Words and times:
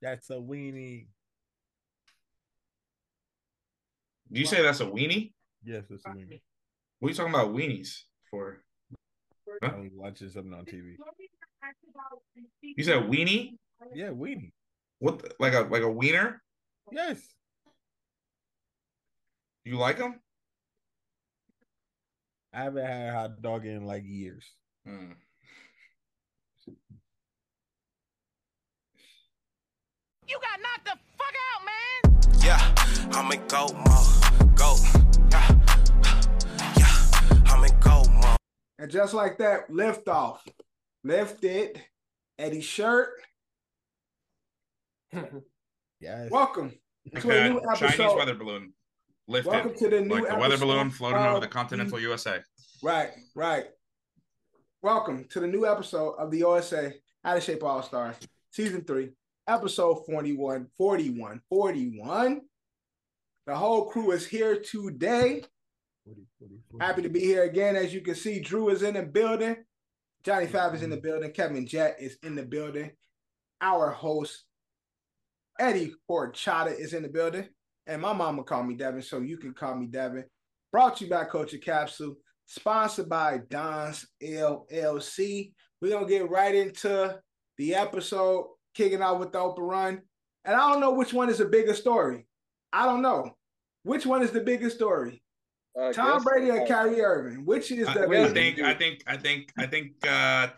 That's 0.00 0.30
a 0.30 0.34
weenie. 0.34 1.06
Do 4.32 4.40
you 4.40 4.46
say 4.46 4.62
that's 4.62 4.80
a 4.80 4.86
weenie? 4.86 5.32
Yes, 5.64 5.84
it's 5.90 6.04
a 6.06 6.10
weenie. 6.10 6.40
What 7.00 7.08
are 7.08 7.10
you 7.10 7.16
talking 7.16 7.34
about 7.34 7.52
weenies 7.54 8.02
for? 8.30 8.62
I 9.62 9.66
was 9.76 9.90
watching 9.94 10.30
something 10.30 10.54
on 10.54 10.64
TV. 10.64 10.96
You 12.62 12.84
said 12.84 13.02
weenie? 13.04 13.56
Yeah, 13.94 14.08
weenie. 14.08 14.52
What? 14.98 15.18
the- 15.18 15.34
like 15.38 15.54
a 15.54 15.60
like 15.62 15.82
a 15.82 15.90
wiener? 15.90 16.42
Yes. 16.92 17.20
You 19.64 19.76
like 19.76 19.98
them? 19.98 20.20
I 22.52 22.62
haven't 22.64 22.86
had 22.86 23.08
a 23.08 23.12
hot 23.12 23.42
dog 23.42 23.66
in 23.66 23.84
like 23.84 24.04
years. 24.06 24.44
Hmm. 24.86 25.12
You 30.30 30.38
got 30.40 30.60
knocked 30.62 30.84
the 30.84 30.96
fuck 31.18 31.34
out, 31.50 31.62
man. 31.66 32.44
Yeah, 32.44 33.18
I'm 33.18 33.32
in 33.32 33.44
go 33.48 33.66
mode. 33.66 34.54
Go. 34.56 34.76
Yeah. 35.32 35.58
Yeah, 36.78 37.52
I'm 37.52 37.64
in 37.64 37.80
go 37.80 38.04
mode. 38.08 38.36
And 38.78 38.88
just 38.88 39.12
like 39.12 39.38
that, 39.38 39.70
lift 39.70 40.06
off. 40.06 40.46
Lifted. 41.02 41.82
Eddie 42.38 42.60
Shirt. 42.60 43.10
Yes. 46.02 46.30
Welcome 46.30 46.72
Like 47.12 47.22
to 47.24 47.30
a 47.30 47.48
new 47.50 47.60
that 47.60 47.76
Chinese 47.76 47.98
weather 48.16 48.34
balloon 48.34 48.72
lifted, 49.28 49.50
Welcome 49.50 49.74
to 49.74 49.88
the 49.90 50.00
new 50.00 50.14
like 50.14 50.28
the 50.28 50.36
weather 50.38 50.56
balloon 50.56 50.90
floating 50.90 51.18
over 51.20 51.40
the 51.40 51.46
continental 51.46 51.98
the- 51.98 52.04
USA. 52.04 52.38
Right, 52.82 53.10
right. 53.34 53.66
Welcome 54.80 55.26
to 55.28 55.40
the 55.40 55.46
new 55.46 55.66
episode 55.66 56.12
of 56.12 56.30
the 56.30 56.44
OSA 56.44 56.94
Out 57.22 57.36
of 57.36 57.42
Shape 57.42 57.62
All 57.62 57.82
Stars, 57.82 58.16
Season 58.50 58.82
3, 58.82 59.10
Episode 59.50 60.06
41, 60.06 60.68
41, 60.78 61.40
41. 61.48 62.40
The 63.48 63.56
whole 63.56 63.86
crew 63.86 64.12
is 64.12 64.24
here 64.24 64.60
today. 64.60 65.42
40, 66.04 66.20
40, 66.38 66.54
40. 66.70 66.84
Happy 66.84 67.02
to 67.02 67.08
be 67.08 67.18
here 67.18 67.42
again. 67.42 67.74
As 67.74 67.92
you 67.92 68.00
can 68.00 68.14
see, 68.14 68.38
Drew 68.38 68.68
is 68.68 68.84
in 68.84 68.94
the 68.94 69.02
building. 69.02 69.56
Johnny 70.22 70.46
Fab 70.46 70.72
is 70.76 70.84
in 70.84 70.90
the 70.90 70.96
mm-hmm. 70.96 71.04
building. 71.04 71.32
Kevin 71.32 71.66
Jet 71.66 71.96
is 71.98 72.16
in 72.22 72.36
the 72.36 72.44
building. 72.44 72.92
Our 73.60 73.90
host, 73.90 74.44
Eddie 75.58 75.94
Horchata, 76.08 76.78
is 76.78 76.94
in 76.94 77.02
the 77.02 77.08
building. 77.08 77.48
And 77.88 78.00
my 78.00 78.12
mama 78.12 78.44
called 78.44 78.68
me 78.68 78.76
Devin, 78.76 79.02
so 79.02 79.18
you 79.18 79.36
can 79.36 79.52
call 79.52 79.74
me 79.74 79.86
Devin. 79.86 80.26
Brought 80.70 80.98
to 80.98 81.04
you 81.06 81.10
by 81.10 81.24
Culture 81.24 81.58
Capsule, 81.58 82.14
sponsored 82.46 83.08
by 83.08 83.40
Don's 83.50 84.06
LLC. 84.22 85.54
We're 85.82 85.90
going 85.90 86.06
to 86.06 86.08
get 86.08 86.30
right 86.30 86.54
into 86.54 87.18
the 87.58 87.74
episode, 87.74 88.46
kicking 88.74 89.02
out 89.02 89.20
with 89.20 89.32
the 89.32 89.38
open 89.38 89.64
run. 89.64 90.02
And 90.44 90.56
I 90.56 90.70
don't 90.70 90.80
know 90.80 90.92
which 90.92 91.12
one 91.12 91.28
is 91.28 91.38
the 91.38 91.44
biggest 91.44 91.80
story. 91.80 92.26
I 92.72 92.86
don't 92.86 93.02
know. 93.02 93.36
Which 93.82 94.06
one 94.06 94.22
is 94.22 94.30
the 94.30 94.40
biggest 94.40 94.76
story? 94.76 95.22
Uh, 95.78 95.92
Tom 95.92 96.18
guess- 96.18 96.24
Brady 96.24 96.50
or 96.50 96.62
uh, 96.62 96.66
Kyrie 96.66 97.00
Irving? 97.02 97.44
Which 97.44 97.70
is 97.70 97.86
I, 97.88 97.94
the 97.94 98.02
I 98.04 98.06
biggest? 98.06 98.34
think, 98.34 98.58
I 98.60 98.74
think, 98.74 99.02
I 99.06 99.16
think, 99.16 99.52
I 99.58 99.66
think, 99.66 99.92
uh, 100.06 100.48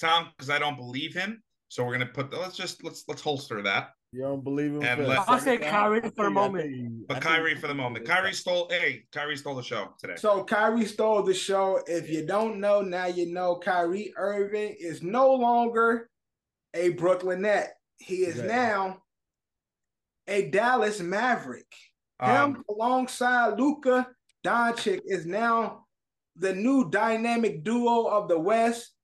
Tom, 0.00 0.28
because 0.36 0.50
I 0.50 0.58
don't 0.58 0.76
believe 0.76 1.14
him. 1.14 1.42
So 1.68 1.84
we're 1.84 1.92
gonna 1.92 2.06
put. 2.06 2.30
The, 2.30 2.36
let's 2.38 2.54
just 2.56 2.84
let's 2.84 3.04
let's 3.08 3.22
holster 3.22 3.62
that. 3.62 3.92
You 4.12 4.20
don't 4.20 4.44
believe 4.44 4.72
him? 4.72 4.82
And 4.82 4.98
for 4.98 5.04
a 5.04 5.08
let- 5.08 5.18
second 5.20 5.32
I'll 5.34 5.40
say 5.40 5.56
time? 5.56 5.70
Kyrie 5.70 6.00
I 6.04 6.10
for 6.10 6.26
a 6.26 6.30
moment. 6.30 7.08
But 7.08 7.14
think 7.14 7.24
Kyrie 7.24 7.54
for 7.54 7.66
the 7.66 7.74
moment. 7.74 8.04
do. 8.04 8.12
Kyrie 8.12 8.34
stole. 8.34 8.68
Hey, 8.68 9.04
Kyrie 9.10 9.38
stole 9.38 9.54
the 9.54 9.62
show 9.62 9.94
today. 9.98 10.16
So 10.16 10.44
Kyrie 10.44 10.84
stole 10.84 11.22
the 11.22 11.32
show. 11.32 11.80
If 11.86 12.10
you 12.10 12.26
don't 12.26 12.60
know, 12.60 12.82
now 12.82 13.06
you 13.06 13.32
know. 13.32 13.56
Kyrie 13.56 14.12
Irving 14.18 14.76
is 14.78 15.02
no 15.02 15.32
longer 15.32 16.10
a 16.74 16.90
Brooklyn 16.90 17.42
Net. 17.42 17.74
He 17.98 18.24
is 18.24 18.38
Right. 18.38 18.48
now 18.48 19.02
a 20.26 20.48
Dallas 20.50 21.00
Maverick. 21.00 21.72
Him 22.20 22.28
Um, 22.30 22.64
alongside 22.68 23.58
Luka 23.58 24.08
Doncic 24.44 25.00
is 25.06 25.26
now 25.26 25.86
the 26.36 26.54
new 26.54 26.88
dynamic 26.88 27.62
duo 27.64 28.06
of 28.06 28.28
the 28.28 28.38
West 28.38 28.94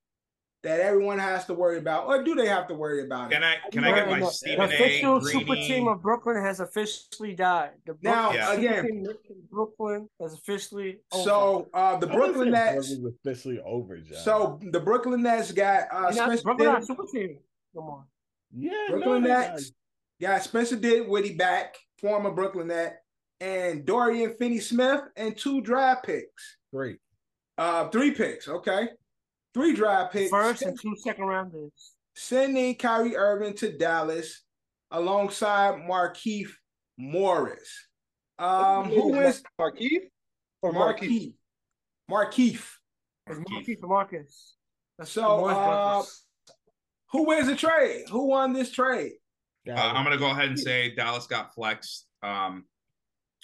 that 0.63 0.81
everyone 0.81 1.19
has 1.19 1.45
to 1.47 1.55
worry 1.55 1.79
about. 1.79 2.07
Or 2.07 2.23
do 2.25 2.35
they 2.35 2.47
have 2.49 2.67
to 2.69 2.75
worry 2.75 3.05
about 3.05 3.31
it? 3.31 3.35
can 3.35 3.45
I 3.45 3.57
can 3.71 3.85
I 3.85 3.93
get 3.93 4.09
my 4.09 4.21
The 4.21 4.27
Stephen 4.31 4.61
A. 4.61 4.75
official 4.75 5.21
super 5.21 5.55
team 5.55 5.87
of 5.89 6.01
Brooklyn 6.03 6.37
has 6.43 6.61
officially 6.61 7.35
died. 7.35 7.73
The 7.87 7.97
Now, 8.03 8.31
Brooklyn 8.33 8.63
Yeah. 8.63 8.73
again- 8.81 9.07
Brooklyn 9.51 10.09
has 10.21 10.35
officially 10.35 11.01
over. 11.13 11.25
So 11.25 11.69
uh, 11.75 11.97
the 11.99 12.09
I 12.09 12.13
Brooklyn 12.15 12.51
Nets. 12.51 12.89
Brooklyn's 12.89 13.15
officially 13.25 13.61
over, 13.61 13.99
John. 13.99 14.19
So 14.19 14.61
the 14.73 14.81
Brooklyn 14.81 15.23
Nets 15.23 15.53
got 15.53 15.89
uh, 15.93 16.01
You're 16.03 16.13
Spencer 16.13 16.43
Brooklyn 16.45 16.67
not 16.69 16.81
Dinwiddie- 16.87 16.87
super 16.87 17.07
team. 17.13 17.39
Come 17.75 17.85
on. 17.85 18.05
yeah, 18.57 18.71
Brooklyn 18.89 19.23
no, 19.23 19.29
they 19.29 19.35
Nets 19.35 19.73
got 20.21 20.43
Spencer 20.43 20.77
did 20.77 21.03
Dinwiddie 21.03 21.35
back, 21.35 21.77
former 22.01 22.31
Brooklyn 22.31 22.69
Net, 22.69 23.03
and 23.41 23.85
Dorian 23.85 24.35
Finney-Smith, 24.35 25.03
and 25.17 25.37
two 25.37 25.61
draft 25.61 26.05
picks. 26.07 26.57
got 26.73 26.75
Great. 26.75 26.99
Uh, 27.57 27.89
three 27.89 28.11
picks. 28.13 28.49
Okay, 28.49 28.89
three 29.55 29.75
draft 29.75 30.13
picks. 30.13 30.31
First 30.31 30.63
and 30.63 30.79
two 30.81 30.95
second 30.97 31.25
rounders. 31.25 31.95
sending 32.15 32.75
Kyrie 32.75 33.17
Irving 33.17 33.55
to 33.55 33.77
Dallas 33.77 34.43
alongside 34.91 35.75
Markieff 35.89 36.49
Morris. 36.97 37.87
Um, 38.39 38.85
who 38.91 39.13
wins? 39.13 39.43
Markeith 39.61 40.09
or 40.63 40.73
Markeith? 40.73 41.09
Markeith. 41.09 41.35
Markeith. 42.11 42.65
It's 43.27 43.39
Keith. 43.39 43.49
Marquise 43.51 43.79
for 43.81 43.87
Marcus. 43.89 44.55
That's 44.99 45.11
So, 45.11 45.21
the 45.21 45.55
uh, 45.55 45.67
brothers. 45.69 46.25
Who 47.13 47.27
wins 47.27 47.49
the 47.49 47.57
trade? 47.57 48.05
Who 48.11 48.27
won 48.27 48.53
this 48.53 48.71
trade? 48.71 49.13
Uh, 49.69 49.73
I'm 49.75 50.05
gonna 50.05 50.17
go 50.19 50.31
ahead 50.31 50.49
and 50.49 50.59
say 50.59 50.95
Dallas 50.95 51.27
got 51.27 51.55
flexed. 51.55 52.07
Um, 52.23 52.65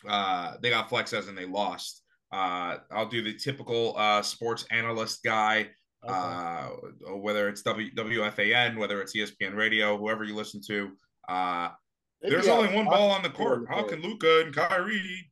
uh, 0.09 0.55
they 0.63 0.71
got 0.71 0.89
flexed 0.89 1.13
as 1.13 1.29
in 1.29 1.35
they 1.35 1.47
lost. 1.47 2.03
Uh, 2.33 2.79
I'll 2.91 3.09
do 3.09 3.23
the 3.23 3.35
typical 3.35 3.95
uh, 3.97 4.23
sports 4.23 4.65
analyst 4.71 5.23
guy. 5.23 5.69
Okay. 6.07 6.13
Uh, 6.13 6.69
whether 7.17 7.49
it's 7.49 7.63
w- 7.63 7.91
WFAN, 7.95 8.77
whether 8.77 9.01
it's 9.01 9.17
ESPN 9.17 9.55
Radio, 9.55 9.97
whoever 9.97 10.25
you 10.25 10.35
listen 10.35 10.61
to. 10.67 10.91
Uh, 11.29 11.71
there's 12.21 12.47
Yeah, 12.47 12.53
only 12.55 12.75
one 12.75 12.85
ball 12.87 13.11
on 13.11 13.23
the 13.23 13.31
court. 13.31 13.63
Yeah. 13.69 13.77
How 13.77 13.83
can 13.87 14.03
Luka 14.03 14.43
and 14.45 14.55
Kyrie 14.55 15.31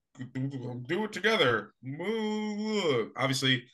do 0.87 1.04
it 1.04 1.12
together? 1.12 1.72
Move. 1.82 3.10
Obviously, 3.16 3.64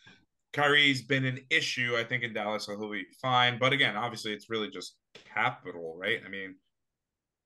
Kyrie's 0.53 1.03
been 1.03 1.25
an 1.25 1.41
issue, 1.51 1.97
I 1.97 2.05
think, 2.05 2.23
in 2.23 2.33
Dallas, 2.33 2.65
so 2.65 2.77
he'll 2.77 2.91
be 2.91 3.07
fine. 3.21 3.59
But 3.59 3.73
again, 3.73 3.97
obviously, 3.97 4.33
it's 4.33 4.49
really 4.49 4.71
just 4.71 4.97
capital, 5.35 5.97
right? 6.01 6.21
I 6.25 6.29
mean, 6.29 6.57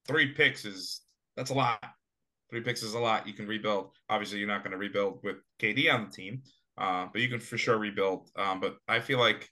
three 0.07 0.33
picks 0.33 0.65
is 0.65 1.03
that's 1.37 1.51
a 1.51 1.55
lot. 1.55 1.83
Three 2.51 2.61
picks 2.61 2.83
is 2.83 2.95
a 2.95 2.99
lot. 2.99 3.27
You 3.27 3.33
can 3.33 3.47
rebuild. 3.47 3.91
Obviously, 4.09 4.39
you're 4.39 4.49
not 4.49 4.63
going 4.63 4.73
to 4.73 4.79
rebuild 4.79 5.21
with 5.23 5.37
KD 5.61 5.93
on 5.93 6.05
the 6.05 6.11
team, 6.11 6.43
uh, 6.79 7.07
but 7.13 7.23
you 7.23 7.29
can 7.29 7.41
for 7.41 7.59
sure 7.59 7.79
rebuild. 7.79 8.29
Um, 8.37 8.61
but 8.61 8.77
I 8.87 9.01
feel 9.01 9.19
like 9.19 9.49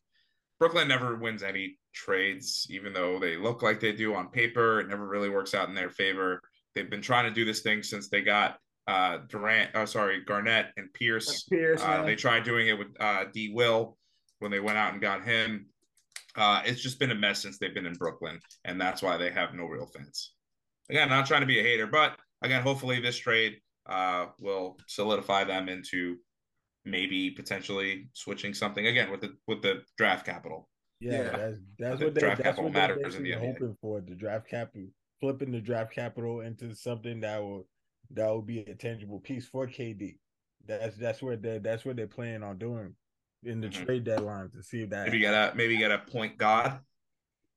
Brooklyn 0.58 0.88
never 0.88 1.16
wins 1.16 1.42
any 1.42 1.78
trades, 1.94 2.66
even 2.70 2.92
though 2.92 3.18
they 3.18 3.36
look 3.36 3.62
like 3.62 3.80
they 3.80 3.92
do 3.92 4.14
on 4.14 4.28
paper. 4.28 4.80
It 4.80 4.88
never 4.88 5.08
really 5.08 5.30
works 5.30 5.54
out 5.54 5.68
in 5.68 5.74
their 5.74 5.90
favor. 5.90 6.40
They've 6.74 6.90
been 6.90 7.02
trying 7.02 7.24
to 7.24 7.34
do 7.34 7.44
this 7.44 7.60
thing 7.60 7.82
since 7.82 8.08
they 8.08 8.20
got 8.20 8.58
uh, 8.90 9.18
Durant. 9.28 9.70
Oh, 9.74 9.84
sorry, 9.84 10.22
Garnett 10.24 10.66
and 10.76 10.92
Pierce. 10.92 11.44
Pierce. 11.44 11.82
Uh, 11.82 12.02
they 12.04 12.16
tried 12.16 12.44
doing 12.44 12.68
it 12.68 12.78
with 12.78 12.88
uh, 12.98 13.24
D. 13.32 13.52
Will 13.54 13.96
when 14.40 14.50
they 14.50 14.60
went 14.60 14.78
out 14.78 14.92
and 14.92 15.00
got 15.02 15.24
him. 15.24 15.66
Uh, 16.36 16.62
it's 16.64 16.80
just 16.80 16.98
been 16.98 17.10
a 17.10 17.14
mess 17.14 17.40
since 17.42 17.58
they've 17.58 17.74
been 17.74 17.86
in 17.86 17.94
Brooklyn, 17.94 18.38
and 18.64 18.80
that's 18.80 19.02
why 19.02 19.16
they 19.16 19.30
have 19.30 19.54
no 19.54 19.64
real 19.64 19.86
fans. 19.86 20.34
Again, 20.88 21.04
I'm 21.04 21.18
not 21.18 21.26
trying 21.26 21.40
to 21.42 21.46
be 21.46 21.58
a 21.60 21.62
hater, 21.62 21.86
but 21.86 22.16
again, 22.42 22.62
hopefully 22.62 23.00
this 23.00 23.16
trade 23.18 23.58
uh, 23.86 24.26
will 24.40 24.76
solidify 24.86 25.44
them 25.44 25.68
into 25.68 26.16
maybe 26.84 27.30
potentially 27.30 28.08
switching 28.14 28.54
something 28.54 28.86
again 28.86 29.10
with 29.10 29.20
the 29.20 29.34
with 29.46 29.60
the 29.62 29.82
draft 29.98 30.24
capital. 30.24 30.68
Yeah, 31.00 31.12
Yeah. 31.12 31.30
that's 31.36 31.56
that's 31.78 31.98
The 31.98 32.04
what 32.06 32.14
they, 32.14 32.20
draft 32.20 32.36
that's 32.42 32.46
capital 32.46 32.64
what 32.64 32.72
they're 32.74 32.88
matters 32.96 33.14
in 33.16 33.22
the 33.22 33.30
basically 33.30 33.48
NBA. 33.48 33.52
hoping 33.52 33.76
for 33.80 34.00
the 34.00 34.14
draft 34.14 34.48
capital, 34.48 34.86
flipping 35.20 35.50
the 35.52 35.60
draft 35.60 35.92
capital 35.92 36.40
into 36.40 36.74
something 36.74 37.20
that 37.20 37.40
will 37.42 37.66
that 38.12 38.26
will 38.28 38.42
be 38.42 38.60
a 38.60 38.74
tangible 38.74 39.20
piece 39.20 39.46
for 39.46 39.66
KD. 39.66 40.18
That's 40.66 40.96
that's 40.96 41.22
what 41.22 41.42
they 41.42 41.58
that's 41.58 41.84
what 41.84 41.96
they're 41.96 42.06
planning 42.06 42.42
on 42.42 42.58
doing 42.58 42.94
in 43.42 43.60
the 43.60 43.68
Mhm. 43.68 43.84
trade 43.86 44.04
deadline 44.04 44.50
to 44.50 44.62
see 44.62 44.82
if 44.82 44.90
that 44.90 45.06
Maybe 45.06 45.18
get 45.20 45.32
a 45.34 45.54
maybe 45.56 45.76
get 45.78 45.90
a 45.90 45.98
point 45.98 46.36
god. 46.38 46.80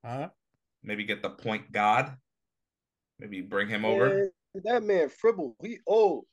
huh? 0.04 0.30
Maybe 0.82 1.04
get 1.04 1.22
the 1.22 1.30
point 1.30 1.70
god. 1.72 2.16
Maybe 3.18 3.40
bring 3.42 3.68
him 3.68 3.84
over. 3.84 4.30
That 4.54 4.82
man 4.82 5.08
fribble. 5.08 5.56
He 5.62 5.78
old. 5.86 6.26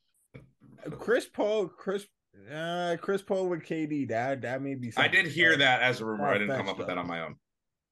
Chris 0.98 1.26
Paul, 1.26 1.68
Chris, 1.68 2.06
uh, 2.50 2.96
Chris 3.00 3.22
Paul 3.22 3.48
with 3.48 3.62
KD. 3.64 4.08
That 4.08 4.42
that 4.42 4.62
may 4.62 4.74
be. 4.74 4.92
I 4.96 5.08
did 5.08 5.26
hear 5.26 5.56
that 5.56 5.82
as 5.82 6.00
a 6.00 6.04
rumor. 6.04 6.26
I 6.26 6.38
didn't 6.38 6.48
come 6.56 6.66
far-fetched 6.66 6.70
up 6.70 6.78
with 6.78 6.86
that 6.88 6.98
on 6.98 7.06
my 7.06 7.20
own. 7.22 7.36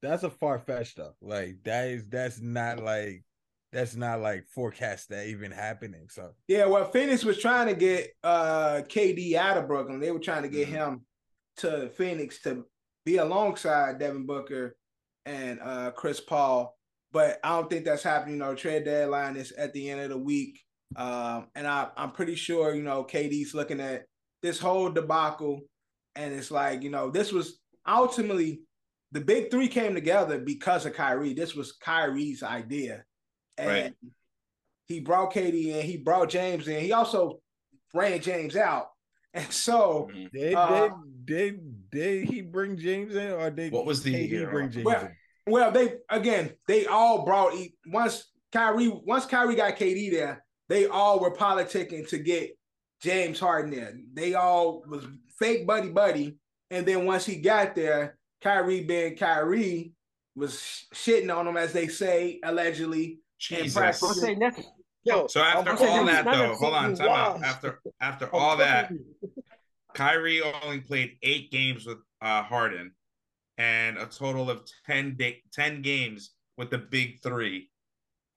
That's 0.03 0.23
a 0.23 0.31
far 0.31 0.59
fetched 0.59 0.93
stuff. 0.93 1.15
Like 1.21 1.62
that 1.65 1.88
is 1.88 2.05
that's 2.09 2.41
not 2.41 2.83
like 2.83 3.23
that's 3.72 3.94
not 3.96 4.20
like 4.20 4.46
forecast 4.49 5.08
that 5.11 5.26
even 5.28 5.50
happening. 5.52 6.08
So 6.11 6.32
Yeah, 6.49 6.67
well, 6.67 6.90
Phoenix 6.90 7.25
was 7.25 7.38
trying 7.38 7.69
to 7.69 7.75
get 7.75 8.11
uh 8.25 8.82
KD 8.88 9.34
out 9.37 9.56
of 9.58 9.67
Brooklyn. 9.69 10.00
They 10.00 10.11
were 10.11 10.19
trying 10.19 10.43
to 10.43 10.49
get 10.49 10.69
Mhm. 10.69 10.72
him 10.72 11.06
to 11.58 11.90
Phoenix 11.90 12.40
to 12.43 12.64
be 13.05 13.17
alongside 13.19 13.99
Devin 13.99 14.26
Booker 14.26 14.76
and 15.26 15.61
uh, 15.61 15.90
Chris 15.93 16.20
Paul. 16.20 16.76
But 17.12 17.38
I 17.44 17.50
don't 17.56 17.69
think 17.69 17.84
that's 17.84 18.02
happening. 18.02 18.34
You 18.37 18.40
know, 18.40 18.55
trade 18.55 18.84
deadline 18.84 19.37
is 19.37 19.52
at 19.52 19.73
the 19.73 19.90
end 19.90 20.00
of 20.00 20.11
the 20.11 20.19
week. 20.19 20.61
Um, 20.96 21.49
and 21.55 21.66
I, 21.66 21.88
I'm 21.96 22.12
pretty 22.12 22.34
sure, 22.34 22.75
you 22.75 22.82
know, 22.82 23.05
KD's 23.05 23.55
looking 23.55 23.81
at 23.81 24.06
this 24.43 24.58
whole 24.58 24.90
debacle. 24.90 25.61
And 26.16 26.32
it's 26.34 26.50
like, 26.50 26.82
you 26.82 26.90
know, 26.90 27.11
this 27.11 27.32
was 27.32 27.61
ultimately 27.87 28.62
the 29.12 29.20
big 29.20 29.50
three 29.50 29.69
came 29.69 29.94
together 29.94 30.38
because 30.38 30.87
of 30.87 30.94
Kyrie. 30.94 31.34
This 31.34 31.55
was 31.55 31.73
Kyrie's 31.73 32.43
idea. 32.43 33.05
And 33.61 33.69
Right. 33.69 33.95
he 34.87 35.01
brought 35.01 35.33
KD 35.33 35.69
in, 35.69 35.83
he 35.87 35.97
brought 35.99 36.31
James 36.31 36.67
in. 36.69 36.81
He 36.81 36.93
also 36.93 37.41
ran 37.95 38.21
James 38.21 38.57
out. 38.57 38.87
And 39.33 39.53
so 39.53 40.09
Mhm. 40.12 40.31
Did, 40.33 40.55
Uh, 40.55 40.89
did, 40.89 40.91
did, 41.27 41.91
did 41.91 42.25
he 42.25 42.41
bring 42.43 42.77
James 42.77 43.15
in 43.15 43.31
or 43.31 43.49
did 43.51 43.71
What 43.73 43.87
was 43.87 44.03
the 44.03 44.12
KD 44.12 44.29
year 44.29 44.51
bring? 44.51 44.71
James 44.73 44.85
Well, 44.85 45.05
in? 45.07 45.17
Well, 45.47 45.71
they 45.71 45.99
again, 46.09 46.51
they 46.67 46.87
all 46.87 47.25
brought 47.25 47.55
once 47.87 48.29
Kyrie 48.51 48.89
once 48.89 49.27
Kyrie 49.27 49.55
got 49.55 49.77
KD 49.77 50.11
there, 50.11 50.45
they 50.69 50.87
all 50.87 51.21
were 51.21 51.33
politicking 51.37 52.09
to 52.09 52.19
get 52.19 52.59
James 53.03 53.39
Harden 53.39 53.71
there. 53.71 53.95
They 54.15 54.35
all 54.35 54.83
was 54.89 55.07
fake 55.39 55.65
buddy 55.65 55.91
buddy, 55.91 56.37
and 56.71 56.85
then 56.85 57.07
once 57.07 57.25
he 57.25 57.37
got 57.37 57.77
there, 57.77 58.19
Kyrie 58.41 58.83
being 58.83 59.17
Kyrie 59.17 59.93
was 60.35 60.87
shitting 60.93 61.33
on 61.35 61.47
him 61.47 61.57
as 61.57 61.73
they 61.73 61.87
say 61.87 62.41
allegedly. 62.43 63.21
Jesus. 63.40 63.75
practice. 63.75 64.02
I'll 64.02 64.14
say 64.14 64.34
next. 64.34 64.69
Yo, 65.02 65.26
So 65.28 65.40
after 65.40 65.70
all 65.70 66.04
that, 66.04 66.25
that, 66.26 66.34
is 66.34 66.38
though, 66.40 66.54
hold 66.56 66.75
on, 66.75 66.94
time 66.94 67.08
out. 67.08 67.42
After 67.42 67.81
after 68.00 68.28
all 68.34 68.58
that, 68.58 68.92
Kyrie 69.94 70.42
only 70.42 70.81
played 70.81 71.16
eight 71.22 71.50
games 71.50 71.87
with 71.87 71.98
uh, 72.20 72.42
Harden, 72.42 72.92
and 73.56 73.96
a 73.96 74.06
total 74.06 74.50
of 74.50 74.62
10, 74.87 75.16
day, 75.16 75.42
10 75.52 75.81
games 75.82 76.32
with 76.58 76.69
the 76.70 76.78
big 76.78 77.22
three 77.22 77.70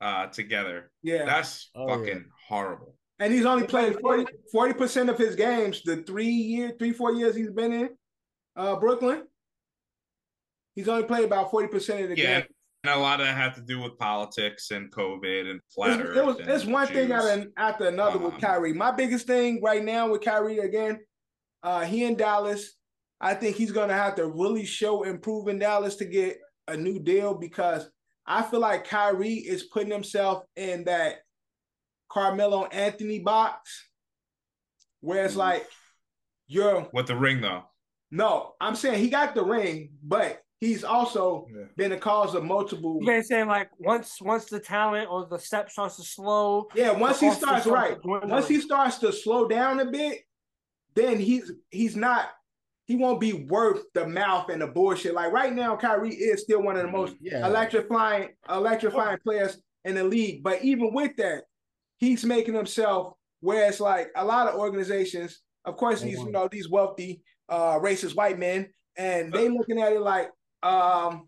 uh, 0.02 0.28
together. 0.28 0.90
Yeah, 1.02 1.26
That's 1.26 1.70
Oh, 1.76 1.88
yeah. 1.88 1.96
fucking 1.98 2.26
horrible. 2.48 2.96
and 3.20 3.34
he's 3.34 3.46
only 3.46 3.68
played 3.68 3.98
40 4.52 4.74
percent 4.74 5.10
of 5.10 5.18
his 5.18 5.36
games 5.36 5.82
the 5.84 5.98
three 5.98 6.26
year, 6.28 6.74
three 6.80 6.94
four 6.94 7.12
years 7.14 7.36
he's 7.36 7.52
been 7.52 7.74
in 7.74 7.90
uh, 8.56 8.78
Brooklyn. 8.78 9.24
He's 10.76 10.88
only 10.88 11.04
played 11.04 11.26
about 11.26 11.52
forty 11.52 11.68
percent 11.68 12.04
of 12.04 12.10
the 12.10 12.18
Yeah, 12.18 12.40
games. 12.42 12.53
And 12.84 12.94
a 12.94 12.98
lot 12.98 13.20
of 13.22 13.26
that 13.26 13.36
had 13.36 13.56
to 13.56 13.62
do 13.62 13.80
with 13.82 13.98
politics 13.98 14.72
and 14.72 14.92
COVID 14.92 15.50
and 15.50 15.60
flat 15.74 16.02
Earth. 16.02 16.18
it 16.18 16.26
was 16.26 16.38
it's 16.40 16.66
one 16.66 16.88
thing 16.88 17.08
Jews. 17.08 17.12
after, 17.12 17.52
after 17.58 17.88
another 17.88 18.18
with 18.20 18.34
Um, 18.36 18.40
Kyrie. 18.42 18.74
My 18.74 18.92
biggest 18.92 19.26
thing 19.26 19.62
right 19.64 19.84
now 19.84 20.10
with 20.12 20.22
Kyrie 20.22 20.60
again, 20.60 21.00
uh, 21.64 21.82
he 21.86 22.04
in 22.04 22.16
Dallas. 22.16 22.74
I 23.22 23.36
think 23.36 23.56
he's 23.56 23.72
gonna 23.72 23.94
have 23.94 24.16
to 24.16 24.28
really 24.28 24.66
show 24.66 25.04
improve 25.04 25.48
in 25.48 25.60
Dallas 25.60 25.96
to 25.98 26.06
get 26.06 26.40
a 26.68 26.76
new 26.76 27.00
deal 27.00 27.34
because 27.36 27.90
I 28.26 28.42
feel 28.42 28.60
like 28.60 28.86
Kyrie 28.86 29.36
is 29.36 29.64
putting 29.64 29.92
himself 29.92 30.44
in 30.58 30.84
that 30.86 31.18
Carmelo 32.12 32.66
Anthony 32.66 33.20
box, 33.20 33.88
where 35.00 35.24
it's 35.26 35.36
like 35.38 35.66
you're 36.48 36.88
with 36.92 37.08
the 37.08 37.16
ring 37.16 37.40
though. 37.40 37.64
no, 38.12 38.54
I'm 38.60 38.76
saying 38.76 39.00
he 39.00 39.10
got 39.10 39.36
the 39.36 39.44
ring, 39.44 39.92
but 40.04 40.42
he's 40.64 40.84
also 40.84 41.48
Yeah. 41.54 41.66
been 41.76 41.92
the 41.92 41.98
cause 41.98 42.36
of 42.36 42.44
multiple. 42.44 42.98
You 43.02 43.08
guys 43.08 43.28
saying 43.28 43.48
like 43.48 43.70
once 43.80 44.22
once 44.22 44.46
the 44.46 44.60
talent 44.60 45.10
or 45.12 45.26
the 45.26 45.38
step 45.40 45.70
starts 45.70 45.98
to 45.98 46.04
slow, 46.04 46.68
Yeah, 46.74 46.92
once 46.92 47.20
he 47.20 47.30
starts 47.32 47.64
starts 47.64 47.68
right, 47.68 47.98
once 48.04 48.48
he 48.48 48.62
starts 48.62 48.98
to 49.00 49.12
slow 49.12 49.48
down 49.48 49.80
a 49.80 49.86
bit, 49.86 50.22
then 50.96 51.20
he's 51.20 51.52
he's 51.70 51.96
not 51.96 52.30
he 52.86 52.96
won't 52.96 53.20
be 53.22 53.34
worth 53.34 53.84
the 53.94 54.06
mouth 54.08 54.50
and 54.50 54.62
the 54.62 54.68
bullshit. 54.68 55.14
Like 55.14 55.32
right 55.32 55.54
now, 55.54 55.76
Kyrie 55.78 56.14
is 56.16 56.42
still 56.42 56.62
one 56.62 56.76
of 56.76 56.84
the 56.84 56.92
most 56.92 57.16
Yeah. 57.22 57.46
electrifying 57.46 58.30
electrifying 58.50 59.18
players 59.20 59.62
in 59.86 59.96
the 59.96 60.04
league. 60.04 60.44
But 60.44 60.64
even 60.64 60.94
with 60.94 61.16
that, 61.18 61.44
he's 61.98 62.24
making 62.24 62.54
himself 62.56 63.14
where 63.42 63.68
it's 63.68 63.80
like 63.82 64.10
a 64.16 64.24
lot 64.24 64.48
of 64.48 64.56
organizations, 64.60 65.42
of 65.66 65.76
course, 65.78 66.02
these 66.02 66.20
you 66.20 66.32
know 66.32 66.48
these 66.50 66.70
wealthy 66.70 67.22
uh 67.50 67.80
racist 67.80 68.16
white 68.16 68.40
men, 68.40 68.70
and 68.98 69.34
they 69.34 69.50
looking 69.50 69.82
at 69.82 69.92
it 69.94 70.00
like 70.02 70.30
um. 70.64 71.28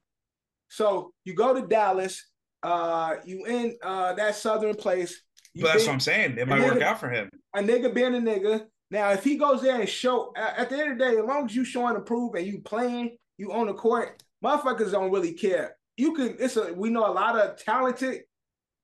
So 0.70 1.12
you 1.24 1.34
go 1.34 1.54
to 1.54 1.68
Dallas, 1.68 2.24
uh, 2.64 3.16
you 3.26 3.46
in 3.46 3.78
uh 3.84 4.14
that 4.14 4.36
southern 4.36 4.76
place. 4.76 5.22
But 5.56 5.68
that's 5.68 5.84
been- 5.84 5.88
what 5.88 5.94
I'm 5.94 6.00
saying. 6.00 6.38
It 6.38 6.48
might 6.48 6.60
then 6.60 6.74
work 6.74 6.82
out 6.82 7.00
for 7.00 7.10
him. 7.10 7.30
a 7.54 7.60
nigga 7.62 7.94
being 7.94 8.16
a 8.16 8.20
nigga. 8.20 8.66
Now, 8.92 9.12
if 9.12 9.24
he 9.24 9.36
goes 9.38 9.62
there 9.62 9.80
and 9.80 9.90
show 9.90 10.32
at 10.36 10.70
the 10.70 10.78
end 10.78 10.92
of 10.94 10.98
the 10.98 11.06
day, 11.06 11.18
as 11.18 11.26
long 11.26 11.46
as 11.46 11.56
you 11.56 11.66
showing 11.66 11.96
approve 11.96 12.36
and 12.36 12.46
you 12.46 12.60
playing, 12.60 13.18
you 13.38 13.52
on 13.52 13.68
the 13.68 13.74
court, 13.74 14.22
motherfuckers 14.44 14.92
don't 14.92 15.12
really 15.12 15.34
care. 15.34 15.76
You 15.98 16.14
can. 16.14 16.36
It's 16.40 16.56
a. 16.58 16.74
We 16.74 16.90
know 16.90 17.06
a 17.06 17.12
lot 17.12 17.38
of 17.40 17.58
talented, 17.58 18.22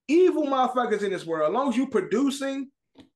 evil 0.08 0.46
motherfuckers 0.48 1.04
in 1.04 1.12
this 1.12 1.26
world. 1.26 1.50
As 1.50 1.54
long 1.54 1.70
as 1.70 1.78
you 1.78 1.88
producing, 1.88 2.70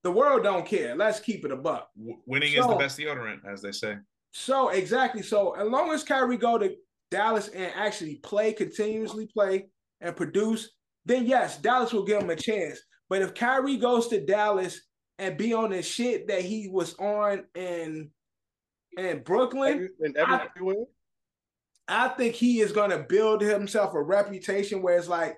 the 0.04 0.12
world 0.12 0.44
don't 0.44 0.66
care. 0.66 0.96
Let's 0.96 1.20
keep 1.20 1.46
it 1.46 1.52
a 1.52 1.56
buck. 1.56 1.90
Winning 2.26 2.54
is 2.54 2.68
the 2.68 2.76
best 2.76 3.00
deodorant, 3.00 3.40
as 3.48 3.62
they 3.62 3.72
say. 3.72 3.98
So 4.32 4.70
exactly. 4.70 5.22
So 5.22 5.54
as 5.54 5.68
long 5.68 5.92
as 5.92 6.04
Kyrie 6.04 6.38
go 6.38 6.58
to 6.58 6.76
Dallas 7.12 7.48
and 7.50 7.72
actually 7.76 8.16
play, 8.16 8.54
continuously 8.54 9.28
play 9.28 9.68
and 10.02 10.16
produce, 10.16 10.72
then 11.06 11.26
yes, 11.26 11.58
Dallas 11.58 11.94
will 11.94 12.06
give 12.06 12.22
him 12.22 12.30
a 12.30 12.36
chance. 12.36 12.80
But 13.10 13.22
if 13.22 13.36
Kyrie 13.36 13.78
goes 13.78 14.08
to 14.08 14.26
Dallas 14.26 14.82
and 15.20 15.38
be 15.38 15.54
on 15.54 15.70
the 15.70 15.82
shit 15.82 16.28
that 16.28 16.42
he 16.42 16.70
was 16.72 16.96
on 16.96 17.44
in 17.56 18.10
in 18.98 19.24
Brooklyn, 19.24 19.90
and 20.00 20.18
everywhere. 20.18 20.86
I 21.88 22.08
think 22.10 22.34
he 22.34 22.62
is 22.62 22.72
going 22.72 22.90
to 22.90 23.06
build 23.08 23.42
himself 23.42 23.94
a 23.94 24.02
reputation 24.02 24.82
where 24.82 24.98
it's 24.98 25.08
like 25.08 25.38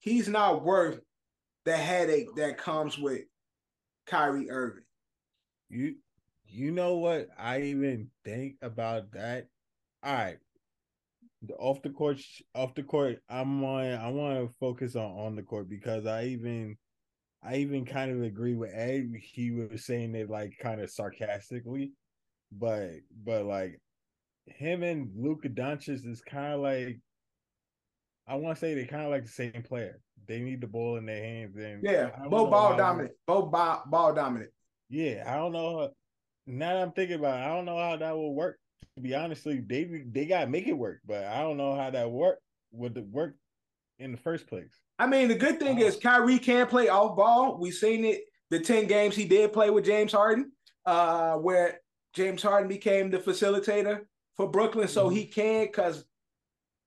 he's 0.00 0.28
not 0.28 0.64
worth 0.64 1.00
the 1.64 1.76
headache 1.76 2.28
that 2.36 2.58
comes 2.58 2.98
with 2.98 3.22
Kyrie 4.06 4.50
Irving. 4.50 4.84
You 5.70 5.96
you 6.48 6.70
know 6.70 6.96
what 6.96 7.28
I 7.38 7.62
even 7.62 8.10
think 8.24 8.56
about 8.62 9.12
that? 9.12 9.48
All 10.02 10.12
right. 10.12 10.38
The 11.42 11.54
off 11.54 11.82
the 11.82 11.90
court 11.90 12.20
off 12.54 12.74
the 12.74 12.82
court, 12.82 13.18
I'm 13.28 13.62
on 13.64 13.84
I 13.94 14.08
want 14.08 14.38
to 14.38 14.54
focus 14.58 14.96
on 14.96 15.10
on 15.18 15.36
the 15.36 15.42
court 15.42 15.68
because 15.68 16.06
I 16.06 16.24
even 16.24 16.76
I 17.42 17.56
even 17.56 17.84
kind 17.84 18.10
of 18.10 18.22
agree 18.22 18.54
with 18.54 18.72
Ed. 18.74 19.12
He 19.20 19.50
was 19.50 19.84
saying 19.84 20.14
it 20.14 20.30
like 20.30 20.54
kind 20.60 20.80
of 20.80 20.90
sarcastically, 20.90 21.92
but 22.50 22.90
but 23.24 23.44
like 23.44 23.80
him 24.46 24.82
and 24.82 25.10
Luka 25.16 25.48
Doncic 25.48 26.06
is 26.06 26.22
kind 26.22 26.54
of 26.54 26.60
like 26.60 26.98
I 28.26 28.34
want 28.36 28.56
to 28.56 28.60
say 28.60 28.74
they're 28.74 28.86
kind 28.86 29.04
of 29.04 29.10
like 29.10 29.24
the 29.24 29.28
same 29.30 29.62
player. 29.62 30.00
They 30.26 30.40
need 30.40 30.60
the 30.60 30.66
ball 30.66 30.96
in 30.96 31.06
their 31.06 31.22
hands 31.22 31.56
and 31.56 31.82
Yeah, 31.84 32.10
both 32.28 32.50
ball 32.50 32.72
how- 32.72 32.76
dominant, 32.76 33.14
both 33.26 33.52
ball, 33.52 33.84
ball 33.86 34.12
dominant. 34.14 34.50
yeah, 34.88 35.22
I 35.26 35.36
don't 35.36 35.52
know. 35.52 35.90
Now 36.46 36.74
that 36.74 36.82
I'm 36.82 36.92
thinking 36.92 37.18
about 37.18 37.38
it, 37.40 37.44
I 37.44 37.54
don't 37.54 37.64
know 37.66 37.78
how 37.78 37.96
that 37.96 38.16
will 38.16 38.34
work. 38.34 38.58
To 38.96 39.02
be 39.02 39.14
honestly, 39.14 39.60
they 39.60 40.04
they 40.10 40.24
gotta 40.24 40.46
make 40.46 40.66
it 40.66 40.72
work, 40.72 41.00
but 41.06 41.24
I 41.24 41.40
don't 41.42 41.58
know 41.58 41.74
how 41.76 41.90
that 41.90 42.10
work 42.10 42.38
would 42.72 42.96
work 43.12 43.36
in 43.98 44.10
the 44.12 44.18
first 44.18 44.46
place. 44.46 44.72
I 44.98 45.06
mean, 45.06 45.28
the 45.28 45.34
good 45.34 45.58
thing 45.58 45.78
is 45.80 45.96
Kyrie 45.96 46.38
can 46.38 46.66
play 46.66 46.88
off 46.88 47.16
ball. 47.16 47.58
We've 47.58 47.74
seen 47.74 48.04
it 48.06 48.22
the 48.48 48.58
10 48.58 48.86
games 48.86 49.14
he 49.14 49.26
did 49.26 49.52
play 49.52 49.68
with 49.68 49.84
James 49.84 50.12
Harden, 50.12 50.52
uh, 50.86 51.34
where 51.36 51.80
James 52.14 52.42
Harden 52.42 52.68
became 52.68 53.10
the 53.10 53.18
facilitator 53.18 54.06
for 54.36 54.48
Brooklyn. 54.48 54.88
So 54.88 55.10
he 55.10 55.26
can 55.26 55.66
because 55.66 56.04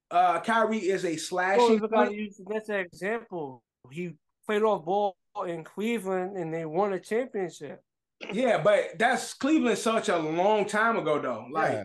uh 0.09 0.39
Kyrie 0.39 0.77
is 0.79 1.05
a 1.05 1.09
Well, 1.09 1.17
slashing 1.17 1.79
we 1.79 1.87
gotta 1.87 2.07
point. 2.07 2.13
use 2.15 2.41
that's 2.47 2.69
an 2.69 2.79
example. 2.79 3.61
He 3.91 4.13
played 4.47 4.63
off 4.63 4.83
ball 4.83 5.15
in 5.45 5.63
Cleveland 5.63 6.37
and 6.37 6.51
they 6.51 6.65
won 6.65 6.93
a 6.93 6.99
championship. 6.99 7.83
Yeah, 8.31 8.61
but 8.61 8.97
that's 8.99 9.33
Cleveland 9.33 9.77
such 9.77 10.09
a 10.09 10.17
long 10.17 10.65
time 10.65 10.97
ago 10.97 11.19
though. 11.21 11.45
Like 11.51 11.71
Yeah. 11.71 11.83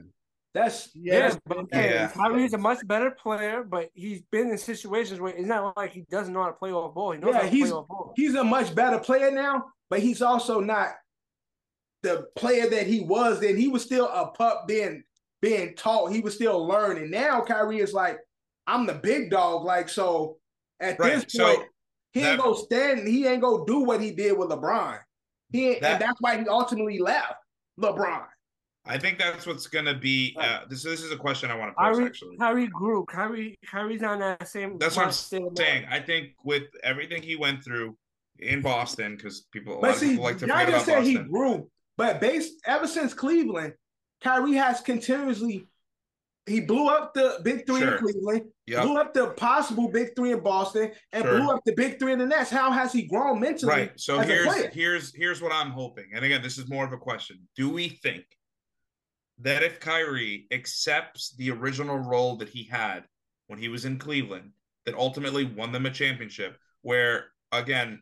that's 0.52 0.90
Yeah, 0.94 1.12
Yeah, 1.14 1.18
that's- 1.20 1.40
but 1.46 1.66
Yeah. 1.72 2.08
Kyrie's 2.08 2.52
a 2.54 2.58
much 2.58 2.86
better 2.86 3.10
player, 3.12 3.62
but 3.62 3.90
he's 3.94 4.22
been 4.32 4.50
in 4.50 4.58
situations 4.58 5.20
where 5.20 5.32
it's 5.34 5.46
not 5.46 5.76
like 5.76 5.92
he 5.92 6.02
doesn't 6.10 6.32
know 6.34 6.42
how 6.42 6.48
to 6.48 6.54
play 6.54 6.72
off 6.72 6.94
ball. 6.94 7.12
He 7.12 7.20
knows 7.20 7.32
Yeah, 7.34 7.36
how 7.40 7.42
to 7.44 7.48
he's- 7.50 7.68
play 7.70 7.78
off 7.78 7.88
ball. 7.88 8.12
he's 8.16 8.34
a 8.34 8.44
much 8.44 8.74
better 8.74 8.98
player 8.98 9.30
now, 9.30 9.64
but 9.90 10.00
he's 10.00 10.22
also 10.22 10.60
not 10.60 10.88
the 12.02 12.26
player 12.36 12.68
that 12.68 12.86
he 12.86 13.00
was 13.00 13.40
then. 13.40 13.56
He 13.56 13.68
was 13.68 13.82
still 13.82 14.08
a 14.08 14.26
pup 14.32 14.66
being 14.66 15.04
being 15.40 15.74
taught. 15.76 16.10
He 16.10 16.20
was 16.20 16.34
still 16.34 16.66
learning. 16.66 17.10
Now 17.10 17.42
Kyrie 17.42 17.80
is 17.80 17.92
like, 17.92 18.18
I'm 18.66 18.86
the 18.86 18.94
big 18.94 19.30
dog. 19.30 19.62
Like, 19.64 19.90
so 19.90 20.38
at 20.80 20.98
Right, 20.98 21.16
this 21.16 21.26
so 21.28 21.54
point, 21.56 21.68
he 22.12 22.20
ain't 22.20 22.38
that- 22.38 22.42
gonna 22.44 22.56
stand, 22.56 23.06
he 23.06 23.26
ain't 23.26 23.42
gonna 23.42 23.64
do 23.66 23.80
what 23.80 24.00
he 24.00 24.10
did 24.10 24.38
with 24.38 24.48
LeBron. 24.48 24.98
He 25.54 25.78
That- 25.78 25.92
and 25.92 26.02
that's 26.02 26.20
why 26.20 26.36
he 26.38 26.48
ultimately 26.48 26.98
left 26.98 27.34
LeBron. 27.80 28.26
I 28.86 28.98
think 28.98 29.18
that's 29.18 29.46
what's 29.46 29.66
gonna 29.68 29.94
be. 29.94 30.36
Uh, 30.38 30.60
this 30.68 30.82
this 30.82 31.00
is 31.02 31.10
a 31.12 31.16
question 31.16 31.50
I 31.50 31.54
want 31.54 31.70
to 31.70 31.74
pose 31.82 31.96
Kyrie, 31.96 32.06
actually. 32.06 32.36
Kyrie 32.36 32.66
grew. 32.66 33.04
Kyrie, 33.06 33.56
Kyrie's 33.64 34.02
on 34.02 34.18
that 34.18 34.46
same. 34.48 34.76
That's 34.78 34.96
what 34.96 35.06
I'm 35.06 35.12
state 35.12 35.42
of 35.42 35.56
saying. 35.56 35.86
I 35.88 36.00
think 36.00 36.32
with 36.44 36.64
everything 36.82 37.22
he 37.22 37.36
went 37.36 37.64
through 37.64 37.96
in 38.40 38.60
Boston, 38.60 39.16
because 39.16 39.42
people 39.52 39.74
a 39.74 39.76
lot 39.76 39.82
But 39.82 39.94
of 39.94 40.00
people 40.00 40.24
like 40.24 40.38
to 40.38 40.46
y'all 40.46 40.58
forget 40.58 40.72
just 40.72 40.88
about 40.88 41.04
said 41.04 41.06
he 41.06 41.16
grew, 41.18 41.70
but 41.96 42.20
based 42.20 42.54
ever 42.66 42.86
since 42.88 43.14
Cleveland, 43.14 43.74
Kyrie 44.22 44.54
has 44.54 44.80
continuously 44.80 45.66
he 46.46 46.60
blew 46.60 46.88
up 46.88 47.14
the 47.14 47.38
big 47.42 47.66
three 47.66 47.80
Sure. 47.80 47.92
in 47.92 47.98
Cleveland, 48.00 48.50
Yep. 48.66 48.82
blew 48.84 48.96
up 48.96 49.12
the 49.12 49.26
possible 49.30 49.88
big 49.88 50.16
three 50.16 50.32
in 50.32 50.40
Boston, 50.40 50.90
and 51.12 51.24
Sure. 51.24 51.38
blew 51.38 51.50
up 51.50 51.60
the 51.66 51.74
big 51.74 51.98
three 51.98 52.12
in 52.12 52.18
the 52.18 52.26
Nets. 52.26 52.50
How 52.50 52.70
has 52.70 52.92
he 52.92 53.02
grown 53.02 53.40
mentally? 53.40 53.70
Right. 53.70 54.00
So 54.00 54.20
here's 54.20 54.54
here's 54.72 55.14
here's 55.14 55.42
what 55.42 55.52
I'm 55.52 55.70
hoping. 55.70 56.06
And 56.14 56.24
again, 56.24 56.42
this 56.42 56.56
is 56.56 56.68
more 56.68 56.84
of 56.84 56.92
a 56.92 56.96
question. 56.96 57.46
Do 57.56 57.68
we 57.68 57.88
think 57.90 58.24
that 59.38 59.62
if 59.62 59.80
Kyrie 59.80 60.46
accepts 60.50 61.34
the 61.36 61.50
original 61.50 61.98
role 61.98 62.36
that 62.36 62.48
he 62.48 62.64
had 62.64 63.04
when 63.48 63.58
he 63.58 63.68
was 63.68 63.84
in 63.84 63.98
Cleveland, 63.98 64.52
that 64.86 64.94
ultimately 64.94 65.44
won 65.44 65.72
them 65.72 65.84
a 65.86 65.90
championship, 65.90 66.56
where 66.82 67.26
again, 67.52 68.00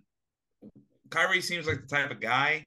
Kyrie 1.10 1.40
seems 1.40 1.66
like 1.66 1.80
the 1.80 1.86
type 1.86 2.10
of 2.10 2.20
guy 2.20 2.64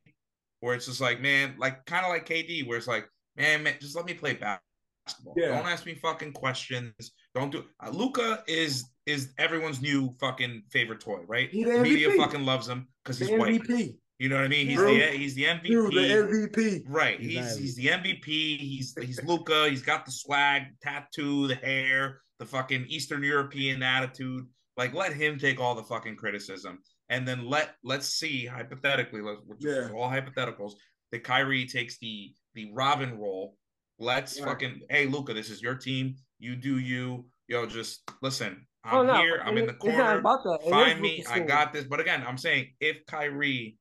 where 0.60 0.76
it's 0.76 0.86
just 0.88 1.02
like, 1.02 1.22
man, 1.22 1.56
like 1.58 1.86
kind 1.86 2.06
of 2.06 2.10
like 2.12 2.28
KD, 2.28 2.68
where 2.68 2.78
it's 2.78 2.88
like, 2.88 3.08
man, 3.38 3.64
man, 3.64 3.76
just 3.80 3.96
let 3.96 4.06
me 4.06 4.14
play 4.14 4.34
basketball. 4.34 5.34
Yeah. 5.38 5.50
Don't 5.50 5.68
ask 5.68 5.86
me 5.86 5.96
fucking 5.96 6.34
questions. 6.34 6.94
Don't 7.36 7.52
do. 7.52 7.66
Uh, 7.86 7.90
Luka 7.92 8.44
is 8.48 8.86
is 9.06 9.34
everyone's 9.38 9.82
new 9.82 10.10
fucking 10.20 10.64
favorite 10.72 11.02
toy, 11.02 11.20
right? 11.28 11.50
He 11.52 11.64
the 11.64 11.78
Media 11.80 12.12
fucking 12.18 12.46
loves 12.46 12.68
him 12.68 12.88
because 13.04 13.20
the 13.20 13.26
he's 13.26 13.38
white. 13.40 13.62
MVP. 13.62 13.98
You 14.18 14.30
know 14.30 14.38
what 14.38 14.46
I 14.46 14.48
mean? 14.48 14.68
He's 14.68 14.78
Drew- 14.78 14.98
the 14.98 15.06
he's 15.08 15.36
the 15.36 15.44
MVP. 15.44 15.64
Dude, 15.68 15.94
the 15.94 16.48
MVP. 16.50 16.84
Right. 16.88 17.20
He's 17.20 17.58
He's 17.58 17.58
he's 17.58 17.76
the 17.76 17.88
MVP. 17.88 18.24
He's 18.26 18.96
he's 19.00 19.22
Luka. 19.24 19.70
He's 19.70 19.82
got 19.84 20.06
the 20.06 20.12
swag, 20.12 20.64
tattoo, 20.82 21.48
the 21.48 21.56
hair, 21.56 22.22
the 22.40 22.46
fucking 22.46 22.86
Eastern 22.88 23.22
European 23.24 23.84
attitude. 23.84 24.46
Like, 24.78 24.94
let 24.94 25.14
him 25.14 25.38
take 25.38 25.60
all 25.60 25.76
the 25.76 25.84
fucking 25.84 26.16
criticism, 26.16 26.80
and 27.10 27.28
then 27.28 27.46
let 27.50 27.76
let's 27.84 28.08
see 28.08 28.46
hypothetically, 28.46 29.22
let's, 29.22 29.42
which 29.46 29.66
is 29.66 29.90
Yeah. 29.90 29.94
all 29.94 30.10
hypotheticals, 30.10 30.72
that 31.12 31.24
Kyrie 31.26 31.66
takes 31.66 31.98
the 31.98 32.34
the 32.56 32.72
Robin 32.74 33.20
role. 33.20 33.58
Let's 34.00 34.40
Right. 34.40 34.50
fucking 34.50 34.82
hey 34.90 35.06
Luka, 35.08 35.34
this 35.34 35.50
is 35.50 35.62
your 35.62 35.76
team. 35.76 36.16
You 36.40 36.56
do 36.56 36.80
you. 36.80 37.26
Yo, 37.48 37.66
just 37.66 38.02
listen. 38.22 38.66
Oh, 38.86 38.90
I'm 38.90 38.96
Oh, 38.98 39.04
no, 39.14 39.20
here. 39.20 39.42
I'm 39.44 39.58
in 39.58 39.66
the 39.66 39.72
it- 39.72 39.76
it's 39.78 39.86
not 39.86 39.96
corner. 39.96 40.20
about 40.20 40.44
that. 40.44 40.70
Find 40.70 41.02
me. 41.02 41.18
Luka's 41.18 41.32
I 41.32 41.38
team. 41.40 41.48
got 41.48 41.74
this. 41.74 41.86
But 41.86 42.00
again, 42.00 42.24
I'm 42.28 42.38
saying 42.38 42.74
if 42.80 43.06
Kyrie 43.08 43.78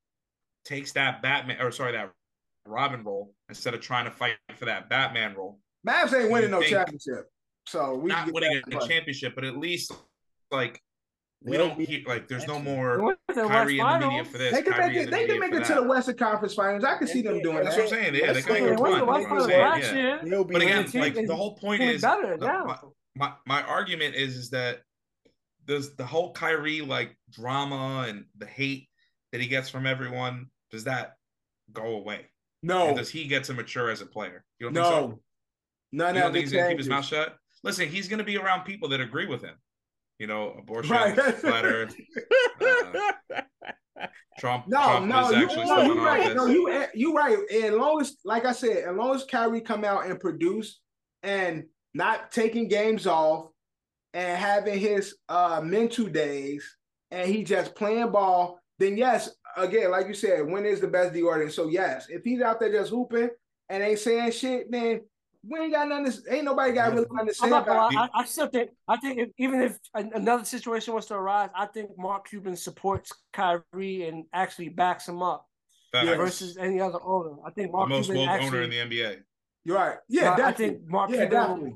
takes 0.65 0.93
that 0.93 1.21
Batman 1.23 1.61
or 1.61 1.71
sorry, 1.73 1.93
that 1.93 2.11
Robin 2.67 3.03
role 3.05 3.35
instead 3.49 3.75
of 3.75 3.81
trying 3.81 4.05
to 4.07 4.11
fight 4.11 4.37
for 4.57 4.65
that 4.67 4.89
Batman 4.89 5.35
role, 5.35 5.61
Mavs 5.87 6.19
ain't 6.19 6.31
winning 6.31 6.51
no 6.51 6.63
championship. 6.63 7.27
So 7.67 7.95
we 7.97 8.09
not 8.11 8.31
winning 8.33 8.63
that 8.69 8.83
a 8.85 8.89
championship, 8.89 9.35
but 9.35 9.45
at 9.45 9.57
least 9.59 9.93
like 10.51 10.81
we 11.45 11.57
don't 11.57 11.77
be- 11.79 11.85
hear 11.85 12.03
like 12.07 12.27
there's 12.29 12.47
no 12.47 12.59
more 12.59 13.03
went 13.03 13.19
Kyrie 13.35 13.79
in 13.79 13.87
the 13.87 13.99
media 14.09 14.25
for 14.25 14.39
this. 14.39 14.53
They 14.53 14.63
can 14.63 14.73
Kyrie 14.73 14.89
make 14.89 14.97
it. 14.97 15.05
the 15.07 15.11
They 15.11 15.27
can 15.27 15.41
make 15.41 15.53
it 15.53 15.65
to 15.67 15.75
the 15.75 15.83
Western 15.83 16.17
Conference 16.17 16.55
Finals. 16.55 16.85
I 16.85 16.97
can 16.99 17.07
see 17.07 17.23
them 17.23 17.41
doing 17.43 17.63
That's 17.63 17.77
that. 17.77 17.85
what 17.85 17.93
I'm 17.95 18.03
saying. 18.03 18.15
Yeah, 18.15 18.33
they 18.33 18.43
can 18.43 18.53
They 18.55 18.61
make 18.63 18.71
it 18.73 18.81
went 18.81 18.95
the 19.01 19.07
fun. 19.07 19.07
West 19.07 19.29
That's 19.29 19.31
what 19.31 19.61
I'm 19.63 19.83
saying, 19.83 19.95
yeah. 19.97 20.03
year. 20.03 20.21
They'll 20.25 20.45
be 20.45 20.53
But 20.55 20.63
again, 20.63 20.87
the 20.91 20.99
like 21.01 21.15
the 21.15 21.37
whole 21.37 21.55
point 21.57 21.83
is 21.83 22.03
better 22.03 22.37
the- 22.37 22.47
now. 22.47 22.65
my, 22.65 22.79
my 23.17 23.33
my 23.47 23.63
argument 23.63 24.15
is 24.15 24.37
is 24.37 24.51
that 24.51 24.81
does 25.67 25.95
the 25.97 26.05
whole 26.07 26.33
Kyrie 26.33 26.81
like 26.81 27.17
drama 27.31 28.07
and 28.09 28.25
the 28.39 28.47
hate 28.47 28.89
that 29.33 29.41
he 29.41 29.47
gets 29.47 29.69
from 29.69 29.87
everyone 29.87 30.47
does 30.71 30.85
that 30.85 31.15
go 31.73 31.83
away? 31.97 32.27
No, 32.63 32.89
And 32.89 32.97
does 32.97 33.11
he 33.11 33.27
get 33.27 33.45
to 33.45 33.55
mature 33.55 33.91
as 33.91 34.01
a 34.01 34.07
player? 34.07 34.45
You 34.59 34.67
don't 34.71 34.75
think 34.75 34.87
so? 34.87 35.21
no, 35.93 36.05
none 36.07 36.15
You 36.15 36.21
don't 36.23 36.29
of 36.29 36.33
think 36.35 36.43
it 36.47 36.49
he's 36.49 36.53
gonna 36.53 36.69
keep 36.71 36.79
his 36.79 36.89
mouth 36.89 37.05
shut? 37.05 37.37
Listen, 37.63 37.89
he's 37.89 38.09
gonna 38.09 38.25
be 38.25 38.37
around 38.39 38.65
people 38.65 38.89
that 38.91 39.01
agree 39.01 39.27
with 39.27 39.43
him. 39.43 39.55
You 40.19 40.27
know, 40.27 40.55
abortion, 40.59 40.93
Right. 40.93 41.15
flat 41.37 41.65
Earth. 41.65 41.95
Trump. 44.39 44.67
No, 44.67 44.83
Trump 44.83 45.07
no, 45.07 45.31
you, 45.31 45.47
no, 45.47 45.83
you 45.83 46.05
right. 46.05 46.21
office. 46.23 46.35
No, 46.35 46.47
you 46.47 46.87
you 46.95 47.15
right. 47.15 47.39
And 47.53 47.77
long 47.77 48.01
as, 48.01 48.17
like 48.25 48.45
I 48.45 48.53
said, 48.53 48.79
as 48.89 48.97
long 48.97 49.15
as 49.15 49.25
Kyrie 49.25 49.61
come 49.61 49.85
out 49.85 50.07
and 50.07 50.19
produce 50.19 50.81
and 51.23 51.65
not 51.95 52.33
taking 52.33 52.69
games 52.69 53.07
off 53.07 53.49
and 54.13 54.37
having 54.37 54.79
his 54.79 55.17
uh 55.29 55.61
mental 55.63 56.07
days 56.07 56.77
and 57.11 57.31
he 57.31 57.45
just 57.45 57.75
playing 57.75 58.11
ball, 58.11 58.59
then 58.79 58.97
yes, 58.97 59.31
again, 59.57 59.91
like 59.91 60.09
you 60.09 60.15
said, 60.15 60.47
when 60.47 60.67
is 60.67 60.81
the 60.81 60.89
best 60.89 61.13
deodorant? 61.13 61.53
So 61.53 61.69
yes, 61.69 62.09
if 62.09 62.25
he's 62.25 62.41
out 62.43 62.59
there 62.61 62.73
just 62.73 62.91
hooping 62.91 63.31
and 63.69 63.83
ain't 63.83 63.99
saying 64.01 64.33
shit, 64.33 64.71
then 64.71 65.03
we 65.49 65.59
ain't 65.61 65.73
got 65.73 65.89
nothing. 65.89 66.11
To, 66.11 66.35
ain't 66.35 66.45
nobody 66.45 66.73
got 66.73 66.93
really 66.93 67.07
nothing 67.11 67.29
to 67.29 67.35
say 67.35 67.45
I'm 67.47 67.51
not 67.51 67.67
gonna 67.67 67.79
about. 67.81 67.95
lie, 67.95 68.09
I, 68.15 68.21
I 68.21 68.25
still 68.25 68.47
think 68.49 68.71
I 68.89 68.97
think 68.97 69.19
if, 69.19 69.29
even 69.39 69.61
if 69.63 69.79
another 69.95 70.45
situation 70.45 70.95
was 70.95 71.07
to 71.07 71.15
arise, 71.15 71.51
I 71.55 71.67
think 71.67 71.91
Mark 71.99 72.29
Cuban 72.29 72.57
supports 72.57 73.13
Kyrie 73.33 74.09
and 74.09 74.25
actually 74.33 74.69
backs 74.71 75.09
him 75.09 75.23
up 75.23 75.47
Yeah, 75.93 76.17
versus 76.17 76.57
any 76.57 76.81
other 76.81 76.99
owner. 77.03 77.37
I 77.47 77.51
think 77.51 77.69
the 77.69 77.77
Mark 77.77 77.89
most 77.89 78.07
Cuban 78.07 78.23
woke 78.23 78.31
actually, 78.31 78.49
owner 78.49 78.63
in 78.63 78.71
the 78.71 78.77
NBA. 78.97 79.17
You're 79.65 79.77
right. 79.77 79.99
Yeah, 80.09 80.37
I- 80.39 80.49
I 80.49 80.53
think 80.53 80.87
Mark 80.87 81.11
yeah, 81.11 81.17
Cuban 81.27 81.31
definitely. 81.31 81.75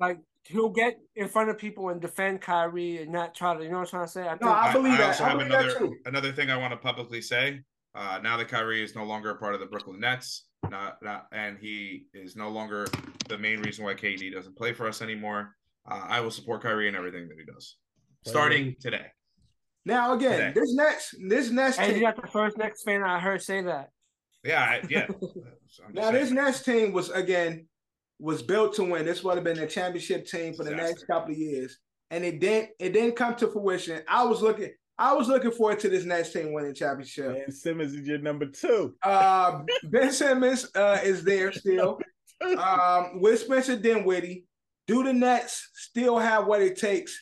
like 0.00 0.18
he'll 0.44 0.70
get 0.70 0.98
in 1.14 1.28
front 1.28 1.50
of 1.50 1.56
people 1.58 1.88
and 1.90 2.00
defend 2.00 2.40
Kyrie 2.40 3.02
and 3.02 3.12
not 3.12 3.34
try 3.34 3.56
to. 3.56 3.62
You 3.62 3.70
know 3.70 3.76
what 3.78 3.82
I'm 3.84 3.90
trying 3.90 4.06
to 4.06 4.12
say? 4.12 4.22
I 4.26 4.30
think 4.30 4.42
No, 4.42 4.52
I 4.52 4.72
believe 4.72 4.98
that. 4.98 5.06
also 5.08 5.24
I 5.24 5.28
have 5.30 5.38
believe 5.38 5.52
that 5.52 5.64
another 5.76 5.90
another 6.06 6.32
thing 6.32 6.50
I 6.50 6.56
want 6.56 6.72
to 6.72 6.76
publicly 6.78 7.20
say. 7.22 7.60
Uh, 7.94 8.18
now 8.22 8.38
that 8.38 8.48
Kyrie 8.48 8.82
is 8.82 8.94
no 8.94 9.04
longer 9.04 9.30
a 9.30 9.36
part 9.36 9.52
of 9.54 9.60
the 9.60 9.66
Brooklyn 9.66 10.00
Nets, 10.00 10.46
not 10.70 11.02
not, 11.02 11.26
and 11.32 11.58
he 11.58 12.06
is 12.14 12.36
no 12.36 12.48
longer 12.48 12.86
the 13.28 13.38
main 13.38 13.60
reason 13.60 13.84
why 13.84 13.94
KD 13.94 14.32
doesn't 14.32 14.56
play 14.56 14.72
for 14.72 14.86
us 14.88 15.02
anymore. 15.02 15.54
Uh, 15.90 16.04
I 16.08 16.20
will 16.20 16.30
support 16.30 16.62
Kyrie 16.62 16.88
in 16.88 16.94
everything 16.94 17.28
that 17.28 17.38
he 17.38 17.44
does, 17.44 17.76
starting 18.24 18.76
today. 18.80 19.06
Now 19.84 20.14
again, 20.14 20.38
Today. 20.38 20.52
this 20.54 20.74
next 20.74 21.14
this 21.28 21.50
next 21.50 21.78
and 21.78 21.88
team, 21.88 21.96
you 21.96 22.02
got 22.02 22.20
the 22.20 22.28
first 22.28 22.56
next 22.56 22.84
fan 22.84 23.02
I 23.02 23.18
heard 23.18 23.42
say 23.42 23.62
that. 23.62 23.90
Yeah, 24.44 24.60
I, 24.60 24.82
yeah. 24.88 25.06
I'm 25.86 25.94
now 25.94 26.02
saying. 26.02 26.14
this 26.14 26.30
next 26.30 26.64
team 26.64 26.92
was 26.92 27.10
again 27.10 27.66
was 28.18 28.42
built 28.42 28.74
to 28.74 28.84
win. 28.84 29.04
This 29.04 29.24
would 29.24 29.34
have 29.34 29.44
been 29.44 29.58
a 29.58 29.66
championship 29.66 30.26
team 30.26 30.54
for 30.54 30.64
the 30.64 30.70
next 30.70 31.06
couple 31.06 31.32
of 31.32 31.38
years, 31.38 31.78
and 32.10 32.24
it 32.24 32.38
didn't 32.38 32.70
it 32.78 32.92
didn't 32.92 33.16
come 33.16 33.34
to 33.36 33.48
fruition. 33.48 34.02
I 34.08 34.24
was 34.24 34.40
looking 34.40 34.70
I 34.98 35.14
was 35.14 35.28
looking 35.28 35.50
forward 35.50 35.80
to 35.80 35.88
this 35.88 36.04
next 36.04 36.32
team 36.32 36.52
winning 36.52 36.74
championship. 36.74 37.34
Ben 37.34 37.50
Simmons 37.52 37.94
is 37.94 38.06
your 38.06 38.18
number 38.18 38.46
two. 38.46 38.94
Uh, 39.02 39.62
Ben 39.84 40.12
Simmons 40.12 40.68
uh, 40.74 40.98
is 41.02 41.24
there 41.24 41.52
still. 41.52 41.98
Um, 42.58 43.20
with 43.20 43.40
Spencer 43.40 43.76
Dinwiddie, 43.76 44.44
do 44.86 45.02
the 45.04 45.12
Nets 45.12 45.70
still 45.74 46.18
have 46.18 46.46
what 46.46 46.60
it 46.60 46.76
takes 46.76 47.18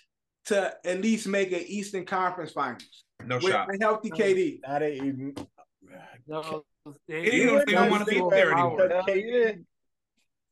to 0.46 0.74
at 0.84 1.00
least 1.00 1.28
make 1.28 1.52
an 1.52 1.62
Eastern 1.66 2.04
Conference 2.06 2.52
Finals 2.52 3.04
no 3.24 3.36
with 3.36 3.52
shot. 3.52 3.68
a 3.72 3.78
healthy 3.80 4.10
KD? 4.10 4.60
Not 4.66 4.82
even. 4.82 5.34
No, 6.26 6.64
They 7.08 7.44
don't 7.46 7.62
even 7.68 7.74
Not 7.74 7.90
wanna 7.90 8.04
be 8.04 8.16
even 8.16 8.28
there 8.30 8.48
because 8.54 8.80
anymore. 8.80 9.02
Hell 9.06 9.16
yeah. 9.16 9.52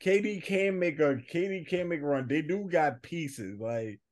KD 0.03 0.45
can't 0.45 0.77
make 0.77 1.01
a 1.01 1.17
KD 1.33 1.67
can't 1.69 1.89
make 1.89 2.01
a 2.01 2.07
run. 2.07 2.29
They 2.29 2.43
do 2.43 2.69
got 2.71 3.03
pieces 3.03 3.59
like 3.59 4.01
the 4.01 4.08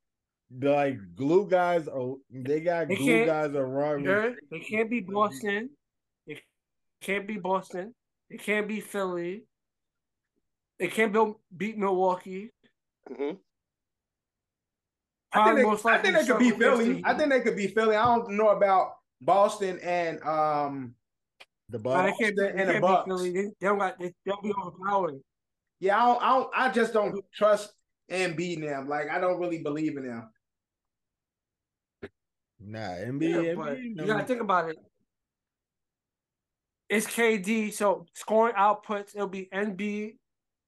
like 0.60 0.98
glue 1.14 1.48
guys. 1.48 1.88
Are 1.88 2.14
they 2.30 2.60
got 2.60 2.88
They 2.88 2.96
glue 2.96 3.26
guys 3.26 3.54
around? 3.54 4.04
Sure, 4.04 4.34
They 4.50 4.60
can't 4.60 4.90
be 4.90 5.00
Boston. 5.00 5.70
It 6.26 6.40
can't 7.00 7.26
be 7.26 7.36
Boston. 7.38 7.94
It 8.30 8.42
can't 8.42 8.66
be 8.68 8.80
Philly. 8.80 9.44
It 10.78 10.92
can't 10.92 11.12
be, 11.12 11.32
beat 11.56 11.78
Milwaukee. 11.78 12.52
Mhm. 13.08 13.38
I 15.32 15.44
think 15.44 15.44
Probably 15.44 15.62
they, 15.62 15.68
most 15.68 15.86
I 15.86 15.98
think 15.98 16.16
they 16.16 16.26
could 16.26 16.38
be 16.38 16.50
struggle 16.50 16.78
Philly. 16.78 17.02
I 17.04 17.14
think 17.14 17.30
they 17.30 17.40
could 17.40 17.56
be 17.56 17.68
Philly. 17.68 17.96
I 17.96 18.04
don't 18.04 18.30
know 18.36 18.48
about 18.50 18.92
Boston 19.20 19.78
and 19.82 20.22
um 20.22 20.94
The 21.68 21.78
No, 21.78 21.82
Bucks. 21.84 22.18
they 22.18 22.24
can't, 22.24 22.36
be- 22.36 22.42
they 22.42 22.48
and 22.50 22.58
the 22.58 22.64
can't 22.64 22.74
be 22.74 22.80
Bucks. 22.80 23.06
Philly. 23.08 23.30
They, 23.32 23.42
they 23.42 23.66
don't 23.66 23.78
got. 23.78 23.98
They, 23.98 24.12
they'll 24.24 24.40
be 24.42 24.52
overpowered. 24.60 25.20
yeah, 25.80 25.96
I 25.98 26.06
don't, 26.06 26.22
I 26.22 26.28
don't 26.38 26.50
I 26.54 26.72
just 26.72 26.92
don't 26.92 27.24
trust 27.34 27.72
Embiid 28.10 28.60
them. 28.62 28.88
Like 28.88 29.08
I 29.10 29.18
don't 29.20 29.38
really 29.40 29.58
believe 29.62 29.96
in 29.96 30.06
them. 30.06 30.30
Nah, 32.60 32.78
Yeah, 32.96 33.04
NBA. 33.06 33.56
but 33.56 33.76
NBA 33.78 33.82
you 33.96 34.06
gotta 34.06 34.25
think 34.25 34.40
about 34.40 34.70
it. 34.70 34.76
It's 36.88 37.06
KD, 37.06 37.72
so 37.72 38.06
scoring 38.14 38.54
outputs. 38.54 39.14
It'll 39.14 39.26
be 39.26 39.48
NB 39.52 40.16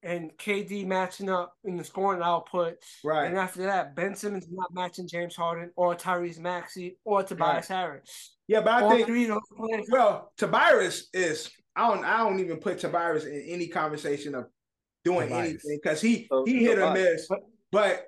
and 0.03 0.31
KD 0.37 0.85
matching 0.85 1.29
up 1.29 1.53
in 1.63 1.77
the 1.77 1.83
scoring 1.83 2.21
outputs. 2.21 2.75
Right. 3.03 3.25
And 3.27 3.37
after 3.37 3.63
that, 3.63 3.95
Ben 3.95 4.15
Simmons 4.15 4.47
not 4.49 4.73
matching 4.73 5.07
James 5.07 5.35
Harden 5.35 5.71
or 5.75 5.95
Tyrese 5.95 6.39
Maxey 6.39 6.97
or 7.05 7.23
Tobias 7.23 7.67
Harris. 7.69 8.35
Yeah, 8.47 8.61
but 8.61 8.71
I 8.73 8.81
All 8.81 8.89
think 8.91 9.07
three 9.07 9.23
of 9.23 9.29
those 9.29 9.41
players. 9.57 9.85
well, 9.89 10.31
Tobias 10.37 11.07
is 11.13 11.49
I 11.75 11.87
don't 11.87 12.03
I 12.03 12.17
don't 12.17 12.39
even 12.39 12.57
put 12.57 12.79
Tobias 12.79 13.25
in 13.25 13.41
any 13.47 13.67
conversation 13.67 14.35
of 14.35 14.47
doing 15.05 15.29
Tobias. 15.29 15.47
anything 15.49 15.79
because 15.81 16.01
he 16.01 16.27
So, 16.29 16.43
he 16.45 16.63
hit 16.65 16.77
or 16.79 16.87
Tobias. 16.87 17.29
miss. 17.29 17.39
But 17.71 18.07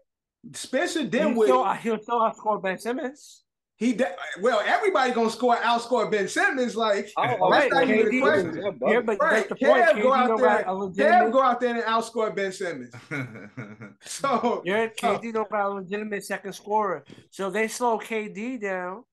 Spencer 0.54 1.02
He'll 1.02 1.10
Dinwiddie, 1.10 1.52
still, 1.52 1.74
he'll 1.74 2.00
still 2.02 2.20
outscore 2.20 2.62
Ben 2.62 2.78
Simmons. 2.78 3.41
He 3.82 3.94
de- 3.94 4.16
well 4.42 4.62
everybody 4.64 5.12
gonna 5.12 5.32
score 5.32 5.56
outscore 5.56 6.10
Ben 6.12 6.28
Simmons. 6.28 6.76
Like 6.76 7.12
I 7.18 7.30
that's 7.30 7.42
always 7.42 7.72
not 7.72 7.88
say 7.88 8.00
even 8.00 8.16
a 8.16 8.22
question. 8.22 8.56
Yeah, 8.86 9.02
but 9.02 9.18
Right. 9.20 9.34
that's 9.38 9.50
the 9.50 9.56
point. 9.56 9.84
Kev 9.84 9.94
KD 9.96 10.02
go 10.04 10.14
out 10.14 10.96
there- 10.96 11.28
a 11.28 11.32
go 11.32 11.42
out 11.42 11.60
there 11.60 11.74
and 11.76 11.84
outscore 11.84 12.36
Ben 12.36 12.52
Simmons. 12.52 12.94
So 14.04 14.62
Yeah, 14.66 14.86
KD 14.86 15.34
don't 15.34 15.50
got 15.50 15.66
a 15.66 15.70
legitimate 15.70 16.24
second 16.24 16.54
scorer. 16.54 17.04
So 17.32 17.50
they 17.50 17.68
slow 17.68 17.98
KD 17.98 18.62
down. 18.62 19.04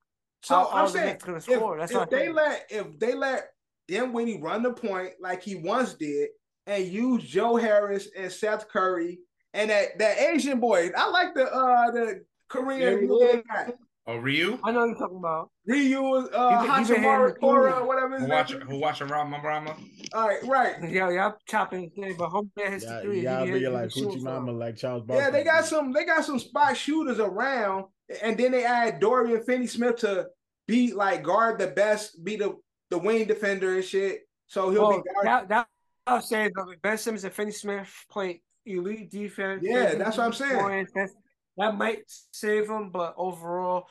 so 0.42 0.68
I'm 0.70 0.87
saying 0.88 1.16
if, 1.26 1.46
if 1.90 2.10
they 2.10 2.28
let 2.28 2.66
if 2.70 2.98
they 2.98 3.14
let 3.14 3.48
Dinwiddie 3.87 4.42
run 4.42 4.62
the 4.62 4.72
point 4.75 5.12
like 5.18 5.42
he 5.42 5.54
once 5.54 5.94
did 5.94 6.28
and 6.66 6.84
use 6.84 7.25
Joe 7.25 7.56
Harris 7.56 8.10
and 8.14 8.30
Seth 8.30 8.68
Curry 8.68 9.20
and 9.54 9.70
that 9.70 9.98
that 9.98 10.18
Asian 10.18 10.60
boy. 10.60 10.90
I 10.94 11.08
like 11.08 11.34
the 11.34 11.50
uh 11.50 11.90
the 11.90 12.25
Korean 12.48 13.08
yeah. 13.10 13.40
guy. 13.50 13.72
Oh, 14.10 14.16
Ryu. 14.16 14.58
I 14.64 14.72
know 14.72 14.80
what 14.80 14.86
you're 14.88 14.96
talking 14.96 15.18
about. 15.18 15.50
Ryu, 15.66 16.02
uh, 16.14 16.22
He 16.22 16.66
been- 16.66 16.86
he 16.86 16.92
been 16.94 17.02
Hachimura 17.02 17.02
handling 17.02 17.34
Kora, 17.34 17.84
whatever 17.86 18.12
his 18.14 18.22
Who 18.22 18.28
name 18.28 18.36
watch 18.38 18.52
is. 18.54 18.62
who 18.62 18.78
watching 18.78 19.08
Rama 19.08 19.40
Rama? 19.44 19.76
All 20.14 20.28
right, 20.28 20.42
right. 20.44 20.74
Yeah, 20.90 21.10
yeah, 21.10 21.26
I'm 21.26 21.34
chopping 21.46 21.82
his 21.82 21.92
name, 21.98 22.16
but 22.16 22.30
homie 22.30 22.48
has 22.66 22.84
Yeah, 22.84 23.02
three. 23.02 23.18
you 23.18 23.22
gotta 23.24 23.44
He- 23.52 23.52
be 23.58 23.68
like 23.68 23.90
he 23.90 24.00
shoots 24.00 24.14
Hoochie 24.16 24.22
some. 24.22 24.32
Mama, 24.46 24.52
like 24.52 24.76
Charles 24.76 25.04
Barkley. 25.04 25.24
Yeah, 25.24 25.30
they 25.30 25.44
got 25.44 25.66
some. 25.66 25.92
They 25.92 26.06
got 26.06 26.24
some 26.24 26.38
spot 26.38 26.74
shooters 26.74 27.20
around, 27.20 27.84
and 28.22 28.38
then 28.38 28.52
they 28.52 28.64
add 28.64 28.98
Dorian 28.98 29.42
Finney-Smith 29.42 29.96
to 29.96 30.28
be 30.66 30.94
like 30.94 31.22
guard 31.22 31.58
the 31.58 31.66
best, 31.66 32.24
be 32.24 32.36
the 32.36 32.56
the 32.88 32.96
wing 32.96 33.26
defender 33.26 33.74
and 33.74 33.84
shit. 33.84 34.22
So 34.46 34.70
he'll 34.70 34.88
Well, 34.88 35.02
be 35.02 35.10
guard. 35.12 35.26
that, 35.26 35.48
that 35.50 35.66
I'll 36.06 36.22
say 36.22 36.44
that 36.48 36.76
Ben 36.80 36.96
Simmons 36.96 37.24
and 37.24 37.34
Finney 37.34 37.50
Smith 37.52 37.92
play 38.10 38.40
elite 38.64 39.10
defense. 39.10 39.62
Yeah, 39.62 39.96
that's 39.96 40.16
what 40.16 40.24
I'm 40.24 40.32
saying. 40.32 40.86
defense. 40.86 41.12
That 41.58 41.76
might 41.76 42.04
save 42.32 42.68
them, 42.68 42.90
but 42.90 43.14
overall, 43.16 43.88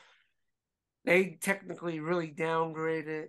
they 1.04 1.38
technically 1.40 2.00
really 2.00 2.28
downgraded. 2.28 3.28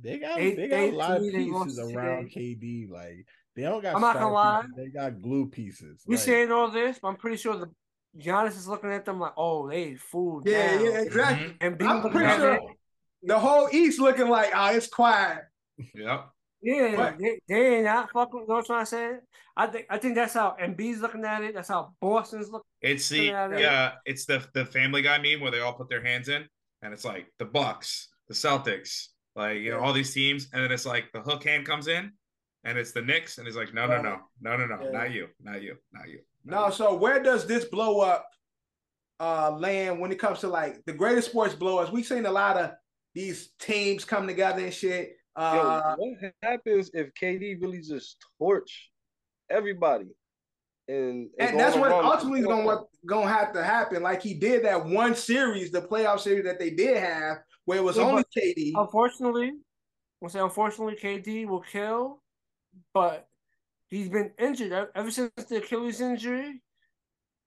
They 0.00 0.18
got 0.18 0.36
They- 0.38 0.54
they 0.54 0.68
got 0.68 0.76
they- 0.76 0.88
a 0.88 0.92
lot 0.92 1.16
of 1.18 1.22
pieces 1.22 1.78
around 1.78 2.30
today. 2.30 2.56
KD. 2.56 2.86
Like 2.90 3.26
they 3.54 3.62
don't 3.62 3.82
got. 3.82 3.94
I'm 3.94 4.00
not 4.00 4.14
gonna 4.18 4.62
pieces, 4.62 4.76
They 4.76 4.88
got 4.88 5.20
glue 5.22 5.46
pieces. 5.46 6.02
We 6.06 6.16
Like, 6.16 6.24
saying 6.24 6.50
all 6.50 6.70
this, 6.70 6.98
but 6.98 7.08
I'm 7.08 7.16
pretty 7.16 7.36
sure 7.36 7.56
the 7.56 7.70
Giannis 8.18 8.56
is 8.56 8.68
looking 8.68 8.90
at 8.92 9.04
them 9.04 9.20
like, 9.20 9.32
oh, 9.36 9.68
they 9.68 9.94
fooled 9.94 10.46
yeah, 10.46 10.76
down. 10.76 10.84
yeah, 10.84 11.00
exactly. 11.00 11.56
And 11.60 11.82
I'm 11.82 12.10
pretty 12.10 12.28
sure 12.36 12.54
it, 12.54 12.62
the 13.22 13.38
whole 13.38 13.68
East 13.72 14.00
looking 14.00 14.28
like, 14.28 14.50
oh, 14.54 14.74
it's 14.74 14.86
quiet. 14.86 15.44
Yep. 15.94 16.31
Yeah, 16.62 16.94
But- 16.96 17.18
they, 17.18 17.40
they 17.48 17.74
ain't 17.76 17.84
not 17.84 18.10
fucking. 18.12 18.40
You 18.40 18.46
know 18.46 18.54
what 18.56 18.70
I'm 18.70 18.86
saying? 18.86 19.20
I 19.56 19.66
think 19.66 19.86
I 19.90 19.98
think 19.98 20.14
that's 20.14 20.32
how 20.34 20.56
Embiid's 20.60 21.00
looking 21.00 21.24
at 21.24 21.42
it. 21.42 21.54
That's 21.54 21.68
how 21.68 21.92
Boston's 22.00 22.48
looking. 22.50 22.64
It's 22.80 23.08
the 23.08 23.18
Yeah, 23.26 23.50
yeah, 23.50 23.58
yeah. 23.58 23.92
it's 24.06 24.24
the 24.24 24.42
the 24.54 24.64
Family 24.64 25.02
Guy 25.02 25.18
meme 25.18 25.40
where 25.40 25.50
they 25.50 25.60
all 25.60 25.74
put 25.74 25.88
their 25.90 26.02
hands 26.02 26.28
in, 26.28 26.46
and 26.82 26.92
it's 26.94 27.04
like 27.04 27.26
the 27.38 27.44
Bucks, 27.44 28.08
the 28.28 28.34
Celtics, 28.34 29.08
like 29.36 29.58
you 29.58 29.70
know 29.70 29.80
all 29.80 29.92
these 29.92 30.14
teams, 30.14 30.48
and 30.52 30.62
then 30.64 30.72
it's 30.72 30.86
like 30.86 31.10
the 31.12 31.20
hook 31.20 31.44
hand 31.44 31.66
comes 31.66 31.88
in, 31.88 32.12
and 32.64 32.78
it's 32.78 32.92
the 32.92 33.02
Knicks, 33.02 33.36
and 33.38 33.46
it's 33.46 33.56
like 33.56 33.74
no, 33.74 33.86
no, 33.86 34.00
no, 34.00 34.20
no, 34.40 34.56
no, 34.56 34.66
no, 34.66 34.82
Yeah. 34.84 34.90
not 34.90 35.10
you, 35.10 35.28
not 35.42 35.60
you, 35.62 35.76
not 35.92 36.08
you. 36.08 36.20
No, 36.44 36.70
so 36.70 36.94
where 36.96 37.22
does 37.22 37.46
this 37.46 37.64
blow 37.66 38.00
up 38.00 38.26
uh 39.20 39.50
land 39.52 40.00
when 40.00 40.10
it 40.10 40.18
comes 40.18 40.40
to 40.40 40.48
like 40.48 40.82
the 40.86 40.92
greatest 40.94 41.28
sports 41.30 41.54
blow 41.54 41.78
ups? 41.78 41.92
We've 41.92 42.06
seen 42.06 42.24
a 42.26 42.30
lot 42.32 42.56
of 42.56 42.72
these 43.14 43.50
teams 43.60 44.04
come 44.06 44.26
together 44.26 44.62
and 44.64 44.72
shit. 44.72 45.16
Yo, 45.36 45.42
Uh 45.42 45.96
what 45.96 46.32
happens 46.42 46.90
if 46.92 47.10
KD 47.14 47.60
really 47.60 47.80
just 47.80 48.18
torch 48.38 48.90
everybody? 49.50 50.08
And, 50.88 51.30
and 51.38 51.52
go 51.52 51.58
that's 51.58 51.76
what 51.76 51.92
ultimately 51.92 52.40
is 52.40 52.46
gonna 52.46 52.64
what 52.64 52.84
gonna 53.06 53.28
have 53.28 53.52
to 53.54 53.62
happen. 53.62 54.02
Like 54.02 54.20
he 54.20 54.34
did 54.34 54.64
that 54.64 54.84
one 54.84 55.14
series, 55.14 55.70
the 55.70 55.80
playoff 55.80 56.20
series 56.20 56.44
that 56.44 56.58
they 56.58 56.70
did 56.70 56.98
have, 56.98 57.38
where 57.64 57.78
it 57.78 57.82
was 57.82 57.96
Yeah, 57.96 58.04
only 58.04 58.24
KD. 58.36 58.72
Unfortunately, 58.74 59.52
I 60.22 60.28
say 60.28 60.40
unfortunately, 60.40 60.96
KD 60.96 61.46
will 61.46 61.60
kill, 61.62 62.20
but 62.92 63.26
he's 63.88 64.08
been 64.08 64.32
injured 64.38 64.88
ever 64.94 65.10
since 65.10 65.32
the 65.48 65.58
Achilles 65.58 66.00
injury. 66.00 66.60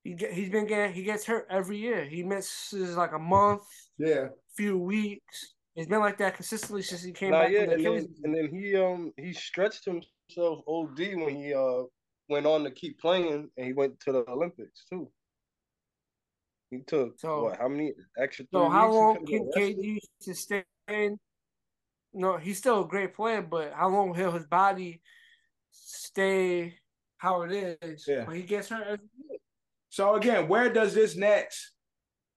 He 0.04 0.14
get, 0.14 0.34
he's 0.34 0.50
been 0.50 0.66
getting 0.66 0.94
he 0.94 1.04
gets 1.04 1.26
hurt 1.26 1.48
every 1.50 1.78
year. 1.78 2.06
He 2.06 2.24
misses 2.24 2.96
like 2.96 3.12
a 3.12 3.20
month, 3.20 3.64
Yeah, 3.98 4.30
few 4.56 4.78
weeks. 4.78 5.56
It's 5.76 5.88
been 5.90 6.00
like 6.00 6.18
that 6.20 6.36
consistently 6.36 6.82
since 6.82 7.04
he 7.04 7.12
came 7.12 7.32
Nah, 7.32 7.44
back 7.44 7.52
yeah, 7.52 7.66
the 7.66 7.74
and 7.74 7.86
then 7.86 8.08
and 8.24 8.36
then 8.36 8.48
he 8.50 8.76
um 8.78 9.12
he 9.18 9.34
stretched 9.34 9.86
himself 9.86 10.64
OD 10.68 11.00
when 11.16 11.36
he 11.36 11.54
uh 11.54 11.84
went 12.30 12.46
on 12.46 12.64
to 12.64 12.72
keep 12.72 13.00
playing 13.00 13.50
and 13.58 13.66
he 13.66 13.74
went 13.74 14.00
to 14.02 14.12
the 14.14 14.24
Olympics 14.30 14.86
too. 14.90 15.12
He 16.72 16.80
took 16.80 17.20
So- 17.20 17.44
what? 17.46 17.58
How 17.60 17.68
many 17.68 17.94
extra? 18.18 18.46
So 18.54 18.62
three 18.66 18.70
how 18.70 18.92
long 18.92 19.16
could've 19.16 19.28
can 19.28 19.38
been 19.40 19.48
rested? 19.56 19.78
KD 19.78 20.00
sustain? 20.22 21.20
No, 22.14 22.38
he's 22.38 22.58
still 22.60 22.84
a 22.86 22.88
great 22.88 23.14
player, 23.14 23.42
but 23.42 23.74
how 23.74 23.90
long 23.90 24.12
will 24.12 24.32
his 24.32 24.46
body 24.46 25.02
stay 25.72 26.76
how 27.18 27.42
it 27.42 27.78
is? 27.82 28.06
Yeah. 28.08 28.24
When 28.26 28.38
he 28.38 28.44
gets 28.44 28.70
hurt. 28.70 29.02
So 29.90 30.16
again, 30.16 30.48
where 30.48 30.72
does 30.72 30.94
this 30.94 31.18
next 31.18 31.72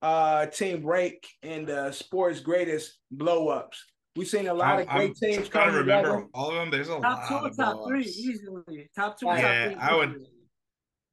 uh 0.03 0.47
team 0.47 0.85
rank 0.87 1.27
and 1.43 1.67
the 1.67 1.91
sports 1.93 2.41
greatest 2.41 2.99
blow 3.11 3.49
ups? 3.49 3.83
We've 4.17 4.29
seen 4.29 4.49
a 4.49 4.55
lot 4.55 4.81
of 4.81 4.89
I'm- 4.89 4.97
great 4.99 5.09
I'm 5.11 5.15
teams 5.37 5.49
trying 5.49 5.65
come 5.67 5.73
to 5.75 5.79
remember 5.81 6.09
together. 6.09 6.29
all 6.35 6.49
of 6.51 6.55
them. 6.57 6.71
There's 6.71 6.89
a 6.89 6.93
Top 7.01 7.03
lot 7.03 7.29
two 7.29 7.35
or 7.35 7.49
of 7.49 7.57
top 7.57 7.87
three, 7.87 8.03
blow-ups. 8.03 8.19
easily. 8.19 8.91
Top 8.97 9.19
two, 9.19 9.27
Yeah, 9.27 9.35
top 9.35 9.73
three. 9.73 9.75
I 9.83 9.95
would- 9.97 10.11
easily. 10.11 10.27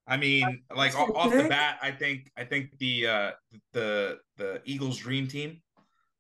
I 0.08 0.18
mean, 0.18 0.64
like 0.76 0.96
off, 0.96 1.10
off 1.16 1.32
the 1.32 1.50
bat, 1.50 1.80
I 1.82 1.90
think 1.92 2.32
I 2.38 2.44
think 2.46 2.78
the 2.78 3.08
uh 3.08 3.32
the 3.74 4.20
the 4.38 4.62
Eagles 4.66 4.98
dream 4.98 5.28
team, 5.28 5.62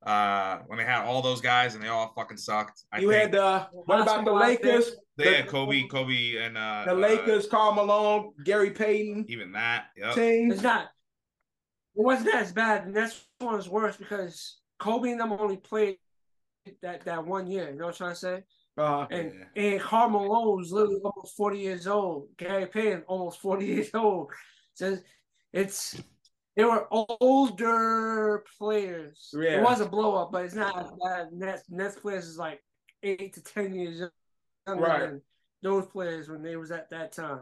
uh 0.03 0.57
when 0.67 0.77
they 0.79 0.83
had 0.85 1.05
all 1.05 1.21
those 1.21 1.39
guys 1.41 1.75
and 1.75 1.83
they 1.83 1.87
all 1.87 2.11
fucking 2.15 2.37
sucked. 2.37 2.83
I 2.91 2.99
You 2.99 3.09
think 3.11 3.21
had 3.21 3.31
the 3.31 3.67
what 3.73 4.01
about 4.01 4.25
the 4.25 4.31
Basketball, 4.31 4.37
I 4.41 4.55
think. 4.55 4.63
Lakers? 4.65 4.95
they 5.17 5.23
the- 5.25 5.35
had 5.37 5.47
Kobe, 5.47 5.83
Kobe 5.87 6.37
and 6.37 6.57
uh 6.57 6.83
The 6.85 6.91
uh, 6.93 6.95
Lakers, 6.95 7.47
Karl 7.47 7.73
Malone, 7.73 8.33
Gary 8.43 8.71
Payton 8.71 9.25
even 9.29 9.51
that. 9.51 9.85
Yep. 9.97 10.15
team. 10.15 10.51
It's 10.51 10.63
not. 10.63 10.87
It 11.97 12.01
wasn't 12.03 12.35
as 12.35 12.51
bad, 12.51 12.85
and 12.85 12.95
that's 12.95 13.25
one 13.39 13.55
was 13.55 13.69
worse 13.69 13.95
because 13.97 14.59
Kobe 14.79 15.11
and 15.11 15.19
them 15.19 15.31
only 15.31 15.57
played 15.57 15.97
that 16.81 17.05
that 17.05 17.25
one 17.25 17.47
year. 17.47 17.69
You 17.69 17.77
know 17.77 17.85
what 17.85 17.91
I'm 17.93 17.97
trying 17.97 18.11
to 18.11 18.15
say? 18.15 18.43
Uh, 18.77 19.05
And 19.09 19.45
and 19.55 19.79
Karl 19.79 20.09
Malone 20.09 20.57
was 20.57 20.71
literally 20.73 20.99
almost 21.03 21.37
40 21.37 21.57
years 21.59 21.87
old. 21.87 22.27
Gary 22.37 22.65
Payton 22.65 23.03
almost 23.07 23.39
40 23.39 23.65
years 23.73 23.89
old. 23.93 24.31
So 24.73 24.97
it's 25.53 26.01
they 26.57 26.65
were 26.65 26.85
older 26.91 28.43
players. 28.57 29.29
Yeah. 29.33 29.59
It 29.59 29.63
was 29.63 29.79
a 29.79 29.85
blow 29.85 30.15
up, 30.15 30.31
but 30.33 30.43
it's 30.45 30.55
not 30.55 30.77
as 30.77 30.91
bad. 31.01 31.31
Nets 31.31 31.63
Nets 31.69 31.95
players 31.97 32.27
is 32.27 32.37
like 32.37 32.61
eight 33.03 33.33
to 33.33 33.41
ten 33.43 33.73
years 33.73 34.01
younger 34.67 34.83
Right. 34.83 34.99
than 34.99 35.21
those 35.61 35.85
players 35.87 36.27
when 36.27 36.41
they 36.41 36.57
was 36.57 36.71
at 36.71 36.89
that 36.89 37.13
time. 37.13 37.41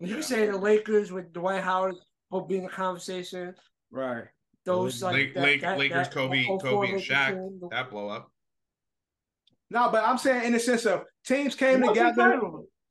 You 0.00 0.16
Yeah. 0.16 0.20
say 0.22 0.46
the 0.46 0.58
Lakers 0.58 1.10
with 1.12 1.32
Dwight 1.32 1.62
Howard 1.62 1.94
will 2.34 2.46
be 2.46 2.56
in 2.56 2.64
the 2.64 2.68
conversation. 2.68 3.54
right. 3.90 4.24
Those 4.66 5.02
like 5.02 5.12
Lake, 5.14 5.34
that- 5.34 5.42
Lake, 5.44 5.60
that- 5.60 5.78
Lakers, 5.78 6.08
that 6.08 6.14
Kobe, 6.14 6.42
04 6.44 6.58
Kobe 6.58 6.86
and 6.88 6.96
Lakers 6.96 7.06
Shaq. 7.08 7.28
team, 7.34 7.60
That 7.70 7.90
blow 7.90 8.08
up. 8.08 8.30
No, 9.70 9.90
but 9.90 10.02
I'm 10.04 10.16
saying 10.16 10.44
in 10.44 10.52
the 10.54 10.58
sense 10.60 10.86
of 10.86 11.02
teams 11.26 11.54
came 11.54 11.82
What's 11.82 11.98
together. 11.98 12.40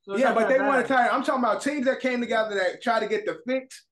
So 0.04 0.16
Yeah, 0.18 0.34
but 0.36 0.42
that 0.42 0.50
they 0.50 0.60
want 0.60 0.74
bad. 0.74 0.82
to 0.84 0.88
tire. 0.94 1.10
I'm 1.12 1.24
talking 1.24 1.44
about 1.44 1.64
teams 1.64 1.86
that 1.88 2.00
came 2.00 2.20
together 2.22 2.54
that 2.56 2.84
try 2.84 3.00
to 3.00 3.08
get 3.08 3.26
the 3.26 3.40
fix, 3.48 3.88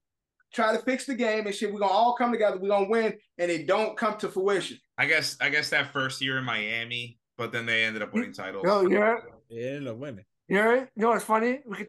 try 0.54 0.76
to 0.78 0.84
fix 0.84 1.06
the 1.08 1.16
game 1.16 1.48
and 1.48 1.56
shit. 1.56 1.74
We're 1.74 1.80
gonna 1.80 1.92
all 1.92 2.14
come 2.16 2.32
together. 2.32 2.60
We're 2.60 2.68
gonna 2.70 2.88
win, 2.90 3.18
and 3.40 3.50
it 3.50 3.66
don't 3.66 3.98
come 3.98 4.16
to 4.20 4.30
fruition. 4.30 4.78
I 5.00 5.08
guess 5.08 5.38
I 5.42 5.50
guess 5.50 5.70
that 5.72 5.92
first 5.92 6.22
year 6.22 6.38
in 6.38 6.44
Miami, 6.44 7.18
but 7.36 7.52
then 7.52 7.66
they 7.66 7.84
ended 7.84 8.04
up 8.04 8.14
winning 8.14 8.34
titles. 8.34 8.64
Yo, 8.64 8.82
you're 8.88 9.24
They 9.50 9.64
ended 9.70 9.88
up 9.88 9.98
winning. 9.98 10.26
you're 10.48 10.76
you 10.82 10.88
know 10.98 11.10
what's 11.10 11.26
funny? 11.26 11.62
We 11.66 11.78
could 11.78 11.88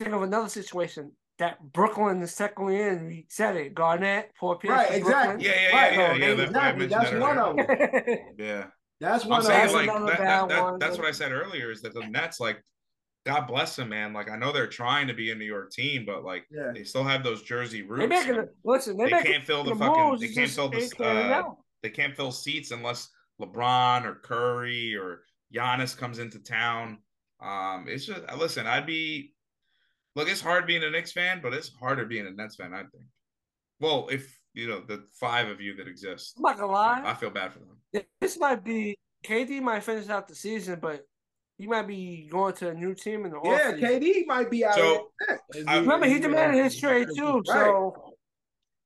think 0.00 0.12
of 0.12 0.20
another 0.22 0.48
situation 0.50 1.12
that 1.40 1.72
Brooklyn 1.72 2.22
is 2.22 2.34
technically 2.34 2.80
in. 2.80 3.06
We 3.06 3.26
said 3.28 3.56
it. 3.56 3.74
Garnett, 3.74 4.30
Paul 4.38 4.56
Pierce, 4.56 4.70
Right, 4.76 4.92
exactly. 4.92 5.44
Yeah, 5.46 5.52
yeah, 5.60 5.76
Right, 5.76 5.92
yeah, 5.92 6.00
yeah, 6.00 6.18
no, 6.18 6.26
yeah. 6.26 6.34
that- 6.34 6.44
exactly. 6.46 6.86
That's 6.86 7.10
that 7.10 7.20
one 7.20 7.38
of 7.38 7.56
them. 7.56 8.18
Yeah. 8.38 8.64
That's 9.00 9.24
I'm 9.24 9.30
one 9.30 9.38
of 9.40 9.46
saying 9.46 9.58
That's 9.60 9.72
them. 9.72 9.86
like 9.86 10.06
that, 10.06 10.18
that, 10.18 10.48
that- 10.48 10.62
one. 10.62 10.78
that's 10.78 10.98
what 10.98 11.06
I 11.06 11.10
said 11.12 11.32
earlier 11.32 11.70
is 11.70 11.82
that 11.82 11.94
the 11.94 12.06
Nets 12.06 12.38
like 12.40 12.62
God 13.26 13.46
bless 13.46 13.76
them, 13.76 13.90
man. 13.90 14.12
Like 14.14 14.30
I 14.30 14.36
know 14.36 14.50
they're 14.52 14.66
trying 14.66 15.06
to 15.08 15.14
be 15.14 15.30
a 15.30 15.34
New 15.34 15.44
York 15.44 15.70
team, 15.72 16.04
but 16.06 16.24
like 16.24 16.46
Yeah. 16.50 16.70
they 16.74 16.84
still 16.84 17.04
have 17.04 17.22
those 17.24 17.42
Jersey 17.42 17.82
roots. 17.82 18.00
they 18.02 18.06
making 18.06 18.34
it. 18.36 18.48
Listen, 18.64 18.96
they, 18.96 19.04
they 19.06 19.10
making 19.10 19.32
can't 19.32 19.44
fill 19.44 19.64
the 19.64 19.70
the 19.74 19.76
fucking 19.76 20.04
moves, 20.04 20.20
they 20.22 20.28
can't 20.28 20.50
fill 20.50 20.68
the 20.70 20.94
uh, 21.04 21.42
they 21.82 21.90
can't 21.90 22.14
fill 22.16 22.32
seats 22.32 22.70
unless 22.70 23.08
LeBron 23.40 24.04
or 24.04 24.16
Curry 24.16 24.94
or 24.96 25.22
Giannis 25.54 25.96
comes 25.96 26.18
into 26.18 26.38
town. 26.38 26.98
Um, 27.42 27.86
it's 27.88 28.04
just 28.06 28.20
listen, 28.38 28.66
I'd 28.66 28.86
be 28.86 29.32
look, 30.16 30.28
it's 30.28 30.40
hard 30.40 30.66
being 30.66 30.82
a 30.84 30.90
Knicks 30.90 31.12
fan, 31.12 31.40
but 31.42 31.52
it's 31.54 31.70
harder 31.80 32.04
being 32.04 32.26
a 32.26 32.30
Nets 32.30 32.56
fan, 32.56 32.72
I 32.74 32.78
think. 32.80 33.04
Well, 33.80 34.08
if 34.10 34.38
you 34.54 34.68
know 34.68 34.80
the 34.86 35.04
five 35.18 35.48
of 35.48 35.60
you 35.60 35.74
that 35.76 35.86
exist, 35.88 36.34
I'm 36.36 36.42
not 36.42 36.58
gonna 36.58 36.72
lie. 36.72 37.02
I 37.04 37.14
feel 37.14 37.30
bad 37.30 37.52
for 37.52 37.60
them. 37.60 38.02
This 38.20 38.38
might 38.38 38.62
be 38.64 38.98
KD 39.24 39.60
might 39.62 39.82
finish 39.84 40.08
out 40.08 40.28
the 40.28 40.34
season, 40.34 40.78
but 40.80 41.04
he 41.58 41.66
might 41.66 41.86
be 41.86 42.28
going 42.30 42.54
to 42.54 42.70
a 42.70 42.74
new 42.74 42.94
team 42.94 43.24
in 43.26 43.32
the 43.32 43.40
Yeah, 43.44 43.72
offseason. 43.72 43.80
KD 43.80 44.26
might 44.26 44.50
be 44.50 44.64
out. 44.64 44.74
So- 44.74 45.10
there. 45.26 45.40
I- 45.66 45.78
Remember, 45.78 46.06
he 46.06 46.18
demanded 46.18 46.62
his 46.62 46.78
trade 46.78 47.08
too. 47.16 47.42
So 47.44 48.14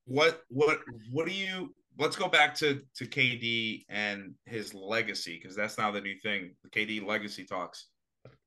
What 0.07 0.43
what 0.49 0.81
what 1.13 1.27
do 1.27 1.33
you 1.33 1.75
let's 1.99 2.17
go 2.17 2.29
back 2.29 2.55
to 2.57 2.83
to 2.97 3.07
KD 3.07 3.85
and 3.89 4.35
his 4.47 4.75
legacy 4.75 5.39
because 5.41 5.57
that's 5.57 5.79
now 5.79 5.91
the 5.91 6.01
new 6.01 6.17
thing. 6.23 6.55
The 6.63 6.71
KD 6.71 7.07
legacy 7.07 7.45
talks. 7.45 7.87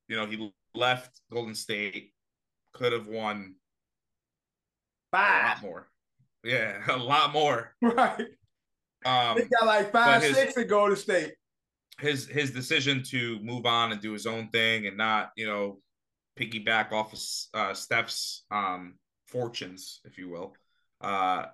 You 0.07 0.15
know, 0.17 0.25
he 0.25 0.53
left 0.75 1.19
Golden 1.31 1.55
State, 1.55 2.13
could 2.77 2.93
have 2.93 3.07
won 3.07 3.55
a 5.13 5.17
five. 5.17 5.45
lot 5.45 5.61
more. 5.61 5.87
Yeah, 6.43 6.81
a 6.89 6.97
lot 6.97 7.33
more. 7.33 7.73
Right. 7.81 8.27
Um, 9.05 9.37
They 9.37 9.45
got 9.45 9.65
like 9.65 9.91
five, 9.91 10.21
his- 10.23 10.35
six 10.35 10.53
to 10.55 10.63
go 10.65 10.87
to 10.89 10.95
state. 10.95 11.33
his 11.99 12.27
his 12.27 12.51
decision 12.51 13.03
to 13.03 13.39
move 13.41 13.65
on 13.65 13.91
and 13.91 14.01
do 14.01 14.11
his 14.13 14.25
own 14.25 14.49
thing 14.49 14.87
and 14.87 14.97
not 14.97 15.31
you 15.35 15.45
know 15.47 15.79
piggyback 16.39 16.91
off 16.91 17.13
of 17.13 17.19
uh, 17.59 17.73
Steph's 17.73 18.45
um, 18.51 18.95
fortunes, 19.27 20.01
if 20.05 20.17
you 20.17 20.29
will. 20.29 20.53
Uh, 21.01 21.45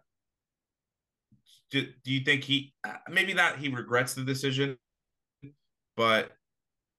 do, 1.71 1.87
do 2.03 2.11
you 2.11 2.19
think 2.21 2.43
he 2.43 2.73
uh, 2.87 2.93
maybe 3.09 3.33
not 3.33 3.57
he 3.57 3.69
regrets 3.69 4.13
the 4.13 4.23
decision, 4.23 4.77
but 5.97 6.31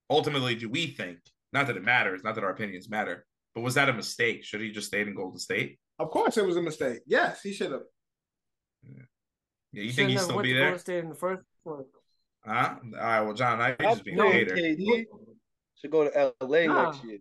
ultimately, 0.09 0.55
do 0.55 0.69
we 0.69 0.87
think 0.87 1.19
not 1.53 1.67
that 1.67 1.77
it 1.77 1.83
matters, 1.83 2.23
not 2.23 2.35
that 2.35 2.43
our 2.43 2.49
opinions 2.51 2.89
matter, 2.89 3.25
but 3.55 3.61
was 3.61 3.73
that 3.75 3.89
a 3.89 3.93
mistake? 3.93 4.43
Should 4.43 4.61
he 4.61 4.69
just 4.71 4.87
stayed 4.87 5.07
in 5.07 5.15
Golden 5.15 5.39
State? 5.39 5.79
Of 5.97 6.11
course, 6.11 6.37
it 6.37 6.45
was 6.45 6.57
a 6.57 6.61
mistake. 6.61 6.99
Yes, 7.07 7.41
he 7.41 7.53
should 7.53 7.71
have. 7.71 7.81
Yeah, 8.83 8.91
you 9.71 9.91
think 9.91 9.93
Shouldn't 9.93 10.11
he'd 10.11 10.19
still 10.19 10.41
be 10.41 10.49
to 10.49 10.53
there? 10.55 10.63
Golden 10.65 10.79
State 10.79 10.99
in 11.03 11.09
the 11.09 11.15
first 11.15 11.43
place. 11.63 11.85
Huh? 12.45 12.75
All 12.83 12.91
right, 12.99 13.21
well, 13.21 13.33
John, 13.33 13.59
I 13.61 13.69
I'm 13.71 13.75
just 13.79 14.03
being 14.03 14.19
a 14.19 14.31
hater. 14.31 14.55
KD 14.55 15.05
should 15.75 15.91
go 15.91 16.07
to 16.09 16.33
LA 16.41 16.65
Nah. 16.67 16.91
next 16.91 17.03
year. 17.05 17.17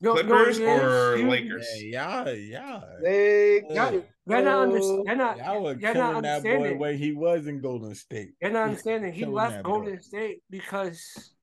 No, 0.00 0.14
no, 0.14 0.22
Clippers 0.22 0.58
it 0.60 0.62
is. 0.68 0.82
or 0.82 1.16
You- 1.16 1.28
Lakers? 1.28 1.66
Yeah, 1.82 2.24
y'all, 2.24 2.34
y'all, 2.34 2.84
Lakers. 3.02 3.74
Y'all, 3.74 3.92
y'all 3.94 4.02
not 4.26 4.46
under, 4.46 4.78
Oh. 4.78 5.04
y'all 5.06 5.16
not, 5.16 5.38
y'all 5.38 5.62
were 5.64 5.72
you're 5.72 5.94
not 5.94 5.94
killing 5.94 6.22
that 6.22 6.42
boy 6.42 6.48
understanding. 6.50 6.78
where 6.78 6.92
he 6.92 7.12
was 7.12 7.46
in 7.48 7.60
Golden 7.60 7.94
State. 7.96 8.34
You're 8.40 8.50
not 8.52 8.64
understanding. 8.68 9.12
He 9.12 9.24
left 9.24 9.62
Golden 9.64 9.96
boy. 9.96 10.00
State 10.00 10.42
because 10.50 11.34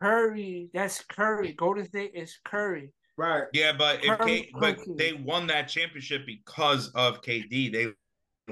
Curry. 0.00 0.70
That's 0.72 1.02
Curry. 1.04 1.52
Golden 1.52 1.84
State 1.86 2.12
is 2.14 2.38
Curry. 2.44 2.92
Right. 3.16 3.44
Yeah, 3.52 3.72
but 3.76 4.04
if 4.04 4.18
K, 4.20 4.50
but 4.58 4.78
they 4.96 5.12
won 5.12 5.46
that 5.48 5.68
championship 5.68 6.24
because 6.26 6.88
of 6.94 7.20
KD. 7.22 7.70
They 7.72 7.88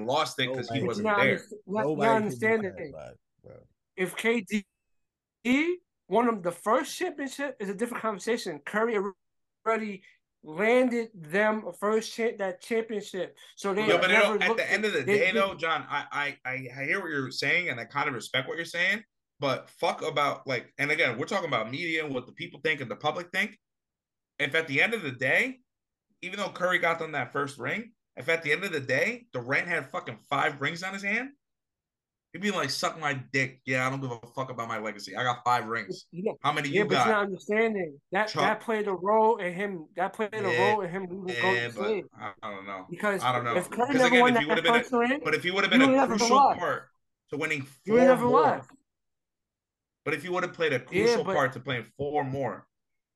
lost 0.00 0.38
it 0.40 0.50
because 0.50 0.68
he 0.70 0.82
wasn't 0.82 1.06
not, 1.06 1.20
there. 1.20 1.36
underst- 1.36 1.52
you're 1.66 1.82
Nobody 1.84 1.96
not 2.06 2.12
can 2.14 2.22
understanding. 2.22 2.72
deny. 2.76 3.10
If 3.96 4.14
KD 4.16 4.64
won 6.08 6.26
them 6.26 6.42
the 6.42 6.52
first 6.52 6.96
championship 6.96 7.56
is 7.60 7.68
a 7.70 7.74
different 7.74 8.02
conversation. 8.02 8.60
Curry 8.64 8.98
already 9.66 10.02
landed 10.44 11.08
them 11.14 11.64
a 11.66 11.72
first 11.72 12.14
cha- 12.14 12.36
that 12.38 12.60
championship, 12.60 13.36
so 13.56 13.74
they 13.74 13.86
Yeah, 13.88 13.96
but 13.98 14.10
never 14.10 14.40
at 14.42 14.56
the 14.56 14.70
end 14.70 14.84
of 14.84 14.92
the 14.92 15.02
day, 15.02 15.18
they- 15.18 15.32
though, 15.32 15.54
John, 15.54 15.84
I, 15.88 16.04
I 16.12 16.50
I 16.50 16.68
I 16.80 16.84
hear 16.84 17.00
what 17.00 17.10
you're 17.10 17.30
saying, 17.30 17.70
and 17.70 17.80
I 17.80 17.84
kind 17.86 18.08
of 18.08 18.14
respect 18.14 18.46
what 18.48 18.56
you're 18.56 18.64
saying. 18.66 19.02
But 19.40 19.70
fuck 19.70 20.02
about 20.02 20.46
like, 20.46 20.72
and 20.78 20.90
again, 20.90 21.16
we're 21.18 21.26
talking 21.26 21.48
about 21.48 21.70
media 21.70 22.04
and 22.04 22.12
what 22.14 22.26
the 22.26 22.32
people 22.32 22.60
think 22.62 22.80
and 22.80 22.90
the 22.90 22.96
public 22.96 23.30
think. 23.30 23.56
If 24.38 24.54
at 24.54 24.66
the 24.68 24.82
end 24.82 24.94
of 24.94 25.02
the 25.02 25.12
day, 25.12 25.60
even 26.22 26.38
though 26.38 26.48
Curry 26.48 26.78
got 26.78 26.98
them 26.98 27.12
that 27.12 27.32
first 27.32 27.58
ring, 27.58 27.92
if 28.16 28.28
at 28.28 28.42
the 28.42 28.52
end 28.52 28.64
of 28.64 28.72
the 28.72 28.80
day 28.80 29.26
Durant 29.32 29.68
had 29.68 29.90
fucking 29.90 30.18
five 30.28 30.60
rings 30.60 30.82
on 30.82 30.92
his 30.92 31.02
hand, 31.04 31.30
he'd 32.32 32.42
be 32.42 32.50
like, 32.50 32.70
"Suck 32.70 32.98
my 33.00 33.14
dick." 33.14 33.60
Yeah, 33.64 33.86
I 33.86 33.90
don't 33.90 34.00
give 34.00 34.10
a 34.10 34.18
fuck 34.34 34.50
about 34.50 34.66
my 34.66 34.78
legacy. 34.78 35.16
I 35.16 35.22
got 35.22 35.44
five 35.44 35.66
rings. 35.66 36.06
know, 36.12 36.36
How 36.42 36.52
many 36.52 36.68
Yeah, 36.68 36.82
you 36.82 36.88
but 36.88 36.94
you're 37.06 37.14
not 37.14 37.26
understanding 37.26 38.00
that 38.10 38.28
Chuck. 38.28 38.42
that 38.42 38.60
played 38.60 38.88
a 38.88 38.92
role 38.92 39.36
in 39.36 39.54
him. 39.54 39.86
That 39.96 40.12
played 40.12 40.30
a 40.34 40.42
Yeah, 40.42 40.70
role 40.70 40.80
in 40.80 40.90
him 40.90 41.06
leaving 41.10 41.54
Yeah, 41.54 41.68
but 41.68 41.84
State 41.84 42.04
I, 42.42 42.50
don't 42.50 42.66
know. 42.66 42.86
because 42.90 43.22
I 43.22 43.32
don't 43.32 43.44
know. 43.44 43.56
if 43.56 43.70
Curry 43.70 43.94
never 43.94 44.06
again, 44.06 44.20
won 44.20 44.34
that 44.34 44.46
would 44.48 44.56
have 44.56 44.64
been, 44.64 44.74
first 44.74 44.92
ring, 44.92 45.20
But 45.22 45.34
if 45.34 45.44
he 45.44 45.52
would 45.52 45.62
have 45.62 45.70
been 45.70 45.82
a 45.82 46.06
crucial 46.06 46.38
part 46.38 46.88
to 47.30 47.36
winning 47.36 47.62
four 47.86 48.16
more. 48.16 48.66
But 50.04 50.14
if 50.14 50.22
he 50.22 50.28
would 50.28 50.42
have 50.42 50.52
played 50.52 50.72
a 50.72 50.76
Yeah, 50.90 51.04
crucial 51.04 51.24
but- 51.24 51.34
part 51.36 51.52
to 51.54 51.60
playing 51.60 51.84
four 51.96 52.24
more, 52.24 52.66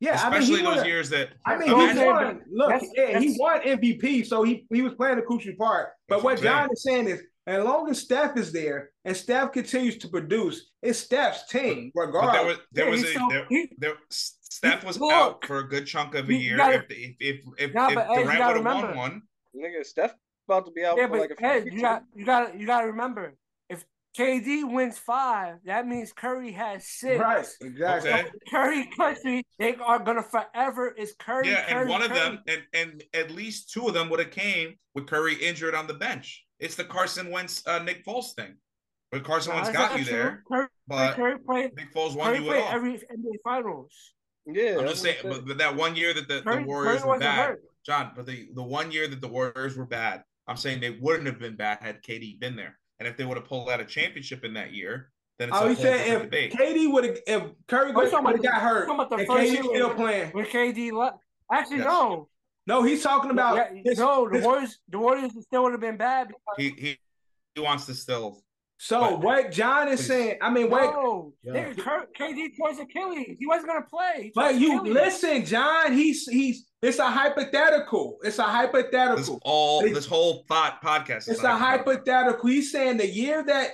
Yeah, 0.01 0.21
I 0.21 0.31
mean, 0.31 0.41
especially 0.41 0.63
those 0.63 0.75
would've- 0.77 0.87
years 0.89 1.11
that 1.11 1.31
I 1.47 1.57
mean, 1.57 1.71
Imagine- 1.73 1.97
he 2.03 2.05
won. 2.07 2.43
Look, 2.51 2.69
That's- 2.71 2.91
yeah, 2.95 3.19
he 3.21 3.37
won 3.39 3.61
MVP, 3.63 4.25
so 4.25 4.43
he 4.43 4.67
he 4.73 4.83
was 4.83 4.95
playing 4.95 5.19
a 5.19 5.23
crucial 5.23 5.55
part. 5.57 5.91
But 6.09 6.17
That's 6.17 6.25
what 6.25 6.35
what 6.35 6.43
John 6.43 6.69
is 6.73 6.83
saying 6.83 7.09
is, 7.09 7.23
as 7.47 7.65
long 7.65 7.89
as 7.91 8.01
Steph 8.01 8.37
is 8.37 8.53
there 8.53 8.91
and 9.05 9.17
Steph 9.17 9.53
continues 9.53 9.97
to 9.99 10.09
produce, 10.09 10.71
it's 10.83 10.99
Steph's 10.99 11.47
team, 11.49 11.91
but 11.95 12.01
there 12.03 12.07
regardless. 12.07 12.57
was 12.59 12.67
there 12.73 12.85
Yeah, 12.87 12.91
was 12.91 13.03
a 13.05 13.13
so- 13.15 13.29
there, 13.31 13.47
he- 13.49 13.73
there 13.79 13.95
Steph 14.11 14.85
was 14.85 14.99
Look, 15.01 15.13
out 15.13 15.45
for 15.47 15.59
a 15.59 15.69
good 15.69 15.87
chunk 15.87 16.15
of 16.15 16.29
a 16.29 16.35
year. 16.35 16.57
gotta- 16.57 16.75
if 16.75 16.85
if 16.91 17.17
if 17.21 17.41
if, 17.59 17.75
Nah, 17.75 17.89
if 17.89 17.95
but 17.95 18.07
Durant 18.09 18.27
would 18.27 18.37
have 18.39 18.65
won 18.65 18.75
remember. 18.83 18.97
one, 18.97 19.23
Nigga, 19.57 19.85
Steph 19.87 20.15
about 20.49 20.67
to 20.67 20.73
be 20.73 20.85
out 20.85 20.97
Yeah, 20.97 21.07
for 21.07 21.11
but 21.13 21.21
like 21.21 21.31
a 21.31 21.37
few 21.37 21.47
Ed, 21.47 21.65
you 21.73 21.81
got 21.81 22.05
you 22.15 22.25
got 22.25 22.59
you 22.59 22.67
got 22.67 22.81
to 22.83 22.87
remember 22.89 23.27
if 23.27 23.35
KD 24.17 24.71
wins 24.71 24.99
five, 24.99 25.57
that 25.65 25.87
means 25.87 26.13
Curry 26.13 26.53
has 26.53 26.87
six. 26.87 27.19
Right, 27.19 27.47
exactly. 27.63 28.11
Okay. 28.11 28.29
Curry 28.51 28.91
country, 28.97 29.43
they 29.59 29.75
are 29.77 29.99
gonna 29.99 30.23
forever 30.23 30.91
is 30.91 31.15
Curry. 31.19 31.49
yeah, 31.49 31.65
Curry, 31.67 31.81
and 31.81 31.91
one 31.91 32.03
of 32.03 32.11
them, 32.11 32.41
and 32.47 32.63
and 32.75 33.05
at 33.15 33.31
least 33.31 33.71
two 33.71 33.87
of 33.89 33.95
them 33.95 34.11
would 34.11 34.21
have 34.21 34.31
came 34.31 34.75
with 34.95 35.07
Curry 35.07 35.35
injured 35.37 35.75
on 35.75 35.87
the 35.87 35.95
bench. 35.95 36.45
It's 36.59 36.75
the 36.75 36.85
Carson 36.85 37.31
Wentz, 37.31 37.67
uh, 37.67 37.79
Nick 37.79 38.05
Foles 38.05 38.35
thing, 38.35 38.57
but 39.11 39.25
Carson 39.25 39.55
Nah, 39.55 39.63
Wentz 39.63 39.77
got 39.77 39.99
you 39.99 40.05
true. 40.05 40.13
there, 40.13 40.45
Curry, 40.47 40.67
but 40.87 41.15
Curry 41.15 41.39
played. 41.39 41.75
Nick 41.77 41.95
Foles 41.95 42.15
won 42.15 42.27
Curry 42.27 42.39
you 42.39 42.45
it 42.45 42.49
played 42.49 42.63
all. 42.65 42.73
every 42.73 42.93
NBA 42.93 43.37
Finals. 43.43 44.13
Yeah, 44.45 44.77
I'm 44.79 44.89
just 44.89 45.03
saying, 45.03 45.19
but, 45.23 45.47
but 45.47 45.59
that 45.59 45.75
one 45.75 45.97
year 45.97 46.13
that 46.13 46.29
the, 46.29 46.43
the 46.45 46.63
Warriors 46.67 47.01
Curry 47.01 47.11
were 47.11 47.19
bad, 47.19 47.47
hurt. 47.49 47.63
John, 47.87 48.11
but 48.15 48.27
the, 48.27 48.49
the 48.55 48.63
one 48.63 48.91
year 48.91 49.09
that 49.09 49.21
the 49.21 49.29
Warriors 49.29 49.77
were 49.77 49.87
bad, 49.87 50.25
I'm 50.47 50.57
saying 50.57 50.81
they 50.81 50.91
wouldn't 50.91 51.27
have 51.27 51.39
been 51.39 51.57
bad 51.57 51.79
had 51.81 52.03
KD 52.03 52.39
been 52.41 52.57
there. 52.57 52.79
And 53.03 53.09
if 53.11 53.17
they 53.17 53.25
would 53.25 53.37
have 53.37 53.47
pulled 53.49 53.69
out 53.69 53.81
a 53.81 53.85
championship 53.85 54.45
in 54.45 54.55
that 54.55 54.73
year, 54.73 55.11
then 55.41 55.49
it's 55.49 55.59
Oh, 55.59 55.65
a 55.65 55.69
he 55.71 55.75
whole 55.75 55.83
said 55.83 56.07
if 56.07 56.23
debate. 56.23 56.53
KD 56.53 56.93
would 56.93 57.03
have, 57.05 57.19
if 57.27 57.43
Curry 57.67 57.89
I'm 57.89 57.95
would 57.97 58.05
have 58.13 58.23
got 58.23 58.43
the- 58.43 58.49
hurt, 58.61 58.89
I'm 58.89 58.95
about 59.01 59.11
the 59.11 59.17
and 59.17 59.27
first 59.27 59.41
KD 59.51 59.53
year 59.55 59.63
still 59.65 59.89
when- 59.89 59.97
playing. 59.97 60.31
When 60.31 60.45
KD 60.47 60.93
left, 60.93 61.17
actually 61.53 61.79
Yes. 61.79 61.87
no, 61.87 62.29
No, 62.69 62.85
he's 62.85 63.03
talking 63.03 63.33
about 63.33 63.57
yeah, 63.57 63.81
his- 63.85 63.99
no, 63.99 64.29
the 64.29 64.37
his- 64.37 64.45
Warriors, 64.45 64.79
the 64.89 64.99
Warriors 65.01 65.33
still 65.43 65.65
would 65.65 65.73
have 65.73 65.81
been 65.81 65.97
bad. 65.97 66.33
He, 66.57 66.69
he 66.71 66.99
he 67.57 67.61
wants 67.61 67.87
to 67.87 67.95
still 67.95 68.41
So 68.79 69.01
But- 69.01 69.21
what 69.21 69.51
John 69.53 69.89
is 69.89 69.99
Please. 70.01 70.07
saying, 70.07 70.39
I 70.41 70.49
mean, 70.51 70.71
wait, 70.71 70.83
no, 70.91 71.33
Yeah. 71.43 71.53
nigga, 71.55 71.79
Cur- 71.81 72.09
KD 72.17 72.57
towards 72.57 72.79
Achilles. 72.79 73.37
He 73.39 73.47
wasn't 73.47 73.67
gonna 73.69 73.83
play. 73.87 74.23
He 74.25 74.33
but 74.35 74.55
you 74.55 74.79
Achilles. 74.79 74.95
listen, 74.95 75.45
John. 75.45 75.93
He's 75.93 76.25
he's 76.29 76.69
it's 76.83 76.99
a 76.99 77.09
hypothetical. 77.11 78.19
It's 78.23 78.39
a 78.39 78.43
this 78.43 78.51
hypothetical. 78.51 79.39
all 79.43 79.83
They- 79.83 79.93
this 79.93 80.07
whole 80.07 80.45
thought 80.49 80.83
podcast. 80.83 81.19
is 81.19 81.29
It's 81.29 81.43
a 81.45 81.55
hypothetical. 81.57 82.49
He's 82.49 82.73
saying 82.73 82.97
the 82.97 83.07
year 83.07 83.43
that 83.45 83.71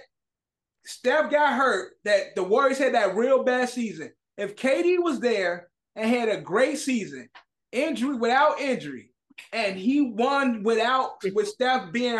Steph 0.84 1.30
got 1.30 1.54
hurt, 1.54 1.94
that 2.04 2.34
the 2.36 2.42
Warriors 2.42 2.78
had 2.78 2.94
that 2.94 3.14
real 3.16 3.42
bad 3.44 3.68
season. 3.68 4.12
If 4.36 4.56
KD 4.56 4.98
was 5.02 5.20
there 5.20 5.68
and 5.96 6.08
had 6.08 6.28
a 6.28 6.40
great 6.40 6.78
season, 6.78 7.28
injury 7.72 8.14
without 8.16 8.60
injury, 8.60 9.12
and 9.52 9.76
he 9.76 10.00
won 10.00 10.62
without 10.62 11.22
with 11.34 11.48
Steph 11.48 11.92
being 11.92 12.18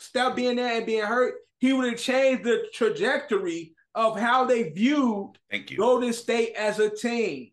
Steph 0.00 0.34
being 0.36 0.56
there 0.56 0.76
and 0.76 0.86
being 0.86 1.04
hurt, 1.04 1.34
he 1.58 1.72
would 1.72 1.90
have 1.90 1.98
changed 2.00 2.44
the 2.44 2.66
trajectory 2.74 3.74
of 3.94 4.18
how 4.18 4.44
they 4.44 4.64
viewed 4.70 5.38
Thank 5.50 5.70
you. 5.70 5.78
Golden 5.78 6.12
State 6.12 6.54
as 6.54 6.78
a 6.78 6.90
team. 6.90 7.50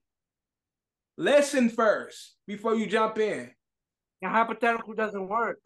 Listen 1.18 1.70
first 1.70 2.33
before 2.48 2.76
you 2.76 2.88
jump 2.88 3.18
in. 3.18 3.52
The 4.22 4.30
hypothetical 4.30 4.94
doesn't 4.94 5.28
work. 5.28 5.60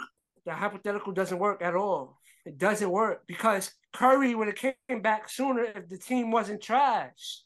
The 0.45 0.53
hypothetical 0.53 1.13
doesn't 1.13 1.37
work 1.39 1.61
at 1.61 1.75
all. 1.75 2.17
It 2.45 2.57
doesn't 2.57 2.89
work 2.89 3.23
because 3.27 3.71
Curry 3.93 4.33
would 4.33 4.47
have 4.47 4.55
came 4.55 5.01
back 5.01 5.29
sooner 5.29 5.63
if 5.63 5.89
the 5.89 5.97
team 5.97 6.31
wasn't 6.31 6.61
trash. 6.61 7.41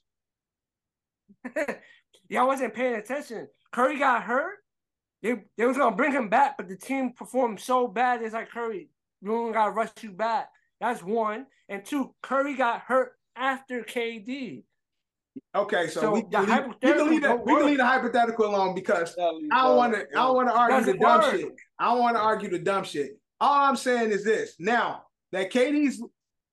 Y'all 2.30 2.48
wasn't 2.48 2.74
paying 2.74 2.96
attention. 2.96 3.48
Curry 3.72 3.98
got 3.98 4.24
hurt. 4.24 4.60
They, 5.24 5.36
they 5.58 5.66
was 5.66 5.78
gonna 5.78 5.96
bring 5.96 6.12
him 6.12 6.30
back, 6.30 6.58
but 6.58 6.68
the 6.68 6.78
team 6.78 7.14
performed 7.14 7.60
so 7.60 7.88
bad. 7.88 8.22
It's 8.22 8.34
like 8.34 8.52
Curry, 8.52 8.90
you 9.22 9.30
don't 9.30 9.52
gotta 9.52 9.72
rush 9.72 9.90
you 10.02 10.12
back. 10.12 10.50
That's 10.80 11.04
one. 11.04 11.46
And 11.70 11.86
two, 11.86 12.14
Curry 12.22 12.56
got 12.56 12.82
hurt 12.82 13.14
after 13.36 13.84
KD. 13.84 14.64
Okay, 15.56 15.88
so, 15.88 16.02
So 16.02 16.14
we, 16.14 16.24
can 16.24 16.46
leave, 16.46 16.50
we, 16.50 16.54
can 16.54 16.54
hypothetical 16.54 17.08
leave 17.08 17.22
that, 17.22 17.46
we 17.46 17.56
can 17.56 17.66
leave 17.66 17.78
the 17.78 17.86
hypothetical 17.86 18.46
alone 18.46 18.76
because 18.76 19.16
I 19.20 19.64
don't 19.64 19.78
want 19.78 19.94
to. 19.94 20.00
I 20.12 20.24
don't 20.24 20.36
want 20.36 20.50
to 20.50 20.56
argue 20.56 20.94
the 20.94 21.00
dumb 21.00 21.22
work. 21.22 21.36
shit. 21.36 21.50
I 21.80 21.86
don't 21.86 22.00
want 22.00 22.16
to 22.16 22.22
argue 22.22 22.50
the 22.50 22.60
dumb 22.60 22.84
shit. 22.84 23.20
All 23.40 23.70
I'm 23.70 23.76
saying 23.76 24.12
is 24.12 24.24
this: 24.24 24.56
now 24.60 25.04
that 25.32 25.52
KD's 25.52 26.04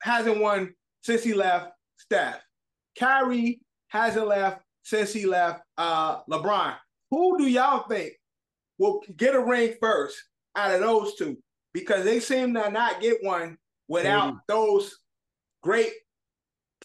hasn't 0.02 0.40
won 0.40 0.74
since 1.02 1.22
he 1.22 1.34
left 1.34 1.72
Steph, 1.98 2.40
Kyrie 2.98 3.60
hasn't 3.88 4.26
left 4.26 4.62
since 4.82 5.12
he 5.12 5.26
left 5.26 5.62
uh, 5.76 6.22
LeBron. 6.24 6.74
Who 7.10 7.38
do 7.38 7.48
y'all 7.48 7.86
think 7.88 8.12
will 8.78 9.02
get 9.16 9.34
a 9.34 9.40
ring 9.40 9.74
first 9.80 10.16
out 10.56 10.72
of 10.72 10.80
those 10.80 11.14
two? 11.16 11.38
Because 11.72 12.04
they 12.04 12.20
seem 12.20 12.54
to 12.54 12.70
not 12.70 13.00
get 13.00 13.22
one 13.22 13.58
without 13.88 14.34
KD. 14.34 14.40
those 14.48 14.98
great 15.62 15.92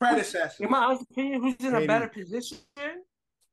predecessors. 0.10 0.60
In 0.60 0.70
my 0.70 0.80
honest 0.86 1.04
opinion, 1.12 1.42
who's 1.42 1.56
in 1.60 1.76
a 1.76 1.86
better 1.86 2.08
position? 2.08 2.58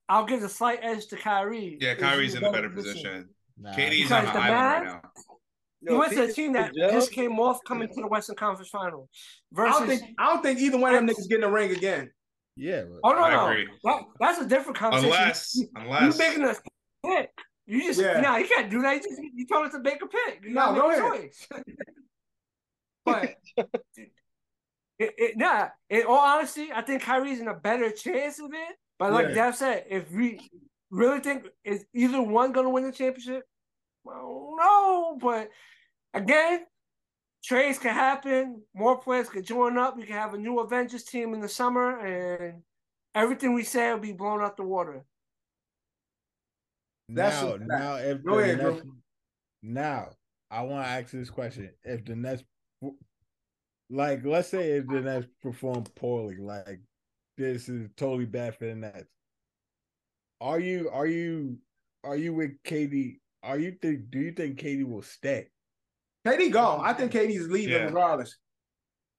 I'll 0.08 0.24
give 0.24 0.40
the 0.40 0.48
slight 0.48 0.80
edge 0.82 1.06
to 1.08 1.16
Kyrie. 1.16 1.78
Yeah, 1.80 1.94
He's 1.94 2.02
Kyrie's 2.02 2.34
in 2.34 2.44
a 2.44 2.50
better 2.52 2.68
position. 2.70 3.28
Nah, 3.58 3.72
KD's 3.72 4.02
Because 4.08 4.10
on 4.12 4.26
an 4.26 4.32
the 4.34 4.40
island 4.40 4.54
right 4.54 4.82
man- 4.84 4.84
now. 4.84 5.00
He 5.88 5.94
went 5.96 6.12
to 6.12 6.24
a 6.24 6.32
team 6.32 6.52
that 6.54 6.74
just 6.74 7.10
came 7.12 7.38
off 7.40 7.58
coming 7.66 7.88
to 7.88 7.94
the 7.94 8.06
Western 8.08 8.36
Conference 8.36 8.68
Final. 8.68 9.08
I 9.12 9.56
Versus, 9.56 9.78
don't 9.78 9.88
think 9.88 10.02
I 10.18 10.26
don't 10.26 10.42
think 10.42 10.58
either 10.60 10.76
one 10.78 10.94
of 10.94 11.00
them 11.00 11.08
niggas 11.14 11.28
getting 11.28 11.44
a 11.44 11.50
ring 11.50 11.70
again. 11.70 12.10
Yeah, 12.56 12.82
but- 12.82 13.00
oh 13.04 13.12
no, 13.12 13.22
I 13.22 13.30
no, 13.34 13.46
agree. 13.48 13.68
That, 13.84 14.02
that's 14.18 14.38
a 14.40 14.46
different 14.46 14.76
conversation. 14.76 15.12
Unless, 15.14 15.54
you, 15.56 15.68
unless 15.76 16.18
you 16.18 16.24
making 16.28 16.44
us 16.44 16.60
pick. 17.06 17.30
You 17.66 17.82
just 17.84 18.00
Yeah. 18.00 18.20
nah, 18.20 18.36
you 18.36 18.46
can't 18.48 18.68
do 18.70 18.82
that. 18.82 18.96
You 18.96 19.00
just 19.08 19.22
you 19.34 19.46
told 19.46 19.66
us 19.66 19.72
to 19.72 19.78
make 19.78 20.02
a 20.02 20.06
pick. 20.06 20.40
You 20.42 20.50
No, 20.54 20.74
gotta 20.74 20.80
go 20.80 20.90
ahead. 21.12 21.22
choice. 21.22 21.48
but 23.06 23.34
it, 25.00 25.14
it, 25.18 25.36
nah, 25.38 25.68
in 25.88 26.04
all 26.06 26.18
honesty, 26.18 26.70
I 26.74 26.82
think 26.82 27.02
Kyrie's 27.02 27.40
in 27.40 27.48
a 27.48 27.54
better 27.54 27.90
chance 27.90 28.38
of 28.38 28.52
it 28.52 28.76
But 28.98 29.12
like 29.12 29.28
Yeah. 29.28 29.34
Dev 29.34 29.56
said, 29.56 29.86
if 29.88 30.12
we 30.12 30.50
really 30.90 31.20
think 31.20 31.46
is 31.64 31.86
either 31.94 32.20
one 32.22 32.52
gonna 32.52 32.70
win 32.70 32.84
the 32.84 32.92
championship, 32.92 33.44
well, 34.04 34.54
no. 34.58 35.18
But 35.20 35.50
again, 36.14 36.66
trades 37.42 37.78
can 37.78 37.94
happen. 37.94 38.62
More 38.74 38.98
players 38.98 39.30
could 39.30 39.46
join 39.46 39.78
up. 39.78 39.96
We 39.96 40.04
can 40.04 40.16
have 40.16 40.34
a 40.34 40.38
new 40.38 40.58
Avengers 40.60 41.04
team 41.04 41.32
in 41.34 41.40
the 41.40 41.48
summer, 41.48 41.98
and 42.00 42.62
everything 43.14 43.54
we 43.54 43.64
say 43.64 43.90
will 43.92 44.00
be 44.00 44.12
blown 44.12 44.42
out 44.42 44.56
the 44.58 44.64
water. 44.64 45.04
That's 47.08 47.42
now, 47.42 47.56
now 47.58 47.94
if 47.96 48.22
Go 48.22 48.36
the 48.36 48.42
ahead, 48.42 48.60
bro. 48.60 48.74
Nets, 48.74 48.82
now 49.62 50.10
I 50.50 50.62
want 50.62 50.84
to 50.84 50.90
ask 50.90 51.10
this 51.10 51.30
question: 51.30 51.70
If 51.82 52.04
the 52.04 52.16
Nets, 52.16 52.44
like, 53.90 54.24
let's 54.24 54.48
say 54.48 54.72
if 54.72 54.86
the 54.86 55.00
Nets 55.00 55.26
perform 55.42 55.84
poorly, 55.96 56.36
like 56.38 56.80
this 57.36 57.68
is 57.68 57.88
totally 57.96 58.24
bad 58.26 58.56
for 58.56 58.66
the 58.66 58.74
Nets. 58.74 59.08
Are 60.40 60.60
you 60.60 60.88
are 60.90 61.06
you 61.06 61.58
are 62.04 62.16
you 62.16 62.32
with 62.34 62.52
KD? 62.64 63.18
Are 63.42 63.58
you 63.58 63.76
think? 63.82 64.10
Do 64.10 64.18
you 64.18 64.32
think 64.32 64.58
KD 64.58 64.84
will 64.88 65.02
stay, 65.02 65.48
KD 66.26 66.50
gone. 66.52 66.82
I 66.84 66.92
think 66.92 67.12
KD's 67.12 67.48
leaving 67.50 67.74
Yeah. 67.74 67.84
regardless. 67.84 68.36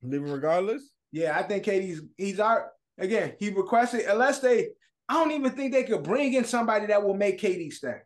Leaving 0.02 0.32
regardless? 0.32 0.90
Yeah, 1.12 1.38
I 1.38 1.44
think 1.44 1.64
KD's. 1.66 2.02
he's 2.18 2.40
out 2.40 2.64
again. 2.98 3.36
He 3.40 3.50
requested 3.50 4.02
unless 4.08 4.40
they. 4.40 4.70
I 5.10 5.16
don't 5.16 5.32
even 5.32 5.52
think 5.52 5.74
they 5.74 5.84
could 5.84 6.04
bring 6.04 6.34
in 6.34 6.46
somebody 6.46 6.88
that 6.88 7.04
will 7.04 7.16
make 7.16 7.40
KD 7.40 7.72
stay. 7.72 7.98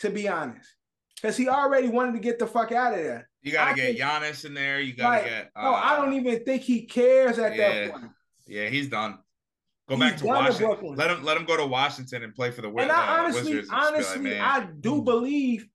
To 0.00 0.10
be 0.10 0.28
honest, 0.28 0.68
because 1.16 1.36
he 1.36 1.48
already 1.48 1.88
wanted 1.88 2.12
to 2.12 2.18
get 2.20 2.38
the 2.38 2.46
fuck 2.46 2.70
out 2.70 2.92
of 2.92 3.00
there. 3.00 3.27
You 3.42 3.52
gotta 3.52 3.70
I 3.70 3.74
get 3.74 3.86
think- 3.86 4.00
Giannis 4.00 4.44
in 4.44 4.54
there. 4.54 4.80
You 4.80 4.94
gotta 4.94 5.16
Like, 5.16 5.24
get. 5.24 5.50
no, 5.56 5.62
I 5.72 5.92
uh, 5.94 5.96
don't 6.04 6.14
even 6.14 6.44
think 6.44 6.62
he 6.62 6.86
cares 6.86 7.38
at 7.38 7.54
yeah. 7.56 7.86
that 7.86 7.92
point. 7.92 8.04
Yeah, 8.46 8.68
he's 8.68 8.88
done. 8.88 9.18
Go 9.88 9.96
He's 9.96 10.04
back 10.04 10.16
to 10.18 10.26
Washington. 10.26 10.94
Let 10.96 11.10
him 11.10 11.24
let 11.24 11.36
him 11.36 11.44
go 11.46 11.56
to 11.56 11.66
Washington 11.66 12.22
and 12.22 12.34
play 12.34 12.50
for 12.50 12.62
the, 12.62 12.68
And 12.68 12.90
I 12.92 13.18
uh, 13.18 13.22
honestly, 13.22 13.54
Wizards. 13.54 13.68
just 13.68 13.72
like, 13.72 13.82
honestly, 13.94 14.38
I 14.38 14.68
do 14.80 15.02
believe 15.02 15.66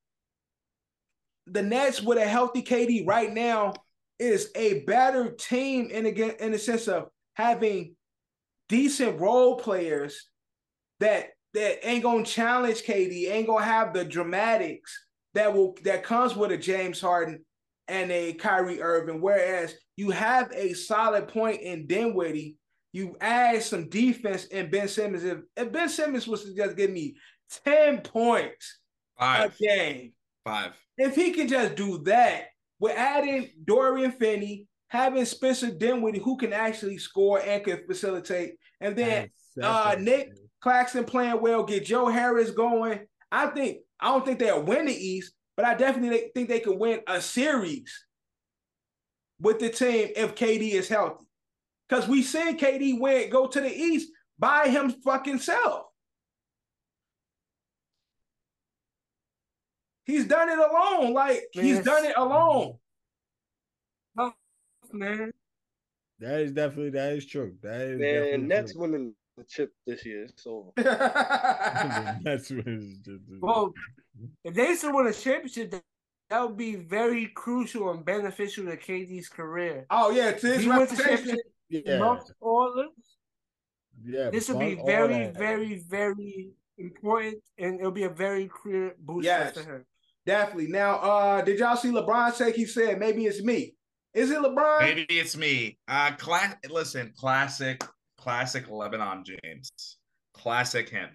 the 1.48 1.62
Nets 1.64 2.02
with 2.02 2.18
a 2.18 2.26
healthy 2.26 2.62
KD 2.62 3.08
right 3.08 3.32
now 3.34 3.74
is 4.20 4.52
a 4.56 4.82
better 4.82 5.32
team 5.32 5.90
in 5.90 6.06
again 6.06 6.36
in 6.40 6.52
the 6.52 6.60
sense 6.60 6.88
of 6.88 7.10
having 7.34 7.96
decent 8.70 9.20
role 9.20 9.56
players 9.58 10.30
that 11.00 11.30
that 11.54 11.88
ain't 11.88 12.04
gonna 12.04 12.24
challenge 12.24 12.84
KD, 12.84 13.30
ain't 13.32 13.48
gonna 13.48 13.66
have 13.66 13.94
the 13.94 14.06
dramatics 14.06 15.06
that 15.34 15.54
will 15.54 15.76
that 15.84 16.04
comes 16.04 16.36
with 16.36 16.52
a 16.52 16.58
James 16.58 17.02
Harden 17.02 17.44
and 17.88 18.12
a 18.12 18.34
Kyrie 18.34 18.82
Irving. 18.82 19.22
Whereas 19.22 19.76
you 19.96 20.12
have 20.12 20.52
a 20.54 20.74
solid 20.74 21.28
point 21.28 21.62
in 21.62 21.88
Dinwiddie, 21.88 22.58
you 22.92 23.16
add 23.20 23.62
some 23.64 23.90
defense 23.90 24.46
in 24.46 24.70
Ben 24.70 24.88
Simmons. 24.88 25.24
If, 25.24 25.40
if 25.58 25.72
Ben 25.72 25.90
Simmons 25.90 26.28
was 26.28 26.44
to 26.44 26.56
just 26.56 26.78
give 26.78 26.92
me 26.92 27.16
10 27.66 28.02
points 28.02 28.80
a 29.18 29.24
five, 29.24 29.58
game, 29.58 30.14
five. 30.46 30.74
if 30.98 31.16
he 31.16 31.32
can 31.32 31.48
just 31.48 31.76
do 31.76 32.00
that, 32.04 32.46
we're 32.80 32.96
adding 32.96 33.50
Dorian 33.64 34.12
Finney, 34.12 34.68
having 34.88 35.26
Spencer 35.26 35.72
Dinwiddie 35.72 36.20
who 36.20 36.38
can 36.38 36.54
actually 36.54 36.98
score 36.98 37.40
and 37.40 37.64
can 37.64 37.86
facilitate, 37.88 38.56
and 38.82 38.96
then 38.96 39.30
uh, 39.62 39.96
Nick 40.00 40.34
Claxton 40.62 41.06
playing 41.06 41.42
well, 41.42 41.64
get 41.64 41.86
Joe 41.86 42.08
Harris 42.08 42.52
going. 42.52 43.00
I 43.32 43.48
think 43.48 43.80
I 44.00 44.10
don't 44.10 44.26
think 44.26 44.40
they'll 44.40 44.64
win 44.64 44.86
the 44.86 44.94
East, 44.94 45.34
but 45.56 45.66
I 45.66 45.76
definitely 45.76 46.32
think 46.34 46.50
they 46.50 46.60
could 46.60 46.78
win 46.78 47.02
a 47.08 47.22
series 47.22 48.06
with 49.40 49.60
the 49.60 49.70
team 49.70 50.10
if 50.16 50.36
KD 50.36 50.72
is 50.74 50.88
healthy. 50.90 51.26
Because 51.88 52.08
we 52.08 52.24
seen 52.24 52.58
KD 52.58 53.00
win 53.00 53.30
go 53.30 53.48
to 53.48 53.62
the 53.62 53.72
East 53.72 54.10
by 54.40 54.68
him 54.70 54.90
fucking 54.90 55.40
self. 55.40 55.86
He's 60.06 60.26
done 60.26 60.50
it 60.50 60.58
alone. 60.60 61.14
Like 61.14 61.44
he's 61.52 61.82
done 61.82 62.06
it 62.06 62.16
alone. 62.18 62.78
Man, 64.92 65.32
That 66.20 66.42
is 66.42 66.52
definitely 66.52 66.92
that 66.92 67.14
is 67.14 67.26
true. 67.26 67.56
That 67.64 67.82
is 67.82 68.00
Man, 68.00 68.14
definitely 68.14 68.48
Nets 68.48 68.72
true. 68.74 68.82
winning 68.82 69.16
the 69.38 69.44
chip 69.44 69.72
this 69.86 70.06
year. 70.06 70.28
So 70.36 70.74
That's 70.78 72.50
what 72.52 72.64
it's 72.68 73.10
well, 73.42 73.74
if 74.44 74.54
they 74.54 74.76
still 74.76 74.94
win 74.96 75.08
a 75.08 75.14
championship, 75.14 75.72
that, 75.72 75.84
that 76.30 76.42
would 76.42 76.58
be 76.58 76.76
very 76.76 77.28
crucial 77.28 77.92
and 77.92 78.06
beneficial 78.06 78.66
to 78.66 78.78
KD's 78.78 79.30
career. 79.30 79.86
oh 79.90 80.12
yeah, 80.12 80.32
to 80.32 80.48
his 80.48 80.64
he 80.64 80.70
reputation. 80.70 81.38
yeah, 81.70 81.94
amongst 81.96 82.28
this, 82.28 82.36
yeah. 84.06 84.30
this 84.30 84.50
will 84.50 84.60
be 84.60 84.80
very, 84.86 85.32
very, 85.32 85.84
very 85.88 86.50
important, 86.78 87.42
and 87.58 87.80
it'll 87.80 87.92
be 87.92 88.04
a 88.04 88.10
very 88.10 88.48
clear 88.48 88.96
boost 89.00 89.26
Yes. 89.26 89.54
for 89.54 89.64
him. 89.64 89.86
Definitely. 90.26 90.68
Now, 90.68 90.96
uh, 90.98 91.42
did 91.42 91.60
y'all 91.60 91.76
see 91.76 91.90
LeBron 91.90 92.34
say 92.34 92.52
he 92.54 92.66
said 92.66 92.98
maybe 93.00 93.26
it's 93.26 93.44
me? 93.44 93.76
Is 94.14 94.32
it 94.32 94.38
LeBron? 94.40 94.80
Maybe 94.82 95.06
it's 95.10 95.36
me. 95.36 95.78
Uh, 95.88 96.12
class. 96.16 96.56
Listen, 96.70 97.12
classic, 97.18 97.84
classic 98.24 98.70
Lebanon 98.70 99.26
James. 99.26 99.98
Classic 100.34 100.88
him. 100.88 101.10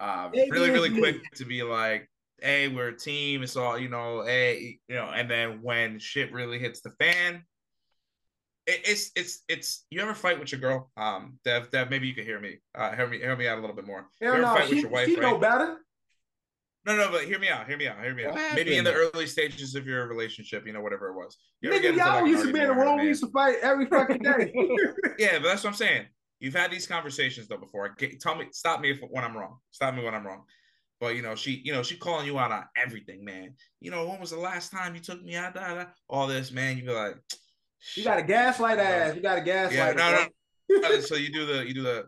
Uh, 0.00 0.30
Maybe 0.32 0.50
really, 0.50 0.70
really 0.70 0.88
me. 0.88 0.98
quick 0.98 1.30
to 1.34 1.44
be 1.44 1.62
like, 1.62 2.08
"Hey, 2.40 2.68
we're 2.68 2.88
a 2.88 2.96
team." 2.96 3.42
It's 3.42 3.56
all 3.56 3.78
you 3.78 3.88
know. 3.88 4.22
Hey, 4.24 4.78
you 4.88 4.96
know, 4.96 5.10
and 5.14 5.30
then 5.30 5.60
when 5.62 5.98
shit 5.98 6.32
really 6.32 6.58
hits 6.58 6.80
the 6.80 6.90
fan, 6.98 7.44
it, 8.66 8.80
it's 8.84 9.12
it's 9.14 9.44
it's. 9.48 9.86
You 9.90 10.00
ever 10.00 10.14
fight 10.14 10.40
with 10.40 10.50
your 10.50 10.60
girl? 10.60 10.90
Um, 10.96 11.38
Dev, 11.44 11.70
Dev, 11.70 11.90
maybe 11.90 12.08
you 12.08 12.14
could 12.14 12.24
hear 12.24 12.40
me. 12.40 12.58
Uh, 12.74 12.96
hear 12.96 13.06
me, 13.06 13.18
hear 13.18 13.36
me 13.36 13.46
out 13.46 13.58
a 13.58 13.60
little 13.60 13.76
bit 13.76 13.86
more. 13.86 14.06
Hell 14.20 14.36
you 14.36 14.42
ever 14.42 14.42
no, 14.42 14.54
fight 14.54 14.68
she, 14.68 14.74
with 14.76 14.82
your 14.84 14.90
wife, 14.90 15.06
she 15.06 15.16
know 15.16 15.32
right? 15.32 15.40
better. 15.40 15.78
No, 16.86 16.96
no, 16.96 17.10
but 17.10 17.24
hear 17.24 17.38
me 17.38 17.48
out. 17.48 17.66
Hear 17.66 17.78
me 17.78 17.88
out. 17.88 18.02
Hear 18.02 18.14
me 18.14 18.26
out. 18.26 18.34
Maybe 18.54 18.76
in 18.76 18.84
the 18.84 18.92
early 18.92 19.26
stages 19.26 19.74
of 19.74 19.86
your 19.86 20.06
relationship, 20.06 20.66
you 20.66 20.72
know, 20.72 20.82
whatever 20.82 21.08
it 21.08 21.14
was. 21.14 21.38
You 21.62 21.70
Nigga, 21.70 21.96
y'all 21.96 22.20
like, 22.20 22.26
used 22.26 22.46
to 22.46 22.52
be 22.52 22.60
in 22.60 22.68
the 22.68 22.74
room. 22.74 22.98
We 22.98 23.06
used 23.06 23.22
to 23.22 23.30
fight 23.30 23.56
every 23.62 23.86
fucking 23.86 24.22
day. 24.22 24.52
Yeah, 25.18 25.38
but 25.38 25.44
that's 25.44 25.64
what 25.64 25.70
I'm 25.70 25.76
saying. 25.76 26.06
You've 26.40 26.54
had 26.54 26.70
these 26.70 26.86
conversations 26.86 27.48
though 27.48 27.56
before. 27.56 27.96
Tell 28.20 28.34
me, 28.34 28.46
stop 28.52 28.80
me 28.80 28.90
if 28.90 29.00
when 29.08 29.24
I'm 29.24 29.36
wrong. 29.36 29.58
Stop 29.70 29.94
me 29.94 30.04
when 30.04 30.14
I'm 30.14 30.26
wrong. 30.26 30.44
But 31.00 31.16
you 31.16 31.22
know, 31.22 31.34
she, 31.34 31.62
you 31.64 31.72
know, 31.72 31.82
she 31.82 31.96
calling 31.96 32.26
you 32.26 32.38
out 32.38 32.52
on 32.52 32.64
everything, 32.76 33.24
man. 33.24 33.54
You 33.80 33.90
know, 33.90 34.06
when 34.06 34.20
was 34.20 34.30
the 34.30 34.38
last 34.38 34.70
time 34.70 34.94
you 34.94 35.00
took 35.00 35.22
me 35.22 35.36
out? 35.36 35.54
Da, 35.54 35.74
da, 35.74 35.84
all 36.08 36.26
this, 36.26 36.52
man. 36.52 36.76
You 36.76 36.84
be 36.84 36.92
like, 36.92 37.16
you 37.96 38.04
got 38.04 38.18
a 38.18 38.22
gaslight 38.22 38.78
ass. 38.78 39.14
You 39.14 39.22
got 39.22 39.38
a 39.38 39.40
gaslight. 39.40 39.78
Yeah, 39.78 39.92
no, 39.92 40.02
ass. 40.02 40.28
no. 40.68 41.00
so 41.00 41.14
you 41.14 41.32
do 41.32 41.46
the, 41.46 41.66
you 41.66 41.74
do 41.74 41.82
the. 41.82 42.06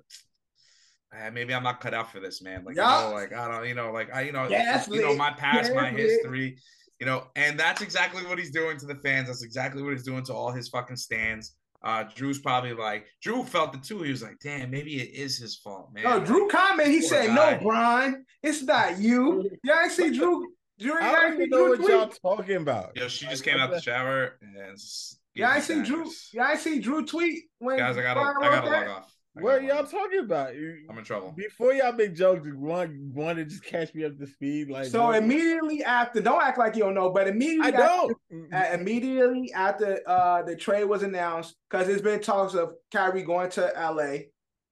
"Ah, 1.17 1.31
maybe 1.31 1.55
I'm 1.55 1.63
not 1.63 1.81
cut 1.81 1.95
out 1.95 2.11
for 2.13 2.21
this, 2.21 2.43
man. 2.43 2.65
Like, 2.65 2.77
Yeah. 2.77 3.05
you 3.05 3.09
know, 3.11 3.15
like 3.15 3.33
I 3.33 3.49
don't, 3.49 3.69
you 3.69 3.75
know, 3.75 3.91
like 3.93 4.13
I, 4.15 4.23
you 4.23 4.33
know, 4.33 4.49
Gaslit. 4.49 5.01
you 5.01 5.07
know, 5.07 5.17
my 5.17 5.33
past, 5.33 5.73
my 5.75 5.91
Gaslit. 5.91 5.99
history, 6.11 6.59
you 7.01 7.07
know, 7.07 7.29
and 7.37 7.59
that's 7.59 7.83
exactly 7.83 8.25
what 8.27 8.39
he's 8.39 8.51
doing 8.51 8.79
to 8.79 8.87
the 8.87 8.97
fans. 8.97 9.29
That's 9.29 9.43
exactly 9.43 9.83
what 9.83 9.93
he's 9.93 10.05
doing 10.05 10.25
to 10.25 10.35
all 10.35 10.51
his 10.53 10.69
fucking 10.69 10.97
stands. 10.97 11.55
Uh, 11.83 12.05
Drew's 12.15 12.41
probably 12.41 12.73
like, 12.73 13.07
Drew 13.23 13.45
felt 13.45 13.75
it 13.75 13.83
too. 13.85 14.03
He 14.03 14.11
was 14.11 14.23
like, 14.23 14.39
damn, 14.43 14.71
maybe 14.71 15.01
it 15.01 15.11
is 15.15 15.39
his 15.39 15.57
fault, 15.57 15.91
man. 15.93 16.05
No, 16.05 16.19
Drew 16.25 16.49
comment. 16.49 16.89
He 16.89 17.01
Poor 17.01 17.09
said, 17.09 17.27
guy. 17.29 17.53
"No, 17.53 17.59
Brian, 17.63 18.25
it's 18.43 18.63
not 18.63 18.99
you." 18.99 19.49
Y'all 19.63 19.89
see 19.89 20.11
Drew. 20.11 20.53
Drew, 20.81 20.99
I 20.99 21.01
y'all 21.07 21.13
don't 21.13 21.31
see 21.31 21.37
even 21.45 21.51
know 21.51 21.59
Drew 21.59 21.69
what 21.71 21.77
tweet. 21.79 21.91
y'all 22.25 22.37
talking 22.37 22.57
about. 22.57 22.97
Yo, 22.97 23.09
she 23.09 23.27
just 23.27 23.47
Like, 23.47 23.53
came 23.55 23.63
out 23.63 23.71
the 23.71 23.77
the- 23.77 23.83
shower 23.83 24.39
and 24.43 24.73
s- 24.73 25.19
Y'all 25.35 25.49
ain't 25.49 25.57
gave 25.57 25.65
see 25.65 25.83
Drew. 25.83 26.11
Yeah, 26.33 26.43
I 26.45 26.57
see 26.57 26.81
Drew 26.81 27.05
tweet 27.07 27.45
when 27.59 27.77
Guys, 27.79 27.97
I 27.99 28.03
gotta, 28.03 28.21
I 28.21 28.33
gotta 28.33 28.67
log 28.71 28.89
off. 28.89 29.16
I 29.37 29.43
What 29.43 29.53
gotta 29.57 29.67
y'all 29.67 29.77
log 29.77 29.91
talking 29.91 30.21
about? 30.21 30.49
I'm 30.89 30.99
in 30.99 31.05
trouble. 31.05 31.33
Before 31.37 31.73
y'all 31.75 31.93
make 31.93 32.15
jokes, 32.15 32.49
one 32.55 33.11
want 33.15 33.37
to 33.39 33.45
just 33.45 33.65
catch 33.65 33.95
me 33.95 34.05
up 34.05 34.17
to 34.19 34.27
speed. 34.27 34.71
Like 34.71 34.87
So 34.87 35.05
what? 35.09 35.23
immediately 35.23 35.85
after, 35.85 36.21
don't 36.23 36.43
act 36.43 36.59
like 36.59 36.75
you 36.75 36.85
don't 36.85 36.95
know, 36.95 37.11
but 37.11 37.29
immediately 37.29 37.75
I 37.75 37.83
after- 37.83 38.15
don't. 38.31 38.55
uh, 38.55 38.67
immediately 38.73 39.53
after 39.53 40.01
uh, 40.07 40.43
the 40.43 40.57
trade 40.57 40.85
was 40.85 41.03
announced, 41.03 41.55
because 41.69 41.87
there's 41.87 42.01
been 42.03 42.21
talks 42.21 42.55
of 42.55 42.75
Kyrie 42.93 43.23
going 43.25 43.51
to 43.51 43.73
LA, 43.77 44.01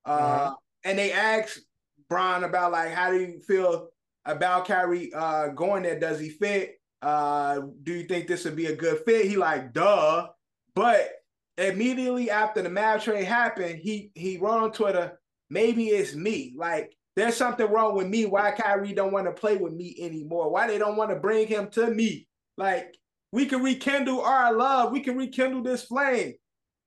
uh, 0.07 0.11
Uh-huh. 0.11 0.55
and 0.85 0.99
they 0.99 1.13
asked 1.13 1.61
Brian 2.09 2.45
about 2.45 2.73
like 2.73 2.91
how 2.91 3.11
do 3.11 3.21
you 3.21 3.41
feel 3.47 3.89
about 4.25 4.67
Kyrie 4.67 5.13
uh, 5.15 5.49
going 5.49 5.83
there? 5.83 5.99
Does 6.01 6.19
he 6.21 6.31
fit? 6.31 6.77
Uh, 7.03 7.61
do 7.83 7.93
you 7.93 8.05
think 8.05 8.27
this 8.29 8.45
would 8.47 8.57
be 8.57 8.67
a 8.67 8.77
good 8.77 9.01
fit? 9.05 9.27
He 9.27 9.37
like 9.37 9.75
duh, 9.75 10.29
but 10.75 11.11
immediately 11.59 12.31
after 12.31 12.63
the 12.63 12.69
Mav 12.69 13.03
trade 13.03 13.25
happened, 13.25 13.79
he 13.79 14.11
he 14.15 14.39
wrote 14.39 14.63
on 14.63 14.73
Twitter, 14.73 15.19
maybe 15.51 15.89
it's 15.89 16.15
me. 16.15 16.55
Like 16.57 16.97
there's 17.17 17.37
something 17.37 17.71
wrong 17.71 17.95
with 17.95 18.09
me. 18.09 18.27
Why 18.27 18.53
Kyrie 18.53 18.95
don't 18.95 19.13
want 19.13 19.27
to 19.27 19.33
play 19.33 19.57
with 19.57 19.73
me 19.73 19.97
anymore? 20.01 20.51
Why 20.51 20.67
they 20.67 20.79
don't 20.79 20.97
want 20.97 21.11
to 21.11 21.17
bring 21.17 21.47
him 21.47 21.69
to 21.71 21.91
me? 21.91 22.27
Like 22.57 22.97
we 23.33 23.47
can 23.47 23.63
rekindle 23.63 24.21
our 24.21 24.53
love. 24.53 24.93
We 24.93 25.01
can 25.01 25.17
rekindle 25.17 25.63
this 25.63 25.85
flame. 25.85 26.35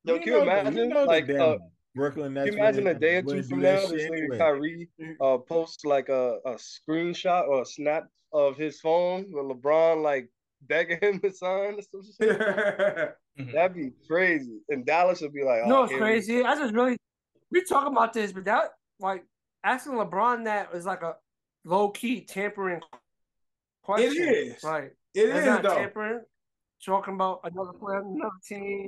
Yo, 0.04 0.18
can 0.20 0.28
you 0.28 0.42
imagine, 0.42 0.90
like, 1.06 1.30
uh, 1.30 1.58
Brooklyn 1.94 2.34
Can 2.36 2.48
you 2.48 2.54
imagine 2.54 2.88
a 2.88 2.94
day 2.94 3.18
or 3.18 3.22
two 3.24 3.28
wouldn't 3.28 3.50
from 3.50 3.60
do 3.60 3.66
that 3.66 3.84
now, 3.84 3.90
this 3.90 4.02
shit 4.02 4.12
nigga 4.12 4.18
anyway. 4.18 4.38
Kyrie 4.38 4.90
uh, 5.20 5.38
posts 5.40 5.84
like 5.84 6.08
a, 6.08 6.38
a 6.46 6.52
screenshot 6.54 7.48
or 7.48 7.64
a 7.64 7.66
snap 7.66 8.08
of 8.32 8.56
his 8.56 8.80
phone 8.80 9.26
with 9.30 9.46
LeBron 9.46 10.02
like 10.02 10.30
begging 10.68 11.00
him 11.02 11.20
to 11.22 11.32
sign 11.32 11.76
or 11.76 11.82
some 11.82 12.02
shit? 12.20 13.16
Mm-hmm. 13.38 13.52
That'd 13.52 13.76
be 13.76 13.92
crazy. 14.08 14.62
And 14.68 14.84
Dallas 14.84 15.22
would 15.22 15.32
be 15.32 15.44
like, 15.44 15.62
You 15.62 15.68
know 15.68 15.78
oh, 15.78 15.82
what's 15.82 15.92
here 15.92 16.00
crazy? 16.02 16.44
I 16.44 16.56
just 16.56 16.74
really 16.74 16.98
we 17.52 17.64
talk 17.64 17.86
about 17.86 18.12
this, 18.12 18.32
but 18.32 18.46
that 18.46 18.70
like 19.00 19.24
asking 19.64 19.94
LeBron 19.94 20.46
that 20.46 20.70
is 20.74 20.88
like 20.88 21.04
a 21.04 21.18
low 21.64 21.90
key 21.90 22.22
tampering 22.22 22.82
question. 23.84 24.28
is. 24.28 24.64
Like 24.64 24.96
It 25.14 25.28
that's 25.28 25.40
is 25.42 25.46
not 25.46 25.62
though, 25.62 25.76
tampering. 25.76 26.22
Talking 26.84 27.14
about 27.14 27.42
another 27.44 27.74
player, 27.74 28.00
another 28.00 28.32
team. 28.44 28.88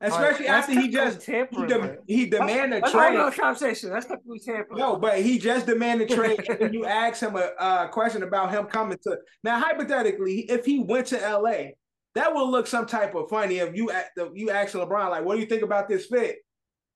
Especially 0.00 0.46
Like, 0.46 0.54
after 0.54 0.72
he 0.80 0.88
that's 0.90 1.26
just 1.26 1.26
he, 1.26 1.66
de- 1.66 1.96
he 2.06 2.26
demanded 2.26 2.84
That's 2.84 2.92
trade. 2.92 3.14
not 3.14 3.14
another 3.14 3.36
conversation. 3.36 3.90
That's 3.90 4.06
technically 4.06 4.38
tampering. 4.38 4.78
No, 4.78 4.96
but 4.96 5.18
he 5.18 5.38
just 5.40 5.66
demanded 5.66 6.08
trade, 6.10 6.38
and 6.48 6.72
you 6.72 6.84
ask 6.84 7.20
him 7.20 7.34
a, 7.34 7.50
a 7.58 7.88
question 7.90 8.22
about 8.22 8.50
him 8.52 8.66
coming 8.66 8.96
to. 9.02 9.16
Now, 9.42 9.58
hypothetically, 9.58 10.42
if 10.50 10.64
he 10.64 10.78
went 10.78 11.08
to 11.08 11.16
LA, 11.16 11.70
that 12.14 12.32
would 12.32 12.44
look 12.48 12.68
some 12.68 12.86
type 12.86 13.16
of 13.16 13.28
funny. 13.28 13.58
If 13.58 13.74
you 13.74 13.90
a- 13.90 14.04
the- 14.14 14.30
you 14.34 14.50
ask 14.50 14.72
LeBron 14.74 15.10
like, 15.10 15.24
"What 15.24 15.34
do 15.34 15.40
you 15.40 15.46
think 15.46 15.62
about 15.62 15.88
this 15.88 16.06
fit?" 16.06 16.36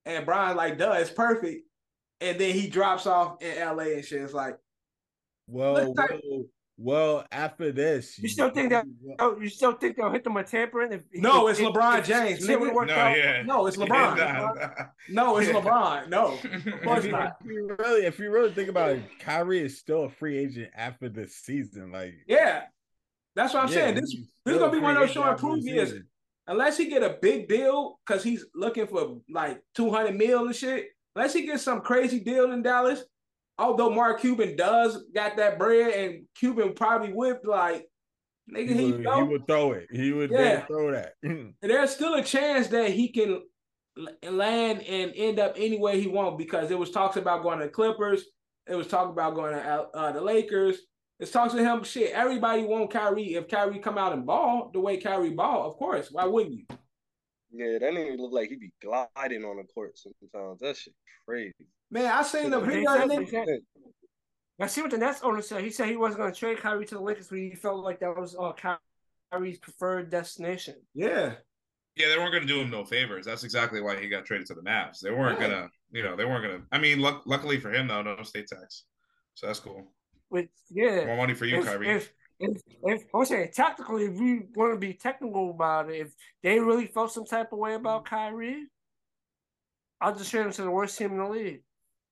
and 0.04 0.24
Bron 0.24 0.54
like, 0.56 0.78
"Duh, 0.78 0.92
it's 0.98 1.10
perfect," 1.10 1.66
and 2.20 2.38
then 2.40 2.54
he 2.54 2.68
drops 2.68 3.06
off 3.06 3.42
in 3.42 3.58
LA 3.58 3.94
and 3.94 4.04
shit. 4.04 4.22
It's 4.22 4.32
like, 4.32 4.56
Well, 5.48 5.72
Let's 5.72 5.92
type- 5.94 6.20
well, 6.78 7.14
well, 7.16 7.26
after 7.30 7.70
this, 7.72 8.18
You 8.18 8.28
still 8.28 8.50
think 8.50 8.70
that- 8.70 8.86
Oh, 9.18 9.38
you 9.40 9.48
still 9.48 9.72
think 9.72 9.96
they'll 9.96 10.10
hit 10.10 10.24
them 10.24 10.34
with 10.34 10.50
tampering? 10.50 10.92
If, 10.92 11.02
No, 11.14 11.46
if- 11.48 11.52
it's 11.52 11.60
if- 11.60 11.66
LeBron 11.74 12.04
James, 12.04 12.38
shit 12.40 12.48
nigga. 12.48 12.60
would've 12.60 12.74
worked 12.74 12.88
No, 12.90 12.96
out? 12.96 13.16
yeah. 13.18 13.42
no, 13.42 13.66
it's 13.66 13.76
LeBron. 13.78 14.16
Nah, 14.16 14.52
nah. 14.54 14.68
no, 15.10 15.36
it's 15.38 15.48
Yeah. 15.48 15.54
LeBron. 15.60 16.08
No, 16.08 16.32
of 16.34 16.82
course 16.82 16.98
if 17.00 17.04
you, 17.06 17.12
not. 17.12 17.36
if 17.40 17.46
you 17.50 17.76
really, 17.78 18.06
if 18.06 18.18
you 18.18 18.30
really 18.30 18.52
think 18.52 18.68
about 18.68 18.90
it, 18.90 19.02
Kyrie 19.20 19.60
is 19.60 19.78
still 19.78 20.04
a 20.04 20.10
free 20.10 20.38
agent 20.38 20.70
after 20.74 21.08
this 21.08 21.36
season. 21.36 21.92
Like, 21.92 22.14
Yeah, 22.26 22.62
that's 23.36 23.54
what 23.54 23.64
I'm 23.64 23.68
yeah, 23.68 23.74
saying. 23.74 23.94
This 23.96 24.10
he's 24.10 24.20
this 24.44 24.54
still 24.56 24.58
gonna 24.58 24.72
be 24.72 24.78
one 24.82 24.92
of 24.96 25.00
those 25.00 25.10
agent 25.10 25.14
showing 25.14 25.28
after 25.34 25.40
prove 25.46 25.64
years. 25.64 25.94
unless 26.46 26.76
he 26.76 26.86
get 26.86 27.02
a 27.02 27.18
big 27.20 27.48
deal 27.48 28.00
because 28.06 28.24
he's 28.24 28.44
looking 28.54 28.86
for 28.86 29.20
like 29.30 29.62
200 29.74 30.14
mil 30.16 30.46
and 30.46 30.56
shit, 30.56 30.86
unless 31.14 31.32
he 31.34 31.46
gets 31.46 31.62
some 31.62 31.80
crazy 31.82 32.18
deal 32.20 32.50
in 32.52 32.62
Dallas, 32.62 33.04
although 33.62 33.90
Mark 33.90 34.20
Cuban 34.20 34.56
does 34.56 35.04
got 35.14 35.36
that 35.36 35.58
bread 35.58 35.92
and 35.94 36.24
Cuban 36.38 36.74
probably 36.74 37.12
would 37.12 37.38
like, 37.44 37.86
nigga, 38.52 38.68
He 38.70 38.74
he, 38.86 38.92
would, 38.92 39.04
go. 39.04 39.16
he 39.16 39.22
would 39.22 39.46
throw 39.46 39.72
it. 39.72 39.88
He 39.92 40.12
would 40.12 40.30
Yeah. 40.30 40.66
throw 40.66 40.90
that. 40.92 41.14
there's 41.62 41.90
still 41.90 42.14
a 42.14 42.22
chance 42.24 42.68
that 42.68 42.90
he 42.90 43.08
can 43.08 43.42
land 44.28 44.82
and 44.82 45.12
end 45.14 45.38
up 45.38 45.54
any 45.56 45.78
way 45.78 46.00
he 46.00 46.08
wants 46.08 46.38
because 46.38 46.70
it 46.70 46.78
was 46.78 46.90
talks 46.90 47.16
about 47.16 47.42
going 47.42 47.58
to 47.60 47.66
the 47.66 47.70
Clippers. 47.70 48.24
It 48.66 48.74
was 48.74 48.86
talk 48.86 49.10
about 49.10 49.34
going 49.34 49.54
to 49.54 49.60
uh, 49.60 50.12
the 50.12 50.20
Lakers. 50.20 50.78
It's 51.20 51.30
talks 51.30 51.54
to 51.54 51.62
him. 51.62 51.84
Shit, 51.84 52.12
everybody 52.12 52.64
want 52.64 52.90
Kyrie. 52.90 53.34
If 53.34 53.48
Kyrie 53.48 53.78
come 53.78 53.98
out 53.98 54.12
and 54.12 54.26
ball 54.26 54.70
the 54.72 54.80
way 54.80 54.96
Kyrie 54.96 55.30
ball, 55.30 55.68
of 55.68 55.76
course, 55.76 56.10
why 56.10 56.24
wouldn't 56.24 56.54
you? 56.54 56.64
Yeah, 57.52 57.78
that 57.78 57.92
nigga 57.92 58.18
look 58.18 58.32
like 58.32 58.48
he 58.48 58.56
be 58.56 58.72
gliding 58.82 59.44
on 59.44 59.58
the 59.58 59.64
court 59.72 59.98
sometimes. 59.98 60.60
That 60.60 60.76
shit 60.76 60.94
crazy. 61.28 61.52
Man, 61.92 62.10
I 62.10 62.22
seen 62.22 62.52
a 62.54 62.60
video. 62.60 62.90
of 62.90 62.98
said- 63.00 63.10
the 63.10 63.16
they 63.16 63.26
said- 63.26 63.58
I 64.60 64.66
see 64.66 64.80
what 64.80 64.90
the 64.90 64.98
Nets 64.98 65.22
owner 65.22 65.42
said. 65.42 65.62
He 65.62 65.70
said 65.70 65.88
he 65.88 65.96
wasn't 65.96 66.20
going 66.20 66.32
to 66.32 66.38
trade 66.38 66.58
Kyrie 66.58 66.86
to 66.86 66.94
the 66.94 67.00
Lakers, 67.00 67.28
but 67.28 67.38
he 67.38 67.54
felt 67.54 67.84
like 67.84 68.00
that 68.00 68.16
was 68.16 68.34
uh, 68.38 68.52
Kyrie's 69.32 69.58
preferred 69.58 70.08
destination. 70.10 70.76
Yeah, 70.94 71.34
Yeah, 71.96 72.08
they 72.08 72.16
weren't 72.16 72.32
going 72.32 72.46
to 72.46 72.48
do 72.48 72.60
him 72.60 72.70
no 72.70 72.84
favors. 72.84 73.26
That's 73.26 73.44
exactly 73.44 73.80
why 73.82 74.00
he 74.00 74.08
got 74.08 74.24
traded 74.24 74.46
to 74.48 74.54
the 74.54 74.62
Mavs. 74.62 75.00
They 75.00 75.10
weren't 75.10 75.38
Right. 75.38 75.50
gonna, 75.50 75.70
you 75.90 76.02
know, 76.02 76.16
they 76.16 76.24
weren't 76.24 76.42
gonna. 76.44 76.64
I 76.72 76.78
mean, 76.78 77.00
luck, 77.00 77.22
luckily 77.26 77.58
for 77.60 77.70
him 77.72 77.88
though, 77.88 78.02
no 78.02 78.22
state 78.22 78.46
tax, 78.46 78.84
so 79.34 79.46
that's 79.46 79.60
cool. 79.60 79.92
Which, 80.28 80.48
yeah, 80.70 81.04
More 81.06 81.16
money 81.18 81.34
for 81.34 81.44
you, 81.44 81.58
if, 81.58 81.64
Kyrie. 81.66 81.88
if 81.90 82.12
if 82.40 82.62
if 82.84 83.02
I'm 83.14 83.24
saying 83.26 83.50
tactically, 83.52 84.04
if 84.06 84.14
we 84.14 84.42
want 84.54 84.72
to 84.72 84.78
be 84.78 84.94
technical 84.94 85.50
about 85.50 85.90
it, 85.90 86.00
if 86.06 86.14
they 86.42 86.58
really 86.60 86.86
felt 86.86 87.12
some 87.12 87.26
type 87.26 87.52
of 87.52 87.58
way 87.58 87.74
about 87.74 88.04
Kyrie, 88.06 88.66
I'll 90.00 90.14
just 90.14 90.30
trade 90.30 90.46
him 90.46 90.52
to 90.52 90.62
the 90.62 90.70
worst 90.70 90.96
team 90.96 91.12
in 91.12 91.18
the 91.18 91.28
league. 91.28 91.62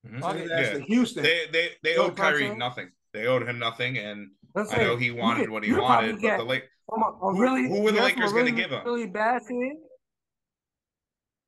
Mhm. 0.05 0.21
Send 0.21 0.49
Yeah. 0.49 0.55
ass 0.57 0.77
Houston. 0.87 1.23
They 1.23 1.45
they 1.51 1.69
they 1.83 1.95
owed 1.97 2.15
Kyrie 2.17 2.39
Bronson? 2.47 2.57
nothing. 2.59 2.91
They 3.13 3.27
owed 3.27 3.47
him 3.47 3.59
nothing, 3.59 3.97
and 3.97 4.31
Let's 4.55 4.71
I 4.71 4.77
say 4.77 4.83
know 4.85 4.95
he 4.97 5.11
wanted 5.11 5.41
could- 5.41 5.49
what 5.51 5.63
he 5.63 5.73
wanted, 5.73 6.13
but 6.13 6.21
get 6.21 6.37
the 6.37 6.43
Lake. 6.45 6.63
from 6.87 7.03
a, 7.03 7.07
a 7.07 7.31
Who- 7.33 7.41
really 7.41 7.63
who 7.67 7.81
were 7.81 7.91
the 7.91 8.01
Lakers 8.01 8.31
from 8.31 8.39
a 8.39 8.43
gonna 8.43 8.51
give 8.51 8.71
him? 8.71 8.83
Really 8.85 9.07
bad 9.07 9.41
team. 9.47 9.83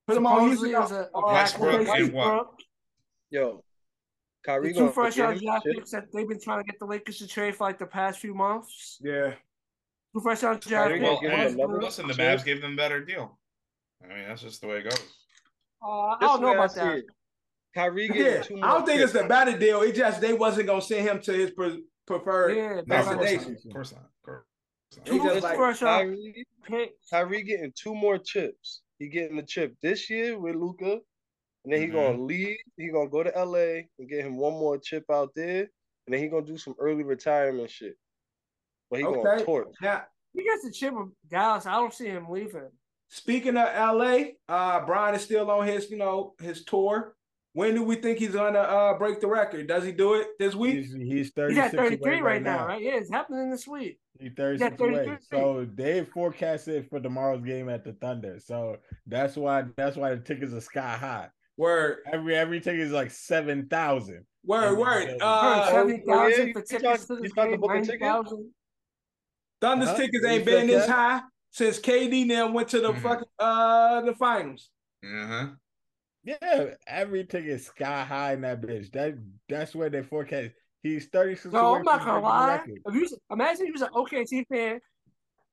Put 0.07 0.17
him 0.17 0.25
on 0.27 0.35
Supposedly 0.51 0.69
Houston. 0.69 0.75
it 0.75 0.79
was 0.79 0.91
a, 1.07 1.09
Oh, 1.13 1.21
a 1.21 1.33
Westbrook 1.33 1.87
and 1.87 2.13
what? 2.13 2.47
Yo, 3.29 3.63
Kyrie 4.45 4.67
The 4.67 4.73
two 4.73 4.79
gonna 4.81 4.91
first 4.91 5.15
get 5.17 5.23
round 5.23 5.41
draft 5.41 5.65
picks 5.65 5.91
that 5.91 6.11
they've 6.13 6.27
been 6.27 6.39
trying 6.41 6.59
to 6.59 6.65
get 6.69 6.77
the 6.79 6.85
Lakers 6.85 7.17
to 7.19 7.27
trade 7.27 7.55
for 7.55 7.63
like 7.65 7.79
the 7.79 7.85
past 7.85 8.19
few 8.19 8.33
months. 8.35 8.99
Yeah, 9.01 9.33
Two 10.13 10.21
first 10.21 10.43
round 10.43 10.59
draft 10.61 10.91
picks. 10.91 11.01
gonna 11.03 11.21
give 11.21 11.57
him 11.59 11.79
Listen, 11.79 12.07
the 12.07 12.13
Sure. 12.13 12.25
Mavs 12.25 12.43
gave 12.45 12.61
them 12.61 12.73
a 12.73 12.75
better 12.75 13.03
deal. 13.03 13.39
I 14.03 14.07
mean, 14.09 14.27
that's 14.27 14.41
just 14.41 14.59
the 14.61 14.67
way 14.67 14.79
it 14.79 14.83
goes. 14.83 15.01
Uh, 15.81 15.87
I 15.87 16.17
don't 16.19 16.41
know 16.41 16.47
way 16.51 16.53
I 16.57 16.65
about 16.65 16.75
that. 16.75 16.97
it. 16.97 17.05
Kyrie 17.73 18.07
getting 18.07 18.25
yeah. 18.25 18.41
two 18.41 18.59
I 18.62 18.73
don't 18.73 18.86
think 18.86 19.01
it's 19.01 19.12
picks. 19.12 19.23
the 19.23 19.27
better 19.29 19.57
deal. 19.57 19.81
It 19.81 19.95
just 19.95 20.21
they 20.21 20.33
wasn't 20.33 20.67
gonna 20.67 20.81
send 20.81 21.07
him 21.07 21.21
to 21.21 21.33
his 21.33 21.51
pre- 21.51 21.83
preferred. 22.05 22.55
Yeah, 22.55 22.73
No, 22.73 22.79
of 22.79 22.86
that's 22.88 23.07
course 23.07 23.07
what 23.07 23.15
not. 23.15 23.21
destination. 23.31 23.57
Of 23.67 23.73
course 23.73 23.91
not. 23.93 24.01
Of 24.03 24.23
course 24.25 24.43
not. 24.97 25.05
They 25.05 25.12
Two 25.17 25.23
just 25.23 25.43
like 25.43 25.57
first 25.57 25.79
Kyrie. 25.81 26.45
Kyrie 27.09 27.43
getting 27.43 27.73
two 27.75 27.95
more 27.95 28.17
chips. 28.19 28.81
He 28.99 29.07
getting 29.07 29.38
the 29.38 29.43
chip 29.43 29.75
this 29.81 30.09
year 30.09 30.38
with 30.39 30.55
Luka, 30.55 30.99
and 31.63 31.73
then 31.73 31.81
he 31.81 31.88
Mhm. 31.88 31.93
gonna 31.93 32.21
leave. 32.23 32.57
He 32.77 32.89
gonna 32.89 33.09
go 33.09 33.23
to 33.23 33.36
LA 33.36 33.89
and 33.97 34.07
get 34.09 34.23
him 34.25 34.38
one 34.38 34.53
more 34.53 34.77
chip 34.77 35.05
out 35.09 35.31
there, 35.36 35.62
and 36.05 36.13
then 36.13 36.19
he 36.19 36.27
gonna 36.27 36.45
do 36.45 36.57
some 36.57 36.75
early 36.79 37.03
retirement 37.03 37.71
shit. 37.71 37.97
But 38.91 38.99
he 38.99 39.05
Okay. 39.05 39.23
gonna 39.23 39.43
torch. 39.45 39.69
now. 39.81 40.05
He 40.33 40.43
gets 40.43 40.63
the 40.63 40.71
chip 40.71 40.93
with 40.93 41.09
Dallas. 41.27 41.65
I 41.65 41.73
don't 41.73 41.93
see 41.93 42.07
him 42.07 42.29
leaving. 42.29 42.71
Speaking 43.07 43.57
of 43.57 43.67
LA, 43.67 44.38
uh, 44.47 44.83
Bron 44.86 45.13
is 45.13 45.21
still 45.23 45.49
on 45.51 45.67
his, 45.67 45.89
you 45.91 45.97
know, 45.97 46.33
his 46.39 46.63
tour. 46.65 47.15
When 47.53 47.75
do 47.75 47.83
we 47.83 47.95
think 47.97 48.17
he's 48.17 48.31
gonna 48.31 48.59
uh 48.59 48.97
break 48.97 49.19
the 49.21 49.27
record? 49.27 49.67
Does 49.67 49.83
he 49.83 49.91
do 49.91 50.15
it 50.15 50.27
this 50.39 50.55
week? 50.55 50.75
He's, 50.75 50.93
he's 50.93 51.29
36 51.31 51.71
He's 51.71 51.73
at 51.79 51.79
33 51.79 52.11
away 52.13 52.21
right 52.21 52.41
now, 52.41 52.65
right? 52.65 52.81
Yeah, 52.81 52.95
it's 52.95 53.11
happening 53.11 53.51
this 53.51 53.67
week. 53.67 53.99
He's 54.19 54.31
36 54.35 54.79
away. 54.79 54.93
33. 55.05 55.17
So 55.29 55.67
they 55.75 56.03
forecasted 56.03 56.89
for 56.89 56.99
tomorrow's 56.99 57.43
game 57.43 57.69
at 57.69 57.83
the 57.83 57.93
Thunder. 57.93 58.39
So 58.39 58.77
that's 59.05 59.35
why 59.35 59.65
that's 59.77 59.95
why 59.95 60.15
the 60.15 60.21
tickets 60.21 60.51
are 60.53 60.61
sky 60.61 60.95
high. 60.97 61.29
Word, 61.55 61.99
Every 62.11 62.35
every 62.35 62.59
ticket 62.59 62.79
is 62.79 62.91
like 62.91 63.11
seven 63.11 63.67
thousand. 63.67 64.25
word, 64.43 64.75
word. 64.75 65.09
Heard 65.09 65.17
Uh, 65.21 65.69
seventy 65.69 66.03
oh, 66.09 66.27
yeah, 66.27 66.35
for 66.53 66.61
tickets 66.63 67.05
talk- 67.05 67.07
to 67.07 67.13
you 67.15 67.21
this 67.21 67.33
game. 67.33 67.53
about 67.53 67.61
the 67.61 67.67
Ninety 67.67 67.85
ticket? 67.91 68.01
thousand. 68.01 68.51
Thunder's 69.61 69.89
Huh? 69.89 69.97
tickets 69.97 70.25
ain't 70.25 70.45
been 70.45 70.65
this 70.67 70.87
Cat? 70.87 70.95
high 70.95 71.21
since 71.51 71.79
KD 71.79 72.25
now 72.25 72.51
went 72.51 72.69
to 72.69 72.81
the 72.81 72.91
Mhm. 72.93 73.01
fucking 73.01 73.27
uh 73.37 74.01
the 74.01 74.15
finals. 74.15 74.71
Uh-huh. 75.05 75.49
Yeah, 76.23 76.65
every 76.88 77.25
ticket 77.25 77.49
is 77.49 77.65
sky 77.65 78.03
high 78.03 78.33
in 78.33 78.41
that 78.41 78.62
bitch. 78.62 78.91
That 78.93 79.15
that's 79.49 79.75
where 79.75 79.89
they 79.89 80.03
forecast. 80.03 80.51
He's 80.81 81.07
36 81.07 81.53
No, 81.53 81.59
away 81.69 81.79
I'm 81.79 81.86
not 81.86 82.03
from 82.03 82.21
gonna 82.21 82.55
breaking 82.62 82.81
the 82.83 82.89
lie. 82.91 83.03
If 83.03 83.12
you 83.12 83.17
imagine 83.31 83.65
you 83.67 83.73
was 83.73 83.81
an 83.81 83.89
OKC 83.93 84.45
fan 84.47 84.79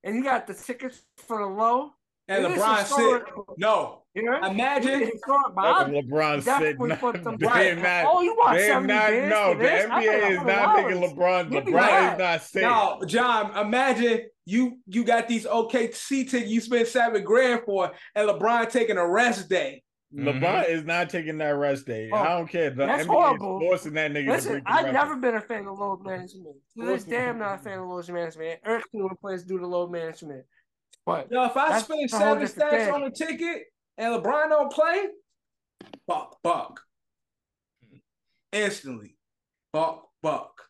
and 0.03 0.15
he 0.15 0.21
got 0.21 0.47
the 0.47 0.53
tickets 0.53 1.01
for 1.27 1.39
the 1.39 1.45
low, 1.45 1.91
And 2.27 2.45
it 2.45 2.51
is 2.51 2.57
LeBron 2.61 2.85
said, 2.85 3.21
no. 3.57 4.03
You 4.13 4.23
know? 4.23 4.45
Imagine, 4.49 5.01
It's 5.03 5.11
historic, 5.13 5.55
but 5.55 5.65
I 5.65 5.83
Like 5.83 6.05
LeBron 6.05 6.41
said, 6.43 6.59
definitely 6.59 6.89
not, 6.89 6.99
put 6.99 7.23
them 7.23 7.37
they 7.37 7.47
right. 7.47 7.77
not, 7.77 8.05
Oh, 8.07 8.21
you 8.21 8.35
want 8.35 8.57
they 8.57 8.67
70 8.67 8.93
not, 8.93 9.11
no, 9.29 9.53
the 9.53 9.59
this? 9.63 9.85
NBA 9.85 10.29
is 10.31 10.37
not 10.45 10.75
making 10.83 11.01
$100. 11.01 11.15
LeBron. 11.15 11.51
Give 11.51 11.65
me 11.65 11.71
LeBron 11.71 11.75
that. 11.79 12.13
is 12.13 12.19
not 12.19 12.41
saying. 12.41 12.67
no, 12.67 13.01
John. 13.07 13.57
Imagine 13.57 14.21
you 14.45 14.79
you 14.85 15.03
got 15.05 15.27
these 15.29 15.45
OKC 15.45 16.29
tickets 16.29 16.49
you 16.51 16.59
spent 16.59 16.87
seven 16.87 17.23
grand 17.23 17.61
for, 17.65 17.91
and 18.15 18.29
LeBron 18.29 18.69
taking 18.69 18.97
a 18.97 19.07
rest 19.07 19.47
day. 19.49 19.83
LeBron 20.13 20.69
is 20.69 20.83
not 20.83 21.09
taking 21.09 21.37
that 21.37 21.51
rest 21.51 21.85
day. 21.85 22.09
Oh, 22.11 22.17
I 22.17 22.27
don't 22.29 22.47
care. 22.47 22.69
The 22.69 22.85
that's 22.85 23.03
NBA 23.05 23.07
horrible. 23.07 23.59
is 23.59 23.63
forcing 23.67 23.93
that 23.93 24.11
nigga 24.11 24.27
Listen, 24.27 24.51
break 24.53 24.63
I've 24.65 24.93
never 24.93 25.15
been 25.15 25.35
a 25.35 25.41
fan 25.41 25.67
of 25.67 25.79
load 25.79 26.03
management. 26.03 26.55
To 26.77 26.85
this 26.85 26.87
Listen. 27.05 27.09
day, 27.09 27.25
I'm 27.29 27.39
not 27.39 27.59
a 27.59 27.63
fan 27.63 27.79
of 27.79 27.87
load 27.87 28.09
management. 28.09 28.59
Eric 28.65 28.83
when 28.91 29.07
players 29.21 29.43
do 29.43 29.57
the 29.57 29.65
load 29.67 29.91
management. 29.91 30.45
But 31.05 31.31
Yo, 31.31 31.45
if 31.45 31.55
I 31.55 31.79
spend 31.79 32.09
seven 32.09 32.47
stacks 32.47 32.85
thing. 32.85 32.93
on 32.93 33.03
a 33.03 33.11
ticket 33.11 33.63
and 33.97 34.13
LeBron 34.13 34.49
don't 34.49 34.71
play, 34.71 35.05
buck 36.07 36.37
buck. 36.43 36.81
Instantly. 38.51 39.15
Buck 39.71 40.09
buck. 40.21 40.63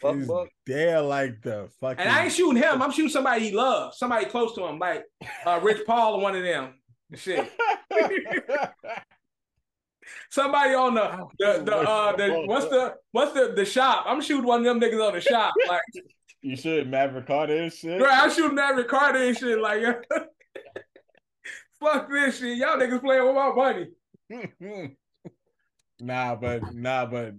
Buck, 0.00 0.16
He's 0.16 0.26
buck. 0.26 0.48
there 0.66 1.00
like 1.00 1.42
the 1.42 1.68
fucking. 1.80 2.00
And 2.00 2.08
I 2.08 2.24
ain't 2.24 2.32
shooting 2.32 2.60
him. 2.62 2.82
I'm 2.82 2.90
shooting 2.90 3.10
somebody 3.10 3.48
he 3.48 3.52
loves, 3.52 3.98
somebody 3.98 4.26
close 4.26 4.54
to 4.56 4.64
him, 4.66 4.78
like 4.78 5.04
uh, 5.46 5.60
Rich 5.62 5.82
Paul 5.86 6.14
or 6.16 6.20
one 6.20 6.34
of 6.36 6.42
them. 6.42 6.74
Shit. 7.14 7.50
Somebody 10.30 10.74
on 10.74 10.94
the 10.94 11.26
the, 11.38 11.62
the 11.64 11.76
uh 11.76 12.16
the 12.16 12.44
what's 12.46 12.66
the 12.68 12.94
what's 13.12 13.32
the 13.32 13.52
the 13.54 13.64
shop? 13.64 14.04
I'm 14.06 14.20
shooting 14.20 14.46
one 14.46 14.60
of 14.60 14.64
them 14.64 14.80
niggas 14.80 15.06
on 15.06 15.14
the 15.14 15.20
shop. 15.20 15.54
Like 15.68 15.82
you 16.42 16.56
should 16.56 16.90
Maverick 16.90 17.26
Carter 17.26 17.56
and 17.56 17.72
shit. 17.72 18.00
right, 18.00 18.24
I'm 18.24 18.30
shooting 18.30 18.56
Maverick 18.56 18.88
Carter 18.88 19.18
and 19.18 19.36
shit. 19.36 19.60
Like 19.60 19.82
fuck 21.80 22.10
this 22.10 22.38
shit. 22.38 22.58
Y'all 22.58 22.76
niggas 22.76 23.00
playing 23.00 23.26
with 23.26 23.34
my 23.34 23.52
money. 23.52 23.88
nah, 26.00 26.34
but 26.34 26.74
nah, 26.74 27.06
but 27.06 27.34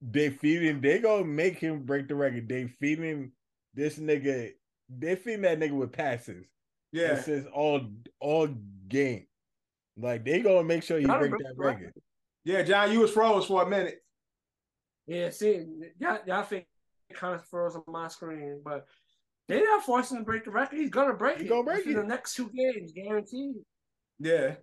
they 0.00 0.30
feeding. 0.30 0.80
They 0.80 0.98
gonna 0.98 1.24
make 1.24 1.58
him 1.58 1.82
break 1.82 2.08
the 2.08 2.14
record. 2.14 2.48
They 2.48 2.66
feeding 2.66 3.32
this 3.74 3.98
nigga. 3.98 4.52
They 4.88 5.14
feeding 5.16 5.42
that 5.42 5.60
nigga 5.60 5.72
with 5.72 5.92
passes. 5.92 6.46
Yeah. 6.92 7.14
It 7.16 7.24
says 7.24 7.46
all 7.52 7.82
all 8.20 8.48
game. 8.88 9.26
Like 9.96 10.24
they 10.24 10.40
gonna 10.40 10.64
make 10.64 10.82
sure 10.82 10.98
you 10.98 11.06
Gotta 11.06 11.20
break 11.20 11.30
break 11.32 11.42
that 11.44 11.56
the 11.56 11.62
record. 11.62 11.80
record. 11.86 12.02
Yeah, 12.44 12.62
John, 12.62 12.90
you 12.92 13.00
was 13.00 13.10
froze 13.12 13.46
for 13.46 13.62
a 13.62 13.68
minute. 13.68 13.98
Yeah, 15.06 15.30
see, 15.30 15.66
y'all, 15.98 16.18
y'all 16.26 16.42
think 16.42 16.66
it 17.08 17.16
kind 17.16 17.34
of 17.34 17.44
froze 17.46 17.76
on 17.76 17.82
my 17.86 18.08
screen, 18.08 18.60
but 18.64 18.86
they're 19.48 19.64
not 19.64 19.84
forcing 19.84 20.16
him 20.18 20.22
to 20.22 20.26
break 20.26 20.44
the 20.44 20.50
record. 20.50 20.78
He's 20.78 20.90
gonna 20.90 21.14
break 21.14 21.38
He 21.38 21.44
it. 21.46 21.48
gonna 21.48 21.64
break 21.64 21.86
it. 21.86 21.94
the 21.94 22.02
next 22.04 22.34
two 22.34 22.50
games, 22.50 22.92
guaranteed. 22.92 23.56
Yeah. 24.18 24.54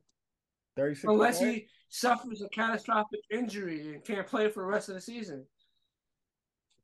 36 0.75 1.03
Unless 1.11 1.39
points? 1.39 1.55
he 1.55 1.67
suffers 1.89 2.41
a 2.41 2.49
catastrophic 2.49 3.19
injury 3.31 3.93
and 3.93 4.03
can't 4.05 4.27
play 4.27 4.49
for 4.49 4.61
the 4.61 4.67
rest 4.67 4.89
of 4.89 4.95
the 4.95 5.01
season. 5.01 5.45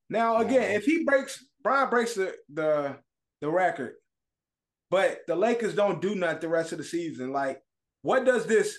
Now 0.09 0.37
again, 0.37 0.71
if 0.75 0.83
he 0.85 1.03
breaks 1.03 1.43
Bron 1.63 1.89
breaks 1.89 2.13
the 2.15 2.35
the 2.51 2.97
the 3.41 3.49
record, 3.49 3.93
but 4.93 5.21
the 5.25 5.35
Lakers 5.35 5.73
don't 5.73 6.03
do 6.03 6.13
nothing 6.13 6.41
the 6.41 6.47
rest 6.49 6.71
of 6.71 6.77
the 6.77 6.83
season. 6.83 7.31
Like, 7.31 7.63
what 8.03 8.25
does 8.25 8.45
this 8.45 8.77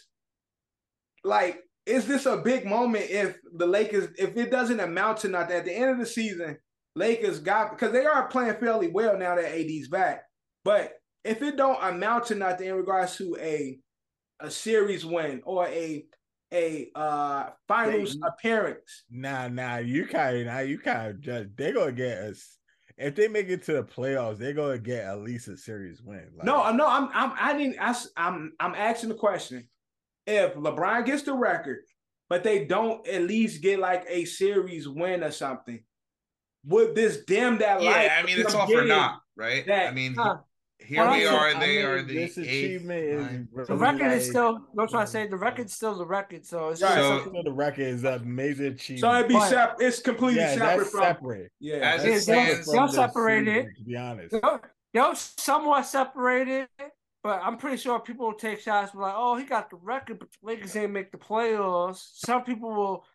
like? 1.25 1.61
Is 1.87 2.07
this 2.07 2.25
a 2.25 2.37
big 2.37 2.65
moment 2.67 3.11
if 3.11 3.37
the 3.57 3.67
Lakers 3.67 4.09
if 4.17 4.37
it 4.37 4.53
doesn't 4.53 4.79
amount 4.79 5.19
to 5.19 5.29
nothing 5.29 5.57
at 5.57 5.65
the 5.65 5.73
end 5.75 5.91
of 5.91 5.99
the 5.99 6.07
season? 6.07 6.57
Lakers 6.95 7.41
got 7.41 7.73
because 7.73 7.91
they 7.93 8.07
are 8.07 8.29
playing 8.29 8.55
fairly 8.61 8.87
well 8.87 9.19
now 9.19 9.35
that 9.35 9.59
AD's 9.59 9.89
back. 9.89 10.23
But 10.65 10.93
if 11.25 11.43
it 11.43 11.57
don't 11.57 11.83
amount 11.83 12.27
to 12.27 12.37
nothing 12.37 12.69
in 12.69 12.77
regards 12.77 13.17
to 13.17 13.37
a 13.41 13.81
a 14.39 14.53
series 14.53 15.05
win 15.05 15.43
or 15.45 15.67
a 15.67 16.07
a 16.53 16.93
uh 16.95 17.51
finals 17.67 18.15
They- 18.15 18.29
appearance, 18.29 19.03
Nah, 19.11 19.49
nah, 19.49 19.79
you 19.79 20.07
kind 20.07 20.37
of, 20.37 20.47
nah, 20.47 20.61
you 20.61 20.79
kind 20.79 21.09
of 21.09 21.21
just, 21.21 21.57
they're 21.57 21.73
gonna 21.75 21.91
get 21.91 22.19
us. 22.19 22.57
If 22.97 23.17
they 23.17 23.27
make 23.29 23.49
it 23.49 23.63
to 23.65 23.73
the 23.75 23.83
playoffs, 23.83 24.39
they're 24.39 24.53
gonna 24.53 24.79
get 24.79 25.05
at 25.05 25.21
least 25.21 25.49
a 25.49 25.57
series 25.57 26.01
win. 26.01 26.19
Uh, 26.19 26.37
like, 26.39 26.47
No, 26.47 26.71
no, 26.73 26.87
I'm 26.87 27.09
I'm 27.13 27.33
I 27.39 27.57
didn't 27.57 27.77
ask 27.79 28.09
I'm 28.17 28.53
I'm 28.61 28.75
asking 28.75 29.09
the 29.09 29.15
question. 29.17 29.69
If 30.27 30.55
LeBron 30.55 31.05
gets 31.05 31.23
the 31.23 31.35
record, 31.35 31.81
but 32.29 32.45
they 32.45 32.65
don't 32.65 33.07
at 33.09 33.23
least 33.23 33.63
get 33.63 33.79
like 33.81 34.05
a 34.09 34.25
series 34.25 34.89
win 34.89 35.25
or 35.25 35.33
something, 35.33 35.83
would 36.67 36.95
this 36.95 37.25
dim 37.25 37.59
that 37.59 37.83
light? 37.83 38.05
Yeah, 38.05 38.17
I 38.21 38.23
mean, 38.25 38.39
it's 38.39 38.55
of 38.55 38.61
all 38.61 38.67
for 38.67 38.73
getting 38.75 38.89
naught, 38.89 39.21
right? 39.37 39.67
that- 39.67 39.89
I 39.89 39.91
mean, 39.93 40.15
Huh. 40.15 40.39
Here 40.81 41.03
Well, 41.03 41.17
we 41.17 41.27
are. 41.27 41.49
I 41.49 41.59
They 41.61 41.77
mean, 41.77 41.85
are 41.87 42.03
the 42.03 42.15
this 42.15 42.39
eighth. 42.39 42.47
achievement 42.47 43.05
is 43.05 43.47
really 43.53 43.67
The 43.67 43.77
record 43.77 44.13
is 44.13 44.29
still. 44.29 44.59
That's 44.75 44.93
what 44.93 45.03
I 45.03 45.05
say. 45.05 45.27
The 45.27 45.37
record's 45.37 45.73
still 45.75 45.95
the 45.95 46.07
record. 46.07 46.45
So 46.45 46.69
it's 46.71 46.83
Right. 46.83 46.97
just 46.97 47.25
So- 47.25 47.43
the 47.45 47.53
record 47.53 47.87
is 47.87 48.05
an 48.05 48.15
amazing 48.23 48.67
achievement. 48.75 49.01
So 49.01 49.15
it'd 49.15 49.29
be 49.29 49.35
But- 49.35 49.49
separate. 49.49 49.87
It's 49.87 50.01
completely 50.03 50.41
yeah, 50.41 50.55
separate 50.55 50.77
that's 50.79 50.91
from. 50.91 51.01
separate. 51.03 51.53
Yeah, 51.61 51.75
As 51.77 51.81
that's 51.81 52.05
it 52.05 52.09
Yeah, 52.11 52.19
separate. 52.19 52.53
stands- 52.53 52.73
they'll 52.73 52.87
the 52.87 52.93
separate 52.93 53.47
season. 53.47 53.75
To 53.77 53.85
be 53.85 53.97
honest, 53.97 54.31
They're, 54.33 54.61
they're 54.93 55.15
somewhat 55.15 55.83
separated, 55.87 56.69
but 57.23 57.41
I'm 57.43 57.57
pretty 57.57 57.77
sure 57.79 57.99
people 58.01 58.27
will 58.27 58.35
take 58.35 58.61
shots 58.61 58.95
like, 58.95 59.15
"Oh, 59.17 59.37
he 59.37 59.45
got 59.45 59.71
the 59.71 59.77
record, 59.77 60.19
but 60.19 60.31
the 60.31 60.39
Lakers 60.43 60.77
ain't 60.77 60.93
make 60.93 61.11
the 61.13 61.19
playoffs." 61.19 62.11
Some 62.27 62.45
people 62.45 62.71
will 62.75 63.07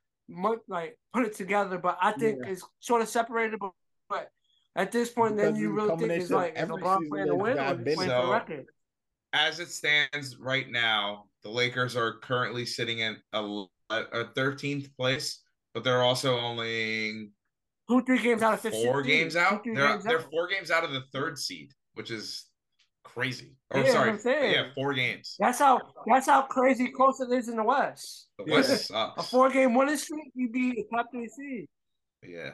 like 0.67 0.97
put 1.13 1.25
it 1.25 1.33
together, 1.35 1.77
but 1.77 1.97
I 2.01 2.11
think 2.13 2.39
Yeah. 2.43 2.51
it's 2.51 2.63
sort 2.79 3.01
of 3.01 3.09
separated. 3.09 3.59
But, 3.59 3.71
but 4.09 4.31
at 4.75 4.91
this 4.91 5.09
point, 5.09 5.35
Because 5.35 5.53
then 5.53 5.61
you 5.61 5.71
really 5.71 5.87
think 5.89 5.99
combination 5.99 6.21
it's 6.23 6.31
like, 6.31 6.53
is 6.55 6.61
every 6.61 6.75
LeBron 6.81 7.09
playing 7.09 7.27
to 7.27 7.35
win 7.35 7.53
or 7.53 7.55
got 7.55 7.73
is 7.73 7.77
he 7.79 7.83
been 7.83 7.95
playing 7.95 8.09
for 8.11 8.15
the 8.15 8.21
So- 8.23 8.31
record? 8.31 8.65
As 9.31 9.59
it 9.59 9.69
stands 9.69 10.37
right 10.37 10.67
now, 10.69 11.25
the 11.43 11.49
Lakers 11.49 11.95
are 11.95 12.17
currently 12.19 12.65
sitting 12.65 12.99
in 12.99 13.17
a, 13.33 13.65
a 13.91 14.25
13th 14.35 14.95
place, 14.97 15.43
but 15.75 15.83
they're 15.83 16.01
also 16.01 16.37
only 16.39 17.29
Two, 17.87 18.03
three 18.05 18.19
games 18.21 18.41
out 18.41 18.55
of 18.55 18.61
15. 18.61 18.85
four 18.85 19.01
games 19.03 19.35
out. 19.35 19.63
Two, 19.63 19.71
three 19.71 19.75
They're 19.75 19.87
games 19.89 20.03
they're 20.03 20.19
out. 20.19 20.31
four 20.31 20.47
games 20.47 20.71
out 20.71 20.83
of 20.83 20.91
the 20.91 21.01
third 21.13 21.37
seed, 21.37 21.71
which 21.93 22.09
is 22.09 22.47
crazy. 23.03 23.55
Or 23.69 23.81
Yeah, 23.81 23.91
sorry, 23.91 24.09
I'm 24.11 24.19
yeah, 24.25 24.69
four 24.73 24.93
games. 24.95 25.35
That's 25.39 25.59
how 25.59 25.79
that's 26.07 26.25
how 26.25 26.43
crazy 26.43 26.87
close 26.91 27.19
it 27.19 27.31
is 27.31 27.49
in 27.49 27.55
the 27.55 27.63
West. 27.63 28.29
The 28.39 28.45
Yeah. 28.47 28.53
West 28.55 28.91
A 28.93 29.21
four 29.23 29.49
game 29.51 29.75
winning 29.75 29.97
streak, 29.97 30.31
you'd 30.33 30.51
be 30.51 30.71
a 30.91 30.95
top 30.95 31.07
three 31.11 31.27
seed. 31.27 31.67
Yeah, 32.23 32.51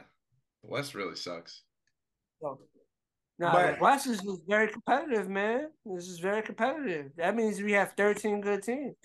the 0.62 0.68
West 0.68 0.94
really 0.94 1.16
sucks. 1.16 1.62
So, 2.40 2.58
nah, 3.38 3.52
But- 3.52 3.76
the 3.78 3.82
West 3.82 4.06
is 4.06 4.20
very 4.46 4.68
competitive, 4.68 5.28
man. 5.28 5.70
This 5.84 6.08
is 6.08 6.18
very 6.18 6.42
competitive. 6.42 7.12
That 7.16 7.34
means 7.36 7.60
we 7.62 7.72
have 7.72 7.92
13 7.96 8.40
good 8.40 8.62
teams. 8.62 8.96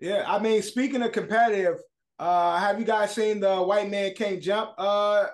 Yeah, 0.00 0.24
I 0.26 0.38
mean, 0.38 0.62
speaking 0.62 1.02
of 1.02 1.12
competitive, 1.12 1.78
uh, 2.18 2.58
have 2.58 2.78
you 2.78 2.86
guys 2.86 3.14
seen 3.14 3.40
the 3.40 3.56
White 3.62 3.90
Man 3.90 4.14
Can't 4.14 4.40
Jump? 4.42 4.72
Uh, 4.78 5.26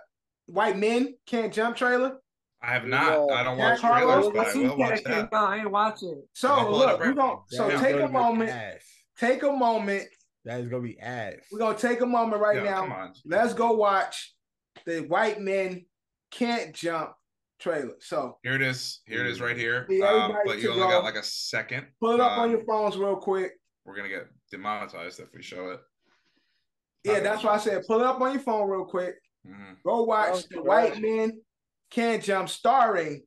White 0.46 0.76
Men 0.78 1.14
Can't 1.26 1.52
Jump 1.52 1.76
trailer. 1.76 2.18
I 2.62 2.68
have 2.72 2.86
not. 2.86 3.26
Yeah. 3.28 3.34
I 3.34 3.42
don't 3.42 3.58
watch 3.58 3.80
Harlow, 3.80 4.06
trailers, 4.22 4.26
I 4.26 4.30
but 4.30 4.46
I 4.46 4.52
see 4.52 4.66
will 4.66 4.78
watch 4.78 5.02
that 5.02 5.04
came 5.04 5.28
that. 5.30 5.34
out, 5.34 5.48
I 5.50 5.56
ain't 5.58 5.70
watching. 5.70 6.22
So 6.32 6.48
I'll 6.48 6.64
pull 6.64 6.74
it 6.76 6.78
look, 6.78 6.88
up 6.94 7.00
we 7.00 7.06
right 7.08 7.16
gonna 7.16 7.36
so 7.48 7.68
That 7.68 7.74
is 7.74 7.80
take 7.82 7.96
a 8.00 8.08
moment, 8.08 8.50
ass. 8.50 8.82
take 9.18 9.42
a 9.42 9.52
moment. 9.52 10.08
That 10.46 10.60
is 10.60 10.68
gonna 10.68 10.82
be 10.82 10.98
ass. 10.98 11.34
We're 11.52 11.58
gonna 11.58 11.76
take 11.76 12.00
a 12.00 12.06
moment 12.06 12.40
right 12.40 12.62
Yeah, 12.64 12.74
come 12.80 12.88
now. 12.88 12.96
on. 12.96 13.12
Let's 13.26 13.52
go 13.52 13.72
watch 13.72 14.34
the 14.86 15.00
White 15.00 15.40
Men 15.40 15.84
Can't 16.30 16.74
Jump 16.74 17.10
trailer. 17.64 17.94
So 18.00 18.36
Here 18.42 18.54
it 18.54 18.62
is. 18.62 19.00
Here 19.06 19.24
it 19.24 19.30
is 19.30 19.40
right 19.40 19.56
here. 19.56 19.86
Um, 20.06 20.36
but 20.44 20.60
you 20.60 20.70
only 20.70 20.82
go. 20.82 20.90
got 20.90 21.04
like 21.04 21.16
a 21.16 21.22
second. 21.22 21.86
pull 21.98 22.12
it 22.12 22.20
up 22.20 22.38
on 22.38 22.44
Um, 22.44 22.50
your 22.52 22.64
phones 22.64 22.96
real 22.98 23.16
quick. 23.16 23.52
We're 23.86 23.96
gonna 23.96 24.08
get 24.10 24.28
demonetized 24.50 25.18
if 25.20 25.32
we 25.34 25.42
show 25.42 25.70
it. 25.70 25.80
Yeah, 27.04 27.20
that's 27.20 27.42
why 27.42 27.54
I 27.54 27.58
said 27.58 27.86
pull 27.86 28.00
it 28.00 28.06
up 28.06 28.20
on 28.20 28.32
your 28.32 28.42
phone 28.42 28.68
real 28.68 28.84
quick. 28.84 29.14
Mhm. 29.46 29.82
Go 29.84 30.02
watch 30.04 30.34
Oh, 30.34 30.42
the. 30.50 30.62
White 30.62 31.00
Men 31.00 31.40
Can't 31.90 32.22
Jump, 32.22 32.48
starring 32.48 33.22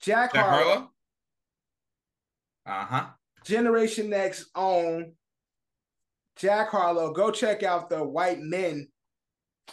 Jack, 0.00 0.32
Jack 0.32 0.44
Harlow, 0.44 0.64
Harlow. 0.72 0.90
Uh 2.66 2.84
huh. 2.86 3.06
Generation 3.44 4.10
Next 4.10 4.46
own 4.54 5.14
Jack 6.36 6.70
Harlow. 6.70 7.12
Go 7.12 7.30
check 7.30 7.62
out 7.62 7.88
the 7.88 8.02
White 8.02 8.40
Men 8.40 8.88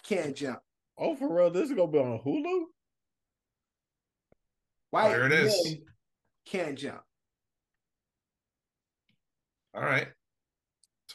Can't 0.04 0.36
Jump. 0.36 0.60
Oh, 0.98 1.16
for 1.16 1.34
real, 1.34 1.50
this 1.50 1.70
is 1.70 1.76
gonna 1.76 1.92
be 1.92 1.98
on 2.00 2.20
Hulu. 2.20 2.66
White 4.92 5.10
here 5.10 5.26
it 5.26 5.32
is. 5.32 5.66
Men 5.66 5.82
Can't 6.46 6.78
Jump. 6.78 7.02
All 9.74 9.84
right. 9.84 10.08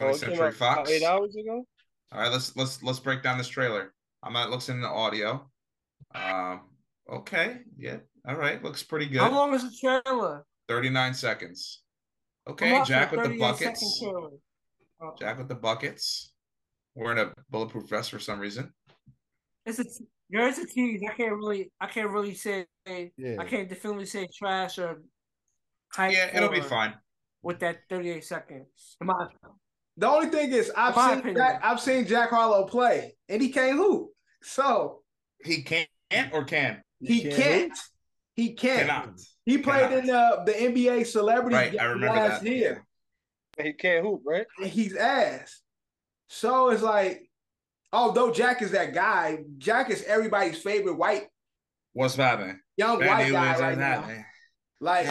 Oh, 0.01 0.05
20th 0.05 0.09
it 0.09 0.11
came 0.11 0.29
Century 0.29 0.47
out 0.47 0.55
Fox. 0.55 0.91
Eight 0.91 1.03
hours 1.03 1.37
ago. 1.37 1.67
All 2.13 2.21
right, 2.21 2.31
let's 2.31 2.57
let's 2.57 2.83
let's 2.83 3.01
break 3.01 3.23
down 3.23 3.39
this 3.39 3.49
trailer. 3.49 3.93
I'm 4.23 4.33
not 4.33 4.51
looks 4.51 4.69
in 4.69 4.81
the 4.81 4.89
audio. 4.89 5.49
Um. 6.15 6.61
Okay. 7.11 7.59
Yeah. 7.77 7.99
All 8.27 8.37
right. 8.37 8.63
Looks 8.63 8.83
pretty 8.83 9.07
good. 9.07 9.21
How 9.21 9.31
long 9.31 9.55
is 9.55 9.63
the 9.63 10.03
trailer? 10.05 10.45
39 10.69 11.15
seconds. 11.15 11.83
Okay. 12.49 12.83
Jack 12.85 13.13
with 13.13 13.25
the 13.25 13.39
buckets. 13.39 14.03
Oh, 14.03 15.15
Jack 15.19 15.39
with 15.39 15.49
the 15.49 15.55
buckets. 15.55 16.33
Wearing 16.95 17.19
a 17.19 17.33
bulletproof 17.51 17.89
vest 17.89 18.11
for 18.11 18.21
some 18.21 18.39
reason. 18.39 18.73
It's 19.67 19.79
a 19.79 19.85
there 20.35 20.49
is 20.49 20.59
a 20.59 20.67
tease. 20.67 21.01
I 21.09 21.15
can't 21.15 21.33
really 21.37 21.71
I 21.81 21.87
can't 21.87 22.11
really 22.11 22.35
say 22.35 22.67
Yeah. 22.87 23.37
I 23.39 23.45
can't 23.45 23.69
definitely 23.69 24.07
say 24.07 24.29
trash 24.37 24.79
or 24.79 25.01
hype 25.93 26.13
Yeah, 26.13 26.37
it'll 26.37 26.51
be 26.51 26.61
fine. 26.61 26.95
with 27.43 27.61
that 27.61 27.77
38 27.89 28.25
seconds. 28.25 28.97
Come 28.99 29.11
on. 29.11 29.29
The 29.97 30.09
only 30.09 30.29
thing 30.29 30.53
is 30.53 30.73
I've 30.77 30.95
seen 30.95 31.19
opinion. 31.21 31.37
Jack, 31.37 31.61
I've 31.65 31.81
seen 31.81 32.07
Jack 32.07 32.31
Harlow 32.31 32.67
play 32.67 33.15
and 33.29 33.41
he 33.41 33.49
can't 33.51 33.77
hoop. 33.77 34.11
So 34.43 35.03
He 35.45 35.63
can't 35.63 35.89
or 36.33 36.45
can. 36.45 36.83
he 37.01 37.23
can't 37.23 37.37
can't. 37.37 37.79
He 38.35 38.47
can't. 38.55 38.89
Cannot. 38.89 39.21
He 39.47 39.59
played 39.59 39.93
in 39.99 40.07
the 40.07 40.43
the 40.47 40.53
NBA 40.53 41.07
celebrity 41.07 41.55
Right, 41.57 41.81
I 41.81 41.85
remember 41.85 42.17
last 42.17 42.43
that. 42.43 42.51
year. 42.51 42.85
He 43.63 43.73
can't 43.73 44.05
hoop, 44.05 44.23
right? 44.27 44.47
and 44.59 44.67
he's 44.67 44.97
ass. 44.97 45.63
So 46.29 46.71
it's 46.71 46.83
like, 46.83 47.31
although 47.95 48.31
Jack 48.33 48.61
is 48.63 48.73
that 48.73 48.93
guy, 48.93 49.39
Jack 49.59 49.91
is 49.91 50.03
everybody's 50.05 50.59
favorite 50.59 50.95
white 50.99 51.29
What's 51.93 52.17
happening? 52.17 52.61
young 52.77 52.99
Brand 52.99 53.33
white 53.33 53.33
guy 53.33 53.61
right 53.61 53.79
now. 53.79 53.85
happening? 54.01 54.25
Like, 54.81 55.07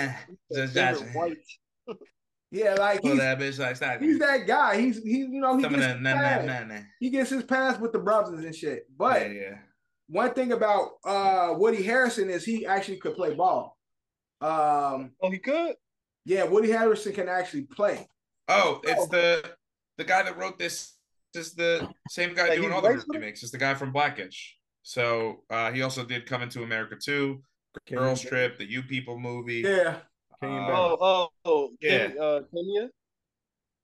just 0.54 0.74
Favorite 0.74 1.16
white. 1.16 1.38
yeah, 2.52 2.74
like 2.76 3.02
he's 3.02 3.18
that 3.18 3.40
bitch 3.40 3.58
like 3.58 3.80
that. 3.80 4.02
he's 4.02 4.20
that 4.20 4.46
guy. 4.46 4.78
He's 4.80 4.98
he's 5.02 5.28
you 5.30 5.40
know 5.42 5.56
he 5.58 5.64
Some 5.64 5.74
gets, 5.74 5.86
that 5.86 5.96
his 5.96 6.02
na 6.04 6.14
na 6.14 6.22
pass. 6.22 6.46
na 6.46 6.64
na. 6.76 6.80
he 7.00 7.10
gets 7.10 7.30
his 7.30 7.44
pass 7.44 7.80
with 7.80 7.94
the 7.94 8.00
brothers 8.00 8.44
and 8.44 8.54
shit. 8.56 8.84
But 8.96 9.22
Yeah, 9.22 9.28
yeah. 9.34 9.58
one 10.08 10.34
thing 10.34 10.52
about 10.52 10.90
uh 11.06 11.54
Woody 11.58 11.82
Harrison 11.82 12.30
is 12.30 12.44
he 12.46 12.66
actually 12.66 12.98
could 12.98 13.16
play 13.16 13.34
ball. 13.34 13.78
Um, 14.42 15.12
Oh, 15.22 15.32
he 15.32 15.40
could. 15.40 15.76
yeah, 16.26 16.44
Woody 16.44 16.70
Harrison 16.70 17.14
can 17.14 17.30
actually 17.30 17.64
play. 17.64 18.08
Oh, 18.50 18.82
it's 18.84 19.08
the 19.08 19.44
the 19.98 20.04
guy 20.04 20.22
that 20.24 20.38
wrote 20.38 20.60
this 20.60 20.94
is 21.36 21.54
the 21.56 21.88
same 22.10 22.34
guy 22.34 22.50
Like, 22.50 22.60
doing 22.60 22.72
all 22.72 22.82
the 22.82 22.90
writes 22.90 23.06
them? 23.06 23.16
remakes. 23.22 23.44
It's 23.44 23.52
the 23.52 23.58
guy 23.58 23.74
from 23.74 23.92
Blackish. 23.92 24.58
So 24.84 25.44
uh, 25.50 25.72
he 25.72 25.82
also 25.82 26.06
did 26.06 26.26
Coming 26.26 26.50
to 26.50 26.64
America 26.64 26.96
too, 27.02 27.42
Girls 27.90 28.24
you- 28.24 28.30
Trip, 28.30 28.58
the 28.58 28.66
You 28.66 28.84
People 28.84 29.18
movie. 29.20 29.62
Yeah, 29.62 30.00
Can 30.42 30.52
you 30.54 30.60
Uh. 30.60 30.72
Oh, 30.72 30.98
oh, 31.02 31.28
oh. 31.46 31.70
Yeah. 31.82 32.08
Ken, 32.08 32.18
uh, 32.20 32.40
Kenya. 32.54 32.90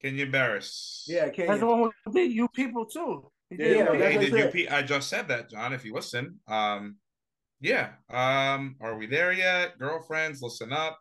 Kenya 0.02 0.26
Barris. 0.26 1.04
yeah, 1.08 1.28
Kenya. 1.28 1.48
That's 1.48 1.60
the 1.60 1.66
one 1.66 1.90
who 2.04 2.12
did 2.12 2.32
you 2.32 2.48
people 2.48 2.86
too. 2.86 3.30
He 3.50 3.56
Yeah, 3.56 3.64
did 3.64 3.76
yeah, 3.76 3.92
You 3.92 3.98
that's 3.98 4.14
did 4.14 4.34
I 4.34 4.36
you? 4.36 4.42
said. 4.44 4.52
Pe- 4.52 4.68
I 4.68 4.82
just 4.82 5.08
said 5.08 5.28
that, 5.28 5.50
John. 5.50 5.72
If 5.72 5.84
you 5.84 5.92
listen, 5.94 6.38
um, 6.48 6.96
yeah. 7.60 7.92
Um, 8.08 8.76
are 8.80 8.96
we 8.96 9.06
there 9.06 9.32
yet? 9.32 9.78
Girlfriends, 9.78 10.40
listen 10.42 10.72
up. 10.72 10.98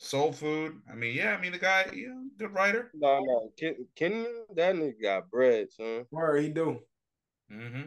Soul 0.00 0.32
Food. 0.32 0.80
I 0.90 0.94
mean, 0.94 1.14
yeah, 1.14 1.36
I 1.36 1.40
mean 1.40 1.52
the 1.52 1.58
guy, 1.58 1.86
you 1.92 2.08
know, 2.08 2.22
good 2.38 2.54
writer. 2.54 2.90
No, 2.94 3.20
no, 3.20 3.52
Ken, 3.58 3.74
Ken, 3.94 4.26
that 4.56 4.74
nigga 4.74 5.02
got 5.02 5.30
bread, 5.30 5.70
son. 5.70 6.06
Word, 6.10 6.42
he 6.42 6.48
do. 6.48 6.80
Mm-hmm. 7.52 7.82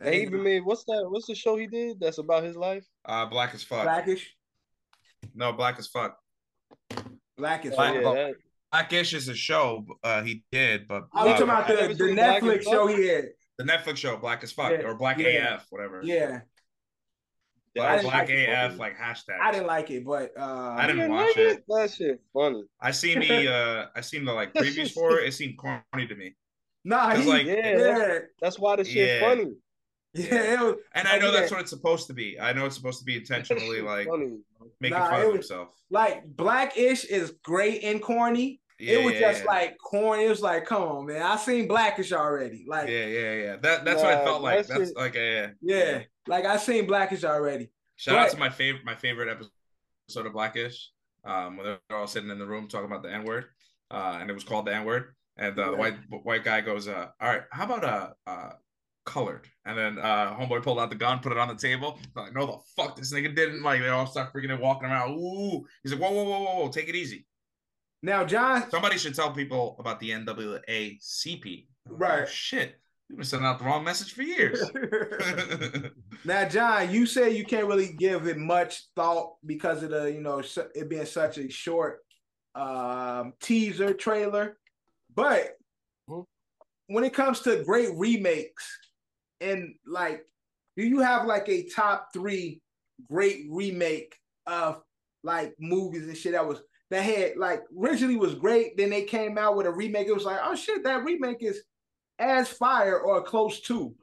And 0.00 0.14
he 0.14 0.22
even 0.22 0.42
made 0.42 0.60
what's 0.64 0.84
that? 0.84 1.06
What's 1.08 1.26
the 1.26 1.34
show 1.34 1.56
he 1.56 1.66
did? 1.66 1.98
That's 2.00 2.18
about 2.18 2.44
his 2.44 2.54
life. 2.54 2.84
Uh, 3.04 3.24
Black 3.26 3.54
as 3.54 3.62
fuck. 3.64 3.84
Blackish. 3.84 4.36
No, 5.34 5.52
Black 5.52 5.78
as 5.78 5.88
fuck. 5.88 6.18
Black 7.36 7.64
is 7.64 7.74
Black- 7.74 7.94
yeah, 7.94 8.32
Blackish 8.70 9.14
is 9.14 9.28
a 9.28 9.34
show 9.34 9.86
uh, 10.04 10.22
he 10.22 10.44
did, 10.52 10.86
but 10.86 11.04
Oh, 11.14 11.24
you 11.24 11.30
uh, 11.30 11.38
talking 11.38 11.44
about 11.44 11.66
the, 11.68 11.94
the 11.94 12.04
Netflix 12.12 12.64
show 12.64 12.86
he 12.86 13.08
had? 13.08 13.28
the 13.56 13.64
Netflix 13.64 13.96
show 13.96 14.16
Black 14.18 14.42
as 14.44 14.52
fuck 14.52 14.72
Yeah, 14.72 14.82
or 14.82 14.94
Black 14.94 15.18
yeah. 15.18 15.54
AF, 15.54 15.66
whatever. 15.70 16.02
Yeah, 16.04 16.40
that 17.78 18.02
Black, 18.02 18.26
Black 18.26 18.28
like. 18.28 18.48
AF, 18.48 18.70
funny. 18.72 18.78
like 18.78 18.98
hashtag. 18.98 19.40
I 19.42 19.50
didn't 19.52 19.66
like 19.66 19.90
it, 19.90 20.04
but 20.04 20.32
uh, 20.38 20.74
I 20.78 20.86
didn't 20.86 20.98
Yeah, 21.02 21.08
watch 21.08 21.34
nigga, 21.36 21.50
it. 21.54 21.64
That 21.68 21.90
shit 21.90 22.20
funny. 22.32 22.62
I 22.80 22.90
seen 22.90 23.20
the 23.20 23.52
uh, 23.54 23.86
I 23.96 24.00
seen 24.00 24.24
the 24.24 24.32
like 24.32 24.52
previews 24.54 24.92
for 24.92 25.18
it. 25.20 25.28
It 25.28 25.32
seemed 25.32 25.56
corny 25.58 26.06
to 26.06 26.14
me, 26.14 26.34
Nah, 26.84 27.10
'Cause, 27.14 27.24
he, 27.24 27.30
like- 27.30 27.46
Yeah, 27.46 27.78
yeah, 27.78 28.18
That's 28.40 28.58
why 28.58 28.76
the 28.76 28.84
shit 28.84 29.20
Yeah. 29.20 29.28
funny. 29.28 29.52
yeah, 30.14 30.54
it 30.54 30.60
was, 30.60 30.74
and 30.94 31.06
I 31.06 31.18
know 31.18 31.26
yeah. 31.32 31.40
that's 31.40 31.50
what 31.52 31.60
it's 31.60 31.70
supposed 31.70 32.06
to 32.06 32.14
be. 32.14 32.38
I 32.40 32.52
know 32.52 32.66
it's 32.66 32.74
supposed 32.76 32.98
to 33.00 33.04
be 33.04 33.16
intentionally 33.16 33.80
like 33.82 34.06
funny. 34.08 34.38
making 34.80 34.98
Nah, 34.98 35.10
fun 35.10 35.20
it 35.20 35.22
of 35.22 35.26
was- 35.28 35.34
himself. 35.36 35.68
like 35.90 36.24
Blackish 36.36 37.04
is 37.04 37.32
great 37.42 37.84
and 37.84 38.00
corny. 38.02 38.60
Yeah, 38.78 38.98
it 38.98 39.04
was 39.04 39.14
yeah, 39.14 39.20
just 39.32 39.40
yeah. 39.40 39.50
like 39.50 39.76
corn. 39.78 40.20
It 40.20 40.28
was 40.28 40.40
like, 40.40 40.64
come 40.64 40.82
on, 40.82 41.06
man. 41.06 41.22
I 41.22 41.36
seen 41.36 41.66
Blackish 41.66 42.12
already. 42.12 42.64
Like, 42.68 42.88
yeah, 42.88 43.06
yeah, 43.06 43.34
yeah. 43.34 43.56
That 43.56 43.84
that's 43.84 44.02
what 44.02 44.12
I 44.12 44.24
felt 44.24 44.42
like. 44.42 44.66
that 44.66 44.78
That's 44.78 44.92
like 44.94 45.16
a 45.16 45.52
yeah, 45.60 46.02
like 46.26 46.44
I 46.44 46.56
seen 46.58 46.86
Blackish 46.86 47.24
already. 47.24 47.70
shout 47.96 48.16
out 48.18 48.30
to 48.30 48.36
my 48.38 48.50
favorite 48.50 48.84
my 48.84 48.94
favorite 48.94 49.28
episode 49.28 50.26
of 50.26 50.32
Blackish. 50.32 50.90
Um, 51.24 51.56
when 51.56 51.66
they're 51.66 51.98
all 51.98 52.06
sitting 52.06 52.30
in 52.30 52.38
the 52.38 52.46
room 52.46 52.68
talking 52.68 52.86
about 52.86 53.02
the 53.02 53.12
N 53.12 53.24
word, 53.24 53.46
uh, 53.90 54.18
and 54.20 54.30
it 54.30 54.32
was 54.32 54.44
called 54.44 54.66
the 54.66 54.74
N 54.74 54.84
word, 54.84 55.14
and 55.36 55.56
the 55.56 55.62
Yeah. 55.72 55.76
white 55.76 55.96
white 56.22 56.44
guy 56.44 56.60
goes, 56.60 56.86
uh, 56.88 57.08
"All 57.20 57.28
right, 57.28 57.42
how 57.50 57.64
about 57.64 57.84
uh, 57.84 58.10
uh, 58.26 58.52
colored?" 59.04 59.48
And 59.66 59.76
then 59.76 59.98
uh, 59.98 60.36
homeboy 60.36 60.62
pulled 60.62 60.78
out 60.78 60.88
the 60.90 60.96
gun, 60.96 61.18
put 61.18 61.32
it 61.32 61.38
on 61.38 61.48
the 61.48 61.56
table. 61.56 61.98
I'm 62.16 62.22
like, 62.24 62.34
no, 62.34 62.46
the 62.46 62.58
fuck, 62.76 62.96
this 62.96 63.12
nigga 63.12 63.34
didn't. 63.34 63.62
Like 63.62 63.80
they 63.80 63.88
all 63.88 64.06
start 64.06 64.32
freaking 64.32 64.50
and 64.52 64.60
walking 64.60 64.88
around. 64.88 65.18
Ooh, 65.18 65.66
he's 65.82 65.92
like, 65.92 66.00
whoa, 66.00 66.12
whoa, 66.12 66.24
whoa, 66.24 66.40
whoa, 66.44 66.54
whoa, 66.62 66.68
take 66.70 66.88
it 66.88 66.94
easy. 66.94 67.26
Now, 68.02 68.24
John, 68.24 68.70
Somebody 68.70 68.96
should 68.98 69.14
tell 69.14 69.32
people 69.32 69.76
about 69.78 69.98
the 70.00 70.10
NAACP. 70.10 71.66
Right. 71.88 72.22
Oh, 72.22 72.26
shit, 72.26 72.76
we've 73.08 73.18
been 73.18 73.24
sending 73.26 73.46
out 73.46 73.58
the 73.58 73.64
wrong 73.64 73.82
message 73.82 74.12
for 74.12 74.22
years. 74.22 74.62
now, 76.24 76.48
John, 76.48 76.90
you 76.92 77.06
say 77.06 77.30
you 77.36 77.44
can't 77.44 77.66
really 77.66 77.92
give 77.92 78.26
it 78.28 78.36
much 78.38 78.84
thought 78.94 79.36
because 79.44 79.82
of 79.82 79.90
the, 79.90 80.12
you 80.12 80.20
know, 80.20 80.42
it 80.74 80.88
being 80.88 81.06
such 81.06 81.38
a 81.38 81.50
short 81.50 82.00
um, 82.54 83.32
teaser 83.40 83.92
trailer. 83.94 84.58
But 85.14 85.56
Mhm. 86.08 86.24
when 86.86 87.04
it 87.04 87.14
comes 87.14 87.40
to 87.40 87.64
great 87.64 87.90
remakes, 87.96 88.64
and 89.40 89.74
like, 89.86 90.24
do 90.76 90.84
you 90.84 91.00
have 91.00 91.26
like 91.26 91.48
a 91.48 91.68
top 91.68 92.08
three 92.12 92.60
great 93.10 93.46
remake 93.50 94.16
of 94.46 94.82
like 95.24 95.54
movies 95.58 96.06
and 96.06 96.16
shit 96.16 96.32
that 96.32 96.46
was 96.46 96.60
that 96.90 97.02
had 97.02 97.36
like 97.36 97.62
originally 97.78 98.16
was 98.16 98.34
great, 98.34 98.76
then 98.76 98.90
they 98.90 99.02
came 99.04 99.36
out 99.38 99.56
with 99.56 99.66
a 99.66 99.70
remake. 99.70 100.08
It 100.08 100.14
was 100.14 100.24
like, 100.24 100.40
oh 100.42 100.54
shit, 100.54 100.84
that 100.84 101.04
remake 101.04 101.42
is 101.42 101.62
as 102.18 102.48
fire 102.48 102.98
or 102.98 103.22
close 103.22 103.60
to. 103.62 103.94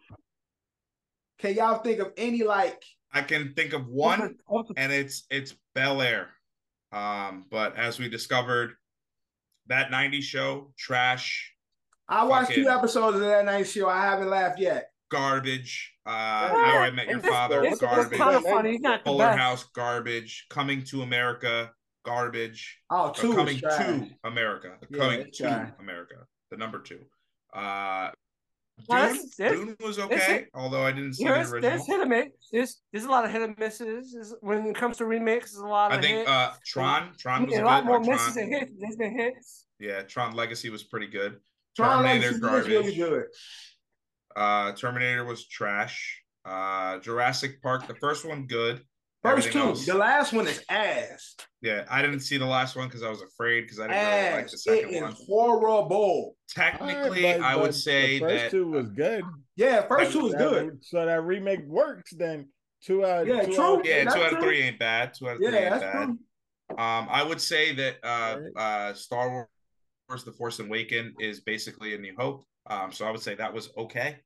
Can 1.40 1.56
y'all 1.56 1.80
think 1.80 2.00
of 2.00 2.12
any 2.18 2.44
like 2.44 2.84
I 3.12 3.22
can 3.22 3.54
think 3.56 3.74
of 3.74 3.88
one, 3.88 4.36
and 4.78 4.92
it's 4.92 5.24
it's 5.30 5.56
Bel 5.74 6.02
Air. 6.02 6.30
Um, 6.92 7.46
but 7.50 7.76
as 7.76 8.00
we 8.00 8.08
discovered, 8.10 8.74
that 9.68 9.90
'90s 9.92 10.24
show, 10.24 10.72
trash, 10.78 11.54
I 12.08 12.24
watched 12.24 12.54
two 12.54 12.70
episodes 12.70 13.16
of 13.16 13.24
that 13.24 13.46
night 13.46 13.68
show. 13.68 13.90
I 13.90 14.02
haven't 14.06 14.30
laughed 14.30 14.60
yet. 14.60 14.92
garbage. 15.10 15.94
Uh, 16.06 16.50
How 16.50 16.78
I 16.80 16.92
Met 16.92 17.08
Your 17.08 17.20
Father, 17.20 17.64
it's, 17.64 17.74
it's 17.74 17.82
garbage. 17.82 18.20
kind 18.20 18.36
of 18.36 18.44
funny. 18.44 18.72
He's 18.74 18.82
not 18.82 19.04
the 19.04 19.10
Fuller. 19.10 19.32
House, 19.32 19.64
garbage. 19.74 20.46
Coming 20.50 20.84
to 20.86 21.02
America, 21.02 21.72
garbage. 22.06 22.80
Oh, 22.90 23.08
Or 23.10 23.14
two 23.14 23.32
is 23.32 23.36
coming 23.36 23.60
to 23.60 24.10
America. 24.24 24.78
Yeah, 24.90 24.98
coming 25.00 25.26
to. 25.34 25.74
America. 25.80 26.16
The 26.52 26.58
number 26.58 26.80
two. 26.80 27.02
Uh, 27.54 28.12
Dune, 28.78 28.88
No, 28.90 28.96
that's- 29.08 29.36
that's- 29.38 29.56
Dune 29.60 29.76
was 29.80 30.00
okay, 30.00 30.36
it. 30.40 30.50
although 30.54 30.84
I 30.86 30.92
didn't 30.92 31.14
see 31.14 31.24
You 31.24 31.30
know, 31.30 31.36
the 31.36 31.40
there's, 31.40 31.54
original. 31.54 31.70
there's 31.72 31.88
hit 31.88 32.00
and 32.02 32.10
miss. 32.10 32.28
There's, 32.52 32.82
there's 32.92 33.06
a 33.06 33.10
lot 33.10 33.24
of 33.26 33.32
hit 33.32 33.42
and 33.42 33.58
misses. 33.58 34.12
There's- 34.14 34.34
when 34.42 34.66
it 34.68 34.76
comes 34.76 34.98
to 34.98 35.06
remakes, 35.06 35.52
there's 35.54 35.64
a 35.64 35.68
lot 35.68 35.92
of 35.94 36.00
I 36.00 36.02
think 36.02 36.18
hits. 36.20 36.30
uh, 36.30 36.54
Tron, 36.66 37.14
Tron 37.18 37.46
was 37.46 37.54
a 37.54 37.58
good. 37.58 37.66
lot 37.66 37.86
more 37.86 38.00
Like, 38.00 38.10
misses 38.10 38.34
Tron, 38.34 38.50
than 38.50 38.60
hits. 38.60 38.72
There's 38.80 38.96
been 38.98 39.18
hits. 39.18 39.66
yeah, 39.80 40.02
Tron 40.04 40.36
Legacy 40.36 40.70
was 40.70 40.84
pretty 40.84 41.08
good. 41.08 41.40
Tron 41.76 42.04
Terminator 42.04 42.20
Legacy 42.32 42.36
is 42.36 42.40
garbage. 42.42 42.68
really 42.70 42.96
good. 42.96 43.26
Uh, 44.36 44.72
Terminator 44.74 45.24
was 45.26 45.48
trash. 45.48 46.22
Uh, 46.44 47.00
Jurassic 47.00 47.62
Park, 47.62 47.88
the 47.88 47.96
first 47.96 48.26
one 48.26 48.46
good. 48.46 48.84
First 49.26 49.52
two. 49.52 49.60
else- 49.60 49.86
The 49.86 49.96
last 49.96 50.34
one 50.34 50.48
is 50.48 50.64
ass. 50.70 51.36
yeah, 51.62 51.86
I 51.90 52.02
didn't 52.02 52.20
see 52.22 52.38
the 52.38 52.46
last 52.46 52.76
one 52.76 52.88
because 52.88 53.04
I 53.04 53.10
was 53.10 53.22
afraid 53.22 53.62
because 53.62 53.80
I 53.80 53.88
didn't 53.88 54.06
really 54.06 54.36
like 54.36 54.50
the 54.52 54.58
second 54.58 54.94
It 54.94 55.02
one. 55.02 55.12
is 55.12 55.24
horrible. 55.28 56.36
Technically, 56.50 57.26
Alright, 57.26 57.40
but- 57.42 57.46
I 57.46 57.56
would 57.56 57.74
say 57.76 58.20
the 58.20 58.26
first 58.26 58.44
that 58.44 58.52
two 58.52 58.68
was 58.68 58.90
good. 58.90 59.24
Yeah, 59.56 59.88
first 59.88 60.12
two 60.12 60.20
was 60.22 60.34
That- 60.34 60.40
good. 60.50 60.86
So 60.86 61.06
that 61.06 61.24
remake 61.24 61.64
works. 61.66 62.12
Then 62.14 62.50
two 62.84 63.06
out. 63.06 63.26
Yeah, 63.28 63.44
two 63.46 63.54
true. 63.56 63.64
out- 63.64 63.86
yeah, 63.86 64.04
two 64.06 64.22
out 64.22 64.34
of 64.34 64.40
three 64.40 64.62
ain't 64.62 64.80
bad. 64.80 65.14
Two 65.14 65.28
out 65.30 65.34
of 65.34 65.38
three 65.40 65.48
Yeah, 65.54 65.60
ain't 65.60 65.70
that's 65.72 65.84
bad. 65.84 66.06
true. 66.06 66.20
Um, 66.78 67.08
I 67.10 67.24
would 67.24 67.40
say 67.42 67.74
that 67.76 67.98
uh, 68.04 68.36
Alright. 68.38 68.52
uh, 68.58 68.94
Star 68.96 69.30
Wars: 70.10 70.24
The 70.24 70.32
Force 70.34 70.60
Awakens 70.60 71.16
is 71.20 71.40
basically 71.42 71.94
a 71.96 71.98
New 71.98 72.16
Hope. 72.18 72.46
Um, 72.68 72.92
so 72.92 73.06
I 73.08 73.12
would 73.12 73.22
say 73.22 73.36
that 73.36 73.54
was 73.54 73.70
okay. 73.78 74.18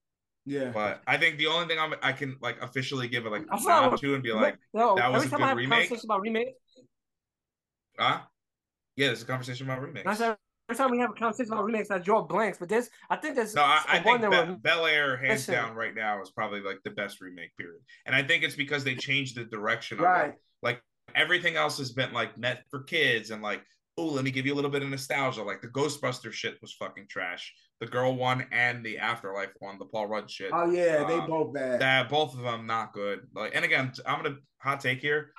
Yeah. 0.46 0.72
But 0.74 1.02
I 1.06 1.18
think 1.18 1.38
the 1.38 1.48
only 1.48 1.68
thing 1.68 1.78
I'm, 1.80 1.94
I 2.02 2.12
can 2.12 2.38
like 2.42 2.62
officially 2.62 3.08
give 3.08 3.26
it 3.26 3.30
like 3.32 3.46
I 3.52 3.56
a 3.56 3.60
thought- 3.60 3.92
nod 3.92 4.00
to 4.00 4.14
and 4.16 4.24
be 4.24 4.32
like, 4.32 4.58
no, 4.74 4.96
that 4.96 5.12
was 5.12 5.24
every 5.26 5.28
a 5.28 5.30
time 5.32 5.40
good 5.40 5.44
I 5.46 5.48
have 5.50 5.58
remake. 5.58 5.92
a 5.92 5.96
about 6.06 6.22
remakes, 6.22 6.58
huh? 8.00 8.20
Yeah, 8.96 9.08
there's 9.08 9.22
a 9.22 9.26
conversation 9.26 9.66
about 9.70 9.82
remakes. 9.82 10.08
I 10.08 10.14
said 10.14 10.38
every 10.70 10.78
time 10.78 10.92
we 10.92 11.00
have 11.00 11.12
a 11.12 11.14
conversation 11.14 11.54
about 11.54 11.66
remakes, 11.66 11.90
I 11.92 12.00
draw 12.00 12.22
blanks. 12.24 12.58
But 12.58 12.70
this, 12.70 12.90
I 13.10 13.16
think 13.16 13.36
there's 13.36 13.56
No, 13.56 13.64
I, 13.64 13.82
I 13.88 14.00
one 14.02 14.20
think 14.22 14.32
Be- 14.48 14.56
Bel 14.62 14.86
Air, 14.86 15.18
hands 15.18 15.48
Listen. 15.48 15.54
down, 15.56 15.76
right 15.76 15.96
now 15.96 16.22
is 16.22 16.32
probably 16.32 16.62
like 16.62 16.80
the 16.84 16.92
best 16.92 17.22
remake 17.22 17.56
period, 17.58 17.82
and 18.06 18.16
I 18.16 18.24
think 18.24 18.44
it's 18.44 18.56
because 18.56 18.84
they 18.84 18.96
changed 18.96 19.36
the 19.38 19.46
direction 19.46 20.00
of 20.00 20.06
Right. 20.06 20.30
it. 20.30 20.36
Like 20.62 20.82
everything 21.16 21.56
else 21.56 21.78
has 21.78 21.92
been 21.92 22.12
like 22.14 22.38
meant 22.38 22.60
for 22.70 22.84
kids, 22.84 23.30
and 23.32 23.42
like, 23.42 23.62
oh, 23.98 24.06
let 24.08 24.24
me 24.24 24.32
give 24.32 24.46
you 24.46 24.54
a 24.54 24.58
little 24.58 24.72
bit 24.72 24.84
of 24.84 24.90
nostalgia. 24.90 25.44
Like 25.44 25.62
the 25.62 25.68
Ghostbuster 25.70 26.32
shit 26.32 26.56
was 26.62 26.74
fucking 26.74 27.08
trash. 27.10 27.54
The 27.80 27.88
girl 27.88 28.16
one 28.16 28.46
and 28.52 28.84
the 28.86 28.98
Afterlife 28.98 29.52
one, 29.60 29.80
the 29.80 29.86
Paul 29.86 30.08
Rudd 30.08 30.30
shit. 30.30 30.52
Oh 30.54 30.70
yeah, 30.70 31.06
they 31.06 31.14
Uh, 31.16 31.26
both 31.28 31.54
bad. 31.54 31.80
that 31.80 32.10
both 32.10 32.34
of 32.34 32.42
them 32.42 32.68
not 32.68 32.92
good. 32.94 33.28
Like, 33.34 33.56
and 33.56 33.64
again, 33.64 33.94
I'm 34.06 34.22
gonna 34.22 34.36
hot 34.58 34.82
take 34.82 35.00
here. 35.00 35.32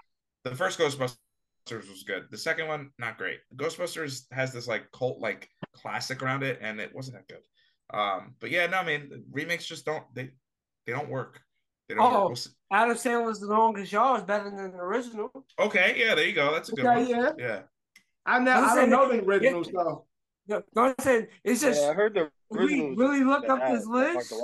The 0.45 0.55
first 0.57 0.79
Ghostbusters 0.79 1.17
was 1.71 2.03
good. 2.07 2.29
The 2.31 2.39
second 2.39 2.67
one, 2.69 2.91
not 2.99 3.19
great. 3.19 3.41
Ghostbusters 3.57 4.23
has 4.33 4.53
this 4.55 4.67
like 4.67 4.91
cult 4.93 5.19
like 5.21 5.49
classic 5.75 6.23
around 6.23 6.43
it, 6.43 6.59
and 6.63 6.81
it 6.81 6.95
wasn't 6.95 7.19
that 7.19 7.29
good. 7.29 7.43
Um, 7.99 8.35
but 8.41 8.51
yeah, 8.51 8.67
no, 8.67 8.79
I 8.79 8.85
mean 8.87 9.25
remakes 9.31 9.67
just 9.67 9.85
don't 9.85 10.05
they 10.15 10.31
they 10.87 10.93
don't 10.93 11.11
work. 11.11 11.41
They 11.89 11.95
don't 11.97 12.05
Oh. 12.11 12.29
work. 12.29 12.39
We'll. 12.39 12.55
Adam 12.73 12.97
Sandler's 12.97 13.41
The 13.41 13.49
Longest 13.49 13.93
Yard 13.93 14.21
is 14.21 14.25
better 14.27 14.45
than 14.49 14.71
the 14.73 14.79
original. 14.79 15.45
Okay, 15.59 15.95
yeah, 15.99 16.15
there 16.15 16.25
you 16.25 16.33
go. 16.35 16.53
That's 16.53 16.69
a 16.71 16.73
good 16.77 16.87
Okay, 16.87 17.01
one. 17.01 17.09
yeah. 17.09 17.33
Yeah. 17.37 17.63
I 18.25 18.39
know. 18.39 18.53
I'm 18.53 18.65
I 18.65 18.75
don't 18.77 18.91
know 18.91 19.09
the 19.11 19.25
original 19.25 19.63
yeah. 19.65 19.71
stuff. 19.71 19.85
No, 19.87 20.07
no, 20.51 20.63
I'm 20.77 20.95
saying 21.01 21.27
it's 21.45 21.61
just 21.61 21.81
yeah, 21.81 21.91
I 21.91 21.93
heard 21.95 22.15
the 22.15 22.31
we 22.51 22.95
really 22.97 23.23
look 23.23 23.49
up 23.49 23.61
this 23.69 23.87
list. 23.87 24.35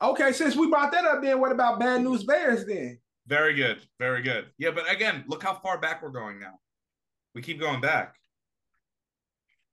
Okay, 0.00 0.32
since 0.32 0.54
we 0.54 0.68
brought 0.68 0.92
that 0.92 1.04
up, 1.04 1.22
then 1.22 1.40
what 1.40 1.52
about 1.52 1.80
Bad 1.80 2.02
News 2.02 2.24
Bears 2.24 2.66
then? 2.66 2.98
Very 3.26 3.54
good. 3.54 3.78
Very 3.98 4.22
good. 4.22 4.46
Yeah, 4.58 4.70
but 4.70 4.90
again, 4.90 5.24
look 5.26 5.42
how 5.42 5.54
far 5.54 5.78
back 5.78 6.02
we're 6.02 6.10
going 6.10 6.38
now. 6.38 6.58
We 7.34 7.42
keep 7.42 7.58
going 7.58 7.80
back. 7.80 8.14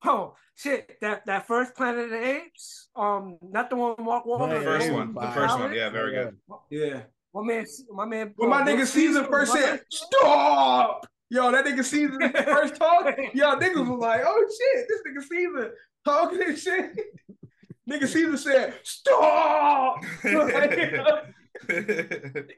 Oh 0.03 0.36
shit! 0.55 0.97
That 1.01 1.26
that 1.28 1.47
first 1.47 1.76
Planet 1.76 2.05
of 2.05 2.09
the 2.09 2.28
Apes, 2.28 2.89
um, 2.95 3.38
not 3.41 3.69
the 3.69 3.76
one 3.76 3.95
Mark 3.99 4.24
Yeah, 4.26 4.32
Wahlberg. 4.34 4.59
The 4.59 4.65
first 4.65 4.91
one. 4.91 5.13
The 5.13 5.22
yeah. 5.22 5.34
first 5.34 5.59
one. 5.59 5.74
Yeah, 5.74 5.89
very 5.89 6.13
good. 6.13 6.38
Yeah. 6.72 7.01
My 7.34 7.43
man, 7.43 7.65
my 7.93 8.05
man. 8.05 8.34
When 8.36 8.49
my 8.49 8.61
uh, 8.61 8.65
nigga 8.65 8.78
Bill 8.78 8.86
Caesar 8.86 9.24
first 9.26 9.53
my 9.53 9.61
said, 9.61 9.82
"Stop!" 9.89 11.07
Yo, 11.32 11.49
that 11.49 11.63
nigga 11.65 11.82
Caesar 11.86 12.29
first 12.43 12.75
talk. 12.75 13.05
Yo, 13.34 13.55
niggas 13.55 13.88
was 13.88 13.99
like, 13.99 14.21
"Oh 14.25 14.45
shit, 14.49 14.86
this 14.89 15.01
nigga 15.07 15.23
Caesar 15.29 15.73
talking 16.03 16.41
and 16.43 16.57
shit." 16.57 16.91
nigga 17.89 18.05
Caesar 18.05 18.36
said, 18.38 18.73
"Stop!" 18.84 20.03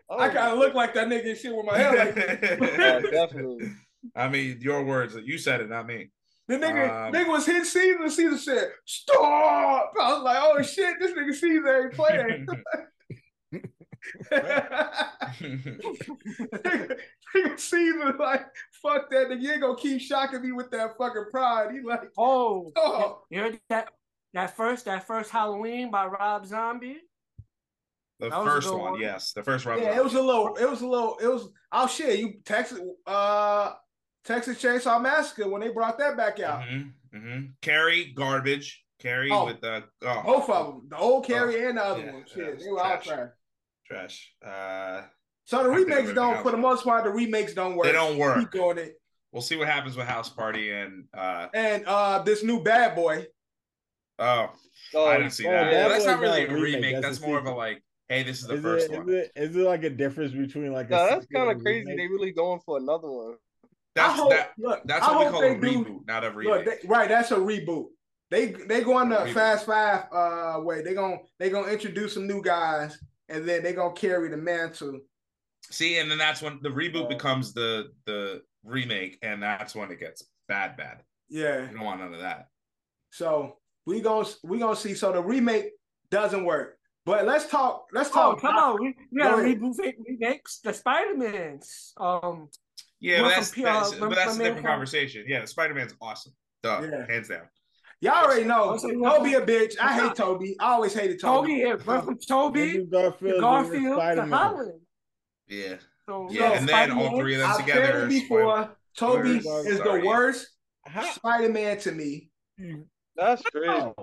I 0.09 0.29
kind 0.29 0.53
of 0.53 0.57
look 0.57 0.73
like 0.73 0.95
that 0.95 1.07
nigga 1.07 1.29
and 1.29 1.37
shit 1.37 1.55
with 1.55 1.65
my 1.67 1.77
hair 1.77 1.95
like 1.95 2.15
that. 2.15 2.59
Yeah, 2.79 2.99
definitely. 3.11 3.71
I 4.15 4.27
mean, 4.27 4.57
your 4.59 4.83
words. 4.83 5.15
You 5.23 5.37
said 5.37 5.61
it, 5.61 5.69
not 5.69 5.85
me. 5.85 6.09
The 6.47 6.55
nigga, 6.55 7.07
Um, 7.07 7.13
nigga 7.13 7.29
was 7.29 7.45
hitting 7.45 7.63
Caesar. 7.65 8.09
Caesar 8.09 8.37
said, 8.37 8.71
"Stop!" 8.85 9.93
I 10.01 10.13
was 10.13 10.23
like, 10.23 10.37
"Oh 10.41 10.61
shit, 10.63 10.95
this 10.99 11.11
nigga 11.11 11.33
Caesar 11.33 11.83
ain't 11.83 11.93
playing." 11.93 12.47
Nigga 17.35 17.59
Caesar 17.59 18.13
like 18.19 18.45
fuck 18.81 19.09
that 19.09 19.27
nigga. 19.29 19.41
You 19.41 19.51
ain't 19.53 19.61
gonna 19.61 19.75
keep 19.77 20.01
shocking 20.01 20.41
me 20.41 20.51
with 20.51 20.71
that 20.71 20.97
fucking 20.97 21.25
pride. 21.31 21.71
He 21.73 21.81
like, 21.81 22.03
Oh, 22.17 22.71
oh, 22.75 23.21
you 23.29 23.39
heard 23.41 23.59
that 23.69 23.89
that 24.33 24.55
first 24.55 24.85
that 24.85 25.05
first 25.07 25.29
Halloween 25.31 25.91
by 25.91 26.05
Rob 26.05 26.45
Zombie? 26.45 26.97
The 28.19 28.29
That 28.29 28.43
first 28.43 28.71
one, 28.71 28.79
one. 28.93 29.01
yes, 29.01 29.33
the 29.33 29.43
first 29.43 29.65
Rob. 29.65 29.79
yeah, 29.79 29.97
it 29.97 30.03
was 30.03 30.13
a 30.13 30.21
little, 30.21 30.55
it 30.55 30.69
was 30.69 30.81
a 30.81 30.87
little, 30.87 31.17
it 31.21 31.27
was. 31.27 31.49
Oh 31.71 31.87
shit, 31.87 32.19
you 32.19 32.35
Texas, 32.45 32.79
uh, 33.07 33.73
Texas 34.23 34.61
Chainsaw 34.61 35.01
Massacre 35.01 35.49
when 35.49 35.61
they 35.61 35.69
brought 35.69 35.97
that 35.99 36.15
back 36.15 36.39
out. 36.39 36.61
Mm-hmm, 36.61 37.17
mm-hmm. 37.17 37.45
Carrie 37.61 38.13
garbage. 38.15 38.81
Carrie 38.99 39.31
Oh. 39.31 39.45
with 39.47 39.59
the 39.59 39.83
oh, 40.03 40.23
Both 40.23 40.49
of 40.49 40.67
them, 40.67 40.87
the 40.89 40.97
old 40.97 41.25
Carrie 41.25 41.67
and 41.67 41.77
the 41.77 41.83
other 41.83 42.05
yeah, 42.05 42.13
one. 42.13 42.23
Shit, 42.33 42.59
they 42.59 42.69
were 42.71 42.79
all 42.81 42.97
trash. 42.99 43.29
Trash. 43.85 44.33
trash. 44.41 45.03
Uh, 45.03 45.07
So 45.45 45.63
the 45.63 45.69
I 45.71 45.75
remakes 45.75 46.13
don't, 46.13 46.35
else- 46.35 46.43
for 46.43 46.51
the 46.51 46.57
most 46.57 46.83
part, 46.83 47.03
the 47.03 47.09
remakes 47.09 47.53
don't 47.53 47.75
work. 47.75 47.85
they 47.85 47.91
don't 47.91 48.17
work. 48.17 48.35
Keep 48.39 48.43
work. 48.43 48.75
doing 48.75 48.77
it. 48.87 49.01
We'll 49.31 49.41
see 49.41 49.55
what 49.55 49.67
happens 49.67 49.95
with 49.97 50.05
House 50.07 50.29
Party 50.29 50.71
and 50.71 51.05
uh 51.13 51.47
And 51.53 51.83
uh, 51.87 52.21
this 52.23 52.43
new 52.43 52.61
Bad 52.63 52.95
Boy. 52.95 53.27
oh, 54.19 54.51
Oh, 54.95 55.05
I 55.07 55.17
didn't 55.17 55.31
see 55.31 55.45
well, 55.47 55.63
that. 55.65 55.71
Bad 55.71 55.91
that's 55.91 56.05
not 56.05 56.19
really 56.19 56.41
not 56.45 56.49
a 56.49 56.51
a 56.51 56.55
remake, 56.61 56.75
remake. 56.75 56.93
that's 57.01 57.17
That's, 57.17 57.23
a 57.23 57.27
more 57.27 57.39
of 57.39 57.45
a 57.47 57.51
like, 57.51 57.83
hey, 58.09 58.21
this 58.21 58.41
is 58.41 58.47
the 58.47 58.55
Is 58.55 58.61
first 58.61 58.91
it, 58.91 58.97
one. 58.99 59.09
is 59.09 59.15
it 59.15 59.31
is 59.35 59.55
it 59.55 59.59
like 59.63 59.83
a 59.83 59.89
difference 59.89 60.31
between 60.33 60.71
like 60.71 60.87
a 60.87 60.91
No, 60.91 61.07
that's 61.09 61.25
kind 61.33 61.49
of 61.51 61.61
crazy. 61.63 61.79
remake? 61.87 61.97
They 61.97 62.07
really 62.07 62.31
going 62.31 62.59
for 62.65 62.77
another 62.77 63.09
one. 63.09 63.35
That's 63.95 64.13
I 64.13 64.15
hope, 64.17 64.29
that. 64.31 64.51
look, 64.59 64.81
That's 64.85 65.03
I 65.05 65.15
what 65.15 65.25
we 65.25 65.31
call 65.31 65.41
they 65.41 65.55
a 65.55 65.59
do- 65.59 65.83
reboot, 65.85 66.07
not 66.07 66.23
a 66.23 66.27
Look, 66.27 66.35
remake. 66.35 66.81
they, 66.83 66.87
right, 66.87 67.09
that's 67.09 67.31
a 67.31 67.35
reboot. 67.37 67.87
They 68.29 68.45
they 68.47 68.83
go 68.83 68.93
on 68.97 69.09
the 69.09 69.25
Fast 69.33 69.65
Five 69.65 70.05
uh 70.11 70.59
way. 70.61 70.83
They 70.83 70.93
gonna 70.93 71.17
they 71.39 71.49
gonna 71.49 71.71
introduce 71.71 72.13
some 72.13 72.27
new 72.27 72.41
guys, 72.43 72.97
and 73.33 73.47
then 73.47 73.63
they're 73.63 73.73
gonna 73.73 73.93
carry 73.93 74.29
the 74.29 74.37
mantle. 74.37 74.99
See, 75.69 75.97
and 75.97 76.09
then 76.09 76.17
that's 76.17 76.41
when 76.41 76.59
the 76.61 76.69
reboot 76.69 77.09
becomes 77.09 77.53
the 77.53 77.91
the 78.05 78.43
remake, 78.63 79.17
and 79.21 79.41
that's 79.41 79.75
when 79.75 79.91
it 79.91 79.99
gets 79.99 80.23
bad, 80.47 80.77
bad. 80.77 81.01
Yeah. 81.29 81.61
You 81.69 81.75
don't 81.77 81.85
want 81.85 81.99
none 81.99 82.13
of 82.13 82.19
that. 82.21 82.47
So 83.11 83.57
we 83.85 84.01
gonna 84.01 84.27
we 84.43 84.59
gonna 84.59 84.75
see. 84.75 84.93
So 84.93 85.11
the 85.11 85.21
remake 85.21 85.71
doesn't 86.11 86.45
work. 86.45 86.77
But 87.05 87.25
let's 87.25 87.47
talk. 87.49 87.87
Let's 87.91 88.09
Oh, 88.11 88.33
talk. 88.33 88.41
come 88.41 88.55
on, 88.55 88.81
we, 88.81 88.95
we 89.11 89.19
gotta 89.19 89.41
ahead. 89.41 89.59
reboot 89.59 89.93
remakes 90.07 90.59
the 90.63 90.73
Spider 90.73 91.17
Mans. 91.17 91.93
Um, 91.97 92.49
Yeah, 93.01 93.23
but 93.23 93.29
that's, 93.29 93.53
from 93.53 93.63
that's 93.63 93.91
uh, 93.93 93.99
but 93.99 94.09
my- 94.09 94.15
that's 94.15 94.35
a 94.35 94.37
different 94.37 94.55
main- 94.57 94.63
conversation. 94.63 95.25
Yeah, 95.27 95.43
Spider 95.45 95.73
Man's 95.73 95.93
awesome. 96.01 96.33
Duh, 96.61 96.81
Yeah. 96.89 97.05
hands 97.07 97.27
down. 97.27 97.41
Y'all 98.03 98.25
already 98.25 98.43
know 98.43 98.63
Also, 98.71 98.87
you 98.89 98.97
know- 98.97 99.17
Tobey 99.17 99.33
a 99.35 99.41
bitch. 99.41 99.75
I 99.79 99.93
hate 99.99 100.15
Tobey. 100.15 100.55
I 100.59 100.73
always 100.73 100.93
hated 100.93 101.21
Tobey. 101.21 101.61
Tobey, 101.61 101.61
yeah, 101.61 101.75
went 101.85 102.03
from 102.05 102.17
Tobey 102.19 102.61
Andrew 102.61 102.83
to 102.83 102.85
Garfield, 102.91 103.39
Garfield 103.39 103.83
to 103.83 103.93
Spider-Man. 103.95 104.29
Holland. 104.31 104.81
Yeah, 105.47 105.75
So, 106.05 106.27
yeah, 106.29 106.49
so 106.49 106.53
and 106.55 106.67
then 106.69 106.91
all 106.91 107.17
three 107.19 107.35
of 107.35 107.39
them 107.41 107.49
I've 107.51 107.57
together. 107.59 107.85
said 107.85 107.95
it 107.95 108.11
is 108.11 108.21
before. 108.21 108.75
Tobey 108.97 109.39
Spoilers. 109.39 109.65
is 109.67 109.77
Sorry. 109.77 110.01
the 110.01 110.07
worst 110.07 110.47
How- 110.85 111.11
Spider-Man 111.13 111.77
to 111.79 111.91
me. 111.93 112.29
That's 113.15 113.41
true. 113.43 113.93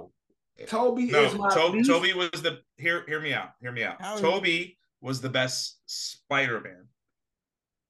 Tobey 0.66 1.06
No, 1.06 1.22
is 1.24 1.34
my 1.34 1.50
to- 1.54 1.66
least- 1.66 1.90
Tobey 1.90 2.14
was 2.14 2.30
the 2.42 2.62
hear 2.78 3.04
hear 3.06 3.20
me 3.20 3.34
out. 3.34 3.50
Hear 3.60 3.72
me 3.72 3.84
out. 3.84 4.00
How 4.00 4.14
is- 4.14 4.20
Tobey 4.22 4.78
was 5.02 5.20
the 5.20 5.28
best 5.28 5.80
Spider-Man. 5.86 6.88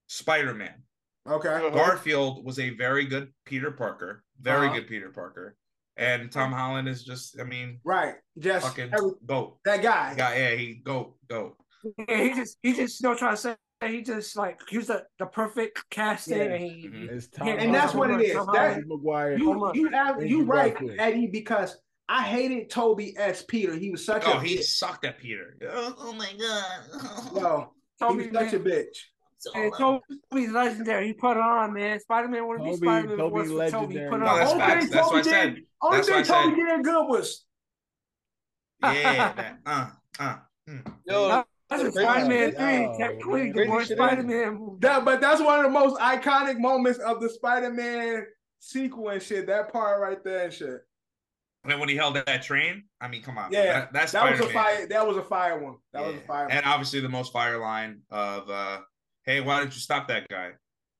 Spider-Man. 0.08 0.82
Okay. 1.28 1.48
Uh-huh. 1.48 1.70
Garfield 1.70 2.44
was 2.44 2.58
a 2.58 2.70
very 2.70 3.04
good 3.04 3.32
Peter 3.44 3.70
Parker. 3.70 4.24
Very 4.40 4.66
Uh-huh. 4.66 4.76
good 4.78 4.88
Peter 4.88 5.10
Parker. 5.10 5.56
And 5.96 6.30
Tom 6.32 6.52
Holland 6.52 6.88
is 6.88 7.04
just, 7.04 7.38
I 7.40 7.44
mean, 7.44 7.80
Right. 7.84 8.14
Just 8.38 8.66
fucking 8.66 8.90
every- 8.94 9.10
go. 9.26 9.58
that 9.64 9.82
guy. 9.82 10.14
Guy, 10.16 10.36
yeah, 10.38 10.54
he 10.56 10.74
go, 10.84 11.16
go. 11.28 11.56
Yeah, 12.08 12.22
he 12.24 12.34
just 12.34 12.58
he 12.62 12.72
just 12.74 13.02
you 13.02 13.08
know 13.08 13.14
trying 13.16 13.36
to 13.36 13.40
say 13.40 13.56
he 13.88 14.02
just 14.02 14.36
like 14.36 14.60
he 14.68 14.76
was 14.76 14.88
the, 14.88 15.04
the 15.18 15.24
perfect 15.26 15.82
casting 15.90 16.36
Yeah. 16.38 16.44
and 16.44 16.62
he 16.64 16.88
Mhm. 16.88 17.10
It's 17.10 17.28
Yeah, 17.38 17.52
And 17.54 17.74
that's 17.74 17.94
what 17.94 18.10
it 18.10 18.20
is. 18.20 18.34
Tom 18.34 18.48
That 18.52 18.74
Tobey 18.76 18.86
Maguire. 18.86 19.38
you 19.38 19.70
you 19.74 19.88
have, 19.90 20.22
you 20.22 20.40
Andrew 20.40 20.52
right, 20.54 20.76
Eddie, 20.98 21.26
because 21.28 21.76
I 22.08 22.22
hated 22.24 22.68
Tobey 22.70 23.16
as 23.16 23.42
Peter. 23.44 23.74
He 23.74 23.90
was 23.90 24.04
such 24.04 24.24
Oh, 24.26 24.38
a 24.38 24.40
he 24.42 24.58
bitch. 24.58 24.64
sucked 24.64 25.04
at 25.06 25.18
Peter. 25.18 25.56
Oh, 25.70 25.94
oh 25.98 26.12
my 26.12 26.30
god. 26.38 27.40
Yo, 27.40 27.72
he 27.98 28.04
Tobey 28.06 28.28
was 28.30 28.50
such 28.50 28.52
a 28.54 28.60
bitch. 28.60 28.96
And 29.54 29.72
Tobey's 29.76 30.50
legendary. 30.50 31.06
He 31.08 31.12
put 31.14 31.32
it 31.36 31.42
on, 31.42 31.72
man. 31.72 31.98
Spider 32.00 32.28
Man 32.28 32.46
wouldn't 32.46 32.68
be 32.70 32.76
Spider 32.76 33.08
Man 33.08 33.16
Tobey 33.18 33.34
was 33.34 33.48
for 33.50 33.70
Tobey. 33.70 33.94
He 33.94 34.00
put 34.00 34.14
it 34.14 34.18
No, 34.18 34.36
that's 34.36 34.52
on. 34.52 34.58
facts. 34.58 34.84
Only 34.84 34.90
That's 34.90 35.06
what 35.06 35.14
I 35.14 35.18
Tobey 35.22 35.30
said. 35.30 35.54
did. 35.54 35.64
Only 35.82 35.96
That's 35.96 36.10
what 36.10 36.26
thing 36.26 36.34
Tobey 36.50 36.56
said. 36.62 36.76
did 36.76 36.84
good 36.84 37.08
was 37.08 37.46
Yeah, 38.82 39.32
that, 39.34 39.58
uh, 39.66 39.86
uh. 40.18 40.36
mm. 40.68 40.92
Yo, 41.06 41.44
That's 41.68 41.82
a 41.82 41.92
Spider 41.92 42.28
Man 42.28 42.48
shit. 42.50 42.56
three. 42.58 42.86
Oh, 42.86 42.98
Technically, 42.98 43.46
the 43.48 43.52
crazy 43.54 43.70
worst 43.70 43.88
shit 43.88 43.98
is- 43.98 44.04
Spider 44.04 44.22
Man 44.22 44.54
movie. 44.54 44.76
that, 44.80 45.04
but 45.04 45.20
that's 45.20 45.40
one 45.40 45.58
of 45.58 45.64
the 45.64 45.70
most 45.70 45.98
iconic 46.00 46.58
moments 46.58 46.98
of 47.00 47.20
the 47.20 47.28
Spider-Man 47.30 48.26
sequel 48.58 49.08
and 49.10 49.22
shit. 49.22 49.46
That 49.46 49.72
part 49.72 50.00
right 50.00 50.22
there 50.24 50.44
and 50.44 50.52
shit. 50.52 50.80
And 51.62 51.70
then 51.70 51.78
when 51.78 51.90
he 51.90 51.96
held 51.96 52.14
that 52.16 52.42
train, 52.42 52.84
I 53.02 53.08
mean, 53.08 53.22
come 53.22 53.36
on. 53.36 53.52
Yeah, 53.52 53.64
that, 53.64 53.92
that's 53.92 54.12
That 54.12 54.30
was 54.30 54.40
a 54.40 54.48
fire. 54.48 54.86
That 54.86 55.06
was 55.06 55.18
a 55.18 55.22
fire 55.22 55.58
one. 55.62 55.76
That 55.92 56.06
was 56.06 56.14
a 56.14 56.18
Yeah. 56.18 56.26
fire. 56.26 56.42
one. 56.44 56.52
And 56.52 56.64
obviously 56.66 57.00
the 57.00 57.08
most 57.10 57.32
fire 57.34 57.58
line 57.58 58.00
of 58.10 58.48
uh 58.48 58.80
hey, 59.30 59.40
why 59.40 59.60
didn't 59.60 59.74
you 59.74 59.80
stop 59.80 60.08
that 60.08 60.28
guy? 60.28 60.50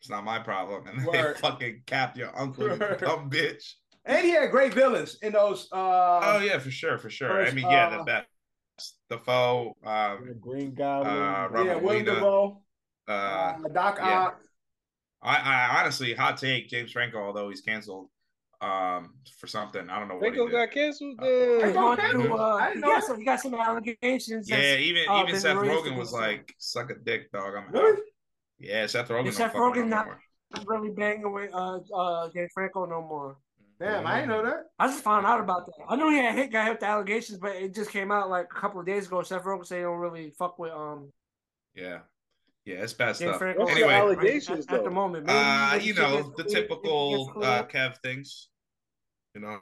It's 0.00 0.08
not 0.08 0.24
my 0.24 0.38
problem. 0.38 0.86
And 0.86 0.98
then 0.98 1.06
Word. 1.06 1.36
they 1.36 1.40
fucking 1.40 1.82
capped 1.86 2.16
your 2.16 2.36
uncle, 2.38 2.64
you 2.64 2.76
dumb 2.78 3.28
bitch. 3.30 3.74
And 4.04 4.24
he 4.24 4.30
had 4.30 4.50
great 4.50 4.72
villains 4.72 5.18
in 5.20 5.32
those. 5.32 5.68
Uh, 5.70 6.20
oh 6.22 6.40
yeah, 6.42 6.58
for 6.58 6.70
sure, 6.70 6.96
for 6.96 7.10
sure. 7.10 7.44
I 7.44 7.50
mean, 7.50 7.66
yeah, 7.70 7.88
uh, 7.88 7.98
the 7.98 8.04
best. 8.04 8.26
The 9.10 9.18
foe, 9.18 9.76
um, 9.84 10.26
The 10.26 10.34
Green 10.34 10.72
Goblin. 10.74 11.12
Uh, 11.12 11.18
yeah, 11.20 11.46
Robert 11.50 11.82
Willem 11.82 11.84
Lena, 11.98 12.14
Dafoe, 12.14 12.62
uh, 13.08 13.10
uh, 13.12 13.58
Doc 13.74 13.98
yeah. 13.98 14.20
Ock. 14.20 14.40
I, 15.22 15.36
I 15.36 15.80
honestly 15.80 16.14
hot 16.14 16.38
take 16.38 16.68
James 16.68 16.92
Franco, 16.92 17.18
although 17.18 17.50
he's 17.50 17.60
canceled 17.60 18.08
um 18.62 19.14
for 19.38 19.46
something. 19.46 19.88
I 19.88 19.98
don't 19.98 20.08
know 20.08 20.16
what 20.16 20.34
he 20.34 20.50
got 20.50 20.70
canceled. 20.70 21.18
Uh, 21.18 21.24
Damn. 21.24 21.64
He's 21.66 21.72
going 21.74 21.98
Okay. 21.98 22.10
through, 22.10 22.38
uh, 22.38 22.54
I 22.56 22.68
he, 22.68 22.74
didn't 22.74 22.80
know 22.82 22.88
got 22.88 23.04
some, 23.04 23.18
he 23.18 23.24
got 23.24 23.40
some 23.40 23.54
allegations. 23.54 24.50
Yeah, 24.50 24.76
even 24.76 25.02
uh, 25.08 25.24
even 25.26 25.40
Seth 25.40 25.56
Rogen 25.56 25.96
was 25.96 26.12
like, 26.12 26.54
"Suck 26.58 26.90
a 26.90 26.94
dick, 26.94 27.32
dog." 27.32 27.54
I'm 27.54 27.72
Really? 27.72 27.92
out. 27.92 27.98
Yeah, 28.60 28.86
Seth 28.86 29.08
Rogen. 29.08 29.16
Yeah, 29.16 29.22
don't 29.24 29.32
Seth 29.32 29.52
fuck 29.52 29.60
Rogen 29.74 29.88
not- 29.88 30.06
no 30.06 30.62
really 30.66 30.90
banging 30.90 31.32
with 31.32 31.50
uh 31.54 31.78
uh 31.94 32.28
James 32.34 32.50
Franco 32.52 32.84
no 32.84 33.00
more. 33.00 33.36
Damn, 33.78 34.06
I 34.06 34.16
didn't 34.20 34.28
know 34.30 34.44
that. 34.44 34.66
I 34.78 34.88
just 34.88 35.02
found 35.02 35.24
out 35.24 35.40
about 35.40 35.64
that. 35.66 35.72
I 35.88 35.96
knew 35.96 36.10
he 36.10 36.18
had 36.18 36.34
hit 36.34 36.52
got 36.52 36.64
hit 36.64 36.72
with 36.72 36.80
the 36.80 36.86
allegations, 36.86 37.38
but 37.38 37.56
it 37.56 37.74
just 37.74 37.90
came 37.90 38.10
out 38.12 38.28
like 38.28 38.46
a 38.54 38.60
couple 38.60 38.78
of 38.80 38.84
days 38.86 39.06
ago. 39.06 39.22
Seth 39.22 39.44
Rogen 39.44 39.64
said 39.64 39.76
he 39.78 39.82
don't 39.82 39.98
really 39.98 40.30
fuck 40.38 40.58
with 40.58 40.72
um 40.72 41.10
Yeah, 41.74 42.00
yeah, 42.66 42.82
it's 42.82 42.92
bad 42.92 43.16
James 43.16 43.18
stuff. 43.18 43.38
Franco. 43.38 43.60
What's 43.62 43.74
the 43.74 43.80
Anyway, 43.80 43.94
allegations, 43.94 44.66
at, 44.66 44.74
at 44.74 44.84
the 44.84 44.90
moment. 44.90 45.26
Maybe 45.26 45.38
Uh, 45.38 45.74
you 45.76 45.94
know 45.94 46.16
gets- 46.16 46.28
the 46.28 46.32
it- 46.32 46.32
it 46.32 46.36
gets 46.42 46.54
typical 46.54 47.32
uh, 47.42 47.62
Kev 47.66 47.96
things. 48.02 48.48
You 49.34 49.40
know, 49.42 49.60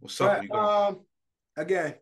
what's 0.00 0.18
up? 0.22 0.42
You 0.42 0.48
But 0.48 0.58
um, 0.58 1.00
again, 1.56 1.94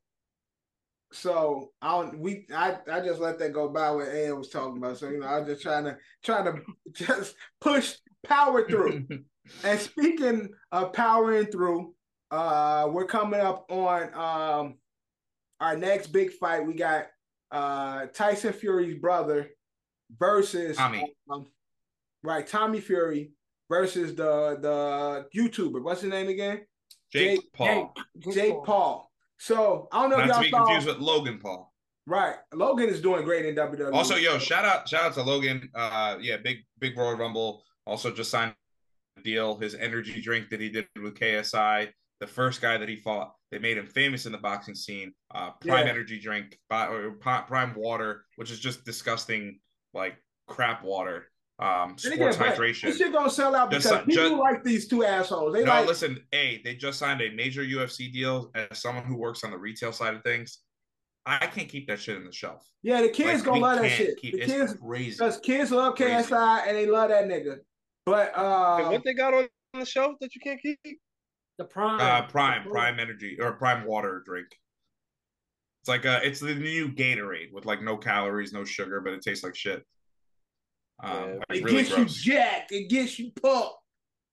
so 1.15 1.71
I 1.81 2.11
we 2.17 2.47
I 2.55 2.77
I 2.91 3.01
just 3.01 3.21
let 3.21 3.39
that 3.39 3.53
go 3.53 3.69
by 3.69 3.91
what 3.91 4.09
Ed 4.09 4.33
was 4.33 4.49
talking 4.49 4.79
about. 4.79 4.99
So 4.99 5.09
you 5.09 5.21
know, 5.21 5.27
I 5.27 5.39
was 5.39 5.49
just 5.49 5.63
trying 5.63 5.85
to 5.85 5.97
trying 6.23 6.45
to 6.45 6.63
just 6.93 7.37
push 7.61 7.95
power 8.27 8.69
through. 8.69 9.07
and 9.65 9.81
speaking 9.81 10.49
of 10.73 10.93
powering 10.93 11.47
through, 11.47 11.95
uh, 12.31 12.89
we're 12.91 13.07
coming 13.07 13.41
up 13.41 13.67
on 13.71 14.03
um 14.15 14.75
our 15.61 15.77
next 15.77 16.09
big 16.09 16.33
fight. 16.33 16.67
We 16.67 16.75
got 16.75 17.07
uh 17.51 18.07
Tyson 18.07 18.53
Fury's 18.53 18.99
brother 19.01 19.51
versus 20.19 20.77
Tommy. 20.77 21.15
um, 21.31 21.47
right 22.23 22.47
Tommy 22.47 22.81
Fury 22.81 23.31
versus 23.71 24.15
the 24.15 24.59
the 24.61 25.27
YouTuber. 25.39 25.83
What's 25.83 26.01
his 26.01 26.11
name 26.11 26.29
again? 26.29 26.67
Jake, 27.13 27.41
Jake- 27.41 27.53
Paul, 27.53 27.95
Jake 28.19 28.35
Jake 28.35 28.65
Paul. 28.65 29.11
So 29.39 29.89
I 29.93 30.03
don't 30.03 30.11
know 30.11 30.17
not 30.19 30.27
if 30.29 30.33
y'all 30.35 30.43
be 30.43 30.51
saw. 30.51 30.65
confused 30.65 30.87
with 30.87 30.99
Logan 30.99 31.39
Paul. 31.39 31.73
Right, 32.07 32.35
Logan 32.53 32.91
is 32.91 33.01
doing 33.01 33.25
great 33.25 33.47
in 33.47 33.55
WWE. 33.55 33.93
Also, 33.95 34.17
yo, 34.17 34.39
shout 34.39 34.65
out, 34.67 34.87
shout 34.87 35.05
out 35.05 35.15
to 35.15 35.23
Logan. 35.23 35.71
Uh, 35.75 36.19
yeah, 36.21 36.37
big, 36.37 36.59
big 36.79 36.97
Royal 36.99 37.17
Rumble. 37.17 37.63
Also, 37.87 38.13
just 38.13 38.31
signed 38.31 38.55
a 39.19 39.23
deal. 39.23 39.57
His 39.59 39.75
energy 39.75 40.21
drink 40.21 40.51
that 40.51 40.61
he 40.61 40.69
did 40.69 40.87
with 41.03 41.15
KSI, 41.15 41.89
the 42.21 42.27
first 42.27 42.61
guy 42.61 42.77
that 42.77 42.91
he 42.91 42.97
fought, 42.97 43.33
they 43.51 43.59
made 43.59 43.79
him 43.79 43.87
famous 43.87 44.27
in 44.27 44.33
the 44.33 44.39
boxing 44.39 44.75
scene. 44.75 45.15
Uh, 45.35 45.53
Prime 45.63 45.87
Yeah. 45.87 45.93
energy 45.93 46.21
drink, 46.21 46.59
or 46.71 47.13
Prime 47.21 47.75
water, 47.75 48.27
which 48.37 48.51
is 48.51 48.61
just 48.61 48.85
disgusting, 48.85 49.61
like 49.95 50.17
crap 50.47 50.83
water. 50.85 51.31
Um, 51.61 51.95
And 52.05 52.15
again, 52.15 52.33
sports 52.33 52.59
hydration. 52.59 52.83
This 52.83 52.99
shit 52.99 53.13
gonna 53.13 53.31
sell 53.31 53.55
out 53.55 53.71
Just- 53.71 53.89
because 53.89 54.05
people 54.07 54.23
just- 54.31 54.35
like 54.41 54.65
these 54.65 54.89
two 54.89 55.05
assholes. 55.05 55.53
They 55.55 55.63
no, 55.65 55.71
like 55.71 55.87
listen, 55.87 56.25
hey, 56.33 56.61
they 56.65 56.75
just 56.75 56.99
signed 56.99 57.21
a 57.23 57.31
major 57.31 57.63
UFC 57.63 58.09
deal. 58.13 58.51
As 58.57 58.81
someone 58.81 59.05
who 59.05 59.17
works 59.17 59.45
on 59.45 59.51
the 59.53 59.59
retail 59.59 59.93
side 59.93 60.15
of 60.15 60.23
things, 60.25 60.59
I 61.27 61.47
can't 61.47 61.69
keep 61.69 61.87
that 61.87 62.01
shit 62.01 62.17
in 62.17 62.25
the 62.25 62.33
shelf. 62.33 62.69
yeah, 62.83 63.01
the 63.03 63.09
kids 63.09 63.41
Like, 63.41 63.45
gonna 63.45 63.61
love 63.61 63.81
that 63.83 63.89
shit. 63.91 64.17
keep- 64.19 64.35
the 64.35 64.41
it's 64.41 64.53
kids 64.53 64.75
crazy. 64.81 65.11
because 65.17 65.39
kids 65.41 65.71
love 65.71 65.95
Crazy. 65.97 66.13
KSI 66.13 66.67
and 66.69 66.77
they 66.77 66.87
love 66.87 67.09
that 67.11 67.27
nigga. 67.27 67.61
But 68.05 68.33
And 68.37 68.45
uh, 68.87 68.91
what 68.91 69.05
they 69.05 69.15
got 69.15 69.33
on 69.33 69.49
the 69.75 69.87
shelf 69.87 70.17
that 70.21 70.35
you 70.35 70.41
can't 70.41 70.61
keep? 70.61 70.79
the 71.57 71.65
prime. 71.65 72.01
Uh, 72.01 72.27
Prime, 72.27 72.69
Prime 72.69 72.99
Energy 72.99 73.39
or 73.41 73.53
Prime 73.53 73.85
Water 73.87 74.23
drink. 74.27 74.49
It's 75.83 75.89
like 75.89 76.05
uh 76.05 76.19
it's 76.25 76.41
the 76.41 76.55
new 76.55 76.89
Gatorade 76.89 77.53
with 77.53 77.65
like 77.65 77.81
no 77.81 77.97
calories, 77.97 78.53
no 78.53 78.65
sugar, 78.65 79.01
but 79.01 79.13
it 79.13 79.23
tastes 79.23 79.45
like 79.45 79.55
shit. 79.55 79.87
Um, 81.03 81.11
Yeah. 81.51 81.57
It 81.57 81.65
really 81.65 81.83
gets 81.83 81.95
gross. 81.95 82.25
you 82.25 82.33
jacked. 82.35 82.73
It 82.73 82.89
gets 82.89 83.19
you 83.19 83.33
pumped. 83.43 83.75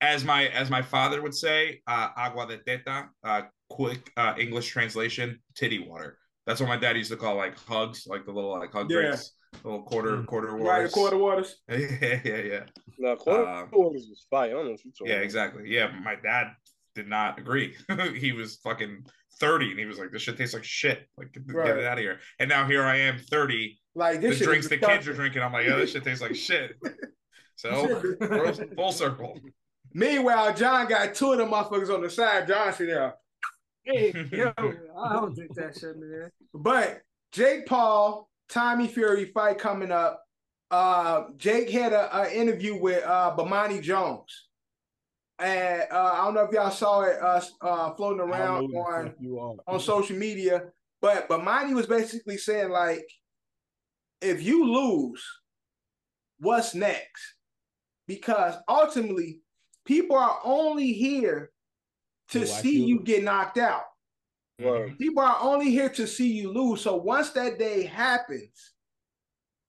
as 0.01 0.24
my 0.24 0.47
as 0.47 0.70
my 0.70 0.82
father 0.82 1.22
would 1.22 1.34
say, 1.36 1.82
uh, 1.88 2.09
agua 2.18 2.47
de 2.47 2.57
teta, 2.57 3.09
uh, 3.24 3.43
quick 3.70 4.12
uh, 4.18 4.34
English 4.38 4.68
translation, 4.70 5.39
titty 5.55 5.80
water. 5.80 6.18
That's 6.47 6.59
what 6.59 6.70
my 6.70 6.78
dad 6.78 6.97
used 6.97 7.12
to 7.12 7.18
call 7.18 7.36
like 7.36 7.57
hugs, 7.57 8.05
like 8.07 8.26
the 8.26 8.32
little 8.32 8.51
like 8.57 8.72
hug 8.74 8.89
Yeah. 8.89 8.97
drinks, 9.01 9.34
little 9.64 9.84
quarter 9.84 10.18
Mm. 10.18 10.26
quarter 10.26 10.55
waters. 10.57 10.68
Right, 10.68 10.91
quarter 10.91 11.18
waters. 11.18 11.55
yeah, 11.70 12.20
yeah, 12.24 12.38
yeah, 12.38 12.64
No, 12.97 13.16
quarter 13.16 13.47
Um, 13.47 13.70
quarters 13.70 14.07
was 14.09 14.26
fire. 14.30 14.49
I 14.49 14.53
don't 14.53 14.66
know 14.66 14.72
what 14.72 14.84
you're 14.86 14.91
talking 14.93 15.07
yeah, 15.07 15.14
about. 15.16 15.24
exactly. 15.24 15.64
Yeah, 15.70 15.88
my 16.03 16.16
dad 16.16 16.47
did 16.95 17.07
not 17.07 17.38
agree. 17.39 17.76
he 18.18 18.32
was 18.32 18.57
fucking 18.57 19.05
thirty, 19.39 19.70
and 19.72 19.80
he 19.80 19.86
was 19.86 19.97
like, 19.99 20.12
"This 20.12 20.22
shit 20.24 20.38
tastes 20.38 20.53
like 20.53 20.64
shit. 20.64 21.07
Like, 21.18 21.32
get, 21.32 21.47
get 21.47 21.78
it 21.78 21.86
out 21.86 21.97
of 21.97 22.03
here." 22.03 22.20
And 22.39 22.49
now 22.49 22.66
here 22.68 22.84
I 22.84 22.97
am, 22.97 23.18
thirty. 23.20 23.80
Like 23.94 24.22
The 24.22 24.30
this 24.30 24.38
shit 24.38 24.48
drinks 24.48 24.70
the 24.70 24.78
kids 24.78 25.08
are 25.08 25.14
drinking, 25.14 25.42
I'm 25.42 25.52
like, 25.52 25.66
"Yeah, 25.68 25.76
this 25.76 25.92
shit 25.92 26.04
tastes 26.04 26.22
like 26.22 26.36
shit." 26.36 26.78
So 27.58 28.16
full- 28.20 28.68
full 28.76 28.92
circle. 28.92 29.38
Meanwhile, 29.94 30.56
John 30.56 30.88
got 30.88 31.14
two 31.14 31.34
of 31.34 31.38
them 31.38 31.50
motherfuckers 31.50 31.94
on 31.94 32.02
the 32.02 32.10
side. 32.10 32.48
John 32.48 32.74
sitting 32.74 32.96
there. 32.96 33.14
Hey, 33.84 34.14
yo, 34.32 34.52
I 34.58 35.14
don't 35.14 35.36
think 35.36 35.54
that 35.56 35.78
shit, 35.78 35.96
man. 35.98 36.32
But 36.56 37.02
Jake 37.32 37.68
Paul, 37.68 38.30
Tommy 38.50 38.88
Fury 38.88 39.26
fight 39.26 39.60
coming 39.60 39.92
up. 39.92 40.24
Uh, 40.72 41.26
Jake 41.38 41.70
had 41.70 41.94
a, 41.94 42.22
a 42.22 42.34
interview 42.34 42.80
with 42.80 43.04
uh, 43.04 43.36
Bomani 43.38 43.82
Jones, 43.82 44.48
and 45.38 45.84
uh, 45.92 46.12
I 46.14 46.26
don't 46.26 46.34
know 46.34 46.46
if 46.46 46.52
y'all 46.52 46.72
saw 46.72 47.02
it 47.02 47.22
uh, 47.22 47.42
uh, 47.62 47.94
floating 47.94 48.22
I 48.22 48.39
don't 48.39 48.72
know 48.72 48.80
around 48.80 49.08
on 49.08 49.14
you 49.20 49.60
on 49.68 49.80
social 49.80 50.16
media. 50.16 50.64
But 51.02 51.28
Bomani 51.28 51.74
was 51.74 51.88
basically 51.88 52.38
saying 52.38 52.70
like, 52.70 53.06
if 54.22 54.43
you 54.43 54.65
lose, 54.65 55.24
what's 56.39 56.76
next? 56.76 57.36
Because 58.07 58.55
ultimately, 58.67 59.39
people 59.86 60.15
are 60.15 60.39
only 60.43 60.93
here 60.93 61.51
to 62.30 62.39
To 62.39 62.45
watch 62.45 62.61
see 62.61 62.80
you 62.80 62.86
you 62.86 62.99
get 63.01 63.24
knocked 63.24 63.57
out. 63.57 63.84
Word. 64.59 64.97
People 64.97 65.24
are 65.24 65.38
only 65.41 65.72
here 65.72 65.89
to 65.89 66.07
see 66.07 66.32
you 66.32 66.51
lose. 66.51 66.82
So 66.82 66.95
once 66.95 67.32
that 67.32 67.57
day 67.57 67.84
happens, 67.84 68.74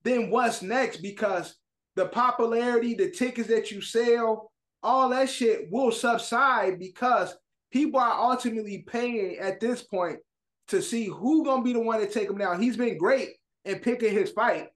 then 0.03 0.29
what's 0.29 0.61
next? 0.61 0.97
Because 0.97 1.55
the 1.95 2.07
popularity, 2.07 2.93
the 2.93 3.09
tickets 3.09 3.47
that 3.47 3.71
you 3.71 3.81
sell, 3.81 4.51
all 4.81 5.09
that 5.09 5.29
shit 5.29 5.67
will 5.71 5.91
subside 5.91 6.77
because 6.79 7.35
people 7.71 7.99
are 7.99 8.31
ultimately 8.31 8.83
paying 8.87 9.37
at 9.37 9.59
this 9.59 9.83
point 9.83 10.19
to 10.67 10.81
see 10.81 11.05
who 11.05 11.43
gonna 11.43 11.63
be 11.63 11.73
the 11.73 11.79
one 11.79 11.99
to 11.99 12.07
take 12.07 12.29
him 12.29 12.37
down. 12.37 12.61
He's 12.61 12.77
been 12.77 12.97
great 12.97 13.29
in 13.65 13.79
picking 13.79 14.13
his 14.13 14.31
fights 14.31 14.71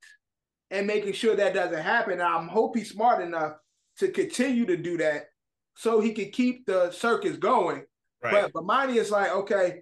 and 0.71 0.87
making 0.87 1.13
sure 1.13 1.35
that 1.35 1.53
doesn't 1.53 1.81
happen. 1.81 2.13
And 2.13 2.21
I 2.21 2.43
hope 2.45 2.75
he's 2.75 2.91
smart 2.91 3.21
enough 3.21 3.53
to 3.99 4.09
continue 4.09 4.65
to 4.65 4.77
do 4.77 4.97
that 4.97 5.25
so 5.75 5.99
he 5.99 6.11
can 6.13 6.31
keep 6.31 6.65
the 6.65 6.91
circus 6.91 7.37
going. 7.37 7.83
Right. 8.23 8.51
But 8.51 8.53
Bomani 8.53 8.95
is 8.95 9.11
like, 9.11 9.31
okay, 9.31 9.81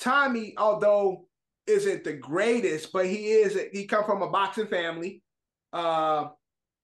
Tommy, 0.00 0.54
although 0.56 1.26
isn't 1.66 2.04
the 2.04 2.14
greatest, 2.14 2.92
but 2.92 3.06
he 3.06 3.26
is. 3.26 3.58
He 3.72 3.86
come 3.86 4.04
from 4.04 4.22
a 4.22 4.30
boxing 4.30 4.66
family, 4.66 5.22
uh, 5.72 6.28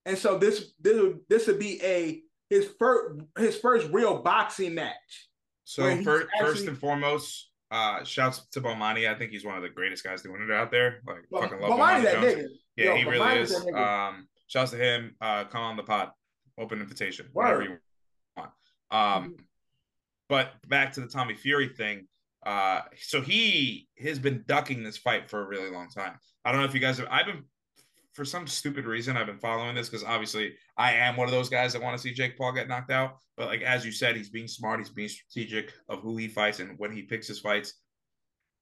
and 0.05 0.19
so 0.19 0.37
this 0.37 0.75
this 0.79 1.01
would- 1.01 1.21
this 1.29 1.47
would 1.47 1.59
be 1.59 1.83
a 1.83 2.23
his 2.51 2.69
first 2.79 3.21
his 3.39 3.57
first 3.59 3.89
real 3.93 4.23
boxing 4.23 4.75
match. 4.75 5.31
So 5.65 5.85
first, 6.03 6.27
first 6.39 6.67
and 6.67 6.79
foremost, 6.79 7.51
uh, 7.75 8.05
shouts 8.05 8.47
to 8.53 8.61
Bomani. 8.61 9.11
I 9.11 9.18
think 9.18 9.33
he's 9.33 9.45
one 9.45 9.57
of 9.57 9.62
the 9.62 9.68
greatest 9.68 10.05
guys 10.05 10.22
doing 10.22 10.41
it 10.41 10.51
out 10.53 10.70
there. 10.70 11.01
Like 11.07 11.25
fucking 11.33 11.61
love 11.61 11.72
Bomani, 11.72 11.79
Bomani 11.79 12.03
that 12.05 12.12
Jones. 12.14 12.35
nigga. 12.35 12.47
Yeah, 12.77 12.85
Yo, 12.85 12.97
he 12.97 13.05
really 13.05 13.18
Bomani's 13.18 13.51
is. 13.51 13.66
Um, 13.75 14.29
shouts 14.47 14.70
to 14.70 14.77
him. 14.77 15.16
Uh, 15.20 15.45
come 15.45 15.62
on 15.62 15.77
the 15.77 15.83
pod. 15.83 16.11
Open 16.57 16.81
invitation. 16.81 17.27
Word. 17.33 17.45
Whatever 17.45 17.62
you 17.64 17.79
want. 18.37 18.51
Um, 18.93 19.37
but 20.29 20.53
back 20.68 20.93
to 20.93 21.01
the 21.01 21.09
Tommy 21.09 21.35
Fury 21.35 21.68
thing. 21.68 22.07
Uh, 22.47 22.83
so 22.97 23.20
he 23.20 23.89
has 23.99 24.20
been 24.20 24.45
ducking 24.47 24.85
this 24.85 24.97
fight 24.97 25.29
for 25.29 25.43
a 25.43 25.47
really 25.47 25.70
long 25.70 25.89
time. 25.89 26.16
I 26.45 26.53
don't 26.53 26.61
know 26.61 26.66
if 26.66 26.75
you 26.75 26.81
guys 26.81 26.99
have. 26.99 27.09
I've 27.11 27.27
been 27.27 27.43
for 28.15 28.25
some 28.25 28.47
stupid 28.47 28.87
reason 28.87 29.17
I've 29.17 29.27
been 29.27 29.39
following 29.39 29.75
this 29.75 29.89
because 29.89 30.05
obviously 30.05 30.55
I 30.79 30.93
am 30.95 31.17
one 31.17 31.27
of 31.27 31.33
those 31.33 31.49
guys 31.49 31.73
that 31.73 31.83
want 31.83 31.97
to 31.97 32.03
see 32.03 32.15
Jake 32.15 32.39
Paul 32.39 32.53
get 32.53 32.69
knocked 32.69 32.91
out. 32.93 33.17
But 33.37 33.47
like 33.49 33.62
as 33.62 33.85
you 33.85 33.93
said, 33.93 34.17
he's 34.17 34.31
being 34.31 34.49
smart. 34.49 34.79
He's 34.81 34.89
being 34.91 35.09
strategic 35.09 35.73
of 35.89 36.01
who 36.01 36.17
he 36.17 36.29
fights 36.29 36.61
and 36.61 36.79
when 36.79 36.93
he 36.93 37.03
picks 37.03 37.27
his 37.29 37.41
fights. 37.41 37.75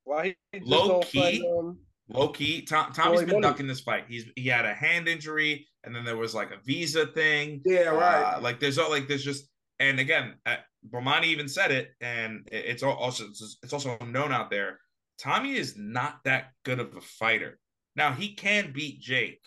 Why 0.05 0.35
he 0.53 0.59
just 0.59 0.71
Low 0.71 1.01
key? 1.03 1.21
fight, 1.21 1.41
um, 1.59 1.79
Low 2.09 2.29
key, 2.29 2.63
Tom, 2.63 2.93
Tommy's 2.93 3.21
been 3.21 3.31
Money. 3.31 3.43
ducking 3.43 3.67
this 3.67 3.81
fight. 3.81 4.05
He's 4.09 4.25
he 4.37 4.49
had 4.49 4.65
a 4.65 4.75
hand 4.75 5.07
injury, 5.09 5.67
and 5.85 5.95
then 5.95 6.05
there 6.05 6.17
was 6.17 6.35
like 6.35 6.51
a 6.51 6.59
visa 6.65 7.07
thing. 7.07 7.61
Yeah, 7.65 7.85
right. 7.91 8.35
Uh, 8.37 8.41
like 8.41 8.59
there's 8.59 8.79
all 8.79 8.91
like 8.91 9.07
there's 9.07 9.25
just 9.25 9.45
and 9.79 10.01
again, 10.01 10.35
uh, 10.47 10.57
Bomani 10.91 11.25
even 11.27 11.49
said 11.49 11.71
it, 11.71 11.91
and 12.01 12.49
it- 12.51 12.65
it's 12.67 12.83
also 12.83 13.27
it's 13.29 13.73
also 13.73 13.97
known 14.05 14.33
out 14.33 14.51
there. 14.51 14.81
Tommy 15.19 15.55
is 15.55 15.77
not 15.77 16.19
that 16.25 16.53
good 16.65 16.81
of 16.81 16.97
a 16.97 17.01
fighter. 17.01 17.59
Now 17.97 18.13
he 18.13 18.35
can 18.35 18.73
beat 18.73 19.01
Jake, 19.01 19.41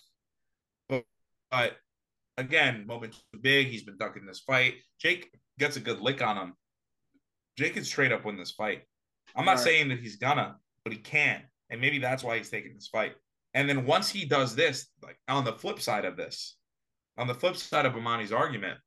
but 0.89 1.04
but 1.52 1.78
again, 2.38 2.86
moment 2.86 3.14
too 3.14 3.39
big. 3.39 3.68
He's 3.68 3.84
been 3.84 3.98
ducking 3.98 4.26
this 4.26 4.39
fight. 4.41 4.76
Jake 5.00 5.32
gets 5.58 5.78
a 5.78 5.80
good 5.80 6.00
lick 6.02 6.22
on 6.22 6.38
him. 6.38 6.54
Jake 7.58 7.74
can 7.74 7.84
straight 7.86 8.12
up 8.12 8.26
win 8.26 8.38
this 8.38 8.52
fight. 8.52 8.84
I'm 9.36 9.46
not 9.46 9.56
Right. 9.56 9.60
saying 9.64 9.89
that 9.89 10.00
he's 10.00 10.18
gonna, 10.18 10.58
but 10.84 10.93
he 10.93 11.00
can, 11.00 11.41
and 11.70 11.82
maybe 11.82 12.00
that's 12.00 12.24
why 12.24 12.38
he's 12.38 12.50
taking 12.50 12.74
this 12.74 12.88
fight. 12.88 13.16
And 13.54 13.68
then 13.70 13.86
once 13.86 14.10
he 14.10 14.26
does 14.26 14.56
this, 14.56 14.88
like 15.02 15.18
on 15.28 15.46
the 15.46 15.54
flip 15.54 15.80
side 15.82 16.04
of 16.06 16.18
this, 16.18 16.58
on 17.18 17.28
the 17.28 17.34
flip 17.34 17.56
side 17.56 17.86
of 17.86 17.96
Amani's 17.96 18.34
argument, 18.34 18.78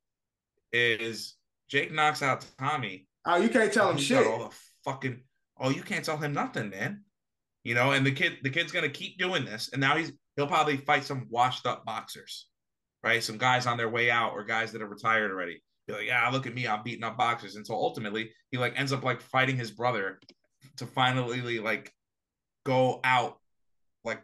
is 0.72 1.34
Jake 1.68 1.90
knocks 1.92 2.22
out 2.22 2.44
Tommy. 2.58 3.08
oh, 3.24 3.36
you 3.36 3.48
can't 3.48 3.72
tell 3.72 3.88
oh, 3.88 3.92
him 3.92 3.98
shit. 3.98 4.26
all 4.26 4.38
the 4.50 4.56
fucking 4.84 5.22
oh, 5.58 5.70
you 5.70 5.82
can't 5.82 6.04
tell 6.04 6.18
him 6.18 6.34
nothing, 6.34 6.68
man. 6.70 7.02
You 7.68 7.74
know, 7.74 7.92
and 7.92 8.06
the 8.06 8.10
kid, 8.12 8.38
the 8.42 8.48
kid's 8.48 8.72
gonna 8.72 8.88
keep 8.88 9.18
doing 9.18 9.44
this, 9.44 9.68
and 9.74 9.80
now 9.80 9.94
he's 9.94 10.10
he'll 10.36 10.46
probably 10.46 10.78
fight 10.78 11.04
some 11.04 11.26
washed 11.28 11.66
up 11.66 11.84
boxers, 11.84 12.46
right? 13.04 13.22
Some 13.22 13.36
guys 13.36 13.66
on 13.66 13.76
their 13.76 13.90
way 13.90 14.10
out 14.10 14.32
or 14.32 14.42
guys 14.42 14.72
that 14.72 14.80
are 14.80 14.86
retired 14.88 15.30
already. 15.30 15.62
Be 15.86 15.92
like, 15.92 16.06
yeah, 16.06 16.26
look 16.30 16.46
at 16.46 16.54
me, 16.54 16.66
I'm 16.66 16.82
beating 16.82 17.04
up 17.04 17.18
boxers. 17.18 17.56
And 17.56 17.66
so 17.66 17.74
ultimately 17.74 18.30
he 18.50 18.56
like 18.56 18.72
ends 18.80 18.90
up 18.90 19.02
like 19.04 19.20
fighting 19.20 19.58
his 19.58 19.70
brother 19.70 20.18
to 20.78 20.86
finally 20.86 21.58
like 21.58 21.92
go 22.64 23.00
out 23.04 23.36
like 24.02 24.22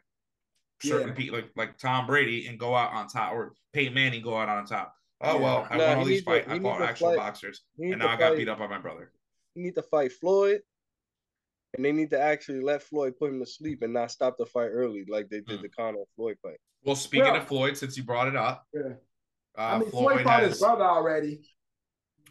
certain 0.82 1.08
Yeah. 1.08 1.14
people 1.14 1.36
like 1.40 1.50
like 1.54 1.76
Tom 1.76 2.06
Brady 2.06 2.46
and 2.46 2.58
go 2.58 2.74
out 2.74 2.94
on 2.94 3.08
top 3.08 3.34
or 3.34 3.52
Peyton 3.74 3.92
Manning 3.92 4.22
go 4.22 4.38
out 4.38 4.48
on 4.48 4.64
top. 4.64 4.94
Oh 5.20 5.34
Yeah. 5.34 5.40
well, 5.42 5.66
I 5.68 5.76
Nah, 5.76 5.88
won 5.88 5.98
all 5.98 6.04
these 6.06 6.22
fights. 6.22 6.48
I 6.48 6.58
fought 6.60 6.80
actual 6.80 7.08
fight- 7.10 7.18
boxers, 7.18 7.60
and 7.78 7.98
now 7.98 8.08
I 8.08 8.16
got 8.16 8.30
fight- 8.30 8.38
beat 8.38 8.48
up 8.48 8.58
by 8.58 8.68
my 8.68 8.78
brother. 8.78 9.12
You 9.54 9.62
need 9.64 9.74
to 9.74 9.82
fight 9.82 10.12
Floyd, 10.12 10.62
and 11.74 11.84
they 11.84 11.92
need 11.92 12.10
to 12.10 12.20
actually 12.20 12.60
let 12.60 12.82
Floyd 12.82 13.14
put 13.18 13.30
him 13.30 13.40
to 13.40 13.46
sleep 13.46 13.82
and 13.82 13.92
not 13.92 14.10
stop 14.10 14.36
the 14.38 14.46
fight 14.46 14.68
early 14.68 15.04
like 15.08 15.28
they 15.28 15.40
did 15.40 15.56
Hmm. 15.58 15.62
the 15.62 15.68
Conor 15.68 16.04
Floyd 16.16 16.38
fight. 16.42 16.58
Well, 16.82 16.96
speaking 16.96 17.26
Well- 17.32 17.36
of 17.42 17.48
Floyd, 17.48 17.76
since 17.76 17.96
you 17.96 18.04
brought 18.04 18.28
it 18.28 18.36
up, 18.36 18.66
Yeah. 18.72 18.80
uh, 19.56 19.60
I 19.60 19.78
mean, 19.78 19.90
Floyd, 19.90 20.12
Floyd 20.14 20.24
fought 20.24 20.42
his 20.42 20.58
brother 20.60 20.84
already. 20.84 21.48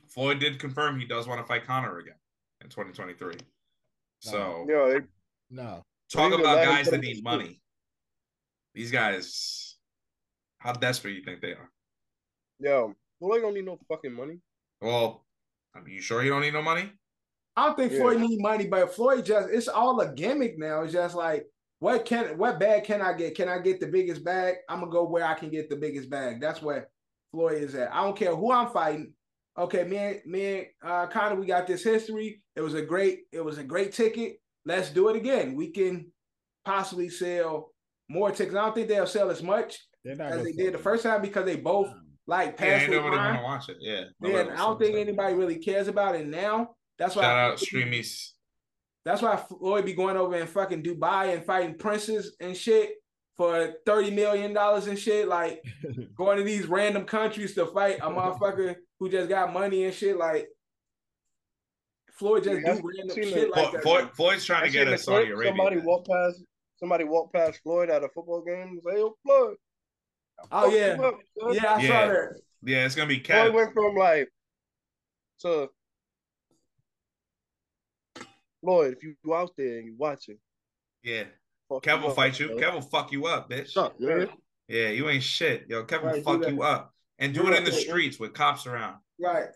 Floyd 0.10 0.40
did 0.40 0.60
confirm 0.60 1.00
he 1.00 1.06
does 1.06 1.28
want 1.28 1.42
to 1.42 1.46
fight 1.48 1.66
Conor 1.66 1.98
again 2.00 2.20
in 2.62 2.70
2023. 2.70 3.36
So 4.20 4.62
You 4.62 4.74
know, 4.74 4.92
they, 5.00 5.08
No. 5.50 5.84
talk 6.10 6.32
They 6.32 6.40
about 6.40 6.64
guys 6.64 6.86
that 6.86 6.96
him 6.96 7.02
to 7.02 7.08
need 7.08 7.14
sleep. 7.16 7.24
money. 7.24 7.62
These 8.74 8.92
guys, 8.92 9.78
how 10.60 10.74
desperate 10.74 11.12
you 11.14 11.24
think 11.24 11.42
they 11.42 11.52
are? 11.54 11.70
yo, 12.60 12.96
Floyd 13.20 13.42
don't 13.42 13.54
need 13.54 13.66
no 13.66 13.78
fucking 13.90 14.14
money. 14.14 14.40
Well, 14.80 15.26
I 15.74 15.82
mean, 15.82 15.96
you 15.96 16.02
sure 16.02 16.24
you 16.24 16.30
don't 16.30 16.42
need 16.42 16.54
no 16.54 16.62
money? 16.62 16.94
I 17.56 17.68
don't 17.68 17.78
think 17.78 17.92
Yeah. 17.92 18.00
Floyd 18.00 18.20
need 18.20 18.42
money, 18.42 18.68
but 18.68 18.94
Floyd 18.94 19.26
just 19.26 19.50
it's 19.52 19.68
all 19.68 20.00
a 20.00 20.14
gimmick 20.14 20.58
now. 20.58 20.82
It's 20.82 20.94
just 20.94 21.16
like 21.16 21.46
what 21.80 22.06
can 22.06 22.38
what 22.38 22.60
bag 22.60 22.86
can 22.86 23.02
I 23.02 23.12
get? 23.12 23.36
Can 23.36 23.50
I 23.50 23.60
get 23.60 23.82
the 23.82 23.88
biggest 23.88 24.24
bag? 24.24 24.56
I'm 24.70 24.80
gonna 24.80 24.92
go 24.92 25.04
where 25.04 25.26
I 25.26 25.34
can 25.34 25.50
get 25.50 25.70
the 25.70 25.76
biggest 25.76 26.10
bag. 26.10 26.40
That's 26.40 26.62
where 26.62 26.88
Floyd 27.32 27.62
is 27.62 27.76
at. 27.76 27.94
I 27.94 28.04
don't 28.04 28.18
care 28.18 28.36
who 28.36 28.52
I'm 28.52 28.70
fighting. 28.70 29.14
Okay, 29.58 29.84
me 29.84 29.98
and 29.98 30.22
me 30.26 30.68
uh 30.84 31.08
Conor, 31.08 31.36
we 31.36 31.46
got 31.46 31.68
this 31.68 31.84
history. 31.84 32.42
It 32.56 32.62
was 32.62 32.74
a 32.74 32.82
great, 32.82 33.24
it 33.32 33.44
was 33.44 33.58
a 33.58 33.64
great 33.64 33.92
ticket. 33.92 34.38
Let's 34.66 34.92
do 34.92 35.10
it 35.10 35.18
again. 35.18 35.56
We 35.56 35.72
can 35.72 36.12
possibly 36.64 37.10
sell 37.10 37.72
more 38.10 38.32
tickets. 38.32 38.56
I 38.56 38.66
don't 38.66 38.76
think 38.76 38.88
they'll 38.88 39.06
sell 39.06 39.30
as 39.30 39.44
much 39.44 39.78
They're 40.06 40.22
as 40.22 40.44
they 40.44 40.54
did 40.54 40.74
the 40.74 40.80
first 40.80 41.04
time 41.04 41.22
because 41.22 41.46
they 41.46 41.58
both 41.58 41.90
like 42.28 42.52
Yeah, 42.52 42.78
passed 42.78 42.84
ain't 42.84 42.92
nobody 42.94 43.18
want 43.18 43.38
to 43.38 43.44
watch 43.44 43.70
it. 43.70 43.78
Yeah, 43.82 44.06
Yeah, 44.22 44.54
I 44.54 44.56
don't 44.56 44.80
think 44.80 44.96
anybody 44.96 45.34
really 45.36 45.58
cares 45.58 45.90
about 45.90 46.16
it 46.16 46.28
now. 46.28 46.76
That's 47.00 47.16
why 47.16 47.24
Shout 47.24 47.38
out 47.38 47.58
Streamies. 47.58 48.32
That's 49.06 49.22
why 49.22 49.36
Floyd 49.36 49.86
be 49.86 49.94
going 49.94 50.16
over 50.18 50.36
in 50.38 50.48
fucking 50.48 50.84
Dubai 50.84 51.34
and 51.34 51.46
fighting 51.46 51.78
princes 51.78 52.36
and 52.40 52.56
shit 52.56 52.92
for 53.36 53.74
thirty 53.86 54.12
million 54.12 54.54
dollars 54.54 54.88
and 54.88 54.98
shit. 54.98 55.28
Like 55.28 55.64
going 56.16 56.38
to 56.38 56.44
these 56.44 56.68
random 56.68 57.06
countries 57.06 57.54
to 57.56 57.66
fight 57.68 57.98
a 58.00 58.10
motherfucker 58.10 58.76
who 59.00 59.10
just 59.10 59.28
got 59.30 59.52
money 59.52 59.84
and 59.86 59.94
shit. 59.94 60.18
Like 60.18 60.48
Floyd 62.14 62.44
just 62.44 62.62
Yeah, 62.66 62.76
do 62.76 62.82
random 62.98 63.16
shit 63.18 63.34
the- 63.34 63.48
like 63.50 63.54
Floyd, 63.72 63.74
that. 63.74 63.84
Floyd, 63.84 64.10
Floyd's 64.16 64.46
trying 64.46 64.64
I 64.64 64.68
to 64.68 64.72
get 64.72 64.88
us 64.88 64.94
a 64.94 64.98
the 64.98 64.98
Saudi 65.04 65.32
Arabia. 65.32 65.52
Somebody 65.58 65.78
walk 65.82 66.06
past 66.08 66.44
somebody 66.78 67.04
walk 67.04 67.34
past 67.34 67.60
Floyd 67.64 67.90
at 67.90 68.04
a 68.04 68.10
football 68.10 68.44
game 68.46 68.68
and 68.70 68.82
say, 68.84 69.00
"Yo, 69.00 69.16
Floyd." 69.26 69.56
Oh 70.52 70.70
yeah, 70.74 70.98
up, 71.02 71.20
yeah, 71.54 71.74
I 71.76 71.88
saw 71.88 72.08
that. 72.08 72.40
Yeah, 72.64 72.86
it's 72.86 72.96
gonna 72.96 73.08
be 73.08 73.18
Boy 73.18 73.24
Kev. 73.34 73.54
went 73.54 73.74
from 73.74 73.96
like 73.96 74.30
to 75.42 75.70
Floyd, 78.64 78.96
if 78.98 79.04
you 79.04 79.34
out 79.36 79.52
there 79.58 79.78
and 79.80 79.86
you 79.88 79.96
watching, 79.98 80.38
Yeah, 81.04 81.24
fuck 81.70 81.84
Kev 81.84 82.02
will 82.02 82.12
fight 82.12 82.40
you. 82.40 82.50
yo. 82.50 82.58
Kev 82.58 82.74
will 82.74 82.82
fuck 82.82 83.12
you 83.12 83.26
up, 83.28 83.50
bitch. 83.50 83.70
Suck, 83.72 84.00
man. 84.00 84.30
Yeah, 84.68 84.90
you 84.90 85.10
ain't 85.10 85.24
shit. 85.24 85.66
Yo, 85.68 85.84
Kev 85.84 86.02
will 86.04 86.10
Right, 86.12 86.24
fuck 86.24 86.48
you 86.48 86.64
up. 86.64 86.94
And 87.20 87.34
do 87.34 87.44
Do 87.44 87.52
it 87.52 87.58
in 87.58 87.64
the 87.66 87.72
streets 87.72 88.20
with 88.20 88.34
cops 88.34 88.66
around. 88.66 88.98
Right. 89.20 89.48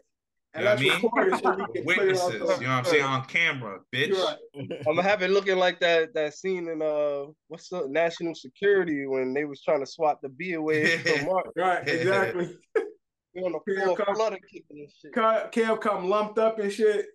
You 0.56 0.64
know 0.64 0.70
what 0.72 0.80
I 0.80 0.82
mean? 0.82 0.92
record 0.94 1.34
it 1.34 1.44
so 1.44 1.50
we 1.52 1.56
can 1.58 1.66
put 1.68 1.76
it 1.78 1.86
Witnesses. 1.86 2.34
You 2.34 2.40
know 2.40 2.46
what 2.48 2.68
I'm 2.68 2.86
saying? 2.86 3.04
On 3.04 3.26
camera, 3.26 3.80
bitch. 3.94 4.14
Right. 4.14 4.38
I'm 4.88 4.96
gonna 4.96 5.04
have 5.04 5.22
it 5.22 5.30
looking 5.30 5.58
like 5.58 5.80
that 5.82 6.14
that 6.16 6.34
scene 6.34 6.68
in 6.68 6.82
uh 6.82 7.26
what's 7.48 7.70
the 7.70 7.86
national 7.90 8.34
security 8.36 9.06
when 9.08 9.34
they 9.34 9.46
was 9.46 9.62
trying 9.62 9.82
to 9.82 9.86
swat 9.86 10.22
the 10.22 10.30
bee 10.30 10.54
away 10.54 10.98
from 11.00 11.26
Mark 11.28 11.48
Right, 11.56 11.88
exactly. 11.88 12.56
on 13.44 13.52
the 13.52 13.60
floor 13.84 13.96
come- 13.98 14.38
kicking 14.52 14.64
and 14.72 14.90
shit. 15.00 15.14
Kev 15.14 15.52
Kev 15.52 15.80
come 15.82 16.10
lumped 16.10 16.40
up 16.40 16.58
and 16.60 16.72
shit. 16.72 17.06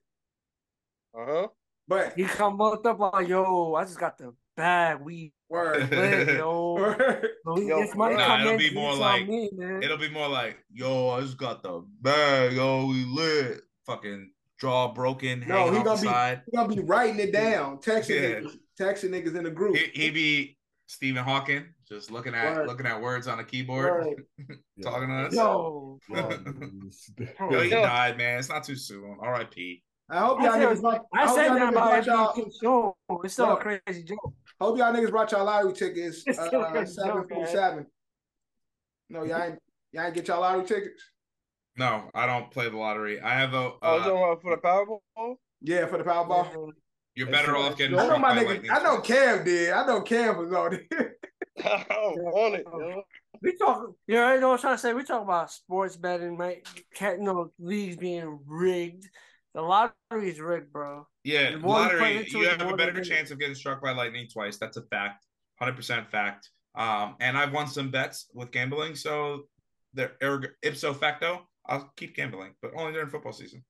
Uh 1.18 1.24
huh. 1.26 1.48
But 1.88 2.14
He 2.16 2.24
come 2.24 2.60
up 2.60 2.84
like, 2.98 3.28
yo, 3.28 3.74
I 3.74 3.84
just 3.84 3.98
got 3.98 4.16
the 4.18 4.32
bag. 4.56 5.00
We 5.02 5.32
word. 5.48 5.90
lit, 5.90 6.28
yo. 6.38 6.74
word. 6.74 7.26
So 7.44 7.54
we- 7.54 7.66
Yo, 7.68 7.80
this 7.80 7.94
money 7.94 8.16
nah, 8.16 8.26
come 8.26 8.40
it'll 8.42 8.52
in, 8.52 8.58
be 8.58 8.74
more 8.74 8.94
like- 8.94 9.28
me, 9.28 9.50
man. 9.52 9.82
It'll 9.82 9.98
be 9.98 10.08
more 10.10 10.28
like, 10.28 10.58
yo, 10.72 11.10
I 11.10 11.20
just 11.20 11.36
got 11.36 11.62
the 11.62 11.84
bag, 12.00 12.52
yo, 12.52 12.86
we 12.86 13.04
lit. 13.04 13.60
Fucking 13.86 14.30
jaw 14.60 14.92
broken, 14.94 15.40
No, 15.40 15.56
hanging 15.56 15.72
he 15.72 15.78
off 15.80 15.84
gonna 15.84 15.96
the 15.96 16.02
be- 16.02 16.08
side. 16.08 16.42
He 16.50 16.56
gonna 16.56 16.74
be 16.76 16.82
writing 16.82 17.18
it 17.20 17.32
down, 17.32 17.78
texting 17.78 18.10
Yeah. 18.20 18.40
niggas, 18.40 18.56
texting 18.80 19.10
niggas 19.10 19.36
in 19.36 19.42
the 19.44 19.50
group. 19.50 19.76
He, 19.76 19.86
he 19.92 20.10
be 20.10 20.56
Stephen 20.86 21.24
Hawking, 21.24 21.64
just 21.88 22.10
looking 22.12 22.32
at 22.34 22.54
Word. 22.58 22.68
looking 22.68 22.86
at 22.86 23.00
words 23.02 23.26
on 23.26 23.40
a 23.40 23.44
keyboard, 23.44 24.06
Word. 24.06 24.24
talking 24.82 25.08
to 25.08 25.14
us. 25.26 25.34
Yo, 25.34 25.98
Yo, 26.08 26.30
Yo. 27.50 27.60
he 27.62 27.70
died, 27.70 28.16
man. 28.16 28.38
It's 28.38 28.48
not 28.48 28.62
too 28.62 28.76
soon. 28.76 29.16
R.I.P. 29.20 29.82
I 30.12 30.18
hope 30.18 30.40
y'all 30.42 30.52
said- 30.52 30.60
niggas 30.68 30.80
brought, 30.82 31.06
I 31.14 31.22
I 31.22 31.34
said 31.34 31.46
y'all 31.46 31.54
that 31.54 31.62
niggas 31.62 31.70
about 31.70 32.06
y'all, 32.06 32.34
show. 32.62 32.96
It's 33.24 33.32
still 33.32 33.46
Yo. 33.46 33.52
a 33.54 33.56
crazy 33.84 34.04
joke. 34.04 34.34
hope 34.60 34.78
y'all 34.78 34.92
niggas 34.94 35.10
brought 35.10 35.32
y'all 35.32 35.44
lottery 35.44 35.72
tickets. 35.72 36.22
It's 36.26 36.38
still 36.44 36.62
Uh, 36.62 36.70
crazy 36.70 36.92
seven 36.92 37.24
joke, 37.28 37.46
seven. 37.48 37.86
No, 39.08 39.24
y'all 39.24 39.42
ain't 39.42 39.58
y'all 39.92 40.04
ain't 40.04 40.14
get 40.14 40.28
y'all 40.28 40.40
lottery 40.40 40.64
tickets. 40.66 41.02
No, 41.78 42.10
I 42.14 42.26
don't 42.26 42.50
play 42.50 42.68
the 42.68 42.76
lottery. 42.76 43.20
I 43.20 43.30
have 43.30 43.54
a. 43.54 43.72
I 43.80 43.94
was 43.96 44.02
Uh, 44.06 44.40
for 44.42 44.54
the 44.54 44.60
Powerball. 44.62 45.36
Yeah, 45.62 45.86
for 45.86 45.96
the 45.98 46.04
Powerball. 46.04 46.72
you're 47.14 47.30
better 47.30 47.56
off 47.56 47.78
getting 47.78 47.98
I 47.98 48.06
know 48.06 48.18
my 48.18 48.36
nigga. 48.36 48.68
I 48.70 48.82
know. 48.82 49.00
Cam 49.00 49.44
did. 49.44 49.72
I 49.72 49.86
know 49.86 50.02
Cam 50.02 50.36
was 50.36 50.52
on 50.52 50.74
it. 50.74 50.86
I 51.64 51.84
don't 51.88 52.22
want 52.22 52.54
it, 52.56 52.66
yo. 52.70 53.02
We 53.42 53.56
talk, 53.56 53.86
you 54.06 54.14
know, 54.14 54.34
you 54.34 54.40
know 54.40 54.48
what 54.50 54.54
I'm 54.56 54.60
trying 54.60 54.74
to 54.76 54.78
say? 54.82 54.94
We 54.94 55.02
talk 55.04 55.22
about 55.22 55.50
sports 55.50 55.96
betting, 55.96 56.36
right? 56.36 56.66
Can't, 56.94 57.18
you 57.18 57.24
know, 57.24 57.50
leagues 57.58 57.96
being 57.96 58.38
rigged. 58.46 59.08
The 59.54 59.62
lottery 59.62 60.30
is 60.30 60.40
rigged, 60.40 60.72
bro. 60.72 61.06
Yeah, 61.24 61.52
The 61.52 61.58
more 61.58 61.76
you 61.78 61.82
lottery. 61.82 62.26
You 62.30 62.48
have 62.48 62.60
a 62.62 62.76
better 62.76 62.92
they 62.92 63.00
get. 63.00 63.08
chance 63.08 63.30
of 63.30 63.38
getting 63.38 63.54
struck 63.54 63.82
by 63.82 63.92
lightning 63.92 64.26
twice. 64.32 64.56
That's 64.58 64.76
a 64.76 64.82
fact. 64.82 65.24
Hundred 65.58 65.76
percent 65.76 66.10
fact. 66.10 66.48
Um, 66.74 67.16
and 67.20 67.36
I've 67.36 67.52
won 67.52 67.66
some 67.66 67.90
bets 67.90 68.28
with 68.34 68.50
gambling, 68.50 68.94
so 68.94 69.44
they're 69.94 70.12
ipso 70.62 70.94
facto. 70.94 71.46
I'll 71.66 71.92
keep 71.96 72.16
gambling, 72.16 72.54
but 72.62 72.72
only 72.76 72.92
during 72.94 73.08
football 73.10 73.32
season. 73.32 73.62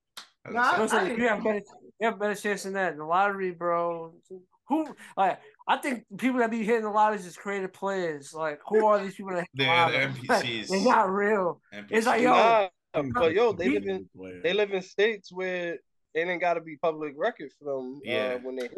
As 0.47 0.55
I 0.55 0.59
Nah, 0.59 0.71
said. 0.71 0.81
I'm 0.81 0.89
saying, 0.89 1.11
I- 1.13 1.15
you 1.23 1.29
have 1.29 1.43
better, 1.45 1.61
you 2.01 2.07
have 2.07 2.19
better 2.19 2.35
chance 2.37 2.63
than 2.63 2.75
that. 2.75 2.97
The 2.97 3.05
lottery, 3.05 3.51
bro. 3.51 4.15
Who 4.69 4.95
like? 5.17 5.41
I 5.67 5.77
think 5.79 6.05
people 6.17 6.39
that 6.39 6.51
be 6.51 6.63
hitting 6.65 6.83
the 6.85 6.91
lottery 6.91 7.19
is 7.19 7.25
just 7.25 7.39
creative 7.39 7.73
players. 7.73 8.33
Like, 8.33 8.61
who 8.67 8.87
are 8.87 9.03
these 9.03 9.15
people 9.17 9.33
that 9.33 9.41
hit 9.41 9.49
They're 9.55 9.67
the 9.67 9.99
lottery? 9.99 10.07
NPCs. 10.29 10.69
They're 10.69 10.85
not 10.85 11.11
real. 11.11 11.61
It's 11.91 12.07
like, 12.07 12.23
yo, 12.23 12.69
Nah, 12.95 13.03
but 13.15 13.33
yo, 13.33 13.53
they 13.53 13.69
live 13.71 13.87
in 13.87 14.09
they 14.43 14.53
live 14.53 14.73
in 14.73 14.83
states 14.83 15.33
where 15.33 15.75
it 16.15 16.29
ain't 16.29 16.41
got 16.41 16.55
to 16.55 16.61
be 16.61 16.77
public 16.77 17.15
record 17.17 17.51
for 17.59 17.65
them 17.77 18.01
Yeah. 18.05 18.35
uh, 18.37 18.39
when 18.43 18.57
they 18.57 18.63
hit. 18.65 18.73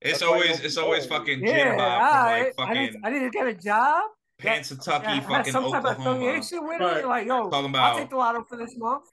It's 0.00 0.20
That's 0.20 0.22
always 0.22 0.60
it's 0.60 0.76
always 0.78 1.06
going. 1.06 1.20
fucking 1.20 1.44
Yeah, 1.44 1.52
Jim 1.52 1.68
all 1.72 1.76
Bob 1.76 1.98
from 2.00 2.16
right. 2.24 2.52
like 2.58 2.68
I 2.68 2.72
need, 2.74 2.86
fucking 2.94 3.00
I 3.04 3.10
need 3.10 3.18
to 3.20 3.30
get 3.30 3.46
a 3.46 3.54
job. 3.54 4.04
Pansatucky, 4.40 5.02
Yeah, 5.02 5.10
have 5.16 5.24
fucking 5.26 5.52
some 5.52 5.70
type 5.70 5.84
of 5.84 5.90
Oklahoma. 5.90 6.16
affiliation 6.16 6.66
with 6.66 6.80
Right. 6.80 6.96
it. 6.98 7.06
Like, 7.06 7.26
yo, 7.26 7.50
Talking 7.50 7.68
about 7.70 7.92
I'll 7.92 7.98
take 7.98 8.08
the 8.08 8.16
lotto 8.16 8.44
for 8.48 8.56
this 8.56 8.74
month. 8.78 9.04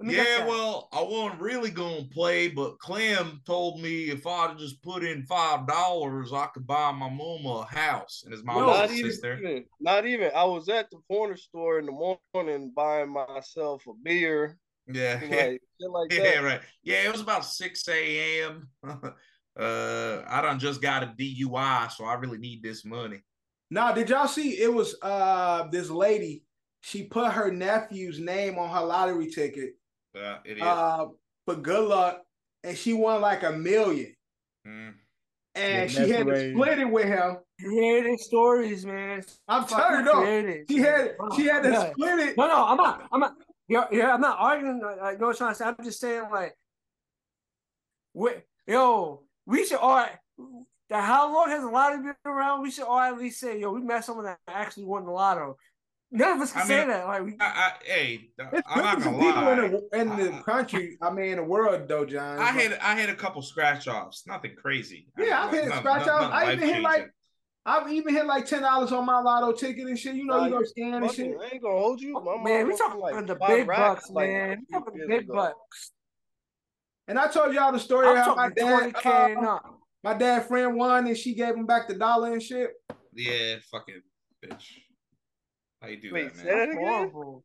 Let 0.00 0.06
me 0.06 0.14
Yeah, 0.14 0.46
well, 0.46 0.88
I 0.92 1.02
wasn't 1.02 1.42
really 1.42 1.70
gonna 1.70 2.04
play, 2.04 2.48
but 2.48 2.78
Clem 2.78 3.42
told 3.44 3.82
me 3.82 4.04
if 4.08 4.26
I'd 4.26 4.56
just 4.56 4.82
put 4.82 5.04
in 5.04 5.26
five 5.26 5.66
dollars, 5.66 6.32
I 6.32 6.46
could 6.46 6.66
buy 6.66 6.90
my 6.90 7.10
mama 7.10 7.50
a 7.50 7.64
house 7.66 8.22
and 8.24 8.32
his 8.32 8.42
mom 8.42 8.60
Yo, 8.60 8.66
was 8.68 8.78
not 8.78 8.90
a 8.90 8.94
even, 8.94 9.10
sister. 9.10 9.62
not 9.78 10.06
even. 10.06 10.30
I 10.34 10.44
was 10.44 10.70
at 10.70 10.90
the 10.90 10.96
corner 11.06 11.36
store 11.36 11.80
in 11.80 11.84
the 11.84 12.16
morning 12.34 12.72
buying 12.74 13.10
myself 13.10 13.86
a 13.86 13.92
beer, 14.02 14.56
Yeah, 14.86 15.20
like 15.22 15.60
shit 15.78 15.90
like 15.90 16.10
yeah, 16.10 16.40
that. 16.40 16.44
right. 16.44 16.60
Yeah, 16.82 17.04
it 17.04 17.12
was 17.12 17.20
about 17.20 17.44
six 17.44 17.86
a.m. 17.86 18.70
uh, 18.82 20.22
I 20.26 20.40
done 20.40 20.58
just 20.58 20.80
got 20.80 21.02
a 21.02 21.08
DUI, 21.08 21.92
so 21.92 22.06
I 22.06 22.14
really 22.14 22.38
need 22.38 22.62
this 22.62 22.86
money. 22.86 23.20
Now, 23.70 23.92
did 23.92 24.08
y'all 24.08 24.28
see? 24.28 24.62
It 24.62 24.72
was 24.72 24.96
uh 25.02 25.68
this 25.70 25.90
lady. 25.90 26.44
She 26.80 27.02
put 27.02 27.32
her 27.32 27.52
nephew's 27.52 28.18
name 28.18 28.58
on 28.58 28.70
her 28.70 28.80
lottery 28.80 29.30
ticket 29.30 29.74
Uh, 30.16 30.38
idiot. 30.44 30.66
uh, 30.66 31.06
for 31.46 31.54
good 31.56 31.88
luck, 31.88 32.22
and 32.64 32.76
she 32.76 32.92
won 32.92 33.20
like 33.20 33.42
a 33.42 33.52
million. 33.52 34.14
Mm. 34.66 34.94
And 35.54 35.90
Yeah, 35.92 36.04
she 36.04 36.10
had 36.10 36.26
to 36.26 36.50
split 36.52 36.78
it 36.78 36.84
with 36.90 37.06
him. 37.06 37.38
creative 37.60 38.18
stories, 38.20 38.86
man. 38.86 39.22
I'm 39.48 39.64
Fucking 39.64 40.04
telling 40.04 40.48
you, 40.48 40.64
She 40.68 40.78
had 40.78 41.16
she 41.36 41.46
had 41.46 41.62
to 41.64 41.70
Yeah. 41.70 41.90
split 41.92 42.18
it. 42.20 42.36
No, 42.36 42.46
no, 42.46 42.66
I'm 42.66 42.76
not. 42.76 43.08
I'm 43.12 43.20
not. 43.20 43.34
Yeah, 43.68 43.86
yeah, 43.92 44.14
I'm 44.14 44.20
not 44.20 44.36
arguing. 44.38 44.80
Like, 44.80 45.00
like, 45.00 45.20
no, 45.20 45.26
what 45.26 45.32
I'm 45.32 45.36
trying 45.38 45.52
to 45.52 45.54
say. 45.56 45.64
I'm 45.64 45.76
just 45.84 46.00
saying, 46.00 46.24
like, 46.32 46.54
we, 48.14 48.30
yo, 48.66 49.22
we 49.46 49.64
should 49.64 49.78
all. 49.78 50.06
That 50.88 51.04
how 51.04 51.32
long 51.32 51.48
has 51.50 51.62
the 51.62 51.68
lottery 51.68 52.02
been 52.02 52.14
around? 52.26 52.62
We 52.62 52.70
should 52.72 52.84
all 52.84 52.98
at 52.98 53.16
least 53.16 53.38
say, 53.38 53.60
yo, 53.60 53.70
we 53.70 53.80
met 53.80 54.04
someone 54.04 54.24
that 54.24 54.38
actually 54.48 54.86
won 54.86 55.04
the 55.04 55.12
lotto. 55.12 55.56
None 56.12 56.36
of 56.36 56.40
us 56.42 56.52
can 56.52 56.62
I 56.62 56.64
say 56.64 56.78
mean, 56.80 56.88
that. 56.88 57.06
Like, 57.06 57.22
I, 57.40 57.44
I, 57.44 57.72
hey, 57.84 58.30
There's 58.36 58.62
I'm 58.66 58.82
not 58.82 58.98
gonna 59.02 59.16
of 59.16 59.22
people 59.22 59.42
lie. 59.42 59.52
in 59.52 59.72
the 59.72 60.00
in 60.00 60.08
the 60.32 60.32
I- 60.38 60.42
country. 60.42 60.98
I 61.00 61.10
mean, 61.10 61.26
in 61.30 61.36
the 61.36 61.44
world, 61.44 61.86
though, 61.88 62.04
John. 62.04 62.38
I 62.40 62.52
hit 62.52 62.76
I 62.82 62.98
hit 62.98 63.08
a 63.10 63.14
couple 63.14 63.42
scratch 63.42 63.86
offs, 63.86 64.24
nothing 64.26 64.56
crazy. 64.56 65.06
Yeah, 65.16 65.44
I've 65.44 65.52
hit 65.52 65.66
Nothing- 65.66 65.78
scratch 65.80 66.06
nothing 66.06 66.26
offs. 66.26 66.34
I 66.34 66.52
even 66.54 66.68
hit, 66.68 66.82
like. 66.82 67.10
I've 67.66 67.92
even 67.92 68.14
hit 68.14 68.24
like 68.24 68.46
ten 68.46 68.62
dollars 68.62 68.90
on 68.90 69.04
my 69.04 69.20
lotto 69.20 69.52
ticket 69.52 69.86
and 69.86 69.96
shit. 69.98 70.14
You 70.14 70.24
know, 70.24 70.44
you 70.44 70.50
Nah, 70.50 70.58
go 70.60 70.64
scan 70.64 70.94
and 70.94 71.12
shit. 71.12 71.36
I 71.40 71.50
ain't 71.52 71.62
gonna 71.62 71.78
hold 71.78 72.00
you. 72.00 72.14
My 72.14 72.42
man, 72.42 72.66
we 72.66 72.74
talking 72.76 72.98
won, 72.98 73.12
about 73.12 73.26
the 73.26 73.46
big 73.46 73.68
racks, 73.68 74.00
bucks, 74.08 74.10
like, 74.10 74.30
man. 74.30 74.50
a 74.50 74.56
We 74.56 74.56
few 74.66 74.78
talking 74.80 74.94
years 74.96 75.08
big 75.08 75.20
ago. 75.24 75.34
bucks. 75.34 75.92
And 77.06 77.18
I 77.18 77.28
told 77.28 77.52
y'all 77.54 77.70
the 77.70 77.78
story 77.78 78.08
I'm 78.08 78.16
how 78.16 78.34
my 78.34 78.48
dad, 78.48 78.78
twenty 78.78 78.92
k 78.92 79.32
and 79.34 79.46
uh, 79.46 79.58
my 80.02 80.14
dad 80.14 80.46
friend 80.48 80.74
won 80.74 81.06
and 81.06 81.16
she 81.16 81.34
gave 81.34 81.54
him 81.54 81.66
back 81.66 81.86
the 81.86 81.94
dollar 81.94 82.32
and 82.32 82.42
shit. 82.42 82.70
Yeah, 83.14 83.56
fucking 83.70 84.00
bitch. 84.42 84.64
How 85.80 85.88
you 85.88 86.00
do 86.00 86.12
Wait, 86.12 86.34
that, 86.34 86.36
say 86.36 86.44
man? 86.44 86.52
that 86.58 86.66
That's 86.66 86.76
again? 86.78 86.86
horrible. 86.88 87.44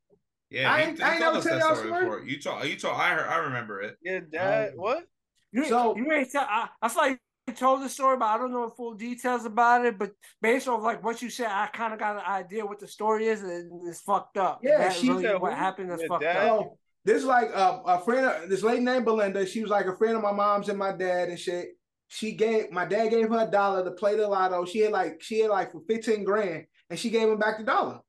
Yeah, 0.49 0.71
I 0.71 0.81
you, 0.81 0.87
ain't- 0.89 0.99
you 0.99 1.05
I 1.05 1.09
told 1.09 1.19
never 1.21 1.37
us 1.37 1.43
tell 1.45 1.53
that 1.59 1.63
story 1.77 1.87
story. 1.87 2.03
before. 2.05 2.23
You 2.25 2.39
told 2.41 2.65
you 2.65 2.75
told 2.75 2.95
I 2.99 3.09
heard, 3.15 3.27
I 3.29 3.37
remember 3.37 3.81
it. 3.81 3.97
Yeah, 4.01 4.19
dad. 4.31 4.69
Um, 4.71 4.75
what? 4.77 5.03
You, 5.51 5.65
So- 5.65 5.95
you 5.95 6.11
ain't 6.11 6.31
tell. 6.31 6.45
I, 6.47 6.69
I 6.81 6.89
feel 6.89 7.01
like 7.01 7.19
you 7.47 7.53
told 7.53 7.81
the 7.83 7.89
story, 7.89 8.17
but 8.17 8.25
I 8.25 8.37
don't 8.37 8.51
know 8.51 8.69
the 8.69 8.75
full 8.75 8.93
details 8.95 9.45
about 9.45 9.85
it. 9.85 9.97
But 9.97 10.11
based 10.41 10.67
off 10.67 10.81
like 10.83 11.03
what 11.03 11.21
you 11.21 11.29
said, 11.29 11.47
I 11.47 11.67
kind 11.67 11.93
of 11.93 11.99
got 11.99 12.17
an 12.17 12.23
idea 12.27 12.65
what 12.65 12.79
the 12.79 12.87
story 12.87 13.27
is, 13.27 13.41
and 13.43 13.87
it's 13.87 14.01
fucked 14.01 14.37
up. 14.37 14.59
Yeah, 14.63 14.79
That's 14.79 14.99
she 14.99 15.09
really 15.09 15.23
said 15.23 15.41
what 15.41 15.53
happened. 15.53 15.91
That's 15.91 16.01
Your 16.01 16.09
fucked 16.09 16.23
dad? 16.23 16.37
up. 16.37 16.59
So 16.59 16.77
this 17.05 17.17
is 17.17 17.25
like 17.25 17.49
a, 17.49 17.81
a 17.85 18.01
friend, 18.01 18.25
of, 18.25 18.49
this 18.49 18.63
lady 18.63 18.83
named 18.83 19.05
Belinda. 19.05 19.45
She 19.45 19.61
was 19.61 19.69
like 19.71 19.85
a 19.85 19.95
friend 19.95 20.15
of 20.17 20.23
my 20.23 20.31
mom's 20.31 20.69
and 20.69 20.77
my 20.79 20.91
dad 20.91 21.29
and 21.29 21.39
shit. 21.39 21.69
She 22.07 22.33
gave 22.33 22.71
my 22.71 22.85
dad 22.85 23.09
gave 23.09 23.29
her 23.29 23.47
a 23.47 23.49
dollar 23.49 23.83
to 23.83 23.91
play 23.91 24.15
the 24.15 24.27
lotto. 24.27 24.65
She 24.65 24.79
had 24.79 24.91
like 24.91 25.21
she 25.21 25.39
had 25.39 25.49
like 25.51 25.71
for 25.71 25.81
fifteen 25.87 26.23
grand, 26.23 26.65
and 26.89 26.99
she 26.99 27.09
gave 27.09 27.29
him 27.29 27.39
back 27.39 27.57
the 27.57 27.63
dollar. 27.63 27.99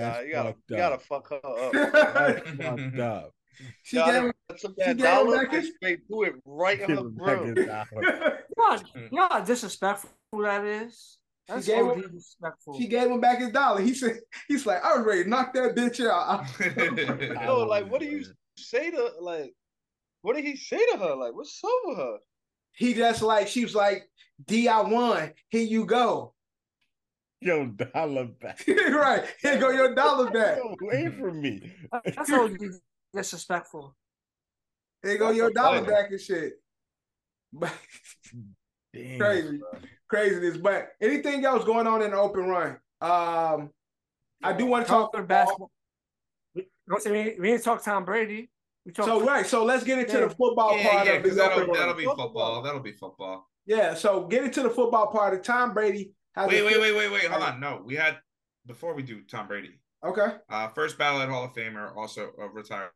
Nah, 0.00 0.20
you 0.20 0.32
gotta, 0.32 0.48
fucked 0.48 0.70
you 0.70 0.76
gotta 0.76 0.98
fuck 0.98 1.28
her 1.30 1.40
up. 1.44 1.72
That's 1.72 2.50
fucked 2.56 2.98
up. 2.98 3.30
she 3.82 3.96
Y'all 3.96 4.06
gave 4.06 4.22
him, 4.24 4.32
took 4.58 4.60
she 4.72 4.84
that 4.84 4.96
gave 4.96 4.98
dollar 4.98 5.36
back 5.44 5.52
and 5.54 5.62
his- 5.62 5.72
straight 5.76 6.00
threw 6.06 6.22
it 6.24 6.34
right 6.44 6.80
in 6.80 6.86
Give 6.86 6.96
her 6.98 7.02
him 7.04 7.14
back 7.14 7.38
grill. 7.38 7.54
his 7.56 7.66
dollar. 7.66 8.42
You 8.56 8.56
know, 8.58 8.78
you 8.94 9.08
know 9.12 9.28
how 9.30 9.40
disrespectful 9.40 10.10
that 10.42 10.64
is. 10.64 11.18
That's 11.48 11.66
gave 11.66 11.84
OD 11.84 11.94
him- 11.96 12.00
disrespectful. 12.02 12.78
she 12.78 12.86
gave 12.88 13.10
him 13.10 13.20
back 13.20 13.38
his 13.38 13.50
dollar. 13.50 13.80
He 13.80 13.94
said 13.94 14.18
he's 14.48 14.64
like 14.66 14.82
I 14.84 14.96
was 14.96 15.06
ready 15.06 15.24
to 15.24 15.28
knock 15.30 15.52
that 15.54 15.74
bitch 15.76 16.00
out. 16.06 16.44
Yo, 17.46 17.66
like, 17.66 17.90
what 17.90 18.00
do 18.00 18.06
you 18.06 18.24
say 18.56 18.90
to 18.90 19.10
like? 19.20 19.52
What 20.22 20.36
did 20.36 20.44
he 20.44 20.56
say 20.56 20.78
to 20.92 20.98
her? 20.98 21.14
Like, 21.14 21.34
what's 21.34 21.60
up 21.62 21.70
with 21.84 21.98
her? 21.98 22.16
He 22.72 22.94
just 22.94 23.22
like 23.22 23.46
she 23.46 23.62
was 23.64 23.74
like 23.74 24.08
D 24.46 24.66
I 24.68 24.80
won. 24.80 25.32
Here 25.50 25.62
you 25.62 25.84
go. 25.84 26.33
Yo, 27.44 27.66
dollar 27.66 28.24
back. 28.24 28.64
right 28.68 29.22
here 29.42 29.58
go 29.58 29.68
your 29.70 29.94
dollar 29.94 30.30
back. 30.30 30.56
Yo, 30.56 30.74
wait 30.80 31.14
for 31.18 31.30
me. 31.30 31.70
That's 31.92 32.32
OD 32.32 32.58
disrespectful. 33.12 33.94
Here 35.02 35.18
go 35.18 35.28
your 35.30 35.50
dollar 35.50 35.80
funny. 35.80 35.92
back 35.92 36.10
and 36.10 36.20
shit. 36.20 36.54
But 37.52 37.72
Damn. 38.94 39.18
crazy, 39.20 39.60
craziness. 40.08 40.56
But 40.56 40.92
anything 41.02 41.44
else 41.44 41.64
going 41.64 41.86
on 41.86 42.00
in 42.00 42.12
the 42.12 42.16
open 42.16 42.46
run? 42.48 42.70
Um, 43.02 43.70
I 44.42 44.52
do 44.56 44.64
want 44.66 44.86
to 44.86 44.90
talk 44.90 45.12
Talking 45.12 45.26
basketball. 45.26 45.70
We, 46.54 46.66
don't 46.88 47.02
say 47.02 47.10
we, 47.12 47.36
we 47.38 47.48
didn't 47.50 47.64
talk 47.64 47.84
Tom 47.84 48.06
Brady. 48.06 48.50
We 48.86 48.92
talked 48.92 49.08
So 49.08 49.20
right, 49.24 49.46
so 49.46 49.64
let's 49.64 49.84
get 49.84 49.98
into 49.98 50.12
Yeah. 50.18 50.26
the 50.28 50.30
football 50.34 50.76
Yeah, 50.78 50.90
part 50.90 51.06
yeah, 51.06 51.12
of 51.14 51.22
because 51.22 51.36
the 51.36 51.42
that'll 51.42 51.72
that'll 51.74 51.88
road. 51.88 51.96
be 51.98 52.04
football. 52.04 52.62
That'll 52.62 52.80
be 52.80 52.92
football. 52.92 53.50
Yeah, 53.66 53.94
so 53.94 54.26
get 54.26 54.44
into 54.44 54.62
the 54.62 54.70
football 54.70 55.08
part 55.08 55.34
of 55.34 55.42
Tom 55.42 55.74
Brady. 55.74 56.12
Has 56.34 56.48
Wait, 56.48 56.64
wait, 56.64 56.80
wait, 56.80 56.94
wait, 56.96 57.12
wait. 57.12 57.24
Hold 57.26 57.42
on. 57.42 57.60
No, 57.60 57.82
we 57.84 57.94
had 57.94 58.18
before 58.66 58.94
we 58.94 59.02
do 59.02 59.22
Tom 59.22 59.46
Brady. 59.46 59.78
Okay. 60.04 60.36
Uh, 60.50 60.68
first 60.68 60.98
ballot 60.98 61.28
Hall 61.28 61.44
of 61.44 61.52
Famer, 61.52 61.96
also 61.96 62.30
uh, 62.40 62.48
retired 62.48 62.90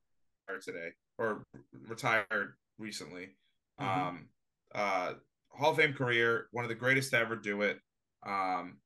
today 0.63 0.89
or 1.19 1.45
retired 1.87 2.55
recently. 2.79 3.37
Mhm. 3.81 3.87
Um, 3.87 4.29
uh, 4.75 5.15
Hall 5.51 5.71
of 5.71 5.77
Fame 5.77 5.95
career, 5.95 6.49
one 6.53 6.65
of 6.65 6.69
the 6.69 6.75
greatest 6.75 7.11
to 7.11 7.19
ever 7.19 7.37
do 7.37 7.63
it. 7.63 7.79
Um, 8.27 8.79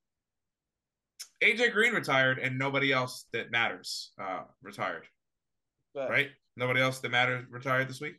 AJ 1.41 1.73
Green 1.73 1.93
retired, 1.93 2.39
and 2.39 2.57
nobody 2.57 2.91
else 2.91 3.25
that 3.33 3.51
matters 3.51 4.11
uh, 4.19 4.43
retired. 4.61 5.05
Facts. 5.93 6.09
Right? 6.09 6.29
Nobody 6.55 6.79
else 6.79 6.99
that 6.99 7.09
matters 7.09 7.45
retired 7.49 7.89
this 7.89 7.99
week. 7.99 8.15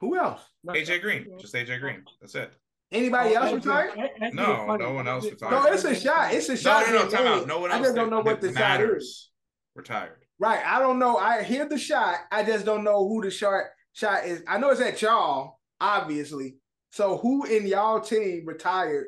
Who 0.00 0.16
else? 0.16 0.42
AJ 0.66 1.00
Green, 1.02 1.38
just 1.38 1.54
AJ 1.54 1.80
Green. 1.80 2.04
That's 2.20 2.34
it. 2.34 2.52
Anybody 2.94 3.34
else 3.34 3.50
That- 3.50 3.54
retired? 3.56 3.98
that- 3.98 4.10
that- 4.20 4.34
No, 4.34 4.76
no 4.76 4.92
one 4.92 5.08
else 5.08 5.24
retired. 5.24 5.50
No, 5.50 5.64
it's 5.66 5.84
a 5.84 5.94
shot. 5.94 6.32
It's 6.32 6.48
a 6.48 6.52
No, 6.52 6.56
shot. 6.56 6.86
no, 6.86 6.92
no, 6.92 6.98
being 7.00 7.10
time 7.10 7.26
out. 7.26 7.46
No 7.46 7.58
one 7.58 7.70
else. 7.70 7.74
I 7.74 7.78
else 7.78 7.86
just 7.88 7.96
don't 7.96 8.10
know 8.10 8.20
what 8.20 8.40
that 8.40 8.46
the 8.46 8.46
shot 8.48 8.80
is. 8.80 8.86
matters 8.86 9.32
retired. 9.74 10.24
Right. 10.38 10.64
I 10.64 10.78
don't 10.78 10.98
know. 10.98 11.16
I 11.16 11.42
hear 11.42 11.68
the 11.68 11.78
shot. 11.78 12.18
I 12.30 12.44
just 12.44 12.64
don't 12.64 12.84
know 12.84 13.06
who 13.08 13.22
the 13.22 13.30
shot 13.30 13.64
shot 13.92 14.24
is. 14.26 14.42
I 14.48 14.58
know 14.58 14.70
it's 14.70 14.80
at 14.80 15.00
y'all, 15.02 15.58
obviously. 15.80 16.56
So 16.90 17.16
who 17.18 17.44
in 17.44 17.66
y'all 17.66 18.00
team 18.00 18.44
retired? 18.46 19.06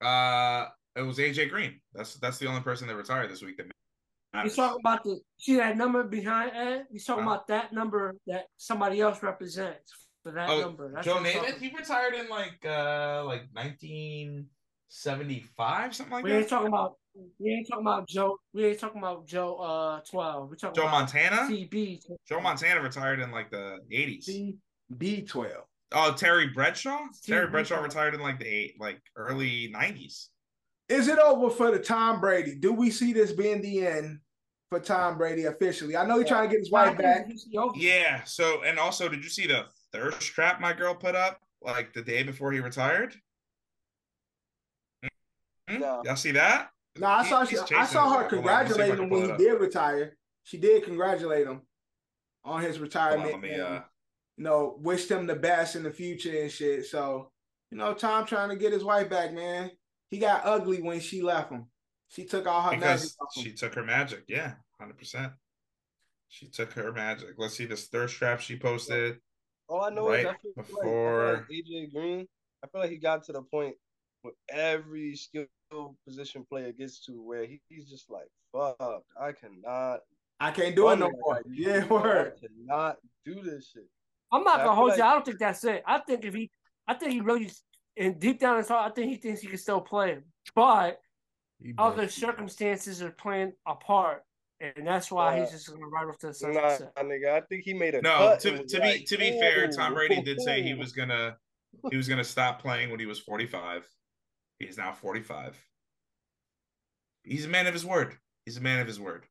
Uh, 0.00 0.66
it 0.96 1.02
was 1.02 1.18
AJ 1.18 1.48
Green. 1.50 1.80
That's 1.92 2.14
that's 2.16 2.38
the 2.38 2.46
only 2.46 2.62
person 2.62 2.88
that 2.88 2.96
retired 2.96 3.30
this 3.30 3.42
week. 3.42 3.56
That 3.58 3.64
He's 3.66 3.72
matters. 4.34 4.56
talking 4.56 4.80
about 4.80 5.04
the 5.04 5.20
see 5.38 5.56
that 5.56 5.76
number 5.76 6.02
behind 6.04 6.52
Ed. 6.54 6.86
He's 6.90 7.04
talking 7.04 7.24
Huh? 7.24 7.30
about 7.30 7.46
that 7.48 7.72
number 7.72 8.16
that 8.26 8.46
somebody 8.56 9.00
else 9.00 9.22
represents 9.22 9.92
for 10.22 10.32
that 10.32 10.48
Oh, 10.48 10.60
number. 10.60 10.90
That's 10.92 11.04
Joe 11.06 11.16
Namath. 11.16 11.32
talking- 11.34 11.60
He 11.70 11.76
retired 11.76 12.14
in 12.14 12.28
like 12.28 12.64
uh 12.64 13.24
like 13.24 13.44
nineteen 13.54 14.46
seventy 14.88 15.40
five, 15.56 15.94
something 15.94 16.12
like 16.12 16.24
We 16.24 16.32
ain't 16.32 16.42
that. 16.44 16.48
talking 16.50 16.68
about. 16.68 16.96
We 17.38 17.50
ain't 17.52 17.68
talking 17.68 17.84
about 17.84 18.08
Joe. 18.08 18.38
We 18.54 18.64
ain't 18.66 18.78
talking 18.78 18.98
about 19.02 19.26
Joe. 19.26 19.56
Uh, 19.56 20.00
twelve. 20.00 20.48
We 20.50 20.56
talking 20.56 20.74
Joe 20.74 20.88
about 20.88 21.12
Montana. 21.12 21.36
CB. 21.48 22.00
Joe 22.26 22.40
Montana 22.40 22.80
retired 22.80 23.20
in 23.20 23.30
like 23.30 23.50
the 23.50 23.78
eighties. 23.90 24.26
B 24.26 24.56
B 24.96 25.22
twelve. 25.22 25.64
Oh, 25.94 26.14
Terry 26.14 26.48
Bradshaw. 26.48 27.00
Terry 27.26 27.46
TB. 27.46 27.50
Bradshaw 27.50 27.82
retired 27.82 28.14
in 28.14 28.20
like 28.20 28.38
the 28.38 28.46
eight, 28.46 28.80
like 28.80 29.00
early 29.16 29.68
nineties. 29.72 30.30
Is 30.88 31.08
it 31.08 31.18
over 31.18 31.50
for 31.50 31.70
the 31.70 31.78
Tom 31.78 32.20
Brady? 32.20 32.54
Do 32.54 32.72
we 32.72 32.90
see 32.90 33.12
this 33.12 33.32
being 33.32 33.60
the 33.60 33.86
end 33.86 34.18
for 34.70 34.80
Tom 34.80 35.18
Brady 35.18 35.44
officially? 35.44 35.96
I 35.96 36.06
know 36.06 36.18
he's 36.18 36.28
trying 36.28 36.48
to 36.48 36.52
get 36.54 36.60
his 36.60 36.70
wife 36.70 36.96
back. 36.96 37.28
Yeah. 37.76 38.24
So, 38.24 38.62
and 38.62 38.78
also, 38.78 39.08
did 39.08 39.22
you 39.22 39.30
see 39.30 39.46
the 39.46 39.66
thirst 39.92 40.20
trap 40.22 40.60
my 40.60 40.72
girl 40.72 40.94
put 40.94 41.14
up 41.14 41.40
like 41.60 41.92
the 41.92 42.02
day 42.02 42.22
before 42.22 42.52
he 42.52 42.60
retired? 42.60 43.14
Hmm? 45.68 45.78
No. 45.80 46.02
Y'all 46.04 46.16
see 46.16 46.32
that? 46.32 46.70
No, 46.98 47.06
I 47.06 47.22
He- 47.24 47.28
saw 47.30 47.44
she, 47.44 47.56
I 47.74 47.86
saw 47.86 48.10
her 48.10 48.22
wife. 48.22 48.30
Hold 48.30 48.44
on, 48.44 48.44
let 48.44 48.68
me 48.68 48.74
see 48.74 48.80
if 48.80 48.80
I 48.80 48.96
congratulate 48.96 48.98
him 48.98 49.08
when 49.10 49.30
he 49.30 49.36
did 49.44 49.60
retire. 49.60 50.16
She 50.44 50.58
did 50.58 50.84
congratulate 50.84 51.46
him 51.46 51.62
on 52.44 52.62
his 52.62 52.78
retirement. 52.78 53.26
on, 53.34 53.40
let 53.40 53.40
me. 53.40 53.50
and, 53.54 53.62
Uh, 53.62 53.82
you 54.36 54.44
know, 54.44 54.76
wished 54.80 55.10
him 55.10 55.26
the 55.26 55.36
best 55.36 55.76
in 55.76 55.82
the 55.82 55.90
future 55.90 56.42
and 56.42 56.50
shit. 56.50 56.86
So, 56.86 57.30
you 57.70 57.78
know, 57.78 57.94
Tom 57.94 58.26
trying 58.26 58.48
to 58.50 58.56
get 58.56 58.72
his 58.72 58.84
wife 58.84 59.08
back, 59.08 59.32
man. 59.32 59.70
He 60.08 60.18
got 60.18 60.44
ugly 60.44 60.82
when 60.82 61.00
she 61.00 61.22
left 61.22 61.50
him. 61.50 61.66
She 62.08 62.24
took 62.26 62.46
all 62.46 62.62
her 62.62 62.70
magic 62.72 62.80
because 62.82 63.16
off 63.20 63.36
him. 63.36 63.44
she 63.44 63.52
took 63.52 63.74
her 63.74 63.84
magic. 63.84 64.24
Yeah, 64.28 64.54
hundred 64.78 64.98
percent. 64.98 65.32
She 66.28 66.48
took 66.48 66.72
her 66.74 66.92
magic. 66.92 67.34
Let's 67.38 67.54
see 67.56 67.64
this 67.64 67.86
thirst 67.88 68.16
trap 68.16 68.40
she 68.40 68.58
posted. 68.58 69.18
All 69.68 69.82
I 69.84 69.90
know 69.90 70.08
Right 70.08 70.20
is 70.20 70.26
I 70.26 70.32
feel, 70.34 70.52
like, 70.56 70.58
I 70.58 70.62
feel 70.62 70.76
before- 70.76 71.32
like 71.34 71.48
AJ 71.50 71.92
Green. 71.92 72.28
I 72.62 72.66
feel 72.68 72.80
like 72.80 72.90
he 72.90 72.96
got 72.98 73.24
to 73.24 73.32
the 73.32 73.42
point 73.42 73.76
where 74.22 74.34
every 74.50 75.16
skill 75.16 75.46
position 76.06 76.44
player 76.48 76.72
gets 76.72 77.04
to 77.06 77.20
where 77.22 77.44
he, 77.44 77.60
he's 77.68 77.88
just 77.90 78.10
like, 78.10 78.28
"Fuck, 78.52 79.04
I 79.20 79.32
cannot 79.32 80.00
I 80.38 80.50
can't 80.50 80.74
do 80.76 80.90
it 80.90 80.98
no 80.98 81.10
more. 81.10 81.36
I 81.36 81.40
used 81.48 81.60
Yeah, 81.60 81.80
to. 81.84 81.94
word. 81.94 82.32
I 82.36 82.46
cannot 82.46 82.96
do 83.24 83.42
this 83.42 83.70
shit." 83.70 83.88
I'm 84.30 84.44
not 84.44 84.60
I 84.60 84.64
gonna 84.64 84.76
hold 84.76 84.88
like- 84.90 84.98
you. 84.98 85.04
I 85.04 85.12
don't 85.12 85.24
think 85.24 85.38
that's 85.38 85.64
it. 85.64 85.82
I 85.86 85.98
think 85.98 86.24
if 86.24 86.34
he, 86.34 86.50
I 86.86 86.94
think 86.94 87.12
he 87.12 87.20
really, 87.20 87.50
and 87.96 88.18
deep 88.18 88.38
down 88.40 88.54
in 88.54 88.58
his 88.58 88.68
heart, 88.68 88.90
I 88.90 88.94
think 88.94 89.10
he 89.10 89.16
thinks 89.16 89.40
he 89.40 89.48
can 89.48 89.58
still 89.58 89.80
play. 89.80 90.18
But 90.54 91.00
other 91.78 92.08
circumstances 92.08 93.02
are 93.02 93.10
playing 93.12 93.52
a 93.66 93.74
part, 93.74 94.24
and 94.76 94.86
that's 94.86 95.10
why 95.10 95.40
he's 95.40 95.48
Uh, 95.48 95.52
just 95.52 95.68
gonna 95.68 95.86
ride 95.86 96.08
off 96.08 96.18
to 96.18 96.28
the 96.28 96.48
Nah, 96.52 96.68
sunset. 96.68 96.94
nigga, 96.96 97.32
I 97.32 97.40
think 97.42 97.64
he 97.64 97.74
made 97.74 97.94
a 97.94 98.02
No, 98.02 98.16
cut. 98.16 98.40
to, 98.40 98.48
and 98.50 98.58
was 98.62 98.72
be 98.72 99.04
to 99.04 99.18
be 99.18 99.38
fair, 99.40 99.68
Tom 99.70 99.94
Brady 99.94 100.22
did 100.22 100.40
say 100.40 100.62
he 100.62 100.74
was 100.74 100.92
gonna 100.92 101.36
he 101.90 101.96
was 101.96 102.08
gonna 102.08 102.24
stop 102.24 102.60
playing 102.60 102.90
when 102.90 103.00
he 103.00 103.06
was 103.06 103.18
forty 103.18 103.46
five. 103.46 103.86
He's 104.58 104.76
now 104.78 104.92
forty 104.92 105.20
five. 105.22 105.56
He's 107.24 107.44
a 107.44 107.48
man 107.48 107.66
of 107.66 107.72
his 107.74 107.84
word. 107.84 108.16
He's 108.44 108.56
a 108.56 108.60
man 108.60 108.80
of 108.80 108.86
his 108.86 108.98
word. 109.00 109.26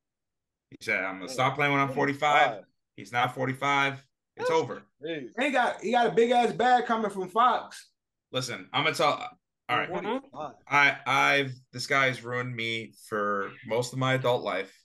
He 0.69 0.77
said, 0.81 1.03
"I'm 1.03 1.17
gonna 1.19 1.29
stop 1.29 1.55
playing 1.55 1.71
when 1.71 1.81
I'm 1.81 1.93
forty 1.93 2.13
five. 2.13 2.63
He's 2.95 3.11
not 3.11 3.33
forty 3.35 3.53
five. 3.53 3.93
It's 4.37 4.49
That's 4.49 4.51
over." 4.51 4.83
He 5.03 5.51
got 5.51 5.81
he 5.81 5.91
got 5.91 6.07
a 6.07 6.11
big 6.11 6.31
ass 6.31 6.53
bag 6.53 6.85
coming 6.85 7.11
from 7.11 7.29
Fox. 7.29 7.89
Listen, 8.31 8.69
I'm 8.73 8.83
gonna 8.83 8.95
tell. 8.95 9.29
All 9.69 9.77
right. 9.77 9.87
45. 9.87 10.51
I 10.67 10.97
I've 11.05 11.53
this 11.71 11.87
guy's 11.87 12.23
ruined 12.23 12.53
me 12.53 12.93
for 13.07 13.51
most 13.65 13.93
of 13.93 13.99
my 13.99 14.15
adult 14.15 14.43
life. 14.43 14.80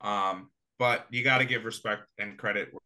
Um, 0.00 0.50
but 0.78 1.06
you 1.10 1.22
got 1.22 1.38
to 1.38 1.44
give 1.44 1.64
respect 1.64 2.02
and 2.18 2.38
credit 2.38 2.68
where 2.72 2.80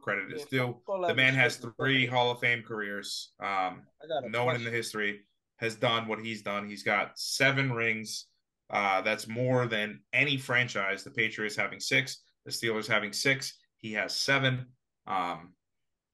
credit 0.00 0.32
is 0.32 0.44
due. 0.44 0.76
The 0.86 1.14
man 1.14 1.34
has 1.34 1.60
three 1.78 2.06
Hall 2.06 2.30
of 2.30 2.38
Fame 2.38 2.62
careers. 2.66 3.32
Um, 3.42 3.82
no 4.28 4.44
one 4.44 4.54
in 4.54 4.64
the 4.64 4.70
history 4.70 5.22
has 5.56 5.74
done 5.74 6.06
what 6.06 6.20
he's 6.20 6.42
done. 6.42 6.68
He's 6.68 6.82
got 6.82 7.18
seven 7.18 7.72
rings. 7.72 8.26
Uh, 8.70 9.00
that's 9.02 9.26
more 9.28 9.66
than 9.66 10.00
any 10.12 10.36
franchise. 10.36 11.02
The 11.04 11.10
Patriots 11.10 11.56
having 11.56 11.80
six, 11.80 12.22
the 12.44 12.52
Steelers 12.52 12.86
having 12.86 13.12
six. 13.12 13.54
He 13.78 13.92
has 13.94 14.14
seven. 14.14 14.66
Um, 15.06 15.54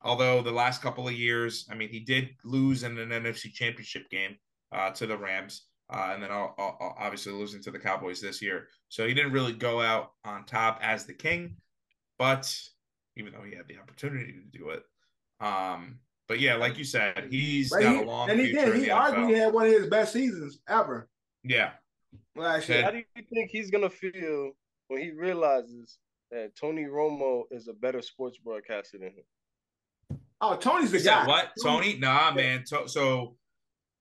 although 0.02 0.42
the 0.42 0.52
last 0.52 0.82
couple 0.82 1.06
of 1.06 1.14
years, 1.14 1.66
I 1.70 1.74
mean, 1.74 1.88
he 1.88 2.00
did 2.00 2.30
lose 2.44 2.82
in 2.82 2.98
an 2.98 3.10
NFC 3.10 3.52
Championship 3.52 4.08
game 4.10 4.36
uh, 4.72 4.90
to 4.90 5.06
the 5.06 5.16
Rams, 5.16 5.66
uh, 5.90 6.10
and 6.14 6.22
then 6.22 6.30
uh, 6.30 6.46
uh, 6.58 6.72
obviously 6.98 7.32
losing 7.32 7.62
to 7.62 7.70
the 7.70 7.78
Cowboys 7.78 8.20
this 8.20 8.40
year. 8.42 8.68
So 8.88 9.06
he 9.06 9.14
didn't 9.14 9.32
really 9.32 9.52
go 9.52 9.80
out 9.80 10.12
on 10.24 10.44
top 10.44 10.78
as 10.82 11.04
the 11.06 11.14
king, 11.14 11.56
but 12.18 12.54
even 13.16 13.32
though 13.32 13.42
he 13.42 13.54
had 13.54 13.68
the 13.68 13.78
opportunity 13.78 14.32
to 14.32 14.58
do 14.58 14.70
it. 14.70 14.82
Um, 15.40 15.98
but 16.28 16.40
yeah, 16.40 16.54
like 16.54 16.78
you 16.78 16.84
said, 16.84 17.28
he's 17.30 17.70
Right? 17.70 17.82
got 17.82 17.96
He- 17.96 18.02
a 18.02 18.06
long 18.06 18.30
and 18.30 18.40
he 18.40 18.46
future 18.46 18.66
did. 18.66 18.74
He 18.76 18.80
the 18.82 18.88
arguably 18.90 19.36
had 19.36 19.52
one 19.52 19.66
of 19.66 19.72
his 19.72 19.88
best 19.88 20.12
seasons 20.12 20.60
ever 20.68 21.08
Yeah, 21.44 21.72
last 22.36 22.68
Yeah. 22.68 22.82
How 22.82 22.90
do 22.92 22.98
you 22.98 23.04
think 23.34 23.50
he's 23.50 23.70
gonna 23.70 23.90
feel 23.90 24.52
when 24.88 25.02
he 25.02 25.10
realizes 25.10 25.98
that 26.30 26.54
Tony 26.56 26.84
Romo 26.84 27.44
is 27.50 27.68
a 27.68 27.72
better 27.74 28.00
sports 28.00 28.38
broadcaster 28.38 28.98
than 28.98 29.08
him? 29.08 30.18
Oh, 30.40 30.56
Tony's 30.56 30.90
the 30.92 31.00
guy. 31.00 31.26
what? 31.26 31.52
Tony? 31.62 31.98
Nah, 31.98 32.32
man. 32.32 32.64
To- 32.68 32.88
so 32.88 33.36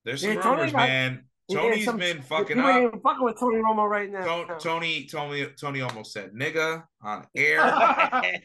there's 0.05 0.21
some 0.21 0.33
Yeah, 0.33 0.47
rumors, 0.49 0.71
got- 0.71 0.87
man. 0.87 1.25
Yeah, 1.47 1.59
Tony's 1.61 1.85
some- 1.85 1.97
been 1.97 2.21
fucking 2.21 2.57
you 2.57 2.63
ain't 2.67 2.77
up. 2.85 2.87
even 2.93 2.99
fucking 3.01 3.23
with 3.23 3.39
Tony 3.39 3.57
Romo 3.57 3.87
right 3.89 4.09
now. 4.09 4.23
Tony, 4.23 4.53
Tony, 4.59 5.05
Tony, 5.05 5.45
Tony 5.59 5.81
almost 5.81 6.13
said 6.13 6.31
nigga 6.33 6.83
on 7.01 7.25
air. 7.35 7.59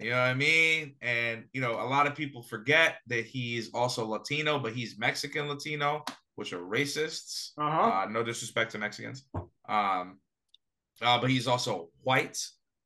You 0.00 0.10
know 0.10 0.16
what 0.16 0.26
I 0.28 0.34
mean? 0.34 0.94
And 1.02 1.44
you 1.52 1.60
know, 1.60 1.72
a 1.74 1.82
lot 1.88 2.06
of 2.06 2.14
people 2.14 2.42
forget 2.42 2.96
that 3.08 3.24
he's 3.26 3.70
also 3.74 4.06
Latino, 4.06 4.58
but 4.60 4.72
he's 4.72 4.96
Mexican 4.98 5.48
Latino, 5.48 6.04
which 6.36 6.52
are 6.52 6.60
racists. 6.60 7.50
Uh-huh. 7.58 7.80
Uh, 8.04 8.06
no 8.08 8.22
disrespect 8.22 8.70
to 8.72 8.78
Mexicans. 8.78 9.24
Um, 9.68 10.18
uh, 11.02 11.20
but 11.20 11.30
he's 11.30 11.46
also 11.48 11.88
white, 12.02 12.38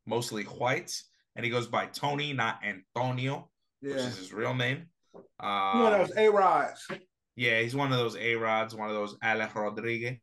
mostly 0.07 0.45
white, 0.45 0.93
and 1.37 1.45
he 1.45 1.51
goes 1.51 1.67
by 1.67 1.85
Tony, 1.87 2.33
not 2.33 2.61
Antonio, 2.65 3.51
which 3.81 3.93
is 3.95 4.17
his 4.17 4.33
real 4.33 4.55
name. 4.55 4.87
One 5.13 5.93
of 5.93 6.01
Um, 6.01 6.07
those 6.07 6.17
A 6.17 6.29
Rods. 6.31 6.89
Yeah, 7.37 7.61
he's 7.61 7.75
one 7.75 7.93
of 7.93 7.99
those 7.99 8.17
A 8.17 8.35
Rods, 8.37 8.75
one 8.75 8.89
of 8.89 8.95
those 8.95 9.17
Alex 9.23 9.55
Rodriguez. 9.55 10.19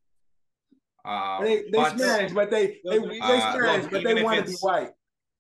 Um, 1.05 1.43
They 1.43 1.64
they 1.64 1.70
but- 1.72 1.97
Spanish, 1.97 2.32
but 2.34 2.51
they 2.51 2.80
they, 2.86 2.99
they 2.99 3.20
Uh, 3.20 3.51
Spanish, 3.53 3.84
look, 3.84 3.91
but 3.91 4.03
they 4.03 4.22
want 4.24 4.45
to 4.45 4.51
be 4.51 4.57
white. 4.62 4.91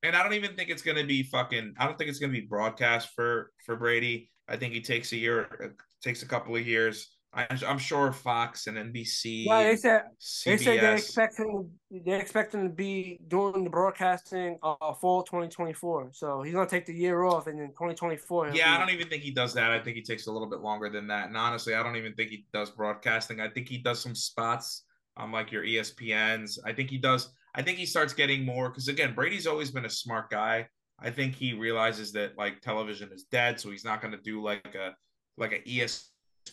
and 0.03 0.15
I 0.15 0.23
don't 0.23 0.33
even 0.33 0.55
think 0.55 0.69
it's 0.69 0.81
gonna 0.81 1.03
be 1.03 1.23
fucking. 1.23 1.75
I 1.77 1.85
don't 1.85 1.97
think 1.97 2.09
it's 2.09 2.19
gonna 2.19 2.33
be 2.33 2.41
broadcast 2.41 3.09
for 3.15 3.51
for 3.65 3.75
Brady. 3.75 4.31
I 4.47 4.57
think 4.57 4.73
he 4.73 4.81
takes 4.81 5.11
a 5.11 5.17
year, 5.17 5.47
uh, 5.63 5.83
takes 6.01 6.23
a 6.23 6.25
couple 6.25 6.55
of 6.55 6.65
years. 6.65 7.15
I'm 7.31 7.77
sure 7.77 8.11
Fox 8.11 8.65
and 8.65 8.75
NBC, 8.75 9.45
Yeah, 9.45 9.63
they 9.63 9.75
said 9.75 10.03
they 10.45 10.55
CBS. 10.55 10.63
said 10.63 10.81
they 10.81 10.93
expect 10.93 11.39
him. 11.39 11.69
They 11.91 12.19
expect 12.19 12.55
him 12.55 12.63
to 12.63 12.73
be 12.73 13.19
doing 13.27 13.63
the 13.63 13.69
broadcasting 13.69 14.57
uh, 14.63 14.93
fall 14.95 15.21
2024. 15.23 16.09
So 16.11 16.41
he's 16.41 16.53
gonna 16.55 16.67
take 16.67 16.87
the 16.87 16.93
year 16.93 17.23
off, 17.23 17.45
and 17.45 17.59
then 17.59 17.67
2024. 17.69 18.47
he'll 18.47 18.55
yeah, 18.55 18.75
I 18.75 18.79
don't 18.79 18.89
even 18.89 19.09
think 19.09 19.21
he 19.21 19.29
does 19.29 19.53
that. 19.53 19.69
I 19.69 19.79
think 19.79 19.95
he 19.95 20.01
takes 20.01 20.25
a 20.25 20.31
little 20.31 20.49
bit 20.49 20.61
longer 20.61 20.89
than 20.89 21.05
that. 21.07 21.27
And 21.27 21.37
honestly, 21.37 21.75
I 21.75 21.83
don't 21.83 21.95
even 21.97 22.15
think 22.15 22.31
he 22.31 22.45
does 22.51 22.71
broadcasting. 22.71 23.39
I 23.39 23.47
think 23.49 23.69
he 23.69 23.77
does 23.77 24.01
some 24.01 24.15
spots 24.15 24.85
on 25.15 25.31
like 25.31 25.51
your 25.51 25.63
ESPNs. 25.63 26.57
I 26.65 26.73
think 26.73 26.89
he 26.89 26.97
does. 26.97 27.29
I 27.53 27.61
think 27.61 27.77
he 27.77 27.85
starts 27.85 28.13
getting 28.13 28.43
more 28.43 28.69
because 28.69 28.87
again, 28.87 29.13
Brady's 29.13 29.45
always 29.45 29.69
been 29.69 29.85
a 29.85 29.89
smart 29.89 30.31
guy. 30.31 30.67
I 30.99 31.11
think 31.11 31.35
he 31.35 31.53
realizes 31.53 32.11
that 32.13 32.37
like 32.37 32.61
television 32.61 33.11
is 33.13 33.25
dead, 33.25 33.59
so 33.59 33.69
he's 33.69 33.85
not 33.85 34.01
going 34.01 34.13
to 34.13 34.21
do 34.21 34.41
like 34.41 34.73
a 34.73 34.95
like 35.37 35.51
a 35.53 35.61
E 35.69 35.81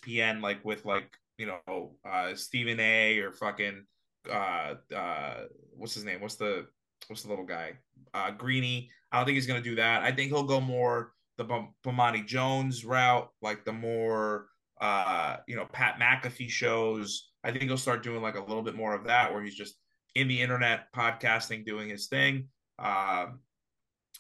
ESPN 0.01 0.41
like 0.43 0.65
with 0.65 0.85
like 0.85 1.11
you 1.39 1.47
know 1.47 1.97
uh 2.05 2.35
Stephen 2.35 2.81
A. 2.81 3.19
or 3.19 3.33
fucking 3.33 3.85
uh 4.31 4.75
uh 4.95 5.45
what's 5.77 5.95
his 5.95 6.05
name? 6.05 6.21
What's 6.21 6.37
the 6.37 6.67
what's 7.09 7.23
the 7.23 7.29
little 7.29 7.45
guy? 7.45 7.73
Uh 8.15 8.31
Greeny. 8.31 8.91
I 9.13 9.19
don't 9.19 9.27
think 9.27 9.37
he's 9.37 9.47
going 9.47 9.63
to 9.63 9.69
do 9.69 9.77
that. 9.77 10.03
I 10.03 10.13
think 10.13 10.31
he'll 10.31 10.43
go 10.43 10.61
more 10.61 11.13
the 11.39 11.45
Bam- 11.45 11.75
Bomani 11.85 12.27
Jones 12.27 12.85
route, 12.85 13.29
like 13.43 13.65
the 13.65 13.73
more 13.73 14.47
uh 14.81 15.37
you 15.47 15.57
know 15.57 15.67
Pat 15.73 15.99
McAfee 16.01 16.51
shows. 16.51 17.31
I 17.45 17.51
think 17.51 17.65
he'll 17.65 17.77
start 17.77 18.03
doing 18.03 18.23
like 18.23 18.37
a 18.37 18.41
little 18.45 18.63
bit 18.63 18.75
more 18.75 18.95
of 18.95 19.05
that 19.05 19.33
where 19.33 19.43
he's 19.43 19.55
just 19.55 19.77
in 20.15 20.29
the 20.29 20.41
internet 20.41 20.93
podcasting 20.95 21.65
doing 21.65 21.89
his 21.89 22.09
thing. 22.09 22.49
Um 22.79 23.41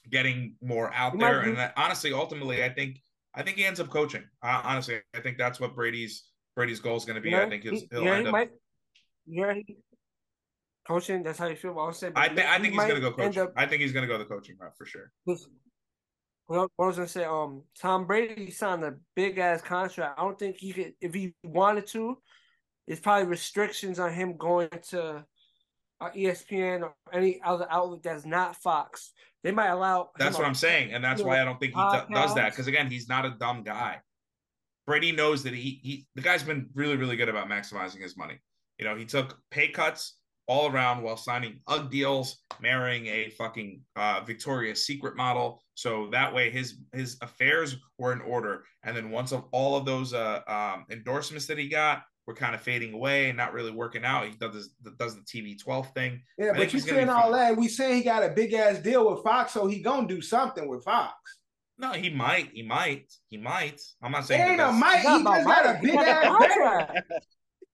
getting 0.09 0.55
more 0.62 0.93
out 0.95 1.18
there 1.18 1.41
and 1.41 1.72
honestly 1.77 2.12
ultimately 2.12 2.62
I 2.62 2.68
think 2.68 3.01
I 3.37 3.43
think 3.43 3.57
he 3.57 3.64
ends 3.64 3.80
up 3.80 3.91
coaching. 3.91 4.24
Uh, 4.43 4.62
honestly, 4.64 5.01
I 5.14 5.20
think 5.20 5.39
that's 5.39 5.61
what 5.61 5.74
Brady's 5.74 6.24
Brady's 6.55 6.80
goal 6.80 6.97
is 6.97 7.05
going 7.05 7.16
to 7.16 7.20
be. 7.20 7.34
I 7.34 7.49
think 7.49 7.62
he'll, 7.62 7.74
he, 7.74 7.89
he'll 7.91 8.03
yeah, 8.03 8.14
end 8.14 8.22
he 8.22 8.26
up 8.28 8.32
might. 8.32 8.51
Yeah, 9.26 9.55
he, 9.55 9.76
coaching. 10.87 11.22
That's 11.22 11.39
how 11.39 11.47
you 11.47 11.57
feel. 11.57 11.72
I 11.72 11.87
was 11.87 11.99
saying. 11.99 12.14
I 12.16 12.28
think 12.28 12.49
I 12.49 12.59
think 12.59 12.72
he's 12.72 12.82
going 12.82 12.95
to 12.95 13.01
go 13.01 13.12
coaching. 13.12 13.43
up 13.43 13.53
I 13.57 13.66
think 13.66 13.82
he's 13.82 13.93
going 13.93 14.09
to 14.09 14.12
go 14.12 14.18
the 14.18 14.24
coaching 14.24 14.57
route 14.59 14.76
for 14.76 14.87
sure. 14.87 15.12
Well, 16.49 16.70
what 16.76 16.84
I 16.84 16.87
was 16.87 16.97
gonna 16.97 17.09
say, 17.09 17.24
um, 17.24 17.64
Tom 17.80 18.07
Brady 18.07 18.51
signed 18.53 18.84
a 18.84 18.95
big 19.16 19.39
ass 19.39 19.62
contract. 19.62 20.18
I 20.18 20.22
don't 20.22 20.39
think 20.39 20.57
he 20.57 20.72
could, 20.72 20.95
if 21.01 21.12
he 21.12 21.34
wanted 21.43 21.87
to. 21.89 22.18
There's 22.87 23.01
probably 23.01 23.26
restrictions 23.26 23.99
on 23.99 24.12
him 24.12 24.37
going 24.37 24.68
to 24.91 25.24
uh, 26.01 26.11
ESPN 26.11 26.82
or 26.82 26.95
any 27.12 27.41
other 27.45 27.66
outlet 27.68 28.05
that's 28.05 28.24
not 28.24 28.57
Fox. 28.57 29.12
They 29.47 29.53
might 29.53 29.68
allow. 29.68 30.11
That's 30.18 30.36
what 30.36 30.44
I'm 30.44 30.57
saying, 30.57 30.92
and 30.92 31.05
that's 31.05 31.22
why 31.22 31.40
I 31.40 31.44
don't 31.44 31.61
think 31.61 31.72
he 31.72 31.80
do- 31.80 32.14
does 32.14 32.34
that 32.34 32.51
because 32.51 32.66
again, 32.66 32.90
he's 32.90 33.09
not 33.09 33.24
a 33.24 33.30
dumb 33.30 33.62
guy. 33.62 34.01
Brady 34.88 35.12
knows 35.12 35.44
that 35.44 35.55
he 35.55 35.78
he 35.84 36.07
the 36.16 36.20
guy's 36.22 36.42
been 36.42 36.68
really 36.74 36.97
really 36.97 37.14
good 37.14 37.28
about 37.28 37.49
maximizing 37.49 38.03
his 38.03 38.16
money. 38.16 38.40
You 38.80 38.86
know, 38.86 38.97
he 38.97 39.05
took 39.05 39.38
pay 39.53 39.68
cuts 39.68 40.16
all 40.49 40.68
around 40.68 41.01
while 41.01 41.16
signing 41.16 41.61
UGG 41.68 41.92
deals, 41.92 42.38
marrying 42.61 43.07
a 43.07 43.30
fucking 43.38 43.82
uh, 43.94 44.22
Victoria's 44.26 44.84
Secret 44.84 45.16
model. 45.16 45.62
So 45.74 46.09
that 46.11 46.34
way 46.34 46.51
his 46.51 46.78
his 46.92 47.16
affairs 47.22 47.76
were 47.99 48.12
in 48.12 48.22
order. 48.22 48.64
And 48.82 48.97
then 48.97 49.11
once 49.11 49.30
of 49.30 49.44
all 49.53 49.76
of 49.76 49.84
those 49.84 50.12
uh, 50.12 50.40
um, 50.49 50.86
endorsements 50.90 51.47
that 51.47 51.57
he 51.59 51.68
got 51.68 52.03
were 52.27 52.35
kind 52.35 52.55
of 52.55 52.61
fading 52.61 52.93
away 52.93 53.29
and 53.29 53.37
not 53.37 53.53
really 53.53 53.70
working 53.70 54.05
out, 54.05 54.27
he 54.27 54.33
does 54.37 54.53
this, 54.83 54.93
does 54.99 55.14
the 55.14 55.22
TV 55.22 55.57
12 55.62 55.93
thing. 55.95 56.20
Yeah, 56.39 56.51
I 56.51 56.53
but 56.57 56.72
you 56.72 56.81
he's 56.81 56.85
saying 56.89 57.09
all 57.09 57.31
fine. 57.31 57.33
that. 57.33 57.57
We 57.57 57.68
saying 57.68 57.97
he 57.99 58.03
got 58.03 58.24
a 58.24 58.31
big 58.31 58.53
ass 58.53 58.79
deal 58.79 59.09
with 59.11 59.22
Fox, 59.22 59.53
so 59.53 59.66
he 59.66 59.81
gonna 59.81 60.09
do 60.09 60.20
something 60.20 60.68
with 60.68 60.83
Fox. 60.85 61.14
No, 61.79 61.93
he 61.93 62.09
might, 62.11 62.51
he 62.53 62.62
might, 62.62 63.12
he 63.29 63.37
might. 63.37 63.81
I'm 64.03 64.11
not 64.12 64.24
saying 64.27 64.41
It 64.41 64.45
ain't 64.53 64.59
that 64.59 64.74
a 64.74 64.81
that's- 64.81 65.05
mic. 65.05 65.12
He 65.12 65.20
about 65.20 65.35
just 65.37 65.47
got 65.47 65.66
a 65.77 65.79
big 65.83 65.95
got 65.95 66.09
ass 66.09 66.22
bag. 66.24 66.51
contract. 66.51 67.12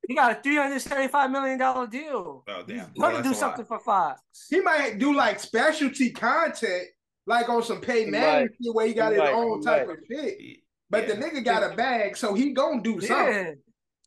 He 0.09 0.14
got 0.16 0.32
a 0.32 0.42
three 0.42 0.57
hundred 0.57 0.80
seventy-five 0.80 1.30
million 1.30 1.59
dollar 1.59 1.86
deal. 1.86 2.42
Oh 2.48 2.62
damn! 2.66 2.66
He's 2.66 2.86
Well, 2.96 3.11
gonna 3.12 3.22
that's 3.22 3.28
do 3.28 3.34
something 3.34 3.66
lot. 3.70 3.78
for 3.80 3.84
Fox. 3.84 4.20
He 4.50 4.61
might 4.61 4.98
do 4.98 5.14
like 5.14 5.38
specialty 5.38 6.11
content, 6.11 6.88
like 7.26 7.48
on 7.48 7.62
some 7.62 7.80
paid 7.80 8.07
He 8.07 8.11
Manning 8.11 8.48
might. 8.48 8.50
shit 8.66 8.74
where 8.74 8.86
he 8.88 8.94
got 8.94 9.12
He 9.12 9.20
his 9.20 9.22
might. 9.22 9.32
own 9.32 9.61
He 9.61 9.64
type 9.64 9.86
might. 9.86 9.98
of 9.98 10.05
shit. 10.11 10.38
But 10.90 11.07
Yeah. 11.09 11.14
the 11.14 11.20
nigga 11.22 11.44
got 11.44 11.72
a 11.72 11.76
bag, 11.76 12.16
so 12.16 12.34
he 12.34 12.50
gonna 12.53 12.82
do 12.82 13.00
something. 13.00 13.57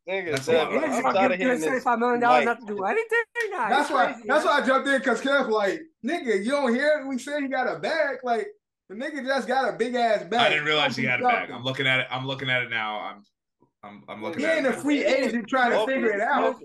Yeah, 0.07 0.13
Nigga, 0.21 0.31
That's 0.31 0.47
a 0.47 0.61
uh, 0.61 0.63
lot. 0.65 0.71
He 0.71 0.77
I'm 0.77 0.83
I'm 0.83 1.01
gonna 1.01 1.13
tired 1.13 1.21
give 1.23 1.31
of 1.31 1.37
hearing 1.39 1.55
this. 1.55 1.63
seventy-five 1.63 1.99
million 1.99 2.19
dollars 2.21 2.45
Mike. 2.45 2.59
not 2.59 2.67
to 2.67 2.75
do 2.75 2.83
anything. 2.83 3.23
Nah, 3.51 3.69
That's 3.69 3.87
he's 3.89 3.95
why. 3.95 4.05
crazy, 4.05 4.21
That's 4.27 4.45
man. 4.45 4.53
why 4.53 4.61
I 4.61 4.65
jumped 4.65 4.87
in 4.87 4.97
because 4.99 5.21
Kev 5.21 5.49
like, 5.49 5.81
nigga, 6.05 6.43
you 6.45 6.51
don't 6.51 6.73
hear 6.75 7.05
we 7.07 7.17
said 7.17 7.41
he 7.41 7.47
got 7.47 7.67
a 7.73 7.79
bag. 7.79 8.17
Like 8.23 8.47
the 8.89 8.95
nigga 8.95 9.25
just 9.25 9.47
got 9.47 9.73
a 9.73 9.77
big 9.77 9.95
ass 9.95 10.23
bag. 10.25 10.39
I 10.41 10.49
didn't 10.49 10.65
realize 10.65 10.95
he 10.95 11.03
Don't 11.03 11.11
had 11.11 11.19
a 11.21 11.23
bag. 11.23 11.51
I'm 11.51 11.63
looking 11.63 11.87
at 11.87 12.01
it. 12.01 12.07
I'm 12.11 12.27
looking 12.27 12.49
at 12.51 12.61
it 12.63 12.69
now. 12.69 12.99
I'm, 12.99 13.23
I'm, 13.83 14.03
I'm 14.07 14.21
looking 14.23 14.41
He 14.41 14.45
at 14.45 14.57
ain't 14.57 14.67
it. 14.67 14.75
a 14.75 14.77
free 14.77 15.03
agent 15.03 15.47
trying 15.47 15.71
to 15.71 15.85
figure 15.91 16.11
it 16.11 16.21
out. 16.21 16.55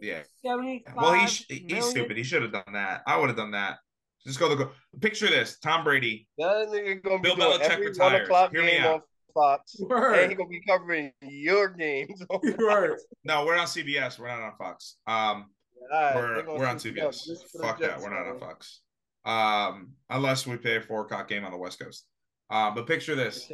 Yeah. 0.00 0.20
Seventy-five. 0.44 0.94
Well, 0.96 1.14
he 1.14 1.20
he's 1.26 1.62
million. 1.64 1.82
stupid. 1.82 2.16
He 2.16 2.22
should 2.22 2.42
have 2.42 2.52
done 2.52 2.74
that. 2.74 3.02
I 3.08 3.18
would 3.18 3.28
have 3.28 3.36
done 3.36 3.50
that. 3.52 3.78
Just 4.24 4.38
go 4.38 4.48
the 4.48 4.56
go. 4.56 4.70
Picture 5.00 5.26
this: 5.26 5.58
Tom 5.58 5.82
Brady. 5.84 6.26
That 6.38 6.68
nigga 6.68 7.02
gonna 7.02 7.20
Bill 7.20 7.34
doing 7.36 7.58
Belichick 7.58 7.70
every 7.70 7.86
retires. 7.88 8.28
Hear 8.52 8.62
me 8.64 8.78
out. 8.78 9.02
On 9.36 9.58
Fox, 9.58 9.76
and 9.78 10.30
he 10.30 10.36
gonna 10.36 10.48
be 10.48 10.62
covering 10.66 11.12
your 11.22 11.68
games. 11.68 12.22
on 12.30 12.40
Word. 12.58 12.98
No, 13.24 13.44
we're 13.44 13.56
on 13.56 13.66
CBS. 13.66 14.18
We're 14.18 14.28
not 14.28 14.40
on 14.40 14.52
Fox. 14.56 14.96
Um, 15.06 15.50
Alright, 15.92 16.46
we're 16.46 16.58
we're 16.58 16.66
on 16.66 16.78
switch 16.78 16.94
CBS. 16.96 17.26
just 17.26 17.50
for 17.52 17.58
the 17.58 17.64
Fuck 17.64 17.80
that. 17.80 18.00
We're 18.00 18.10
not 18.10 18.30
on. 18.32 18.40
Fox. 18.40 18.80
Um, 19.24 19.92
unless 20.10 20.46
we 20.46 20.56
pay 20.56 20.76
a 20.76 20.80
four 20.80 21.02
o'clock 21.02 21.28
game 21.28 21.44
on 21.44 21.50
the 21.52 21.58
West 21.58 21.78
Coast. 21.80 22.06
Uh, 22.50 22.70
but 22.70 22.86
picture 22.86 23.14
this. 23.14 23.46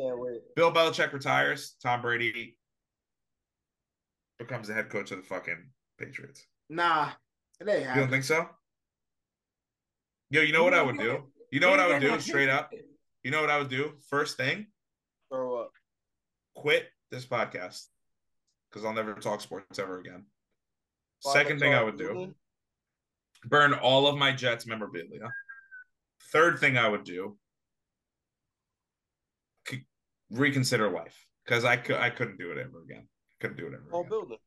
Bill 0.56 0.72
Belichick 0.72 1.12
retires. 1.12 1.76
Tom 1.82 2.02
Brady 2.02 2.56
becomes 4.38 4.68
the 4.68 4.74
head 4.74 4.88
coach 4.90 5.10
of 5.10 5.18
the 5.18 5.22
fucking 5.22 5.70
Patriots. 5.98 6.44
Nah, 6.68 7.10
it 7.60 7.68
ain't 7.68 7.94
You 7.94 8.00
don't 8.00 8.10
think 8.10 8.24
so? 8.24 8.48
Yo, 10.30 10.42
you 10.42 10.52
know 10.52 10.64
what 10.64 10.74
I 10.74 10.82
would 10.82 10.98
do? 10.98 11.24
You 11.50 11.60
know 11.60 11.70
what 11.70 11.80
I 11.80 11.88
would 11.88 12.00
do 12.00 12.18
straight 12.20 12.48
up? 12.48 12.72
You 13.22 13.30
know 13.30 13.40
what 13.40 13.50
I 13.50 13.58
would 13.58 13.68
do? 13.68 13.92
First 14.08 14.36
thing, 14.36 14.58
Throw 14.58 14.66
up. 14.66 14.68
Quit 16.60 16.86
this 17.10 17.24
podcast 17.26 17.86
because 18.70 18.84
I'll 18.84 18.92
never 18.92 19.14
talk 19.14 19.40
sports 19.40 19.78
ever 19.78 19.98
again. 19.98 20.26
Father 21.22 21.38
Second 21.40 21.58
thing 21.60 21.74
I 21.74 21.82
would 21.82 21.96
do, 21.98 22.08
Building. 22.08 22.34
burn 23.46 23.72
all 23.74 24.06
of 24.06 24.16
my 24.16 24.32
Jets 24.32 24.66
memorabilia. 24.66 25.30
Third 26.32 26.58
thing 26.58 26.76
I 26.78 26.88
would 26.88 27.04
do, 27.04 27.36
c- 29.68 29.84
reconsider 30.30 30.90
life 30.90 31.16
because 31.44 31.64
I 31.64 31.76
could 31.76 31.96
I 31.96 32.10
couldn't 32.10 32.38
do 32.38 32.50
it 32.52 32.58
ever 32.58 32.82
again. 32.82 33.08
Couldn't 33.40 33.56
do 33.56 33.66
it 33.66 33.74
ever 33.74 33.86
Whole 33.90 34.00
again. 34.00 34.10
building. 34.10 34.38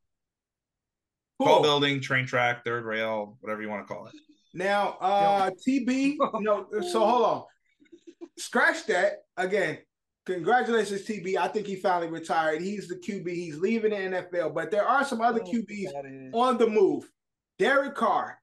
Tall 1.42 1.54
Cool. 1.56 1.64
building, 1.64 2.00
train 2.02 2.26
track, 2.26 2.64
third 2.64 2.86
rail, 2.86 3.38
whatever 3.42 3.62
you 3.62 3.70
want 3.70 3.86
to 3.88 3.94
call 3.94 4.06
it. 4.06 4.14
Now, 4.54 4.98
uh, 5.02 5.50
TB, 5.68 6.16
no, 6.42 6.68
so 6.82 7.00
hold 7.06 7.24
on. 7.26 7.44
Scratch 8.38 8.86
that 8.86 9.24
again. 9.36 9.80
Congratulations, 10.26 11.06
TB. 11.06 11.38
I 11.38 11.48
think 11.50 11.68
he 11.68 11.76
finally 11.76 12.08
retired. 12.10 12.62
He's 12.62 12.88
the 12.88 12.96
QB. 12.96 13.28
He's 13.28 13.58
leaving 13.58 13.92
the 13.92 13.98
NFL, 13.98 14.54
but 14.54 14.72
there 14.72 14.88
are 14.88 15.04
some 15.04 15.22
other 15.22 15.40
QBs 15.42 16.34
on 16.34 16.58
the 16.58 16.68
move. 16.68 17.10
Derek 17.60 17.96
Carr 17.96 18.40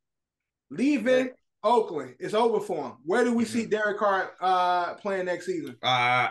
leaving 0.71 1.31
Oakland. 1.65 2.15
It's 2.19 2.35
over 2.35 2.61
for 2.61 2.85
him. 2.85 2.93
Where 3.05 3.25
do 3.25 3.35
we 3.35 3.45
see 3.45 3.67
Derek 3.67 3.99
Carr 3.99 4.33
uh, 4.41 4.95
playing 4.95 5.27
next 5.27 5.47
season? 5.47 5.77
Uh, 5.83 6.29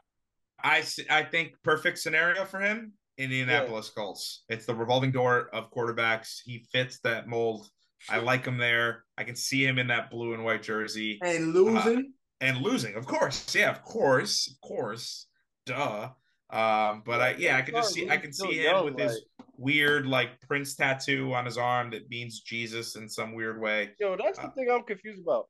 I 0.64 0.84
I 1.10 1.24
think 1.24 1.54
perfect 1.64 1.98
scenario 2.00 2.46
for 2.46 2.60
him. 2.60 2.94
Indianapolis 3.18 3.90
Colts. 3.90 4.44
It's 4.50 4.66
the 4.66 4.74
revolving 4.76 5.12
door 5.12 5.50
of 5.54 5.72
quarterbacks. 5.72 6.38
He 6.44 6.66
fits 6.72 7.00
that 7.04 7.28
mold. 7.28 7.68
I 8.10 8.20
like 8.20 8.46
him 8.46 8.58
there. 8.58 9.04
I 9.18 9.26
can 9.26 9.36
see 9.36 9.66
him 9.66 9.78
in 9.78 9.88
that 9.88 10.10
blue 10.10 10.34
and 10.34 10.46
white 10.46 10.64
jersey 10.64 11.20
And 11.22 11.54
losing. 11.54 12.14
and 12.40 12.58
losing, 12.60 12.96
of 12.96 13.06
course. 13.06 13.54
Yeah, 13.54 13.72
of 13.72 13.84
course, 13.84 14.48
of 14.48 14.62
course. 14.66 15.28
Duh. 15.70 16.10
Um, 16.52 17.04
but 17.06 17.22
I 17.22 17.36
yeah, 17.38 17.58
I 17.58 17.62
can 17.62 17.76
just 17.76 17.94
see 17.94 18.10
I 18.10 18.18
can 18.18 18.34
see 18.34 18.58
him 18.66 18.84
with 18.86 18.98
his 18.98 19.22
weird 19.58 20.08
like 20.08 20.42
Prince 20.42 20.74
tattoo 20.76 21.32
on 21.34 21.46
his 21.46 21.58
arm 21.60 21.92
that 21.92 22.10
means 22.10 22.40
Jesus 22.42 22.96
in 22.96 23.08
some 23.08 23.36
weird 23.36 23.62
way. 23.62 23.92
Yo, 24.00 24.18
that's 24.18 24.40
the 24.40 24.46
Uh, 24.48 24.52
thing 24.52 24.68
I'm 24.72 24.84
confused 24.84 25.22
about. 25.22 25.48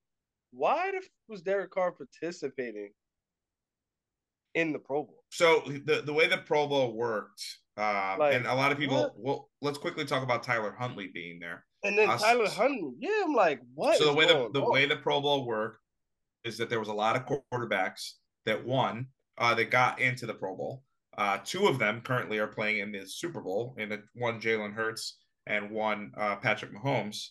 Why 0.52 0.92
the 0.92 0.98
f- 0.98 1.04
was 1.30 1.42
Derek 1.42 1.72
Carr 1.72 1.94
participating 1.94 2.90
in 4.56 4.74
the 4.74 4.80
Pro 4.80 5.04
Bowl? 5.04 5.24
So 5.30 5.62
the 5.86 6.02
the 6.02 6.14
way 6.14 6.28
the 6.28 6.40
Pro 6.40 6.68
Bowl 6.68 6.94
worked, 6.94 7.42
um, 7.78 8.20
Like, 8.20 8.34
and 8.34 8.46
a 8.46 8.54
lot 8.56 8.74
of 8.74 8.78
people. 8.78 8.98
what? 9.02 9.14
Well, 9.18 9.50
let's 9.62 9.78
quickly 9.78 10.04
talk 10.06 10.22
about 10.24 10.44
Tyler 10.44 10.76
Huntley 10.78 11.08
being 11.14 11.40
there. 11.40 11.66
And 11.84 11.98
then 11.98 12.10
Us- 12.10 12.22
Tyler 12.22 12.50
Huntley. 12.50 12.96
Yeah, 13.00 13.22
I'm 13.24 13.34
like, 13.34 13.62
what? 13.74 13.98
so 13.98 14.06
the 14.06 14.14
way 14.14 14.26
the, 14.26 14.50
the 14.52 14.70
way 14.70 14.86
the 14.86 14.98
Pro 14.98 15.22
Bowl 15.22 15.46
worked 15.46 15.80
is 16.44 16.58
that 16.58 16.70
there 16.70 16.80
was 16.80 16.90
a 16.90 16.94
lot 16.94 17.16
of 17.16 17.26
quarterbacks 17.54 18.14
that 18.46 18.66
won, 18.66 19.08
uh, 19.40 19.56
that 19.56 19.72
got 19.72 20.00
into 20.00 20.26
the 20.26 20.34
Pro 20.34 20.56
Bowl. 20.56 20.84
Uh, 21.18 21.40
two 21.44 21.68
of 21.68 21.80
them 21.80 22.02
currently 22.02 22.38
are 22.38 22.48
playing 22.48 22.80
in 22.80 22.92
the 22.92 23.06
Super 23.06 23.42
Bowl, 23.42 23.76
and 23.78 23.92
the, 23.92 24.04
one 24.14 24.40
Jalen 24.40 24.74
Hurts 24.74 25.18
and 25.48 25.72
one 25.72 26.12
uh, 26.18 26.36
Patrick 26.36 26.72
Mahomes. 26.74 27.28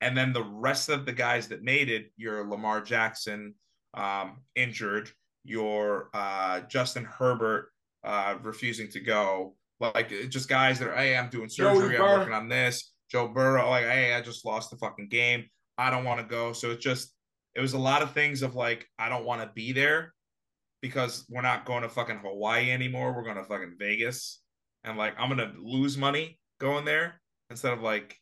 And 0.00 0.16
then 0.16 0.32
the 0.32 0.44
rest 0.44 0.88
of 0.88 1.06
the 1.06 1.12
guys 1.12 1.48
that 1.48 1.62
made 1.62 1.90
it, 1.90 2.10
your 2.16 2.48
Lamar 2.48 2.80
Jackson 2.80 3.54
um, 3.94 4.38
injured, 4.56 5.10
your 5.44 6.08
uh, 6.14 6.60
Justin 6.60 7.04
Herbert 7.04 7.70
uh, 8.04 8.36
refusing 8.42 8.88
to 8.90 9.00
go, 9.00 9.56
like 9.78 10.10
just 10.28 10.48
guys 10.48 10.78
that 10.78 10.88
are, 10.88 10.96
hey, 10.96 11.16
I'm 11.16 11.30
doing 11.30 11.48
surgery, 11.48 11.96
I'm 11.96 12.18
working 12.18 12.34
on 12.34 12.48
this. 12.48 12.92
Joe 13.10 13.28
Burrow, 13.28 13.68
like, 13.68 13.84
hey, 13.84 14.14
I 14.14 14.20
just 14.20 14.44
lost 14.44 14.70
the 14.70 14.76
fucking 14.76 15.08
game. 15.08 15.44
I 15.76 15.90
don't 15.90 16.04
want 16.04 16.20
to 16.20 16.26
go. 16.26 16.52
So 16.52 16.70
it's 16.70 16.84
just, 16.84 17.12
it 17.54 17.60
was 17.60 17.72
a 17.72 17.78
lot 17.78 18.02
of 18.02 18.12
things 18.12 18.42
of 18.42 18.54
like, 18.54 18.86
I 18.98 19.08
don't 19.08 19.24
want 19.24 19.42
to 19.42 19.50
be 19.54 19.72
there 19.72 20.14
because 20.80 21.26
we're 21.28 21.42
not 21.42 21.64
going 21.66 21.82
to 21.82 21.88
fucking 21.88 22.18
Hawaii 22.18 22.70
anymore. 22.70 23.14
We're 23.14 23.24
going 23.24 23.36
to 23.36 23.44
fucking 23.44 23.76
Vegas. 23.78 24.40
And 24.84 24.96
like, 24.96 25.14
I'm 25.18 25.34
going 25.34 25.52
to 25.52 25.58
lose 25.60 25.98
money 25.98 26.38
going 26.58 26.84
there 26.84 27.20
instead 27.50 27.72
of 27.72 27.82
like 27.82 28.16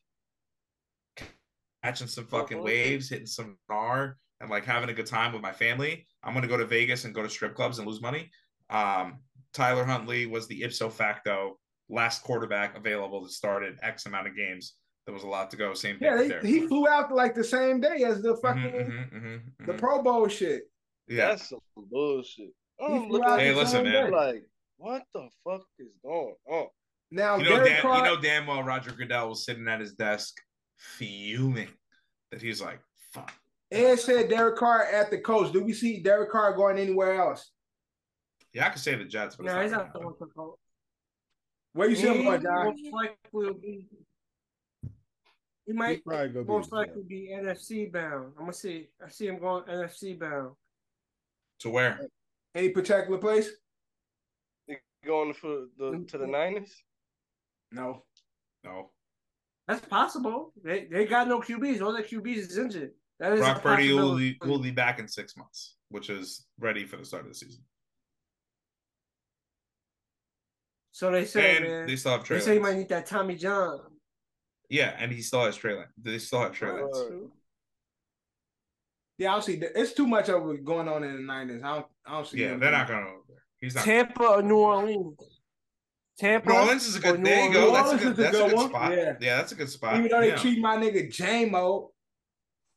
catching 1.82 2.06
some 2.06 2.26
fucking 2.26 2.62
waves, 2.62 3.08
hitting 3.08 3.26
some 3.26 3.56
R, 3.68 4.16
and 4.40 4.50
like 4.50 4.64
having 4.64 4.88
a 4.88 4.94
good 4.94 5.06
time 5.06 5.32
with 5.32 5.42
my 5.42 5.52
family, 5.52 6.06
I'm 6.22 6.34
gonna 6.34 6.46
go 6.46 6.56
to 6.56 6.66
Vegas 6.66 7.04
and 7.04 7.14
go 7.14 7.22
to 7.22 7.30
strip 7.30 7.54
clubs 7.54 7.78
and 7.78 7.86
lose 7.86 8.00
money. 8.00 8.30
Um, 8.70 9.20
Tyler 9.52 9.84
Huntley 9.84 10.26
was 10.26 10.46
the 10.46 10.62
ipso 10.62 10.90
facto 10.90 11.58
last 11.88 12.22
quarterback 12.22 12.76
available 12.76 13.22
that 13.22 13.30
started 13.30 13.78
X 13.82 14.06
amount 14.06 14.28
of 14.28 14.36
games. 14.36 14.74
There 15.06 15.14
was 15.14 15.22
a 15.24 15.28
lot 15.28 15.50
to 15.52 15.56
go. 15.56 15.72
Same 15.74 15.98
thing. 15.98 16.06
Yeah, 16.06 16.28
Derek 16.28 16.44
he 16.44 16.66
flew 16.66 16.86
out 16.86 17.12
like 17.12 17.34
the 17.34 17.44
same 17.44 17.80
day 17.80 18.04
as 18.04 18.20
the 18.20 18.34
Mhm, 18.34 18.42
fucking 18.42 18.62
mhm, 18.62 19.12
mhm, 19.12 19.66
the 19.66 19.72
mhm. 19.72 19.78
Pro 19.78 20.02
Bowl 20.02 20.28
shit. 20.28 20.64
Yeah. 21.08 21.28
That's 21.28 21.48
some 21.48 21.60
bullshit. 21.76 22.50
I'm 22.80 23.08
looking 23.08 23.28
at 23.28 23.40
Hey, 23.40 23.54
listen, 23.54 23.84
man. 23.84 24.10
like, 24.10 24.44
what 24.76 25.02
the 25.14 25.28
fuck 25.44 25.62
is 25.78 25.88
going 26.02 26.34
on? 26.46 26.66
Now 27.10 27.36
You 27.36 27.44
know, 27.44 27.50
Derek 27.56 27.68
damn, 27.68 27.82
Carr, 27.82 27.98
you 27.98 28.04
know 28.04 28.20
damn 28.20 28.46
well 28.46 28.62
Roger 28.62 28.92
Goodell 28.92 29.30
was 29.30 29.44
sitting 29.44 29.66
at 29.66 29.80
his 29.80 29.94
desk 29.94 30.36
fuming 30.76 31.68
that 32.30 32.42
he's 32.42 32.60
like, 32.60 32.80
fuck. 33.12 33.32
Ed 33.70 33.98
said 33.98 34.28
Derek 34.28 34.56
Carr 34.56 34.84
at 34.84 35.10
the 35.10 35.18
coach. 35.18 35.52
Do 35.52 35.62
we 35.62 35.72
see 35.72 36.00
Derek 36.02 36.30
Carr 36.30 36.54
going 36.54 36.78
anywhere 36.78 37.20
else? 37.20 37.50
Yeah, 38.52 38.66
I 38.66 38.70
could 38.70 38.80
say 38.80 38.94
the 38.94 39.04
Jets, 39.04 39.36
but 39.36 39.46
it's 39.46 39.54
No, 39.54 39.60
he's 39.62 39.72
not 39.72 39.86
not 39.86 39.92
gonna 39.92 40.04
the 40.04 40.10
happen. 40.10 40.18
one 40.20 40.28
to 40.28 40.34
vote. 40.34 40.58
Where 41.72 41.88
you 41.88 41.96
see 41.96 42.06
him 42.08 42.24
going, 42.24 42.42
John? 42.42 42.64
most 42.66 42.92
likely 42.92 43.16
will 43.32 43.54
be. 43.54 43.86
He 45.66 45.72
might 45.74 45.96
He 45.96 46.00
probably 46.02 46.28
gonna 46.28 46.44
be 46.44 46.50
most 46.50 46.72
likely 46.72 47.02
be 47.02 47.30
NFC 47.34 47.92
bound. 47.92 48.32
I'm 48.38 48.44
gonna 48.44 48.52
see. 48.54 48.88
I 49.04 49.10
see 49.10 49.26
him 49.26 49.38
going 49.38 49.64
NFC 49.64 50.18
bound. 50.18 50.52
To 51.60 51.70
where? 51.70 52.00
Any 52.54 52.70
particular 52.70 53.18
place? 53.18 53.48
You 54.66 54.76
going 55.06 55.34
for 55.34 55.66
the 55.78 55.84
mm-hmm. 55.84 56.04
to 56.04 56.18
the 56.18 56.26
Niners? 56.26 56.72
No. 57.72 58.04
No. 58.64 58.90
That's 59.66 59.84
possible. 59.84 60.52
They 60.64 60.86
they 60.90 61.04
got 61.04 61.28
no 61.28 61.40
QBs. 61.40 61.82
All 61.82 61.92
their 61.92 62.02
QBs 62.02 62.36
is 62.36 62.58
injured. 62.58 62.92
That 63.20 63.32
is 63.32 63.40
Brock 63.40 63.62
Purdy 63.62 63.92
will 63.92 64.16
be, 64.16 64.38
will 64.42 64.60
be 64.60 64.70
back 64.70 64.98
in 64.98 65.08
six 65.08 65.36
months, 65.36 65.74
which 65.90 66.08
is 66.08 66.46
ready 66.58 66.86
for 66.86 66.96
the 66.96 67.04
start 67.04 67.24
of 67.24 67.28
the 67.28 67.34
season. 67.34 67.62
So 70.92 71.10
they 71.10 71.24
say, 71.24 71.56
and 71.56 71.64
man. 71.64 71.86
they 71.86 71.96
still 71.96 72.12
have 72.12 72.22
They 72.22 72.26
Trey 72.26 72.40
say 72.40 72.54
you 72.54 72.60
might 72.60 72.76
need 72.76 72.88
that 72.88 73.06
Tommy 73.06 73.36
John. 73.36 73.80
Yeah, 74.70 74.94
and 74.98 75.12
he 75.12 75.22
still 75.22 75.44
has 75.44 75.56
Trey 75.56 75.74
Lance. 75.74 75.90
They 76.00 76.18
still 76.18 76.40
have 76.40 76.52
Trey 76.52 76.72
Lance. 76.72 76.98
Word. 79.18 79.24
Yeah, 79.24 79.30
I 79.30 79.32
don't 79.34 79.42
see. 79.42 79.60
It's 79.74 79.92
too 79.92 80.06
much 80.06 80.28
of 80.28 80.48
it 80.50 80.64
going 80.64 80.88
on 80.88 81.04
in 81.04 81.16
the 81.16 81.22
Niners. 81.22 81.62
I 81.62 81.74
don't. 81.74 81.86
I 82.06 82.12
don't 82.12 82.26
see. 82.26 82.40
Yeah, 82.40 82.48
them 82.50 82.60
they're 82.60 82.72
not 82.72 82.88
going 82.88 83.04
over 83.04 83.16
there. 83.28 83.42
He's 83.60 83.74
not. 83.74 83.84
Tampa 83.84 84.24
or 84.24 84.42
New 84.42 84.58
Orleans. 84.58 85.16
Tampa. 86.18 86.48
New 86.48 86.56
Orleans 86.56 86.86
is 86.86 86.96
a 86.96 87.00
good. 87.00 87.18
New 87.20 87.24
There 87.24 87.46
you 87.46 87.52
go. 87.52 87.72
That's 87.72 87.92
a 87.92 87.96
good. 87.96 88.12
a 88.12 88.14
That's 88.14 88.36
a 88.36 88.40
good 88.40 88.48
good 88.50 88.56
one. 88.56 88.68
spot. 88.68 88.92
Yeah. 88.92 89.14
Yeah, 89.20 89.36
that's 89.36 89.52
a 89.52 89.54
good 89.54 89.68
spot. 89.68 89.96
Even 89.96 90.10
though 90.10 90.20
they 90.20 90.28
yeah. 90.28 90.36
treat 90.36 90.60
my 90.60 90.76
nigga 90.76 91.10
J-Mo. 91.12 91.92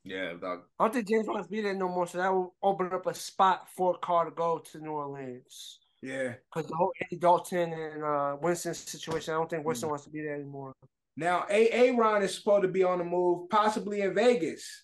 yeah, 0.04 0.34
dog. 0.40 0.62
I 0.80 0.84
don't 0.86 0.94
think 0.94 1.08
James 1.08 1.28
wants 1.28 1.48
to 1.48 1.52
be 1.52 1.62
there 1.62 1.74
no 1.74 1.88
more, 1.88 2.08
so 2.08 2.18
that 2.18 2.34
will 2.34 2.56
open 2.64 2.92
up 2.92 3.06
a 3.08 3.14
spot 3.14 3.68
for 3.76 3.98
Carr 4.00 4.26
to 4.26 4.32
go 4.32 4.60
to 4.72 4.80
New 4.80 4.92
Orleans. 4.92 5.80
Yeah. 6.02 6.34
Because 6.54 6.70
the 6.70 6.76
whole 6.76 6.92
Andy 7.02 7.18
Dalton 7.20 7.74
and 7.74 8.04
uh, 8.04 8.36
Winston 8.42 8.74
situation, 8.74 9.34
I 9.34 9.38
don't 9.38 9.50
think 9.50 9.66
Winston 9.66 9.90
wants 9.90 10.06
to 10.06 10.10
be 10.10 10.22
there 10.22 10.34
anymore. 10.36 10.74
Now, 11.18 11.46
A. 11.50 11.92
Ron 11.92 12.24
is 12.24 12.34
supposed 12.34 12.64
to 12.64 12.68
be 12.68 12.84
on 12.84 12.98
the 12.98 13.04
move, 13.04 13.50
possibly 13.50 14.02
in 14.02 14.14
Vegas. 14.16 14.84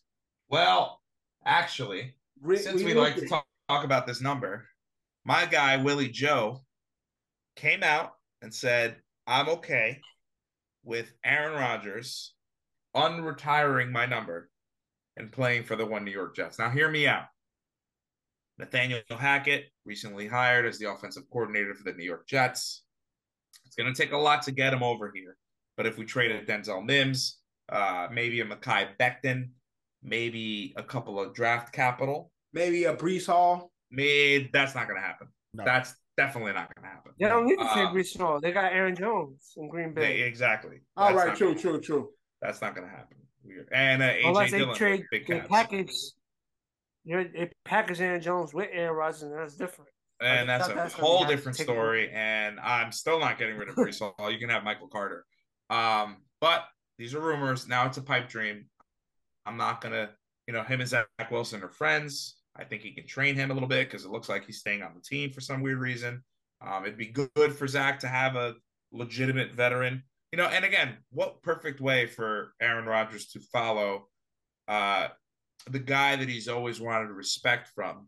Well, 0.50 1.00
actually, 1.48 2.14
Re- 2.42 2.58
since 2.58 2.84
we 2.84 2.94
like 2.94 3.16
to 3.16 3.28
talk, 3.28 3.48
talk 3.68 3.84
about 3.84 4.06
this 4.06 4.22
number, 4.22 4.66
my 5.26 5.46
guy 5.46 5.78
Willie 5.78 6.10
Joe 6.10 6.62
came 7.56 7.82
out 7.82 8.14
and 8.42 8.54
said, 8.54 8.98
"I'm 9.26 9.50
okay 9.50 10.02
with 10.84 11.12
Aaron 11.24 11.54
Rodgers 11.54 12.34
unretiring 12.96 13.92
my 13.92 14.06
number 14.06 14.50
and 15.16 15.32
playing 15.32 15.64
for 15.64 15.76
the 15.76 15.86
one 15.86 16.06
New 16.06 16.12
York 16.12 16.36
Jets." 16.36 16.60
Now, 16.60 16.70
hear 16.70 16.90
me 16.90 17.08
out. 17.08 17.26
Nathaniel 18.60 19.02
Hackett, 19.10 19.66
recently 19.86 20.28
hired 20.28 20.66
as 20.66 20.80
the 20.80 20.90
offensive 20.92 21.24
coordinator 21.32 21.74
for 21.76 21.84
the 21.84 21.94
New 21.94 22.04
York 22.04 22.28
Jets. 22.28 22.84
It's 23.66 23.76
going 23.76 23.92
to 23.94 24.00
take 24.00 24.14
a 24.14 24.18
lot 24.18 24.42
to 24.44 24.52
get 24.52 24.74
him 24.74 24.84
over 24.84 25.12
here. 25.14 25.38
But 25.76 25.86
if 25.86 25.98
we 25.98 26.06
traded 26.06 26.48
Denzel 26.48 26.84
Mims, 26.84 27.38
uh, 27.70 28.08
maybe 28.12 28.42
a 28.42 28.46
Mekhi 28.46 28.88
Becton, 29.00 29.50
maybe 30.08 30.74
a 30.78 30.84
couple 30.84 31.20
of 31.20 31.34
draft 31.34 31.74
capital, 31.74 32.32
maybe 32.54 32.86
a 32.86 32.96
Breece 32.96 33.28
Hall. 33.28 33.72
Mid, 33.92 34.50
that's 34.52 34.76
not 34.76 34.88
going 34.88 35.00
to 35.00 35.06
happen. 35.06 35.28
No. 35.54 35.64
That's 35.64 35.94
definitely 36.18 36.54
not 36.54 36.74
going 36.76 36.84
to 36.84 36.90
happen. 36.90 37.12
They 37.20 37.28
don't 37.28 37.46
need 37.46 37.58
to 37.58 37.62
Uh, 37.66 37.74
take 37.74 37.90
Breece 37.90 38.18
Hall. 38.18 38.40
They 38.42 38.52
got 38.52 38.72
Aaron 38.74 38.96
Jones 38.96 39.54
in 39.58 39.70
Green 39.70 39.94
They- 39.94 40.02
Bay. 40.02 40.22
exactly. 40.22 40.82
All 40.98 41.14
That's 41.14 41.28
right, 41.28 41.38
true, 41.38 41.50
gonna- 41.50 41.60
true, 41.60 41.82
true. 41.82 42.10
That's 42.42 42.62
not 42.62 42.76
going 42.76 42.88
to 42.88 42.94
happen. 42.94 43.18
Weird. 43.44 43.70
And 43.72 44.02
uh, 44.04 44.08
AJ 44.10 44.28
Unless 44.28 44.52
they 44.52 44.58
Dillon, 44.60 44.76
trade 44.76 45.04
big 45.10 45.26
the 45.28 45.40
package. 45.50 45.94
You're, 47.06 47.24
they 47.24 47.50
package 47.64 48.02
Aaron 48.02 48.22
Jones 48.22 48.54
with 48.54 48.68
Aaron 48.72 48.96
Rodgers, 48.96 49.24
and 49.24 49.34
that's 49.34 49.56
different. 49.56 49.90
and 50.22 50.50
that's 50.50 50.68
a 50.68 50.74
that's 50.74 50.94
whole 50.94 51.24
different 51.26 51.58
take 51.58 51.66
story. 51.66 52.10
And 52.12 52.60
I'm 52.60 52.92
still 52.92 53.20
not 53.20 53.38
getting 53.40 53.56
rid 53.56 53.70
of 53.70 53.76
Breece 53.76 54.00
Hall. 54.00 54.30
You 54.30 54.38
can 54.40 54.50
have 54.50 54.64
Michael 54.66 54.90
Carter. 54.90 55.26
Um, 55.70 56.18
but 56.42 56.66
these 56.98 57.16
are 57.16 57.22
rumors. 57.22 57.68
Now 57.70 57.86
it's 57.88 57.98
a 57.98 58.02
pipe 58.02 58.28
dream. 58.28 58.66
I'm 59.48 59.58
not 59.58 59.82
gonna, 59.82 60.10
you 60.46 60.54
know, 60.54 60.64
him 60.64 60.82
and 60.82 60.90
Zach 60.90 61.08
Wilson 61.32 61.64
are 61.64 61.70
friends. 61.70 62.36
I 62.56 62.66
think 62.66 62.82
he 62.82 62.92
can 62.92 63.08
train 63.08 63.36
him 63.36 63.50
a 63.50 63.54
little 63.54 63.70
bit 63.70 63.90
because 63.90 64.04
it 64.04 64.12
looks 64.12 64.30
like 64.30 64.46
he's 64.46 64.60
staying 64.60 64.84
on 64.84 64.94
the 64.94 65.02
team 65.02 65.32
for 65.32 65.42
some 65.42 65.62
weird 65.62 65.80
reason. 65.80 66.24
Um, 66.60 66.84
it'd 66.84 66.98
be 66.98 67.08
good 67.36 67.56
for 67.56 67.68
Zach 67.68 68.00
to 68.00 68.08
have 68.08 68.36
a 68.36 68.56
legitimate 68.92 69.54
veteran, 69.54 70.04
you 70.32 70.38
know. 70.38 70.48
And 70.48 70.66
again, 70.66 70.98
what 71.12 71.42
perfect 71.44 71.80
way 71.80 72.08
for 72.08 72.54
Aaron 72.60 72.86
Rodgers 72.86 73.28
to 73.28 73.40
follow 73.40 74.08
uh, 74.68 75.10
the 75.70 75.80
guy 75.80 76.16
that 76.16 76.28
he's 76.28 76.48
always 76.48 76.82
wanted 76.82 77.08
to 77.08 77.14
respect 77.14 77.70
from, 77.74 78.08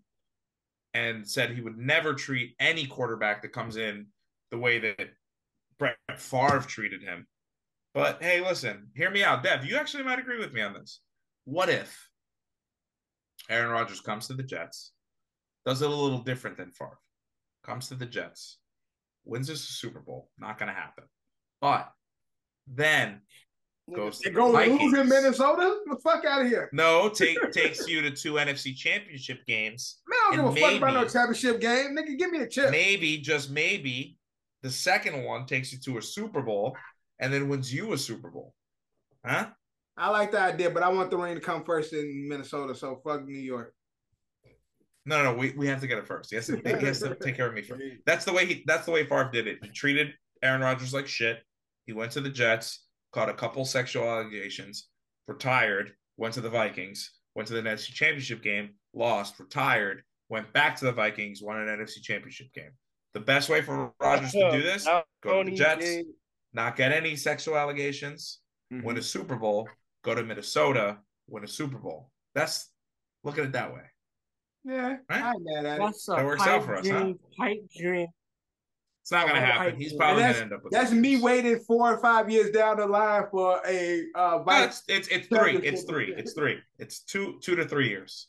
and 0.94 1.30
said 1.30 1.52
he 1.52 1.62
would 1.62 1.78
never 1.78 2.14
treat 2.14 2.56
any 2.60 2.86
quarterback 2.86 3.44
that 3.44 3.54
comes 3.54 3.78
in 3.78 4.08
the 4.52 4.58
way 4.58 4.80
that 4.80 5.10
Brett 5.78 5.98
Favre 6.18 6.66
treated 6.68 7.04
him. 7.04 7.28
But 7.94 8.22
hey, 8.22 8.42
listen, 8.42 8.88
hear 8.96 9.12
me 9.12 9.24
out, 9.24 9.44
Dev. 9.44 9.64
You 9.64 9.78
actually 9.78 10.04
might 10.04 10.20
agree 10.20 10.40
with 10.40 10.54
me 10.54 10.62
on 10.62 10.74
this. 10.74 11.02
What 11.50 11.70
if 11.70 12.08
Aaron 13.50 13.72
Rodgers 13.72 14.02
comes 14.02 14.28
to 14.28 14.36
the 14.36 14.44
Jets, 14.44 14.92
does 15.66 15.82
it 15.82 15.90
a 15.90 15.94
little 15.94 16.20
different 16.20 16.58
than 16.58 16.70
Favre, 16.70 17.00
comes 17.64 17.88
to 17.88 17.96
the 17.96 18.06
Jets, 18.06 18.60
wins 19.26 19.50
us 19.50 19.68
a 19.68 19.74
Super 19.74 20.00
Bowl? 20.00 20.30
Not 20.38 20.60
going 20.60 20.70
to 20.70 20.80
happen. 20.80 21.06
But 21.60 21.92
then 22.68 23.22
goes 23.96 24.20
They 24.20 24.30
to 24.30 24.36
go 24.36 24.52
lose 24.52 24.94
in 24.94 25.10
Minnesota? 25.10 25.80
The 25.88 25.98
fuck 26.04 26.24
out 26.24 26.44
of 26.44 26.48
here. 26.48 26.70
No, 26.72 27.10
take 27.10 27.40
takes 27.52 27.88
you 27.88 28.04
to 28.04 28.12
two 28.12 28.34
NFC 28.34 28.76
Championship 28.76 29.44
games. 29.48 30.02
Man, 30.08 30.20
I 30.20 30.36
don't 30.36 30.46
And 30.50 30.56
give 30.56 30.64
a 30.64 30.68
fuck 30.68 30.78
about 30.78 30.94
no 30.94 31.08
championship 31.08 31.60
game. 31.60 31.98
Nigga, 31.98 32.16
give 32.16 32.30
me 32.30 32.38
the 32.38 32.48
chip. 32.48 32.70
Maybe, 32.70 33.18
just 33.18 33.50
maybe, 33.50 34.20
the 34.62 34.70
second 34.70 35.24
one 35.24 35.48
takes 35.48 35.74
you 35.74 35.80
to 35.80 35.98
a 35.98 36.02
Super 36.04 36.44
Bowl 36.44 36.78
and 37.18 37.34
then 37.34 37.50
wins 37.50 37.74
you 37.74 37.94
a 37.94 37.98
Super 37.98 38.30
Bowl. 38.30 38.54
Huh? 39.26 39.48
I 40.00 40.10
like 40.10 40.32
the 40.32 40.40
idea, 40.40 40.70
but 40.70 40.82
I 40.82 40.90
want 40.90 41.12
the 41.12 41.18
rain 41.18 41.36
to 41.36 41.42
come 41.42 41.64
first 41.64 41.94
in 41.94 42.28
Minnesota, 42.28 42.74
so 42.74 43.02
fuck 43.04 43.26
New 43.26 43.38
York. 43.38 43.74
No, 45.06 45.24
no, 45.24 45.32
no. 45.32 45.38
We, 45.38 45.52
we 45.52 45.68
have 45.68 45.82
to 45.82 45.88
get 45.88 45.98
it 45.98 46.08
first. 46.08 46.30
He 46.30 46.36
has 46.36 46.48
to, 46.48 46.58
he 46.64 46.86
has 46.86 47.00
to 47.00 47.16
take 47.16 47.36
care 47.36 47.48
of 47.48 47.54
me 47.54 47.62
first. 47.62 47.82
That's 48.06 48.26
the 48.26 48.34
way 48.34 48.46
he. 48.46 48.64
That's 48.66 48.86
the 48.86 48.92
way 48.92 49.04
Favre 49.06 49.30
did 49.32 49.48
it. 49.48 49.60
He 49.62 49.70
treated 49.70 50.14
Aaron 50.44 50.62
Rodgers 50.62 50.94
like 50.94 51.08
shit. 51.08 51.40
He 51.86 51.94
went 51.94 52.12
to 52.14 52.22
the 52.22 52.30
Jets, 52.30 52.86
caught 53.12 53.30
a 53.30 53.34
couple 53.34 53.66
sexual 53.66 54.04
allegations, 54.08 54.88
retired, 55.28 55.94
went 56.18 56.34
to 56.36 56.42
the 56.42 56.50
Vikings, 56.50 57.12
went 57.36 57.48
to 57.48 57.54
the 57.54 57.62
NFC 57.62 57.88
Championship 57.88 58.44
game, 58.44 58.76
lost, 58.94 59.40
retired, 59.40 60.04
went 60.30 60.52
back 60.54 60.76
to 60.78 60.86
the 60.86 60.92
Vikings, 60.92 61.42
won 61.42 61.58
an 61.58 61.68
NFC 61.68 62.02
Championship 62.02 62.54
game. 62.54 62.72
The 63.14 63.20
best 63.22 63.50
way 63.50 63.62
for 63.62 63.92
Rodgers 64.00 64.32
to 64.32 64.52
do 64.52 64.62
this: 64.62 64.88
go 65.24 65.44
to 65.44 65.50
the 65.50 65.58
Jets, 65.58 66.08
not 66.54 66.76
get 66.76 66.92
any 66.92 67.16
sexual 67.16 67.58
allegations, 67.58 68.40
Mm-hmm. 68.72 68.86
win 68.86 68.98
a 69.00 69.02
Super 69.02 69.36
Bowl, 69.36 69.68
go 70.04 70.16
to 70.16 70.24
Minnesota, 70.24 70.98
win 71.28 71.44
a 71.44 71.48
Super 71.48 71.78
Bowl. 71.78 72.10
That's 72.36 72.70
look 73.24 73.38
at 73.38 73.46
it 73.46 73.52
that 73.54 73.74
way. 73.74 73.82
Yeah, 74.66 74.98
Right? 75.10 75.22
I 75.24 75.32
ain't 75.32 75.44
mad. 75.64 75.66
That's 75.82 76.06
That 76.06 76.26
works 76.26 76.46
out 76.46 76.64
for 76.66 76.76
us, 76.76 76.88
huh? 76.88 77.14
Pipe 77.38 77.60
dream. 77.78 78.08
It's 79.02 79.12
not 79.12 79.26
gonna 79.28 79.40
happen. 79.42 79.76
He's 79.80 79.94
probably 79.94 80.22
that's- 80.22 80.36
gonna 80.40 80.46
end 80.46 80.54
up 80.54 80.64
with 80.64 80.74
That's 80.74 80.92
me 80.92 81.12
Chiefs. 81.14 81.24
waiting 81.24 81.60
four 81.62 81.94
or 81.94 81.98
five 82.00 82.30
years 82.30 82.52
down 82.52 82.78
the 82.78 82.86
line 82.86 83.24
for 83.32 83.62
a 83.66 84.04
uh 84.14 84.44
No, 84.46 84.64
it's 84.64 84.84
it's 84.88 85.08
it's 85.08 85.28
three. 85.28 85.58
It's 85.58 85.84
three. 85.84 86.14
It's 86.14 86.34
three. 86.34 86.60
It's 86.78 87.00
two 87.04 87.40
two 87.42 87.56
to 87.56 87.66
three 87.68 87.90
years. 87.90 88.28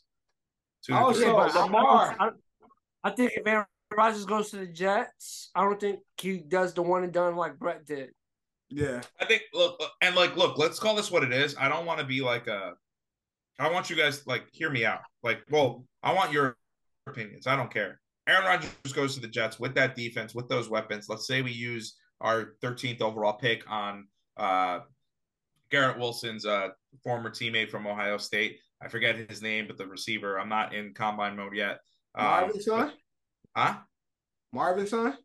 Two 0.83 0.93
to 0.93 0.99
Oh, 0.99 1.13
three. 1.13 1.23
so- 1.25 1.37
I- 1.37 1.63
Lamar. 1.65 2.15
I, 2.19 2.29
I 3.03 3.09
think 3.11 3.33
if 3.35 3.45
Aaron 3.45 3.65
Rodgers 3.95 4.25
goes 4.25 4.49
to 4.51 4.57
the 4.57 4.67
Jets, 4.67 5.51
I 5.53 5.61
don't 5.63 5.79
think 5.79 5.99
he 6.17 6.37
does 6.39 6.73
the 6.73 6.81
one 6.81 7.03
and 7.03 7.11
done 7.13 7.35
like 7.35 7.59
Brett 7.59 7.85
did. 7.85 8.11
Yeah, 8.71 9.01
I 9.19 9.25
think 9.25 9.43
look 9.53 9.79
look, 9.79 9.91
and 10.01 10.15
like 10.15 10.35
look, 10.37 10.57
let's 10.57 10.79
call 10.79 10.95
this 10.95 11.11
what 11.11 11.23
it 11.23 11.33
is. 11.33 11.55
I 11.59 11.67
don't 11.67 11.85
want 11.85 11.99
to 11.99 12.05
be 12.05 12.21
like 12.21 12.47
a 12.47 12.73
I 13.59 13.69
want 13.69 13.89
you 13.89 13.95
guys 13.95 14.25
like 14.25 14.45
hear 14.51 14.69
me 14.69 14.85
out. 14.85 15.01
Like, 15.23 15.41
well, 15.51 15.85
I 16.01 16.13
want 16.13 16.31
your 16.31 16.57
opinions. 17.05 17.45
I 17.45 17.55
don't 17.55 17.71
care. 17.71 17.99
Aaron 18.27 18.45
Rodgers 18.45 18.71
goes 18.93 19.13
to 19.15 19.21
the 19.21 19.27
Jets 19.27 19.59
with 19.59 19.75
that 19.75 19.95
defense, 19.95 20.33
with 20.33 20.47
those 20.47 20.69
weapons. 20.69 21.07
Let's 21.09 21.27
say 21.27 21.41
we 21.41 21.51
use 21.51 21.95
our 22.21 22.53
13th 22.63 23.01
overall 23.01 23.33
pick 23.33 23.63
on 23.69 24.07
uh 24.37 24.79
Garrett 25.69 25.99
Wilson's 25.99 26.45
uh 26.45 26.69
former 27.03 27.29
teammate 27.29 27.69
from 27.69 27.85
Ohio 27.85 28.17
State. 28.17 28.57
I 28.81 28.87
forget 28.87 29.15
his 29.29 29.41
name, 29.41 29.67
but 29.67 29.77
the 29.77 29.85
receiver. 29.85 30.39
I'm 30.39 30.49
not 30.49 30.73
in 30.73 30.93
combine 30.93 31.35
mode 31.35 31.55
yet. 31.55 31.79
Um, 32.15 32.25
Marvin 32.25 32.61
son? 32.61 32.93
huh? 33.55 33.75
Marvin 34.51 34.87
son? 34.87 35.17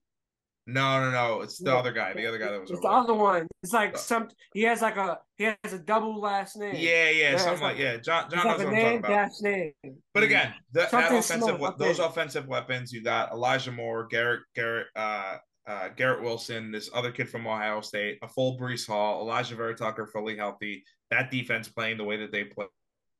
No, 0.68 1.00
no, 1.00 1.10
no. 1.12 1.42
It's 1.42 1.58
the 1.58 1.70
No. 1.70 1.76
other 1.76 1.92
guy. 1.92 2.12
The 2.12 2.26
other 2.26 2.38
guy 2.38 2.50
that 2.50 2.60
was 2.60 2.70
It's 2.72 2.80
the 2.80 2.88
other 2.88 3.14
one. 3.14 3.46
It's 3.62 3.72
like 3.72 3.94
Uh, 3.94 3.98
some. 3.98 4.28
He 4.52 4.62
has 4.62 4.82
like 4.82 4.96
a. 4.96 5.20
He 5.36 5.44
has 5.44 5.72
a 5.72 5.78
double 5.78 6.20
last 6.20 6.56
name. 6.56 6.74
Yeah, 6.74 7.08
yeah, 7.10 7.30
Yeah, 7.32 7.36
something 7.36 7.62
like 7.62 7.74
like- 7.76 7.78
yeah. 7.82 7.96
John, 7.98 8.28
John 8.30 8.44
like 8.46 8.58
knows 8.58 8.60
a 8.60 8.64
what 8.64 8.74
I'm 8.74 8.80
talking 8.80 8.90
name 8.90 9.04
about. 9.04 9.30
name. 9.42 9.72
But 10.12 10.22
again, 10.24 10.54
the, 10.72 10.88
that 10.90 11.12
offensive, 11.12 11.60
we- 11.60 11.70
those 11.78 12.00
offensive 12.00 12.48
weapons, 12.48 12.92
you 12.92 13.02
got 13.02 13.30
Elijah 13.30 13.70
Moore, 13.70 14.06
Garrett, 14.08 14.40
Garrett, 14.56 14.88
uh, 14.96 15.38
uh, 15.68 15.88
Garrett 15.90 16.22
Wilson, 16.22 16.72
this 16.72 16.90
other 16.92 17.12
kid 17.12 17.28
from 17.28 17.46
Ohio 17.46 17.80
State, 17.80 18.18
a 18.22 18.28
full 18.28 18.58
Breece 18.58 18.86
Hall, 18.88 19.24
Alijah 19.24 19.56
Vera 19.56 19.74
Tucker 19.76 20.06
fully 20.08 20.36
healthy. 20.36 20.84
That 21.10 21.30
defense 21.30 21.68
playing 21.68 21.98
the 21.98 22.04
way 22.04 22.16
that 22.16 22.32
they 22.32 22.44
play 22.44 22.66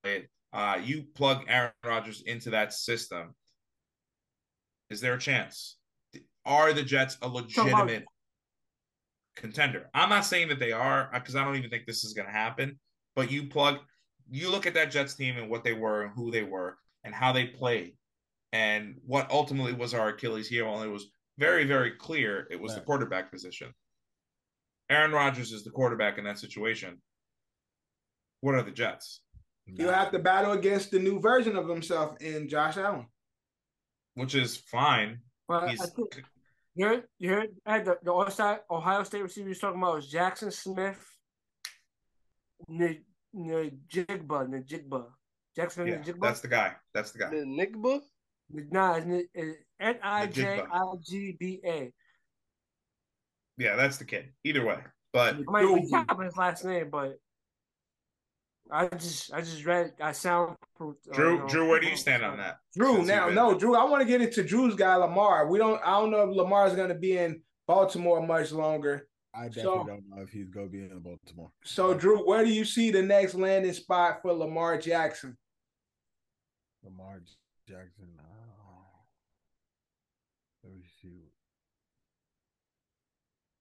it. 0.04 0.28
Uh, 0.52 0.80
you 0.82 1.04
plug 1.14 1.44
Aaron 1.48 1.70
Rodgers 1.84 2.22
into 2.22 2.50
that 2.50 2.72
system. 2.72 3.34
Is 4.90 5.00
there 5.00 5.14
a 5.14 5.18
chance? 5.18 5.76
Are 6.46 6.72
the 6.72 6.82
Jets 6.82 7.18
a 7.20 7.28
legitimate 7.28 8.04
contender? 9.34 9.90
I'm 9.92 10.08
not 10.08 10.24
saying 10.24 10.48
that 10.48 10.60
they 10.60 10.72
are 10.72 11.10
uh, 11.12 11.18
because 11.18 11.36
I 11.36 11.44
don't 11.44 11.56
even 11.56 11.68
think 11.68 11.84
this 11.86 12.04
is 12.04 12.14
going 12.14 12.26
to 12.26 12.32
happen. 12.32 12.78
But 13.14 13.30
you 13.30 13.48
plug, 13.48 13.78
you 14.30 14.50
look 14.50 14.66
at 14.66 14.74
that 14.74 14.90
Jets 14.90 15.14
team 15.14 15.36
and 15.36 15.50
what 15.50 15.64
they 15.64 15.72
were 15.72 16.02
and 16.02 16.12
who 16.14 16.30
they 16.30 16.42
were 16.42 16.78
and 17.04 17.14
how 17.14 17.32
they 17.32 17.46
played 17.46 17.96
and 18.52 18.94
what 19.04 19.30
ultimately 19.30 19.72
was 19.72 19.92
our 19.92 20.08
Achilles 20.08 20.48
heel. 20.48 20.72
And 20.74 20.88
it 20.88 20.92
was 20.92 21.08
very, 21.36 21.64
very 21.64 21.92
clear 21.92 22.46
it 22.50 22.60
was 22.60 22.74
the 22.74 22.80
quarterback 22.80 23.30
position. 23.30 23.74
Aaron 24.88 25.12
Rodgers 25.12 25.52
is 25.52 25.64
the 25.64 25.70
quarterback 25.70 26.16
in 26.16 26.24
that 26.24 26.38
situation. 26.38 27.00
What 28.40 28.54
are 28.54 28.62
the 28.62 28.70
Jets? 28.70 29.20
You'll 29.66 29.92
have 29.92 30.12
to 30.12 30.20
battle 30.20 30.52
against 30.52 30.92
the 30.92 31.00
new 31.00 31.18
version 31.18 31.56
of 31.56 31.68
himself 31.68 32.16
in 32.20 32.48
Josh 32.48 32.76
Allen. 32.76 33.06
Which 34.14 34.34
is 34.34 34.56
fine. 34.56 35.18
But 35.48 35.64
I 35.64 35.70
He's 35.70 35.90
think 35.90 36.22
you 36.76 36.86
heard, 36.86 37.04
you 37.18 37.30
heard 37.30 37.48
I 37.64 37.72
had 37.74 37.84
the, 37.86 37.98
the 38.02 38.12
Ohio 38.12 38.28
State, 38.30 38.58
Ohio 38.70 39.02
State 39.02 39.22
receiver 39.22 39.48
you're 39.48 39.56
talking 39.56 39.80
about 39.80 39.96
was 39.96 40.12
Jaxon 40.12 40.52
Smith, 40.52 41.04
N- 42.70 43.02
Najigba, 43.34 44.48
Najigba. 44.48 45.06
Jaxon 45.58 45.88
yeah, 45.88 45.96
Najigba? 45.96 46.20
that's 46.20 46.40
the 46.40 46.48
guy. 46.48 46.74
That's 46.92 47.12
the 47.12 47.18
guy. 47.18 47.30
The 47.30 47.36
Nigba? 47.36 48.00
Nah, 48.70 49.00
it's 49.34 49.58
N 49.80 49.98
I 50.02 50.26
J 50.26 50.60
I 50.70 50.82
G 51.02 51.36
B 51.40 51.60
A. 51.64 51.92
Yeah, 53.58 53.76
that's 53.76 53.96
the 53.96 54.04
kid. 54.04 54.26
Either 54.44 54.64
way, 54.64 54.78
but 55.12 55.34
I 55.34 55.38
might 55.46 55.74
be 55.74 55.88
chopping 55.90 56.26
his 56.26 56.36
last 56.36 56.64
name, 56.64 56.90
but 56.90 57.18
I 58.70 58.88
just 58.88 59.32
I 59.32 59.40
just 59.40 59.64
read 59.64 59.92
I 60.00 60.12
sound 60.12 60.56
uh, 60.80 60.86
Drew, 61.12 61.46
Drew, 61.48 61.68
where 61.68 61.80
do 61.80 61.86
you 61.86 61.96
stand 61.96 62.24
on 62.24 62.36
that? 62.38 62.58
Drew, 62.76 62.96
Since 62.96 63.08
now, 63.08 63.28
no, 63.28 63.56
Drew, 63.58 63.76
I 63.76 63.84
want 63.84 64.02
to 64.02 64.08
get 64.08 64.20
into 64.20 64.42
Drew's 64.42 64.74
guy, 64.74 64.94
Lamar. 64.96 65.46
We 65.48 65.58
don't, 65.58 65.80
I 65.84 65.92
don't 66.00 66.10
know 66.10 66.28
if 66.28 66.36
Lamar's 66.36 66.74
going 66.74 66.88
to 66.88 66.94
be 66.94 67.16
in 67.16 67.40
Baltimore 67.66 68.26
much 68.26 68.52
longer. 68.52 69.08
I 69.34 69.48
definitely 69.48 69.62
So- 69.62 69.84
don't 69.86 70.04
know 70.08 70.22
if 70.22 70.30
he's 70.30 70.48
gonna 70.48 70.66
be 70.68 70.80
in 70.80 70.98
Baltimore. 70.98 71.50
So, 71.64 71.94
Drew, 71.94 72.26
where 72.26 72.44
do 72.44 72.50
you 72.50 72.64
see 72.64 72.90
the 72.90 73.02
next 73.02 73.34
landing 73.34 73.72
spot 73.72 74.20
for 74.22 74.32
Lamar 74.32 74.78
Jackson? 74.78 75.36
Lamar 76.82 77.22
Jackson. 77.68 78.08
Oh. 78.18 79.00
Let 80.64 80.72
me 80.74 80.84
see. 81.02 81.30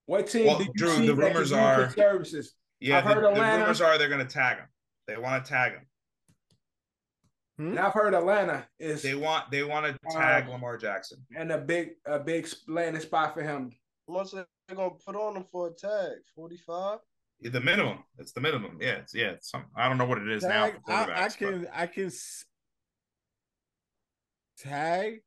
What 0.06 0.26
team 0.28 0.46
Well, 0.46 0.58
do 0.58 0.64
you 0.64 0.72
Drew, 0.74 0.88
see 0.96 1.06
the 1.08 1.14
that 1.14 1.22
rumors 1.28 1.52
are- 1.52 1.90
services? 1.90 2.54
Yeah, 2.80 2.98
I've 2.98 3.04
the, 3.04 3.14
heard 3.14 3.24
the 3.36 3.40
rumors 3.40 3.80
are 3.80 3.98
they're 3.98 4.08
going 4.08 4.26
to 4.26 4.32
tag 4.32 4.58
him. 4.58 4.66
They 5.06 5.16
want 5.16 5.44
to 5.44 5.50
tag 5.50 5.72
him. 5.72 5.86
And 7.58 7.78
I've 7.78 7.94
heard 7.94 8.14
Atlanta 8.14 8.66
is 8.78 9.02
They 9.02 9.14
want 9.14 9.50
they 9.50 9.62
want 9.62 9.86
to 9.86 9.98
tag 10.10 10.48
Lamar 10.48 10.76
Jackson. 10.76 11.24
and 11.36 11.50
a 11.52 11.58
big 11.58 11.90
a 12.04 12.18
big 12.18 12.46
landing 12.68 13.00
spot 13.00 13.32
for 13.34 13.42
him. 13.42 13.72
How 14.06 14.14
much 14.14 14.32
they 14.32 14.74
gonna 14.74 14.90
put 14.90 15.16
on 15.16 15.36
him 15.36 15.44
for 15.50 15.68
a 15.68 15.72
tag? 15.72 16.18
Forty 16.34 16.58
five. 16.58 16.98
The 17.40 17.60
minimum. 17.60 17.98
It's 18.18 18.32
the 18.32 18.40
minimum. 18.40 18.78
Yeah, 18.80 18.96
it's 18.96 19.14
yeah. 19.14 19.28
It's 19.30 19.50
some, 19.50 19.64
I 19.76 19.88
don't 19.88 19.96
know 19.98 20.04
what 20.06 20.18
it 20.18 20.28
is 20.30 20.42
now. 20.42 20.66
Tag, 20.66 20.74
For 20.84 20.92
I, 20.92 21.02
I 21.02 21.06
quarterbacks, 21.06 21.28
but- 21.28 21.38
can 21.38 21.68
I 21.72 21.86
can 21.86 22.06
s- 22.06 22.44
tag. 24.58 25.22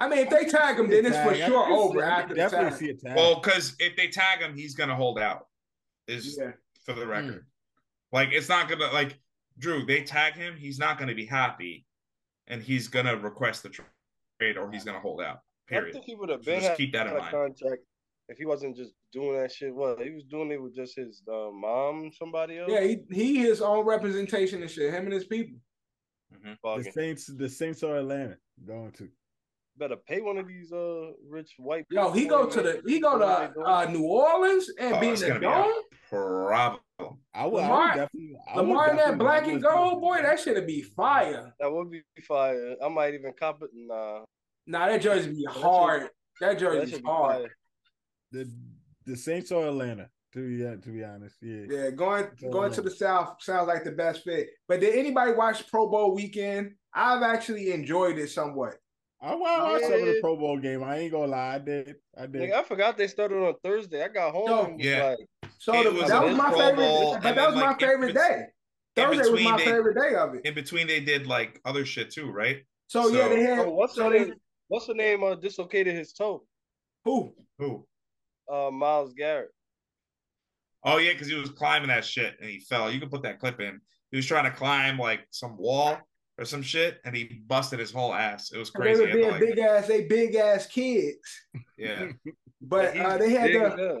I 0.00 0.08
mean, 0.08 0.18
if 0.20 0.30
they 0.30 0.44
tag 0.44 0.78
him, 0.78 0.88
then 0.88 1.06
it's 1.06 1.16
for 1.16 1.32
Tag. 1.32 1.42
I 1.42 1.46
sure 1.48 1.66
see- 1.66 1.72
over 1.72 2.04
I 2.04 2.20
can 2.20 2.28
the 2.30 2.34
definitely 2.36 2.70
tag. 2.70 2.78
see 2.78 2.90
a 2.90 2.94
tag. 2.94 3.16
Well, 3.16 3.40
because 3.40 3.74
if 3.80 3.96
they 3.96 4.08
tag 4.08 4.40
him, 4.40 4.56
he's 4.56 4.74
gonna 4.76 4.94
hold 4.94 5.18
out. 5.18 5.46
Is 6.06 6.38
Yeah. 6.40 6.52
for 6.84 6.92
the 6.94 7.06
record. 7.06 7.34
Hmm. 7.34 7.38
Like 8.12 8.30
it's 8.32 8.48
not 8.48 8.68
gonna 8.68 8.90
like 8.92 9.18
Drew. 9.58 9.84
They 9.84 10.02
tag 10.02 10.34
him, 10.34 10.56
he's 10.56 10.78
not 10.78 10.98
gonna 10.98 11.14
be 11.14 11.26
happy, 11.26 11.84
and 12.46 12.62
he's 12.62 12.88
gonna 12.88 13.16
request 13.16 13.62
the 13.62 13.68
trade 13.70 14.56
or 14.56 14.70
he's 14.70 14.84
gonna 14.84 15.00
hold 15.00 15.20
out. 15.20 15.38
I 15.70 15.74
Period. 15.74 15.92
think 15.92 16.06
he 16.06 16.14
would 16.14 16.30
have 16.30 16.42
So 16.44 16.50
been 16.52 16.60
just 16.60 16.68
had 16.70 16.76
keep 16.78 16.92
that 16.94 17.06
in 17.08 17.18
mind. 17.18 17.30
contract 17.30 17.82
if 18.30 18.38
he 18.38 18.46
wasn't 18.46 18.76
just 18.76 18.92
doing 19.12 19.38
that 19.40 19.52
shit. 19.52 19.74
What 19.74 20.00
he 20.00 20.10
was 20.10 20.24
doing 20.24 20.50
it 20.50 20.62
with 20.62 20.74
just 20.74 20.96
his 20.96 21.22
uh, 21.30 21.50
mom, 21.52 22.10
somebody 22.18 22.58
else. 22.58 22.70
Yeah, 22.72 22.80
he 22.82 22.98
he 23.10 23.38
his 23.38 23.60
own 23.60 23.84
representation 23.84 24.62
and 24.62 24.70
shit. 24.70 24.92
Him 24.92 25.04
and 25.04 25.12
his 25.12 25.24
people. 25.24 25.58
Mhm. 26.34 26.84
the 26.84 26.90
Saints, 26.92 27.26
the 27.26 27.48
Saints 27.48 27.82
are 27.82 27.96
Atlanta 27.96 28.36
going 28.66 28.92
to. 28.92 29.08
Better 29.76 29.96
pay 29.96 30.20
one 30.20 30.38
of 30.38 30.46
these 30.48 30.72
uh 30.72 31.12
rich 31.28 31.54
white. 31.58 31.84
Yo, 31.90 32.10
he 32.10 32.26
go 32.26 32.46
to 32.46 32.62
the 32.62 32.82
he 32.86 32.98
go 33.00 33.18
to 33.18 33.60
uh, 33.60 33.84
New 33.90 34.02
Orleans 34.04 34.70
and 34.78 34.94
Oh, 34.96 35.00
be 35.00 35.08
in 35.08 35.14
the 35.14 35.28
gonna 35.28 35.40
be 35.40 35.46
a 35.46 35.50
dome. 35.50 35.82
problem. 36.08 36.80
I 37.34 37.46
would, 37.46 37.62
I 37.62 37.66
Lamar- 37.68 37.86
would 37.88 37.94
definitely. 37.96 38.36
I 38.52 38.56
would 38.56 38.68
Lamar 38.68 38.90
and 38.90 38.98
that 38.98 39.18
black 39.18 39.46
and 39.46 39.60
to- 39.62 39.68
gold 39.68 40.00
boy, 40.00 40.20
that 40.22 40.40
should 40.40 40.66
be 40.66 40.82
fire. 40.82 41.54
That 41.60 41.70
would 41.72 41.90
be 41.90 42.02
fire. 42.26 42.74
I 42.82 42.88
might 42.88 43.14
even 43.14 43.32
cop 43.38 43.62
it. 43.62 43.70
Nah, 43.74 44.24
Nah, 44.66 44.88
that 44.88 45.00
jersey 45.00 45.30
be 45.30 45.44
hard. 45.48 46.02
That 46.40 46.50
that 46.52 46.58
jersey 46.58 46.90
should 46.90 47.02
be 47.02 47.08
hard. 47.08 47.36
fire. 47.42 47.56
the 48.32 48.50
the 49.06 49.16
Saints 49.16 49.52
are 49.52 49.66
Atlanta. 49.68 50.08
To 50.34 50.46
be 50.46 50.66
uh, 50.66 50.76
to 50.76 50.90
be 50.90 51.02
honest, 51.04 51.36
yeah. 51.40 51.64
Yeah, 51.70 51.90
going 51.90 52.26
going 52.52 52.70
to 52.72 52.82
the 52.82 52.90
south 52.90 53.36
sounds 53.42 53.66
like 53.68 53.82
the 53.84 53.92
best 53.92 54.24
fit. 54.24 54.48
But 54.66 54.80
did 54.80 54.94
anybody 54.94 55.32
watch 55.32 55.66
Pro 55.68 55.88
Bowl 55.88 56.14
weekend? 56.14 56.74
I've 56.92 57.22
actually 57.22 57.72
enjoyed 57.72 58.18
it 58.18 58.28
somewhat. 58.28 58.74
I 59.22 59.34
watched 59.34 59.84
some 59.84 59.94
of 59.94 60.00
the 60.00 60.18
Pro 60.20 60.36
Bowl 60.36 60.58
game. 60.58 60.82
I 60.84 60.98
ain't 60.98 61.12
gonna 61.12 61.28
lie, 61.28 61.54
I 61.54 61.58
did. 61.58 61.96
I 62.16 62.26
did. 62.26 62.42
Nigga, 62.42 62.52
I 62.54 62.62
forgot 62.62 62.98
they 62.98 63.06
started 63.06 63.36
on 63.42 63.54
Thursday. 63.64 64.02
I 64.04 64.08
got 64.08 64.32
home. 64.32 64.78
Yo, 64.78 64.90
Yeah. 64.90 65.04
like, 65.10 65.18
So 65.58 65.74
It 65.80 65.84
the, 65.84 65.92
was 65.92 66.08
that 66.08 66.22
was 66.24 66.36
my 66.36 66.48
Pro 66.50 66.58
favorite. 66.58 66.76
Bowl, 66.76 67.18
but 67.22 67.34
that 67.34 67.46
was 67.46 67.54
my 67.56 67.68
like, 67.68 67.82
in 67.82 67.88
favorite 67.88 68.14
bet- 68.14 68.30
day. 68.38 68.44
Thursday 68.96 69.30
was 69.30 69.42
my 69.42 69.56
they- 69.56 69.64
favorite 69.64 69.96
day 69.96 70.14
of 70.16 70.34
it. 70.34 70.40
In 70.44 70.54
between, 70.54 70.86
they 70.86 71.00
did 71.00 71.26
like 71.26 71.60
other 71.64 71.84
shit 71.84 72.10
too, 72.10 72.30
right? 72.30 72.58
So, 72.86 73.08
yeah, 73.08 73.28
they 73.28 73.42
had. 73.42 73.58
oh, 73.60 73.70
what's 73.70 73.94
so 73.94 74.04
the 74.04 74.10
they 74.10 74.24
name? 74.26 74.34
What's 74.68 74.86
the 74.86 74.94
name? 74.94 75.22
Uh, 75.22 75.34
dislocated 75.34 75.94
his 75.94 76.12
toe. 76.12 76.44
who? 77.04 77.34
Who? 77.58 77.86
Uh, 78.50 78.70
Myles 78.70 79.12
Garrett. 79.14 79.50
Oh 80.84 80.98
yeah, 80.98 81.12
because 81.12 81.28
he 81.28 81.34
was 81.34 81.50
climbing 81.50 81.88
that 81.88 82.04
shit 82.04 82.36
and 82.40 82.48
he 82.48 82.60
fell. 82.60 82.90
You 82.90 83.00
can 83.00 83.08
put 83.10 83.22
that 83.24 83.40
clip 83.40 83.60
in. 83.60 83.80
He 84.10 84.16
was 84.16 84.26
trying 84.26 84.44
to 84.44 84.56
climb 84.56 84.98
like 84.98 85.26
some 85.30 85.56
wall 85.58 85.98
or 86.38 86.44
some 86.44 86.62
shit, 86.62 86.98
and 87.04 87.14
he 87.16 87.42
busted 87.46 87.78
his 87.80 87.90
whole 87.92 88.14
ass. 88.14 88.52
It 88.52 88.58
was 88.58 88.70
They 88.72 88.80
crazy. 88.80 89.00
were 89.02 89.06
He 89.08 89.12
to, 89.14 89.18
being 89.18 89.30
like- 89.32 89.40
big 89.40 89.58
ass. 89.58 89.86
They 89.88 90.04
big 90.04 90.34
ass 90.36 90.66
kids. 90.66 91.18
yeah, 91.76 92.08
But 92.62 92.96
uh, 92.96 93.18
they 93.18 93.30
had 93.30 93.48
big 93.48 93.60
the 93.60 93.66
as 93.72 93.78
hell. 93.78 94.00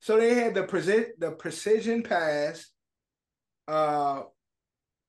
So 0.00 0.16
they 0.18 0.34
had 0.34 0.54
the 0.54 0.62
present 0.64 1.18
the 1.18 1.32
precision 1.32 2.02
pass. 2.02 2.66
Uh, 3.66 4.22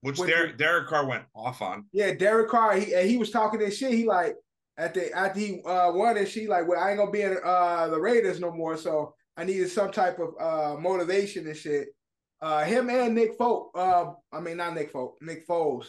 which 0.02 0.18
Which 0.18 0.30
Derek, 0.30 0.52
was- 0.52 0.58
Derek 0.60 0.88
Carr 0.88 1.06
went 1.06 1.24
off 1.36 1.62
on. 1.62 1.86
Yeah, 1.92 2.14
Derek 2.14 2.50
Carr. 2.50 2.76
He 2.78 2.94
and 2.94 3.10
he 3.10 3.18
was 3.18 3.32
talking 3.32 3.60
this 3.60 3.78
shit. 3.78 3.92
He 3.94 4.06
like 4.06 4.36
at 4.78 4.94
the 4.94 5.12
after 5.14 5.40
he 5.40 5.62
uh 5.66 5.92
won 5.92 6.18
it, 6.18 6.28
she 6.28 6.48
like, 6.48 6.68
well, 6.68 6.80
I 6.80 6.90
ain't 6.92 7.00
gonna 7.00 7.12
be 7.12 7.22
in 7.22 7.38
uh 7.44 7.88
the 7.90 8.00
Raiders 8.00 8.40
no 8.40 8.52
more. 8.52 8.78
So 8.78 9.14
I 9.38 9.44
needed 9.44 9.70
some 9.70 9.92
type 9.92 10.20
of 10.20 10.34
uh 10.40 10.80
motivation 10.80 11.48
and 11.48 11.56
shit. 11.58 11.90
Uh, 12.42 12.64
him 12.64 12.90
and 12.90 13.14
Nick 13.14 13.34
Folk. 13.38 13.72
Uh, 13.76 14.12
I 14.32 14.40
mean 14.40 14.58
not 14.58 14.74
Nick 14.74 14.92
Folk, 14.92 15.18
Nick 15.22 15.46
Foles. 15.46 15.88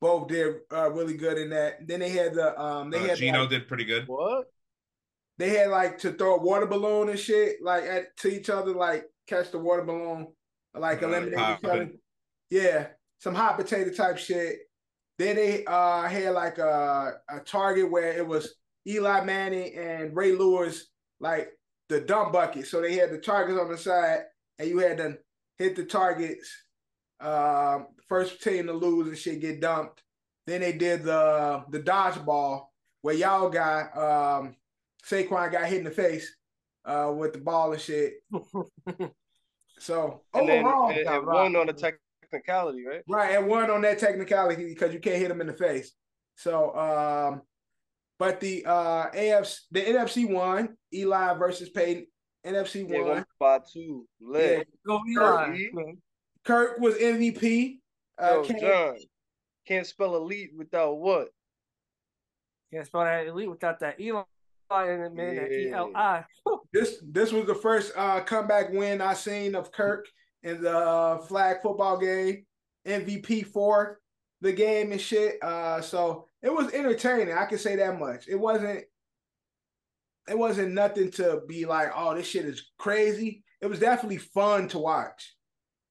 Both 0.00 0.28
did 0.28 0.56
uh, 0.72 0.90
really 0.92 1.16
good 1.16 1.38
in 1.38 1.50
that. 1.50 1.88
Then 1.88 2.00
they 2.00 2.10
had 2.10 2.34
the 2.34 2.58
um 2.60 2.90
they 2.90 2.98
Uh, 2.98 3.08
had 3.08 3.18
Geno 3.18 3.40
like, 3.40 3.50
did 3.50 3.66
pretty 3.68 3.84
good. 3.84 4.06
What? 4.06 4.44
They 5.38 5.50
had 5.50 5.70
like 5.70 5.98
to 5.98 6.12
throw 6.12 6.36
a 6.36 6.42
water 6.42 6.66
balloon 6.66 7.08
and 7.08 7.18
shit 7.18 7.56
like 7.62 7.84
at 7.84 8.16
to 8.18 8.28
each 8.28 8.50
other 8.50 8.72
like 8.72 9.04
catch 9.26 9.50
the 9.50 9.58
water 9.58 9.84
balloon 9.84 10.26
like 10.74 11.02
eliminate 11.02 11.34
each 11.34 11.64
other. 11.64 11.90
Yeah, 12.50 12.88
some 13.18 13.34
hot 13.34 13.56
potato 13.56 13.92
type 13.92 14.18
shit. 14.18 14.58
Then 15.18 15.36
they 15.36 15.64
uh 15.64 16.02
had 16.02 16.32
like 16.32 16.58
a 16.58 17.14
a 17.28 17.40
target 17.40 17.90
where 17.90 18.12
it 18.12 18.26
was 18.26 18.54
Eli 18.86 19.24
Manning 19.24 19.76
and 19.76 20.14
Ray 20.16 20.32
Lewis 20.32 20.86
like 21.20 21.50
the 21.88 22.00
dump 22.00 22.32
bucket. 22.32 22.66
So 22.66 22.80
they 22.80 22.94
had 22.94 23.10
the 23.10 23.18
targets 23.18 23.58
on 23.58 23.70
the 23.70 23.78
side 23.78 24.22
and 24.58 24.68
you 24.68 24.78
had 24.78 24.98
to 24.98 25.18
hit 25.58 25.76
the 25.76 25.84
targets. 25.84 26.50
Um, 27.20 27.88
first 28.08 28.42
team 28.42 28.66
to 28.66 28.72
lose 28.72 29.08
and 29.08 29.18
shit 29.18 29.40
get 29.40 29.60
dumped. 29.60 30.02
Then 30.46 30.60
they 30.60 30.72
did 30.72 31.04
the 31.04 31.64
the 31.70 31.80
dodgeball 31.80 32.66
where 33.02 33.14
y'all 33.14 33.50
got 33.50 33.96
um 33.96 34.56
Saquon 35.04 35.52
got 35.52 35.66
hit 35.66 35.78
in 35.78 35.84
the 35.84 35.90
face 35.90 36.34
uh 36.84 37.12
with 37.16 37.32
the 37.32 37.38
ball 37.40 37.72
and 37.72 37.80
shit. 37.80 38.14
So 39.80 40.22
And 40.34 40.50
overall, 40.50 40.90
it, 40.90 41.04
got 41.04 41.18
it 41.18 41.24
won 41.24 41.54
on 41.54 41.66
the 41.68 41.94
technicality, 42.32 42.84
right? 42.84 43.02
Right, 43.08 43.36
and 43.36 43.46
one 43.46 43.70
on 43.70 43.82
that 43.82 44.00
technicality 44.00 44.64
because 44.64 44.92
you 44.92 44.98
can't 44.98 45.18
hit 45.22 45.30
him 45.30 45.40
in 45.40 45.46
the 45.46 45.52
face. 45.52 45.92
So, 46.34 46.74
um, 46.76 47.42
but 48.18 48.40
the 48.40 48.64
uh 48.66 49.10
AFC, 49.12 49.56
the 49.70 49.80
NFC 49.84 50.28
won. 50.28 50.76
Eli 50.92 51.34
versus 51.34 51.68
Peyton. 51.70 52.06
NFC 52.44 52.88
Yeah, 52.88 52.98
won. 52.98 53.08
one 53.08 53.24
by 53.38 53.60
two. 53.72 54.06
Yeah. 54.20 54.62
Go 54.84 54.98
Kirk, 54.98 55.48
Eli. 55.48 55.68
man. 55.72 55.98
Kirk 56.44 56.80
was 56.80 56.94
MVP. 56.96 57.78
Uh, 58.20 58.26
Yo, 58.26 58.44
Cam- 58.44 58.58
John, 58.60 58.96
can't 59.66 59.86
spell 59.86 60.16
elite 60.16 60.50
without 60.56 60.94
what? 60.98 61.28
Can't 62.72 62.84
spell 62.86 63.04
that 63.04 63.28
elite 63.28 63.48
without 63.48 63.78
that 63.80 64.00
Eli 64.00 64.22
in 64.70 65.00
it, 65.00 65.14
man. 65.14 65.36
That 65.36 65.52
E 65.52 65.68
Yeah. 65.68 65.78
L 65.78 65.92
I. 65.96 66.24
this 66.72 66.98
this 67.10 67.32
was 67.32 67.46
the 67.46 67.54
first 67.54 67.92
uh 67.96 68.20
comeback 68.20 68.72
win 68.72 69.00
I 69.00 69.14
seen 69.14 69.54
of 69.54 69.72
Kirk 69.72 70.06
in 70.42 70.62
the 70.62 70.76
uh, 70.76 71.18
flag 71.18 71.58
football 71.62 71.98
game. 71.98 72.44
MVP 72.86 73.46
for 73.46 74.00
the 74.40 74.52
game 74.52 74.92
and 74.92 75.00
shit. 75.00 75.42
Uh, 75.42 75.80
so 75.80 76.26
it 76.42 76.52
was 76.52 76.72
entertaining. 76.72 77.34
I 77.34 77.44
can 77.46 77.58
say 77.58 77.76
that 77.76 77.98
much. 77.98 78.28
It 78.28 78.36
wasn't. 78.36 78.84
It 80.28 80.38
wasn't 80.38 80.74
nothing 80.74 81.10
to 81.12 81.40
be 81.48 81.64
like, 81.64 81.88
oh, 81.96 82.14
this 82.14 82.26
shit 82.26 82.44
is 82.44 82.70
crazy. 82.78 83.42
It 83.62 83.66
was 83.66 83.78
definitely 83.80 84.18
fun 84.18 84.68
to 84.68 84.78
watch, 84.78 85.34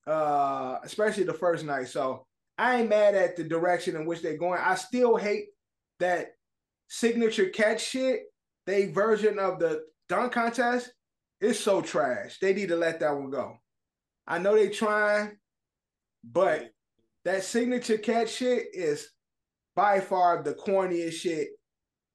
uh, 0.05 0.77
especially 0.83 1.23
the 1.23 1.33
first 1.33 1.65
night. 1.65 1.87
So 1.87 2.27
I 2.57 2.79
ain't 2.79 2.89
mad 2.89 3.15
at 3.15 3.35
the 3.35 3.43
direction 3.43 3.95
in 3.95 4.05
which 4.05 4.21
they're 4.21 4.37
going. 4.37 4.61
I 4.63 4.75
still 4.75 5.17
hate 5.17 5.47
that 5.99 6.27
signature 6.87 7.49
catch 7.49 7.83
shit. 7.83 8.21
They 8.67 8.91
version 8.91 9.39
of 9.39 9.57
the 9.59 9.85
dunk 10.09 10.33
contest 10.33 10.91
is 11.41 11.59
so 11.59 11.81
trash. 11.81 12.37
They 12.39 12.53
need 12.53 12.69
to 12.69 12.75
let 12.75 12.99
that 12.99 13.15
one 13.15 13.31
go. 13.31 13.57
I 14.27 14.37
know 14.39 14.55
they 14.55 14.69
trying, 14.69 15.37
but 16.23 16.69
that 17.25 17.43
signature 17.43 17.97
catch 17.97 18.29
shit 18.29 18.67
is 18.73 19.09
by 19.75 20.01
far 20.01 20.43
the 20.43 20.53
corniest 20.53 21.13
shit 21.13 21.49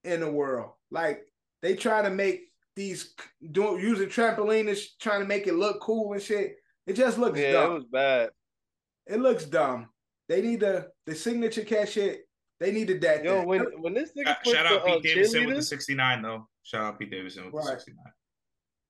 in 0.05 0.20
the 0.20 0.31
world. 0.31 0.73
Like 0.91 1.23
they 1.62 1.74
trying 1.74 2.05
to 2.05 2.11
make 2.11 2.43
these 2.77 3.15
doing 3.51 3.81
using 3.81 4.09
trampoline 4.09 4.69
is 4.69 4.95
trying 5.01 5.20
to 5.20 5.27
make 5.27 5.47
it 5.47 5.55
look 5.55 5.81
cool 5.81 6.12
and 6.12 6.23
shit. 6.23 6.57
It 6.87 6.95
just 6.95 7.19
looks 7.19 7.39
Yeah, 7.39 7.53
dumb. 7.53 7.70
it 7.70 7.74
was 7.74 7.85
bad. 7.85 8.31
It 9.07 9.20
looks 9.20 9.45
dumb. 9.45 9.89
They 10.29 10.43
need 10.43 10.61
to 10.61 10.89
the 11.07 11.15
signature 11.15 11.65
catch 11.65 11.93
shit. 11.93 12.27
They 12.63 12.71
needed 12.71 13.01
that. 13.01 13.25
Yo, 13.25 13.41
thing. 13.41 13.49
when 13.49 13.61
when 13.81 13.95
this 13.95 14.13
nigga 14.17 14.29
Uh, 14.29 14.35
put 14.45 14.55
shout 14.55 14.69
the 14.69 14.79
out 14.79 14.87
Pete 14.87 14.97
uh, 14.97 15.01
Davidson 15.01 15.47
with 15.47 15.57
the 15.57 15.63
69 15.63 16.23
though. 16.23 16.49
Shout 16.63 16.83
out 16.83 16.99
Pete 16.99 17.11
Davidson 17.11 17.51
with 17.51 17.55
the 17.55 17.71
69. 17.71 18.05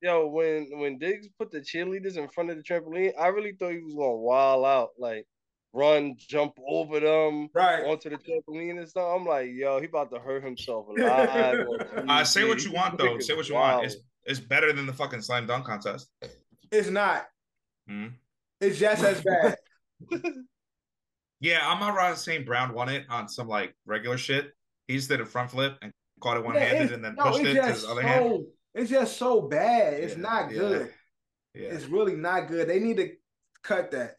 yo, 0.02 0.26
when 0.26 0.68
when 0.78 0.98
Diggs 0.98 1.28
put 1.38 1.50
the 1.50 1.60
cheerleaders 1.60 2.18
in 2.18 2.28
front 2.28 2.50
of 2.50 2.58
the 2.58 2.62
trampoline, 2.62 3.12
I 3.18 3.28
really 3.28 3.52
thought 3.52 3.72
he 3.72 3.78
was 3.78 3.94
gonna 3.94 4.16
wild 4.16 4.66
out, 4.66 4.90
like 4.98 5.26
run, 5.72 6.16
jump 6.18 6.52
over 6.68 7.00
them 7.00 7.48
right. 7.54 7.82
onto 7.86 8.10
the 8.10 8.18
trampoline 8.18 8.78
and 8.78 8.86
stuff. 8.86 9.08
I'm 9.16 9.24
like, 9.24 9.48
yo, 9.50 9.80
he 9.80 9.86
about 9.86 10.10
to 10.10 10.18
hurt 10.18 10.44
himself 10.44 10.86
live. 10.94 11.66
on 11.96 12.10
Uh, 12.10 12.24
say 12.24 12.46
what 12.46 12.62
you 12.62 12.72
want 12.72 12.98
though. 12.98 13.18
Say 13.20 13.34
what 13.34 13.48
you 13.48 13.54
want. 13.54 13.86
It's 13.86 13.96
it's 14.24 14.38
better 14.38 14.72
than 14.74 14.84
the 14.84 14.92
fucking 14.92 15.22
slam 15.22 15.46
dunk 15.46 15.64
contest. 15.64 16.10
It's 16.70 16.90
not. 16.90 17.24
Hmm. 17.88 18.08
It's 18.60 18.78
just 18.78 19.02
as 19.02 19.22
bad. 19.22 19.56
Yeah, 21.42 21.58
I'm 21.68 21.80
not 21.80 22.18
saying 22.18 22.44
Brown 22.44 22.72
won 22.72 22.88
it 22.88 23.04
on 23.10 23.28
some 23.28 23.48
like 23.48 23.74
regular 23.84 24.16
shit. 24.16 24.52
He 24.86 24.94
just 24.94 25.08
did 25.08 25.20
a 25.20 25.26
front 25.26 25.50
flip 25.50 25.76
and 25.82 25.92
caught 26.20 26.36
it 26.36 26.44
one 26.44 26.54
handed 26.54 26.74
it's- 26.76 26.90
and 26.92 27.04
then 27.04 27.16
no, 27.16 27.24
pushed 27.24 27.44
it 27.44 27.54
to 27.54 27.66
his 27.66 27.84
other 27.84 28.00
so, 28.02 28.06
hand. 28.06 28.44
It's 28.74 28.90
just 28.90 29.16
so 29.18 29.42
bad. 29.42 29.94
It's 29.94 30.14
Yeah, 30.14 30.22
not 30.22 30.50
yeah, 30.50 30.58
good. 30.58 30.94
Yeah. 31.54 31.68
It's 31.68 31.86
really 31.86 32.14
not 32.14 32.46
good. 32.48 32.68
They 32.68 32.78
need 32.78 32.96
to 32.98 33.10
cut 33.62 33.90
that. 33.90 34.14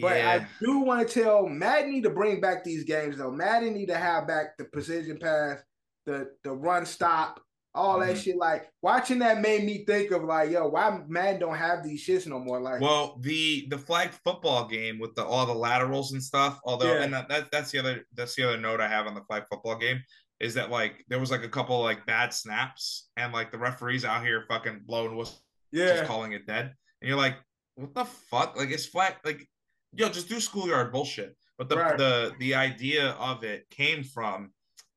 But 0.00 0.16
yeah. 0.16 0.30
I 0.44 0.64
do 0.64 0.80
want 0.80 1.08
to 1.08 1.22
tell 1.22 1.46
Madden 1.46 1.92
need 1.92 2.02
to 2.02 2.10
bring 2.10 2.40
back 2.40 2.64
these 2.64 2.84
games 2.84 3.16
though. 3.16 3.30
Madden 3.30 3.72
need 3.72 3.86
to 3.86 3.96
have 3.96 4.26
back 4.26 4.58
the 4.58 4.64
precision 4.64 5.18
pass, 5.18 5.60
the 6.04 6.32
the 6.42 6.50
run 6.50 6.84
stop, 6.84 7.40
all 7.76 8.00
that 8.00 8.16
Mhm. 8.16 8.22
shit. 8.22 8.36
Like 8.36 8.68
watching 8.82 9.18
that 9.20 9.40
made 9.40 9.64
me 9.64 9.84
think 9.84 10.10
of 10.10 10.24
like, 10.24 10.50
yo, 10.50 10.66
why 10.68 11.00
Madden 11.06 11.40
don't 11.40 11.56
have 11.56 11.84
these 11.84 12.04
shits 12.04 12.26
no 12.26 12.38
more? 12.38 12.60
Like, 12.60 12.80
Well, 12.80 13.18
the 13.20 13.66
the 13.70 13.78
flag 13.78 14.10
football 14.24 14.66
game 14.66 14.98
with 14.98 15.14
the 15.14 15.24
all 15.24 15.46
the 15.46 15.54
laterals 15.54 16.12
and 16.12 16.22
stuff. 16.22 16.58
Although, 16.64 16.94
Yeah. 16.94 17.02
and 17.04 17.14
that, 17.14 17.28
that 17.28 17.50
that's 17.52 17.70
the 17.70 17.78
other 17.78 18.04
that's 18.14 18.34
the 18.34 18.44
other 18.44 18.56
note 18.58 18.80
I 18.80 18.88
have 18.88 19.06
on 19.06 19.14
the 19.14 19.22
flag 19.24 19.44
football 19.50 19.76
game 19.78 20.00
is 20.40 20.54
that 20.54 20.70
like 20.70 21.04
there 21.08 21.18
was 21.20 21.30
like 21.30 21.44
a 21.44 21.48
couple 21.48 21.80
like 21.82 22.04
bad 22.06 22.32
snaps 22.34 23.08
and 23.16 23.32
like 23.32 23.50
the 23.52 23.58
referees 23.58 24.04
out 24.04 24.22
here 24.24 24.44
fucking 24.48 24.80
blowing 24.84 25.16
whistles, 25.16 25.40
yeah, 25.72 25.94
just 25.96 26.04
calling 26.04 26.32
it 26.32 26.46
dead, 26.46 26.74
and 27.00 27.08
you're 27.08 27.16
like, 27.18 27.36
what 27.76 27.94
the 27.94 28.04
fuck? 28.04 28.56
Like 28.56 28.70
it's 28.70 28.86
flag 28.86 29.14
like, 29.24 29.46
yo, 29.92 30.08
just 30.08 30.28
do 30.28 30.40
schoolyard 30.40 30.92
bullshit. 30.92 31.36
But 31.58 31.70
the 31.70 31.76
Right. 31.76 31.96
the 31.96 32.34
the 32.38 32.54
idea 32.54 33.12
of 33.12 33.44
it 33.44 33.68
came 33.70 34.04
from, 34.04 34.52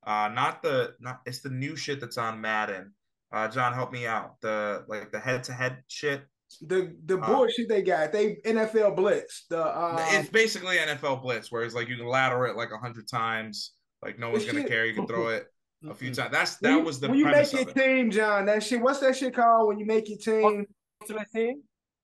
uh, 0.06 0.30
not 0.34 0.62
the 0.64 0.94
not 1.00 1.22
it's 1.26 1.40
the 1.42 1.50
new 1.50 1.76
shit 1.76 2.00
that's 2.02 2.18
on 2.18 2.40
Madden. 2.42 2.94
Uh, 3.32 3.48
John, 3.48 3.74
help 3.74 3.92
me 3.92 4.08
out. 4.08 4.40
The 4.42 4.86
like 4.88 5.12
the 5.12 5.20
head 5.20 5.44
to 5.46 5.54
head 5.54 5.84
shit. 5.88 6.24
the 6.62 6.96
the 7.06 7.18
Uh, 7.20 7.28
bullshit 7.28 7.70
they 7.70 7.82
got. 7.82 8.12
They 8.12 8.38
NFL 8.46 8.96
blitz. 8.96 9.46
The 9.50 9.64
uh, 9.64 10.04
it's 10.12 10.30
basically 10.30 10.78
NFL 10.78 11.22
blitz, 11.22 11.52
where 11.52 11.64
it's 11.64 11.76
like 11.76 11.88
you 11.90 11.98
can 11.98 12.08
lateral 12.08 12.50
it 12.50 12.58
like 12.58 12.72
a 12.72 12.78
hundred 12.78 13.08
times, 13.08 13.74
like 14.02 14.18
no 14.18 14.32
one's 14.32 14.46
gonna 14.46 14.62
shit- 14.62 14.68
care. 14.70 14.86
You 14.86 14.94
can 14.96 15.06
throw 15.06 15.28
it 15.28 15.46
a 15.88 15.94
few 15.94 16.14
times. 16.14 16.32
That's 16.32 16.58
that 16.58 16.72
you- 16.72 16.80
was 16.80 17.00
the 17.00 17.10
when 17.10 17.20
you 17.20 17.26
make 17.26 17.52
your 17.54 17.66
team, 17.66 18.10
John. 18.10 18.46
That 18.48 18.64
shit. 18.64 18.82
What's 18.82 19.00
that 19.02 19.16
shit 19.16 19.36
called 19.36 19.68
when 19.68 19.78
you 19.80 19.86
make 19.86 20.10
your 20.10 20.18
team? 20.18 20.66
Ultimate 21.02 21.28
team. 21.34 21.62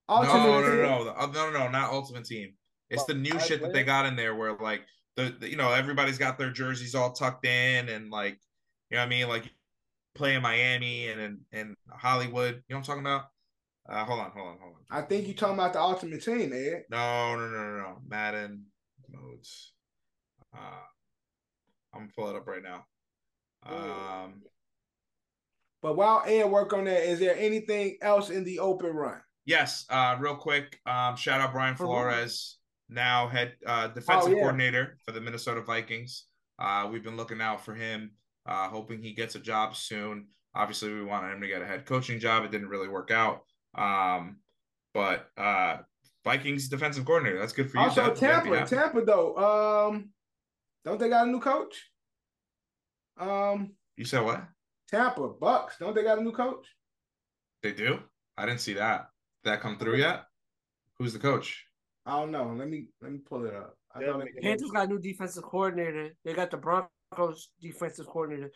No, 0.08 0.14
Alternate 0.14 0.32
no, 0.44 0.60
no, 0.60 1.04
no, 1.04 1.26
no, 1.26 1.50
no, 1.50 1.50
no, 1.50 1.68
not 1.68 1.90
Ultimate 1.92 2.24
Team. 2.24 2.54
It's 2.88 3.04
the 3.06 3.14
new 3.14 3.32
Five 3.32 3.42
shit 3.42 3.60
that 3.62 3.72
they 3.72 3.82
got 3.82 4.06
in 4.06 4.14
there, 4.14 4.36
where 4.36 4.54
like 4.54 4.82
the, 5.16 5.34
the 5.40 5.50
you 5.50 5.56
know 5.56 5.72
everybody's 5.72 6.18
got 6.18 6.38
their 6.38 6.50
jerseys 6.50 6.94
all 6.94 7.12
tucked 7.12 7.46
in, 7.46 7.88
and 7.88 8.10
like 8.10 8.38
you 8.90 8.96
know 8.96 9.02
what 9.02 9.06
I 9.06 9.08
mean, 9.10 9.28
like 9.28 9.50
play 10.14 10.34
in 10.34 10.42
Miami 10.42 11.08
and 11.08 11.20
in, 11.20 11.40
in 11.52 11.76
Hollywood. 11.90 12.54
You 12.68 12.74
know 12.74 12.76
what 12.76 12.78
I'm 12.78 12.82
talking 12.84 13.02
about? 13.02 13.24
Uh, 13.88 14.04
hold 14.04 14.20
on, 14.20 14.30
hold 14.32 14.48
on, 14.48 14.58
hold 14.60 14.74
on. 14.74 14.98
I 14.98 15.02
think 15.02 15.26
you're 15.26 15.36
talking 15.36 15.54
about 15.54 15.72
the 15.72 15.80
ultimate 15.80 16.22
team, 16.24 16.52
Ed. 16.52 16.84
No, 16.90 17.36
no, 17.36 17.48
no, 17.48 17.62
no, 17.70 17.76
no. 17.78 17.98
Madden 18.08 18.64
modes. 19.10 19.72
Uh, 20.54 20.58
I'm 21.94 22.00
gonna 22.00 22.12
pull 22.16 22.30
it 22.30 22.36
up 22.36 22.46
right 22.46 22.62
now. 22.62 22.84
Um, 23.64 24.42
But 25.82 25.96
while 25.96 26.22
Ed 26.26 26.44
work 26.50 26.72
on 26.72 26.84
that, 26.84 27.08
is 27.08 27.20
there 27.20 27.36
anything 27.36 27.96
else 28.02 28.30
in 28.30 28.44
the 28.44 28.58
open 28.58 28.90
run? 28.90 29.20
yes. 29.44 29.86
Uh, 29.88 30.16
real 30.18 30.36
quick. 30.36 30.80
Um, 30.86 31.14
shout 31.16 31.40
out 31.40 31.52
Brian? 31.52 31.76
Flores, 31.76 32.58
now 32.88 33.26
head 33.28 33.54
uh 33.66 33.88
defensive 33.88 34.32
Oh, 34.32 34.34
yeah. 34.34 34.40
coordinator 34.40 34.98
for 35.04 35.12
the 35.12 35.20
Minnesota 35.20 35.60
Vikings. 35.62 36.26
Uh, 36.58 36.88
we've 36.90 37.02
been 37.04 37.16
looking 37.16 37.40
out 37.40 37.64
for 37.64 37.74
him, 37.74 38.12
uh, 38.46 38.68
hoping 38.68 39.02
he 39.02 39.12
gets 39.12 39.34
a 39.34 39.38
job 39.40 39.76
soon. 39.76 40.26
Obviously, 40.54 40.92
we 40.94 41.04
wanted 41.04 41.32
him 41.34 41.40
to 41.42 41.46
get 41.48 41.60
a 41.62 41.66
head 41.66 41.84
coaching 41.84 42.18
job. 42.18 42.44
It 42.44 42.50
didn't 42.50 42.68
really 42.68 42.88
work 42.88 43.10
out. 43.10 43.42
Um, 43.74 44.38
but 44.94 45.28
uh, 45.36 45.78
Vikings 46.24 46.68
defensive 46.68 47.04
coordinator. 47.04 47.38
That's 47.38 47.52
good 47.52 47.70
for 47.70 47.76
you. 47.76 47.82
Also, 47.84 48.14
Seth. 48.14 48.22
You 48.22 48.28
gotta 48.28 48.44
be 48.50 48.56
Tampa. 48.56 48.74
Tampa 48.74 49.04
though. 49.04 49.36
Um, 49.36 50.10
don't 50.84 50.98
they 50.98 51.10
got 51.10 51.26
a 51.26 51.30
new 51.30 51.40
coach? 51.40 51.90
Um, 53.18 53.74
You 53.96 54.04
said 54.06 54.22
what? 54.24 54.44
Tampa 54.88 55.28
Bucks. 55.28 55.76
Don't 55.78 55.94
they 55.94 56.02
got 56.02 56.18
a 56.18 56.22
new 56.22 56.32
coach? 56.32 56.66
They 57.62 57.72
do? 57.72 57.98
I 58.38 58.46
didn't 58.46 58.60
see 58.60 58.74
that. 58.74 59.08
Did 59.44 59.50
that 59.50 59.60
come 59.60 59.78
through 59.78 59.96
yet? 59.96 60.24
Who's 60.98 61.12
the 61.12 61.18
coach? 61.18 61.65
I 62.06 62.20
don't 62.20 62.30
know. 62.30 62.54
Let 62.56 62.68
me 62.68 62.86
let 63.02 63.12
me 63.12 63.18
pull 63.18 63.44
it 63.46 63.54
up. 63.54 63.76
I 63.94 64.00
Yeah, 64.00 64.06
thought 64.12 64.18
make 64.20 64.28
it- 64.30 64.36
it 64.36 64.42
Panthers 64.42 64.70
got 64.70 64.84
a 64.84 64.88
new 64.88 64.98
defensive 64.98 65.42
coordinator. 65.42 66.10
They 66.24 66.34
got 66.34 66.50
the 66.50 66.56
Broncos 66.56 67.50
defensive 67.60 68.06
coordinator. 68.06 68.52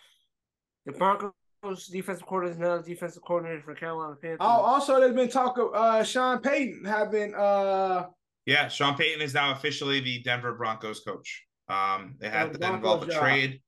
The 0.86 0.92
Broncos 0.92 1.86
defensive 1.90 2.26
coordinator 2.26 2.54
is 2.54 2.58
now 2.68 2.78
the 2.78 2.88
defensive 2.94 3.22
coordinator 3.22 3.62
for 3.62 3.74
Carolina 3.74 4.14
Panthers. 4.16 4.38
Oh, 4.40 4.46
also 4.46 5.00
there's 5.00 5.14
been 5.14 5.28
talk 5.28 5.58
of 5.58 5.74
uh 5.74 6.04
Sean 6.04 6.40
Payton 6.40 6.84
having 6.84 7.34
uh 7.34 8.06
Yeah, 8.46 8.68
Sean 8.68 8.96
Payton 8.96 9.20
is 9.20 9.34
now 9.34 9.52
officially 9.52 10.00
the 10.00 10.22
Denver 10.22 10.54
Broncos 10.54 11.00
coach. 11.00 11.46
Um, 11.68 12.16
they 12.18 12.28
had 12.28 12.48
Oh, 12.48 12.52
to 12.52 12.74
involve 12.74 13.02
a 13.08 13.12
trade 13.12 13.62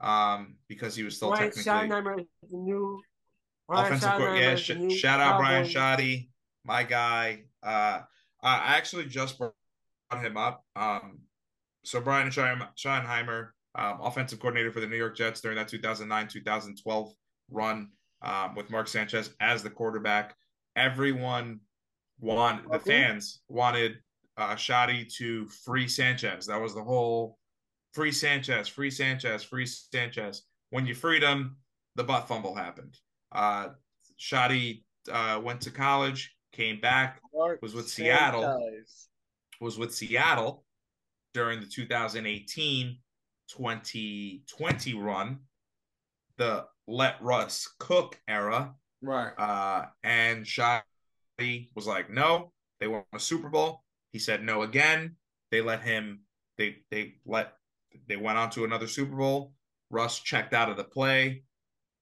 um, 0.00 0.56
because 0.68 0.96
he 0.96 1.02
was 1.04 1.16
still 1.16 1.28
Brian 1.30 1.50
technically 1.52 1.70
Schottenheimer 1.72 2.20
is 2.20 2.26
the 2.50 2.56
new 2.56 3.00
Brian 3.68 3.86
offensive 3.86 4.10
coach. 4.10 4.20
Schottenheimer 4.20 4.40
Yeah, 4.40 4.54
sh- 4.56 4.70
new 4.70 4.90
shout 4.90 5.20
out 5.20 5.38
Brian 5.38 5.62
Cowboys- 5.62 5.72
Shoddy, 5.72 6.30
my 6.64 6.82
guy. 6.82 7.44
Uh, 7.62 8.02
I 8.44 8.76
actually 8.76 9.06
just 9.06 9.38
brought 9.38 9.54
him 10.12 10.36
up. 10.36 10.64
Um, 10.76 11.20
so 11.84 12.00
Brian 12.00 12.28
Schottenheimer, 12.28 13.48
um, 13.74 13.98
offensive 14.02 14.38
coordinator 14.38 14.70
for 14.70 14.80
the 14.80 14.86
New 14.86 14.96
York 14.96 15.16
Jets 15.16 15.40
during 15.40 15.56
that 15.56 15.68
2009-2012 15.68 17.12
run 17.50 17.88
um, 18.22 18.54
with 18.54 18.70
Mark 18.70 18.88
Sanchez 18.88 19.34
as 19.40 19.62
the 19.62 19.70
quarterback. 19.70 20.34
Everyone 20.76 21.60
want 22.20 22.70
the 22.70 22.78
fans 22.78 23.40
wanted 23.48 23.96
uh, 24.36 24.56
Shoddy 24.56 25.06
to 25.16 25.46
free 25.48 25.88
Sanchez. 25.88 26.46
That 26.46 26.60
was 26.60 26.74
the 26.74 26.82
whole 26.82 27.38
free 27.92 28.12
Sanchez, 28.12 28.68
free 28.68 28.90
Sanchez, 28.90 29.42
free 29.42 29.66
Sanchez. 29.66 30.42
When 30.70 30.86
you 30.86 30.94
freed 30.94 31.22
him, 31.22 31.56
the 31.96 32.04
butt 32.04 32.28
fumble 32.28 32.54
happened. 32.54 32.98
Uh, 33.32 33.68
Shoddy 34.16 34.84
uh, 35.10 35.40
went 35.42 35.60
to 35.62 35.70
college, 35.70 36.34
came 36.54 36.80
back, 36.80 37.20
was 37.60 37.74
with 37.74 37.88
Seattle. 37.88 38.70
Was 39.60 39.78
with 39.78 39.94
Seattle, 39.94 40.64
during 41.32 41.60
the 41.60 41.66
2018 41.66 42.98
2020 43.48 44.94
run, 44.94 45.38
the 46.36 46.64
let 46.86 47.22
Russ 47.22 47.72
cook 47.78 48.18
era. 48.28 48.74
Right. 49.02 49.32
Uh, 49.38 49.86
and 50.02 50.44
Shotty 50.44 51.68
was 51.74 51.86
like, 51.86 52.10
no, 52.10 52.52
they 52.80 52.88
won 52.88 53.04
a 53.12 53.20
Super 53.20 53.48
Bowl. 53.48 53.82
He 54.12 54.18
said 54.18 54.42
no 54.42 54.62
again. 54.62 55.16
They 55.50 55.60
let 55.60 55.82
him, 55.82 56.20
they, 56.56 56.76
they 56.90 57.14
let, 57.26 57.54
they 58.08 58.16
went 58.16 58.38
on 58.38 58.50
to 58.50 58.64
another 58.64 58.88
Super 58.88 59.16
Bowl. 59.16 59.52
Russ 59.90 60.20
checked 60.20 60.54
out 60.54 60.70
of 60.70 60.76
the 60.76 60.84
play, 60.84 61.44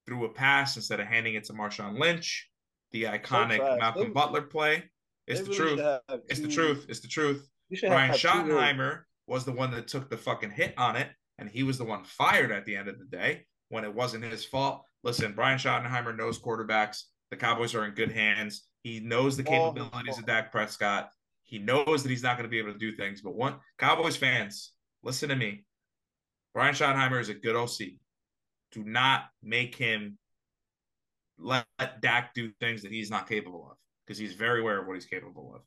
threw 0.07 0.25
a 0.25 0.29
pass 0.29 0.77
instead 0.77 1.01
of 1.01 1.07
handing 1.07 1.35
it 1.35 1.45
to 1.45 1.53
Marshawn 1.53 1.99
Lynch. 1.99 2.49
The 2.93 3.05
iconic. 3.05 3.59
Malcolm 3.79 4.05
They- 4.05 4.11
Butler 4.11 4.43
play. 4.43 4.91
It's 5.27 5.41
the 5.41 5.47
really 5.47 5.57
truth. 5.77 5.81
have 5.81 6.21
It's 6.29 6.41
the 6.41 6.49
truth. 6.49 6.87
It's 6.89 7.01
the 7.01 7.09
truth. 7.09 7.49
you 7.69 7.77
should 7.77 7.89
Brian 7.89 8.11
have 8.11 8.21
two- 8.21 8.29
Schottenheimer 8.29 9.05
was 9.27 9.45
the 9.45 9.53
one 9.53 9.71
that 9.71 9.89
took 9.89 10.11
the 10.11 10.17
fucking 10.19 10.51
hit 10.51 10.75
on 10.77 10.97
it, 10.97 11.09
and 11.39 11.49
he 11.49 11.63
was 11.63 11.79
the 11.79 11.85
one 11.85 12.05
fired 12.05 12.51
at 12.51 12.65
the 12.67 12.77
end 12.77 12.89
of 12.89 12.99
the 12.99 13.05
day 13.05 13.47
when 13.69 13.85
it 13.85 13.95
wasn't 13.95 14.25
his 14.25 14.45
fault. 14.45 14.85
Listen, 15.05 15.33
Brian 15.35 15.59
Schottenheimer 15.59 16.15
knows 16.17 16.39
quarterbacks. 16.39 17.05
The 17.31 17.37
Cowboys 17.37 17.75
are 17.75 17.85
in 17.87 17.95
good 17.95 18.11
hands. 18.13 18.69
He 18.83 19.01
knows 19.01 19.37
the 19.37 19.45
Oh. 19.45 19.73
capabilities 19.73 20.19
of 20.19 20.27
Dak 20.27 20.51
Prescott. 20.53 21.11
He 21.45 21.59
knows 21.59 22.03
that 22.03 22.11
he's 22.11 22.23
not 22.23 22.37
going 22.37 22.45
to 22.45 22.51
be 22.51 22.59
able 22.59 22.73
to 22.73 22.79
do 22.79 22.93
things. 22.93 23.23
But 23.23 23.35
one 23.35 23.59
Cowboys 23.79 24.17
fans, 24.17 24.73
listen 25.03 25.29
to 25.31 25.37
me. 25.37 25.65
Brian 26.53 26.75
Schottenheimer 26.75 27.21
is 27.21 27.29
a 27.31 27.35
good 27.35 27.57
OC. 27.57 27.99
Do 28.73 28.85
not 28.85 29.31
make 29.43 29.75
him 29.77 30.19
let 31.39 31.67
Dak 32.01 32.35
do 32.35 32.51
things 32.61 32.83
that 32.83 32.93
he's 32.93 33.11
not 33.11 33.29
capable 33.29 33.69
of 33.71 33.77
because 34.07 34.19
he's 34.19 34.35
very 34.35 34.61
aware 34.61 34.81
of 34.81 34.87
what 34.87 34.95
he's 34.95 35.07
capable 35.07 35.55
of. 35.55 35.63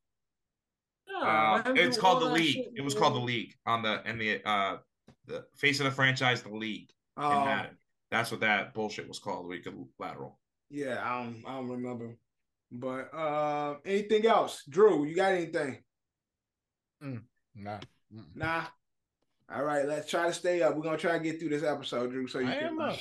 Yeah, 1.07 1.63
Uh, 1.65 1.73
it's 1.75 1.97
called 1.97 2.21
the 2.21 2.27
that 2.27 2.33
league. 2.33 2.53
shit, 2.55 2.71
It 2.75 2.81
was 2.81 2.93
called 2.95 3.15
the 3.15 3.19
league 3.19 3.53
on 3.65 3.81
the 3.83 4.01
and 4.05 4.19
the 4.19 4.47
uh 4.47 4.77
the 5.27 5.45
face 5.55 5.79
of 5.79 5.85
the 5.85 5.91
franchise, 5.91 6.41
the 6.43 6.49
league 6.49 6.89
in 7.17 7.23
Um, 7.23 7.45
Madden. 7.45 7.77
That's 8.11 8.31
what 8.31 8.39
that 8.41 8.73
bullshit 8.73 9.07
was 9.07 9.19
called. 9.19 9.47
We 9.47 9.59
could 9.59 9.75
lateral. 9.99 10.39
yeah, 10.69 11.01
I 11.03 11.23
don't 11.23 11.43
I 11.45 11.53
don't 11.55 11.69
remember. 11.69 12.17
But 12.71 13.13
uh 13.13 13.77
anything 13.85 14.25
else? 14.25 14.63
Drew, 14.67 15.05
you 15.05 15.15
got 15.15 15.33
anything? 15.33 15.83
Nah. 17.01 17.79
Mm. 18.13 18.25
Nah. 18.35 18.65
All 19.53 19.63
right, 19.63 19.85
let's 19.85 20.09
try 20.09 20.25
to 20.27 20.33
stay 20.33 20.61
up. 20.63 20.75
We're 20.75 20.81
gonna 20.81 20.97
try 20.97 21.17
to 21.17 21.23
get 21.23 21.39
through 21.39 21.49
this 21.49 21.63
episode, 21.63 22.11
Drew. 22.11 22.27
So 22.27 22.39
you 22.39 22.47
I 22.49 22.55
can 22.55 22.63
am 22.67 22.79
up. 22.79 22.97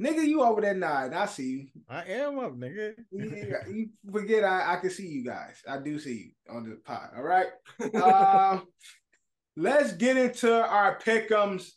Nigga, 0.00 0.24
you 0.26 0.42
over 0.42 0.60
there 0.60 0.74
nine. 0.74 1.12
I 1.14 1.26
see 1.26 1.50
you. 1.50 1.66
I 1.88 2.04
am 2.04 2.38
up, 2.38 2.56
nigga. 2.56 2.94
You, 3.10 3.56
you 3.72 3.88
forget 4.10 4.44
I, 4.44 4.74
I 4.74 4.76
can 4.76 4.90
see 4.90 5.06
you 5.06 5.24
guys. 5.24 5.62
I 5.68 5.78
do 5.78 5.98
see 5.98 6.32
you 6.48 6.54
on 6.54 6.68
the 6.68 6.76
pod. 6.76 7.10
All 7.16 7.22
right. 7.22 7.48
Um, 7.94 8.66
let's 9.56 9.92
get 9.92 10.16
into 10.16 10.52
our 10.54 10.98
pickums 10.98 11.70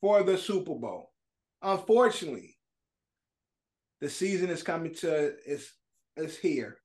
for 0.00 0.22
the 0.22 0.36
Super 0.36 0.74
Bowl. 0.74 1.10
Unfortunately, 1.62 2.56
the 4.00 4.08
season 4.08 4.50
is 4.50 4.62
coming 4.62 4.94
to 4.96 5.34
it's 5.46 5.72
it's 6.16 6.36
here. 6.36 6.78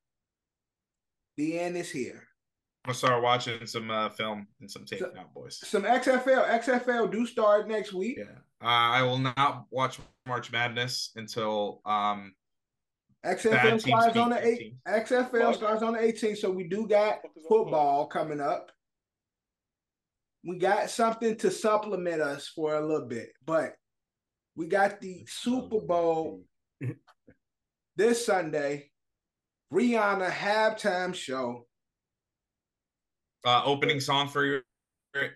The 1.38 1.60
end 1.60 1.78
is 1.78 1.90
here. 1.92 2.24
I'm 2.86 2.90
gonna 2.90 2.98
start 2.98 3.24
watching 3.24 3.66
some 3.66 3.90
uh, 3.90 4.10
film 4.10 4.48
and 4.62 4.70
some 4.70 4.86
tape 4.86 5.00
So- 5.00 5.12
now, 5.16 5.26
boys. 5.34 5.60
Some 5.68 5.84
XFL, 5.84 6.48
XFL 6.62 7.12
do 7.12 7.26
start 7.26 7.68
next 7.68 7.94
week. 7.94 8.18
Yeah, 8.20 8.26
uh, 8.64 8.68
I 8.68 9.04
will 9.04 9.18
not 9.18 9.66
watch 9.70 10.00
March 10.26 10.52
Madness 10.52 11.12
until 11.16 11.82
um 11.86 12.34
Bad 13.24 13.38
XFL 13.40 13.70
teams 13.72 13.84
starts 13.84 14.18
on 14.18 14.30
the 14.30 14.36
good 14.36 14.46
eight. 14.46 14.60
teams. 14.60 14.76
XFL 14.88 15.56
starts 15.56 15.82
on 15.82 15.94
the 15.94 16.00
18th, 16.00 16.38
so 16.38 16.52
we 16.52 16.66
do 16.66 16.88
got 16.88 17.20
football 17.50 18.06
coming 18.06 18.40
up. 18.40 18.72
We 20.44 20.60
got 20.60 20.92
something 20.92 21.36
to 21.38 21.50
supplement 21.50 22.22
us 22.22 22.48
for 22.48 22.76
a 22.76 22.86
little 22.86 23.08
bit, 23.08 23.30
but 23.44 23.74
we 24.56 24.68
got 24.68 25.02
the 25.02 25.26
Super 25.28 25.80
Bowl 25.82 26.44
this 27.96 28.24
Sunday. 28.24 28.92
Rihanna 29.74 30.30
halftime 30.30 31.16
show. 31.16 31.66
uh 33.44 33.64
opening 33.66 34.00
song 34.00 34.28
for 34.28 34.62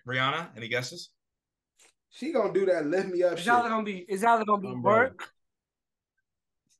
Rihanna. 0.06 0.56
Any 0.56 0.68
guesses? 0.68 1.10
She 2.10 2.32
gonna 2.32 2.52
do 2.52 2.66
that 2.66 2.86
lift 2.86 3.08
me 3.08 3.22
up 3.22 3.32
It's 3.32 3.42
shit. 3.42 3.52
either 3.52 3.68
gonna 3.68 3.84
be 3.84 3.98
it's 4.08 4.24
either 4.24 4.44
gonna 4.44 4.60
be 4.62 4.68
Umbrella. 4.68 4.98
work. 4.98 5.30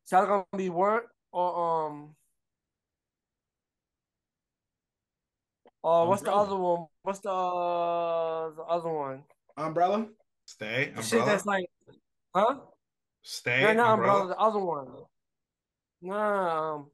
It's 0.03 0.13
either 0.13 0.27
gonna 0.27 0.45
be 0.57 0.69
work 0.71 1.07
or 1.33 1.87
um. 1.87 2.17
Oh, 5.83 6.09
what's 6.09 6.23
the 6.23 6.33
other 6.33 6.57
one? 6.57 6.87
What's 7.03 7.21
the 7.21 7.31
uh, 7.31 8.51
the 8.51 8.63
other 8.63 8.91
one? 8.91 9.23
Umbrella. 9.57 10.07
Stay, 10.45 10.93
The 10.95 11.03
shit 11.03 11.21
umbrella. 11.21 11.27
that's 11.33 11.47
like, 11.47 11.67
huh? 12.35 12.57
Stay, 13.23 13.63
No, 13.63 13.73
not 13.73 13.93
umbrella. 13.95 14.21
umbrella. 14.23 14.29
The 14.29 14.39
other 14.39 14.59
one. 14.59 14.89
Nah. 16.03 16.75
Um, 16.75 16.91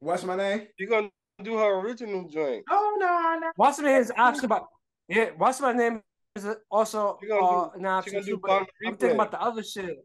What's 0.00 0.24
my 0.24 0.36
name? 0.36 0.66
You 0.78 0.88
gonna 0.88 1.10
do 1.42 1.56
her 1.58 1.78
original 1.80 2.26
joint? 2.28 2.64
Oh 2.70 2.96
no, 2.98 3.38
no. 3.40 3.50
what's 3.56 3.78
my 3.78 3.84
name 3.88 4.00
is 4.00 4.12
actually 4.16 4.46
about. 4.46 4.66
Yeah, 5.08 5.30
what's 5.36 5.60
my 5.60 5.72
name 5.72 6.02
is 6.44 6.56
also 6.70 7.18
She 7.20 7.28
gonna 7.28 7.44
uh 7.46 7.70
do- 7.74 7.80
now 7.80 8.00
she 8.00 8.10
gonna 8.12 8.24
do 8.24 8.38
Pound 8.38 8.66
I'm 8.86 8.94
Replay. 8.94 8.98
thinking 8.98 9.14
about 9.16 9.30
the 9.30 9.40
other 9.42 9.62
shit. 9.62 9.96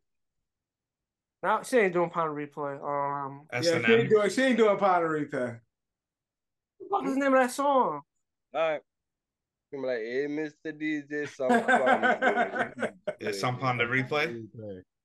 Now 1.43 1.63
she 1.63 1.77
ain't 1.77 1.93
doing 1.93 2.09
pound 2.11 2.37
replay. 2.37 2.77
Um, 2.83 3.47
S 3.51 3.65
Yeah, 3.65 3.75
and 3.77 3.85
she 3.85 3.93
ain't 3.93 4.09
doing. 4.09 4.29
She 4.29 4.41
ain't 4.43 4.57
doing 4.57 4.77
pottery 4.77 5.21
repair. 5.21 5.63
what 6.77 7.03
was 7.03 7.13
the 7.15 7.19
name 7.19 7.33
of 7.33 7.39
that 7.39 7.51
song? 7.51 8.01
All 8.53 8.61
right. 8.69 8.81
I'm 9.73 9.81
like, 9.83 9.99
hey, 9.99 10.27
Mr. 10.27 10.51
DJ, 10.73 11.27
something. 11.29 13.15
Is 13.21 13.39
some 13.39 13.59
on 13.61 13.77
the 13.77 13.85
replay? 13.85 14.43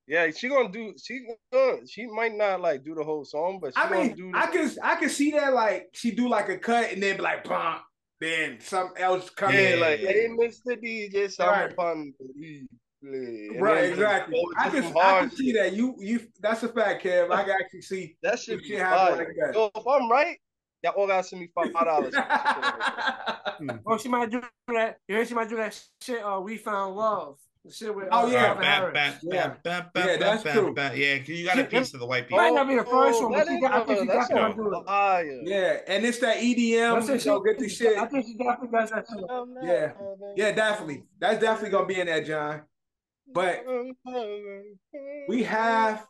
Yeah, 0.08 0.30
she 0.30 0.48
gonna 0.48 0.70
do. 0.70 0.92
She 1.02 1.24
gonna. 1.52 1.86
She 1.86 2.06
might 2.06 2.34
not 2.34 2.60
like 2.60 2.84
do 2.84 2.94
the 2.94 3.04
whole 3.04 3.24
song, 3.24 3.58
but 3.62 3.72
she 3.74 3.80
I 3.80 3.88
gonna 3.88 4.04
mean, 4.08 4.16
do. 4.16 4.32
I 4.34 4.46
can 4.48 4.70
I 4.82 4.96
can 4.96 5.08
see 5.08 5.30
that 5.32 5.54
like 5.54 5.88
she 5.94 6.10
do 6.10 6.28
like 6.28 6.48
a 6.48 6.58
cut 6.58 6.92
and 6.92 7.02
then 7.02 7.16
be 7.16 7.22
like 7.22 7.44
bump, 7.44 7.82
then 8.20 8.58
something 8.60 9.02
else 9.02 9.30
come 9.30 9.52
yeah, 9.52 9.74
in 9.74 9.80
like, 9.80 10.00
hey, 10.00 10.28
Mr. 10.28 10.76
DJ, 10.82 11.30
something 11.30 11.60
Right. 11.60 11.72
upon 11.72 12.14
the 12.18 12.66
replay. 13.04 13.50
And 13.50 13.62
right, 13.62 13.84
exactly. 13.84 14.34
go 14.34 14.52
I 14.58 14.66
into 14.68 14.80
can 14.82 14.96
I 14.96 15.00
hard 15.00 15.28
can 15.28 15.36
see 15.36 15.52
that 15.52 15.74
you 15.74 15.94
you 15.98 16.20
that's 16.40 16.62
a 16.62 16.68
fact, 16.68 17.04
Kev. 17.04 17.30
I 17.30 17.44
can 17.44 17.52
actually 17.52 17.82
see. 17.82 18.16
That 18.22 18.38
should 18.38 18.62
She 18.64 18.72
be 18.72 18.76
have 18.78 19.18
like 19.18 19.28
that. 19.38 19.54
Yo, 19.54 19.70
if 19.74 19.86
I'm 19.86 20.10
right, 20.10 20.38
y'all 20.82 20.94
all 20.94 21.06
gotta 21.06 21.22
send 21.22 21.42
me 21.42 21.50
five 21.54 21.72
dollars. 21.72 22.14
Oh, 23.86 23.96
she 23.96 24.08
might 24.10 24.30
do 24.30 24.42
that. 24.68 24.98
You 25.08 25.16
heard 25.16 25.28
she 25.28 25.34
might 25.34 25.48
do 25.48 25.56
that 25.56 25.80
shit. 26.02 26.22
Uh, 26.22 26.40
we 26.40 26.58
found 26.58 26.94
love. 26.94 27.38
The 27.66 27.72
shit 27.72 27.94
with. 27.94 28.08
Oh, 28.12 28.26
uh, 28.26 28.30
yeah. 28.30 28.44
Calvin 28.54 28.64
Harris. 28.64 29.18
Yeah. 29.22 29.54
Yeah, 29.64 29.82
Yeah, 29.96 30.16
that's 30.18 30.42
true. 30.42 30.74
Yeah, 30.76 31.18
'cause 31.18 31.28
you 31.28 31.46
got 31.46 31.58
a 31.58 31.64
piece 31.64 31.94
of 31.94 32.00
the 32.00 32.06
white 32.06 32.24
people. 32.28 32.38
Might 32.38 32.50
people. 32.50 32.56
not 32.64 32.68
be 32.68 32.76
the 32.76 32.84
first 32.84 33.22
one, 33.22 33.32
but 33.32 33.46
that 33.46 33.48
she 33.48 33.60
got- 33.60 33.72
I 33.72 33.84
think 33.84 33.98
a- 33.98 34.00
she 34.02 34.06
that's 34.06 34.28
definitely 34.28 34.52
a 34.52 34.54
gonna 34.56 34.70
do 34.70 34.80
it. 34.80 34.86
fire. 34.86 35.40
yeah, 35.42 35.76
and 35.88 36.06
it's 36.06 36.18
that 36.20 36.36
EDM. 36.38 37.06
That's 37.06 37.26
what 37.26 37.44
get 37.44 37.58
the 37.58 37.68
shit. 37.68 37.98
I 37.98 38.06
think 38.06 38.26
she 38.26 38.34
definitely 38.36 38.68
does 38.78 38.90
that 38.90 39.06
shit. 39.08 39.24
Yeah. 39.62 39.92
Yeah, 40.36 40.52
definitely. 40.52 41.02
That's 41.18 41.40
definitely 41.40 41.70
gonna 41.70 41.86
be 41.86 42.00
in 42.00 42.06
there, 42.06 42.22
John. 42.22 42.62
But 43.32 43.64
we 45.28 45.42
have 45.42 46.06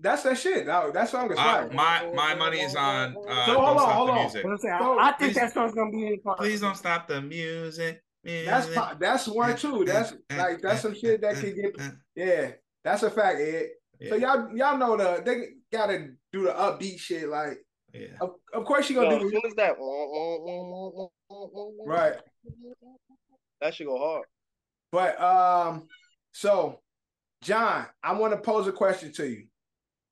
that's 0.00 0.22
that 0.22 0.38
shit. 0.38 0.66
That, 0.66 0.92
that 0.94 1.08
song 1.08 1.32
is 1.32 1.38
Uh, 1.38 1.42
fire. 1.42 1.70
my 1.72 2.08
my 2.14 2.34
money 2.36 2.60
is 2.60 2.76
on. 2.76 3.16
Uh, 3.28 3.46
So, 3.46 3.54
don't 3.54 3.64
hold 3.64 3.78
on, 3.78 3.78
stop 3.82 3.92
hold 3.94 4.08
the 4.08 4.12
on. 4.12 4.18
music. 4.20 4.42
But 4.44 4.50
I'm 4.52 4.58
So, 4.58 4.98
I, 4.98 5.02
I 5.08 5.12
think 5.12 5.18
please- 5.32 5.34
that 5.40 5.52
song's 5.52 5.74
gonna 5.74 5.90
be 5.90 6.06
in 6.06 6.20
part. 6.20 6.38
Please 6.38 6.60
don't 6.60 6.76
stop 6.76 7.08
the 7.08 7.20
music. 7.20 8.00
That's 8.24 8.66
music. 8.66 8.98
that's 8.98 9.28
one 9.28 9.56
too. 9.56 9.84
That's 9.86 10.12
like 10.36 10.60
that's 10.60 10.82
some 10.82 10.94
shit 10.94 11.20
that 11.22 11.36
can 11.36 11.54
get. 11.54 11.80
Yeah, 12.14 12.50
that's 12.84 13.02
a 13.02 13.10
fact, 13.10 13.38
Ed. 13.40 13.68
So 14.08 14.16
y'all 14.16 14.54
y'all 14.56 14.76
know 14.76 14.96
the 14.96 15.22
they 15.24 15.76
gotta 15.76 16.10
do 16.32 16.44
the 16.44 16.50
upbeat 16.50 16.98
shit. 16.98 17.28
Like 17.28 17.58
yeah. 17.92 18.08
of, 18.20 18.34
of 18.52 18.64
course 18.64 18.86
she 18.86 18.94
Yo, 18.94 19.02
gonna 19.02 19.16
as 19.16 19.22
do 19.22 19.30
soon 19.30 19.42
as 19.46 19.54
that, 19.54 19.76
right. 21.86 22.14
That 23.60 23.74
should 23.74 23.86
go 23.86 23.98
hard. 23.98 24.24
But 24.92 25.20
um, 25.20 25.88
so 26.32 26.80
John, 27.42 27.86
I 28.02 28.12
want 28.12 28.34
to 28.34 28.40
pose 28.40 28.66
a 28.66 28.72
question 28.72 29.12
to 29.14 29.28
you. 29.28 29.46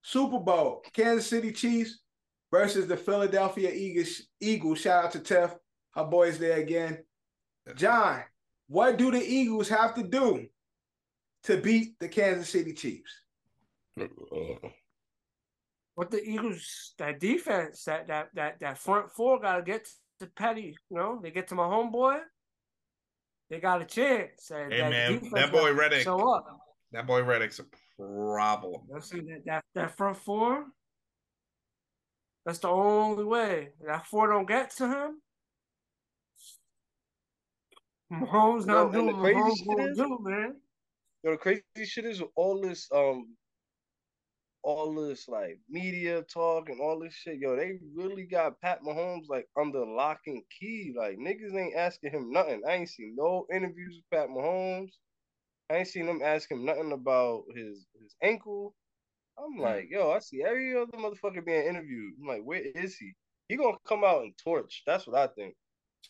Super 0.03 0.39
Bowl, 0.39 0.83
Kansas 0.93 1.29
City 1.29 1.53
Chiefs 1.53 2.01
versus 2.51 2.87
the 2.87 2.97
Philadelphia 2.97 3.71
Eagles. 3.73 4.23
Eagles. 4.41 4.81
Shout 4.81 5.05
out 5.07 5.13
to 5.13 5.19
Tef, 5.19 5.57
her 5.95 6.05
boys 6.05 6.39
there 6.39 6.59
again. 6.59 6.99
John, 7.75 8.23
what 8.69 8.97
do 8.97 9.11
the 9.11 9.23
Eagles 9.23 9.69
have 9.69 9.95
to 9.95 10.03
do 10.03 10.47
to 11.45 11.57
beat 11.57 11.99
the 11.99 12.09
Kansas 12.09 12.49
City 12.49 12.73
Chiefs? 12.73 13.13
What 15.95 16.11
the 16.11 16.23
Eagles, 16.23 16.93
that 16.99 17.19
defense, 17.19 17.85
that 17.85 18.09
that 18.09 18.29
that 18.35 18.61
that 18.61 18.79
front 18.79 19.11
four 19.11 19.41
gotta 19.41 19.63
get 19.63 19.89
to 20.21 20.27
Petty. 20.27 20.77
You 20.91 20.97
know, 20.97 21.21
they 21.23 21.31
get 21.31 21.49
to 21.49 21.55
my 21.55 21.65
homeboy. 21.65 22.21
They 23.49 23.61
got 23.61 23.81
a 23.81 23.85
chance. 23.85 24.49
That, 24.49 24.71
Hey, 24.71 24.79
that 24.79 24.91
man, 24.91 25.31
that 25.33 25.53
boy 25.53 25.61
gotta 25.61 25.75
Reddick. 25.75 26.03
Show 26.03 26.35
up. 26.35 26.47
That 26.93 27.07
boy 27.07 27.23
Reddick's 27.23 27.61
a 27.61 27.65
problem. 27.99 28.83
You 28.89 28.95
know, 28.95 29.01
see 29.01 29.21
that, 29.21 29.43
that 29.47 29.65
that 29.75 29.97
front 29.97 30.19
four. 30.19 30.67
That's 32.45 32.59
the 32.59 32.69
only 32.69 33.25
way. 33.25 33.71
That 33.87 34.07
four 34.07 34.29
don't 34.29 34.47
get 34.47 34.77
to 34.77 34.89
him. 34.89 35.21
Mahomes 38.13 38.67
not 38.67 38.85
and 38.87 38.93
doing 38.93 39.07
what 39.07 39.23
crazy 39.23 39.39
Mahomes 39.41 39.57
shit 39.59 39.67
gonna 39.69 39.91
is- 39.91 39.97
do, 39.97 40.19
man. 40.21 40.61
Yo, 41.23 41.31
the 41.33 41.37
crazy 41.39 41.63
shit 41.85 42.05
is 42.05 42.23
all 42.37 42.61
this 42.61 42.89
um 42.93 43.37
all 44.63 44.95
this 44.95 45.29
like 45.29 45.59
media 45.69 46.23
talk 46.23 46.69
and 46.69 46.81
all 46.81 46.99
this 47.01 47.15
shit. 47.15 47.39
Yo, 47.39 47.57
they 47.57 47.79
really 47.95 48.25
got 48.25 48.61
Pat 48.61 48.81
Mahomes 48.83 49.29
like 49.29 49.47
under 49.61 49.85
lock 49.85 50.21
and 50.27 50.43
key. 50.59 50.95
Like 50.97 51.19
niggas 51.19 51.55
ain't 51.55 51.77
asking 51.77 52.13
him 52.13 52.31
nothing. 52.31 52.63
I 52.69 52.75
ain't 52.75 52.89
seen 52.89 53.15
no 53.17 53.47
interviews 53.53 53.97
with 53.97 54.11
Pat 54.11 54.29
Mahomes. 54.29 54.91
I 55.71 55.79
ain't 55.79 55.89
seen 55.89 56.07
them 56.07 56.21
ask 56.23 56.51
him 56.51 56.65
nothing 56.65 56.93
about 56.93 57.45
his 57.55 57.87
his 58.01 58.15
ankle. 58.23 58.75
I'm 59.39 59.59
like, 59.59 59.89
yo, 59.91 60.13
I 60.13 60.19
see 60.21 60.43
every 60.43 60.77
other 60.77 60.97
motherfucker 60.97 61.45
being 61.45 61.67
interviewed. 61.67 62.15
I'm 62.21 62.27
like, 62.29 62.43
where 62.43 62.63
is 62.75 62.97
he? 62.97 63.13
He 63.49 63.57
gonna 63.57 63.77
come 63.87 64.03
out 64.03 64.23
and 64.23 64.33
torch. 64.43 64.83
That's 64.87 65.07
what 65.07 65.17
I 65.17 65.27
think. 65.35 65.55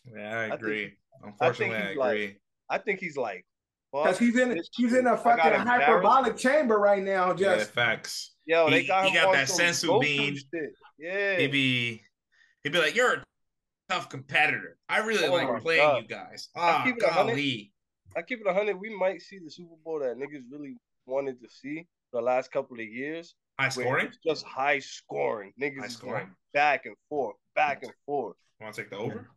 Yeah, 0.05 0.39
I 0.39 0.53
agree. 0.55 0.93
I 1.23 1.27
Unfortunately, 1.27 1.75
think 1.75 1.85
I, 1.85 1.87
he's 1.89 1.97
like- 1.97 2.11
agree. 2.13 2.37
I 2.69 2.77
think 2.79 2.99
he's 2.99 3.17
like, 3.17 3.45
Because 3.93 4.19
he's 4.19 4.35
in 4.37 4.55
he's 4.75 4.91
this 4.91 4.99
in 4.99 5.07
a 5.07 5.15
shit. 5.17 5.25
I 5.25 5.35
got 5.35 5.39
fucking 5.39 5.59
embarrassed. 5.61 5.67
hyperbolic 5.85 6.37
chamber 6.37 6.77
right 6.79 7.01
now. 7.01 7.29
yeah, 7.37 7.57
Just 7.57 7.71
facts. 7.71 8.35
Yo, 8.45 8.69
they 8.69 8.81
He- 8.81 8.87
got 8.87 9.05
he 9.05 9.11
him 9.11 9.23
got 9.23 9.33
that 9.33 9.49
some 9.49 9.65
senzu 9.65 9.89
Goku 9.89 10.01
bean. 10.01 10.37
Yeah, 10.99 11.37
He'd 11.37 11.51
be, 11.51 12.01
he'd 12.63 12.71
be 12.73 12.79
like, 12.79 12.95
"You're 12.95 13.13
a 13.15 13.23
tough 13.89 14.09
competitor. 14.09 14.77
I 14.89 14.99
really 14.99 15.25
Oh 15.27 15.33
like 15.33 15.61
playing 15.61 15.81
God. 15.81 16.01
you 16.03 16.07
guys." 16.07 16.49
I 16.55 16.59
Ah, 16.59 16.83
keep 16.83 16.97
it 16.97 17.03
a 17.03 17.07
hundred. 17.11 17.31
golly. 17.33 17.73
I 18.15 18.21
keep 18.23 18.41
it 18.45 18.53
hundred. 18.53 18.75
We 18.79 18.95
might 18.97 19.21
see 19.21 19.39
the 19.39 19.49
Super 19.51 19.75
Bowl 19.85 19.99
that 19.99 20.17
niggas 20.17 20.43
really 20.51 20.75
wanted 21.05 21.41
to 21.41 21.49
see 21.49 21.87
the 22.13 22.21
last 22.21 22.51
couple 22.51 22.79
of 22.79 22.85
years. 22.85 23.35
High 23.59 23.69
scoring. 23.69 24.11
just 24.25 24.43
high 24.45 24.79
scoring. 24.79 25.53
Niggas 25.61 25.79
High 25.81 25.87
scoring. 25.87 26.23
going 26.25 26.35
back 26.53 26.85
and 26.85 26.95
forth, 27.09 27.35
back 27.55 27.83
and 27.83 27.91
forth, 28.05 28.35
Want 28.59 28.75
to 28.75 28.81
take 28.81 28.89
the 28.91 28.97
over? 28.97 29.29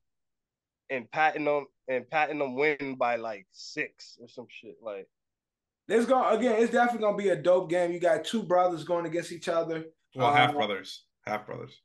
And 0.91 1.11
patting 1.11 1.45
them 1.45 1.67
and 1.89 2.09
patting 2.11 2.39
them 2.39 2.57
win 2.57 2.97
by 2.99 3.17
like 3.17 3.47
six 3.53 4.19
or 4.21 4.29
some 4.29 4.47
shit. 4.49 4.77
Like 4.83 5.09
It's 5.89 6.07
going 6.07 6.37
again. 6.37 6.57
It's 6.63 6.73
definitely 6.73 7.01
gonna 7.07 7.17
be 7.17 7.29
a 7.29 7.37
dope 7.37 7.71
game. 7.71 7.93
You 7.93 8.01
got 8.01 8.25
two 8.25 8.43
brothers 8.43 8.85
going 8.85 9.07
against 9.07 9.33
each 9.33 9.49
other. 9.49 9.85
Well, 10.15 10.33
half 10.33 10.51
Uh, 10.51 10.55
brothers. 10.55 11.05
Half 11.27 11.47
brothers. 11.47 11.81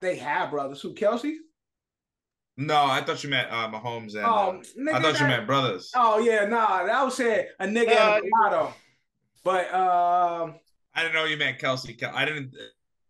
They 0.00 0.16
have 0.16 0.50
brothers. 0.50 0.82
Who 0.82 0.94
Kelce? 0.94 1.36
No, 2.58 2.84
I 2.84 3.02
thought 3.02 3.22
you 3.22 3.30
meant 3.30 3.50
uh, 3.50 3.68
Mahomes 3.70 4.14
and. 4.14 4.24
Oh, 4.24 4.28
uh, 4.28 4.62
nigga, 4.78 4.92
I 4.94 5.00
thought 5.02 5.20
you 5.20 5.26
meant 5.26 5.46
brothers. 5.46 5.90
Oh 5.94 6.18
yeah, 6.18 6.44
nah. 6.46 6.86
I 6.86 7.02
was 7.04 7.16
saying 7.16 7.46
a 7.60 7.66
nigga 7.66 7.94
Nah, 7.94 8.14
and 8.16 8.22
a 8.22 8.26
you- 8.26 8.32
mulatto. 8.34 8.74
But 9.44 9.72
um, 9.74 10.54
I 10.94 11.02
didn't 11.02 11.14
know 11.14 11.24
you 11.24 11.36
meant 11.36 11.58
Kelce. 11.58 12.02
I 12.02 12.24
didn't. 12.24 12.54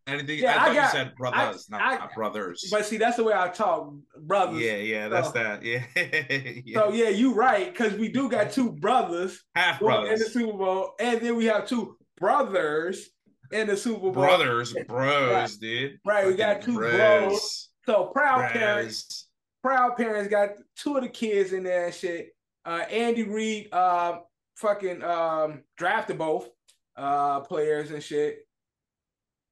I. 0.06 0.14
Yeah, 0.22 0.56
I 0.62 0.70
I 0.70 0.74
got- 0.74 0.84
you 0.84 0.90
said 0.98 1.14
brothers, 1.16 1.68
not, 1.68 1.80
I- 1.80 1.96
not 1.96 2.14
brothers. 2.14 2.68
but 2.70 2.84
see, 2.86 2.96
that's 2.96 3.16
the 3.16 3.24
way 3.24 3.34
I 3.34 3.48
talk, 3.48 3.92
brothers. 4.20 4.60
yeah, 4.60 4.76
yeah, 4.76 5.08
that's 5.08 5.28
So- 5.28 5.32
that. 5.34 5.62
Yeah, 5.62 5.84
yeah. 6.64 6.78
So 6.80 6.92
yeah, 6.92 7.08
you 7.08 7.34
right 7.34 7.72
because 7.72 7.94
we 7.94 8.08
do 8.08 8.28
got 8.30 8.52
two 8.52 8.72
brothers 8.72 9.42
half 9.54 9.80
going 9.80 10.12
in 10.12 10.18
the 10.18 10.24
Super 10.26 10.56
Bowl, 10.56 10.92
and 11.00 11.20
then 11.20 11.36
we 11.36 11.46
have 11.46 11.66
two 11.66 11.96
brothers 12.18 13.08
in 13.52 13.66
the 13.66 13.76
Super 13.76 14.00
Bowl. 14.10 14.12
brothers, 14.12 14.74
bros, 14.88 15.30
Right. 15.32 15.50
dude. 15.60 15.98
Right, 16.04 16.26
we 16.26 16.34
got 16.34 16.62
two 16.62 16.74
bros. 16.78 17.68
So 17.86 18.06
proud 18.06 18.50
parents, 18.52 19.28
proud 19.62 19.96
parents 19.96 20.28
got 20.28 20.50
two 20.76 20.96
of 20.96 21.02
the 21.02 21.08
kids 21.08 21.52
in 21.52 21.62
there 21.64 21.86
and 21.86 21.94
shit. 21.94 22.28
Uh, 22.64 22.84
Andy 22.90 23.22
Reid, 23.22 23.68
uh, 23.72 24.18
fucking 24.56 25.02
um, 25.04 25.62
drafted 25.76 26.18
both 26.18 26.48
uh 26.96 27.40
players 27.40 27.90
and 27.90 28.02
shit, 28.02 28.45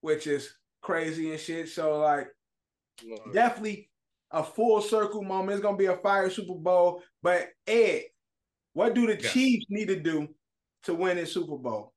which 0.04 0.26
is 0.26 0.52
crazy 0.82 1.30
and 1.30 1.40
shit. 1.40 1.66
So 1.70 1.98
like, 1.98 2.28
you 3.02 3.14
know, 3.16 3.32
definitely 3.32 3.88
a 4.30 4.44
full 4.44 4.82
circle 4.82 5.22
moment. 5.22 5.52
It's 5.52 5.62
gonna 5.62 5.78
be 5.78 5.86
a 5.86 5.96
fire 5.96 6.28
Super 6.28 6.54
Bowl. 6.56 7.02
But 7.22 7.48
Ed, 7.66 8.02
what 8.74 8.92
do 8.94 9.06
the 9.06 9.18
Yes. 9.18 9.32
Chiefs 9.32 9.64
need 9.70 9.88
to 9.88 9.98
do 9.98 10.28
to 10.82 10.94
win 10.94 11.16
in 11.16 11.24
Super 11.24 11.56
Bowl? 11.56 11.94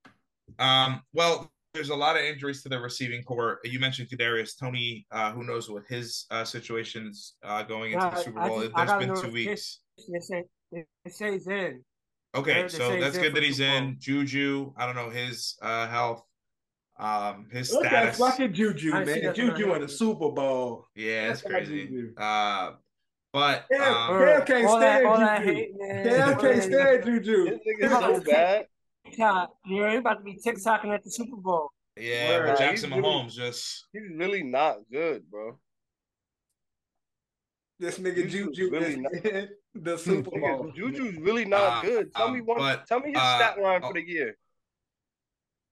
Um, 0.58 1.02
well, 1.12 1.52
there's 1.74 1.90
a 1.90 1.96
lot 1.96 2.16
of 2.16 2.24
injuries 2.24 2.64
to 2.64 2.70
the 2.70 2.80
receiving 2.80 3.24
corps. 3.24 3.60
You 3.66 3.78
mentioned 3.82 4.08
Kadarius 4.10 4.58
Toney. 4.58 5.06
Uh, 5.12 5.34
who 5.34 5.44
knows 5.44 5.70
what 5.70 5.84
his 5.90 6.26
uh, 6.32 6.46
situation 6.46 7.08
is 7.08 7.36
uh, 7.44 7.64
going 7.64 7.92
into 7.92 8.10
the 8.10 8.24
Super 8.24 8.40
Bowl? 8.40 8.62
just- 8.62 8.72
I 8.74 8.86
There's 8.86 9.00
been 9.00 9.10
two 9.10 9.16
notification. 9.16 9.34
weeks. 9.50 9.80
They 10.10 10.20
say 10.22 10.44
they 10.72 11.12
say 11.12 11.34
he's 11.34 11.48
in. 11.48 11.84
Okay, 12.36 12.54
They- 12.54 12.62
they 12.64 12.68
so 12.70 13.00
that's 13.02 13.18
good 13.18 13.36
that 13.36 13.44
he's 13.44 13.60
in. 13.60 13.98
Juju, 14.00 14.72
I 14.78 14.86
don't 14.86 14.96
know 14.96 15.10
his 15.10 15.58
uh, 15.62 15.88
health, 15.90 16.24
um, 16.99 17.48
his 17.52 17.72
Look 17.72 17.86
at 17.86 18.15
status. 18.15 18.18
fucking 18.18 18.53
Juju, 18.53 18.91
I 18.94 19.03
man. 19.03 19.06
that's 19.06 19.24
what 19.24 19.30
I 19.30 19.34
Juju 19.57 19.74
in 19.76 19.82
the. 19.82 19.88
Super 19.88 20.30
Bowl. 20.32 20.88
Yeah, 20.95 21.32
it's 21.32 21.41
That's 21.41 21.53
crazy. 21.68 22.10
Uh, 22.18 22.72
but 23.34 23.65
Yeah, 23.69 24.07
um, 24.10 24.19
Cam 24.19 24.45
can't 24.45 24.65
all 24.68 24.80
that, 24.80 24.99
stand 25.02 25.06
all 25.07 25.18
that 25.19 25.40
Juju. 25.44 25.53
hate, 25.53 25.72
man. 25.78 26.03
Cam 26.07 26.40
can't 26.40 26.41
that- 26.41 26.64
stand 26.64 27.03
Juju. 27.06 27.45
this 27.45 27.60
nigga's 27.68 27.91
so 27.91 28.19
bad. 28.32 28.65
TikTok. 29.06 29.49
You're 29.65 29.98
about 29.98 30.18
to 30.19 30.24
be 30.24 30.40
TikToking 30.44 30.94
at 30.94 31.03
the 31.03 31.11
Super 31.11 31.38
Bowl. 31.38 31.69
yeah, 31.95 32.30
Word. 32.40 32.45
but 32.45 32.52
Nah, 32.52 32.56
Jackson 32.57 32.91
he's 32.91 33.02
really- 33.03 33.28
just 33.30 33.86
He's 33.94 34.02
really 34.15 34.44
not 34.44 34.78
good, 34.91 35.30
bro. 35.30 35.60
This 37.80 37.99
nigga 37.99 38.15
Juju's 38.28 38.57
Juju 38.57 38.72
really 38.72 38.94
is 38.94 38.98
not- 38.98 39.49
the 39.76 39.98
Super 39.99 40.32
Bowl. 40.40 40.72
Juju's 40.76 41.18
really 41.18 41.45
not 41.45 41.61
Uh, 41.61 41.82
good. 41.82 42.15
Tell 42.15 42.32
me 42.32 42.40
um, 42.40 42.45
one. 42.48 42.57
but, 42.57 42.88
tell 42.88 42.99
me 42.99 43.10
his 43.10 43.18
uh, 43.19 43.36
stat 43.38 43.60
line 43.61 43.82
oh. 43.84 43.88
for 43.90 43.94
the 43.94 44.02
year. 44.07 44.36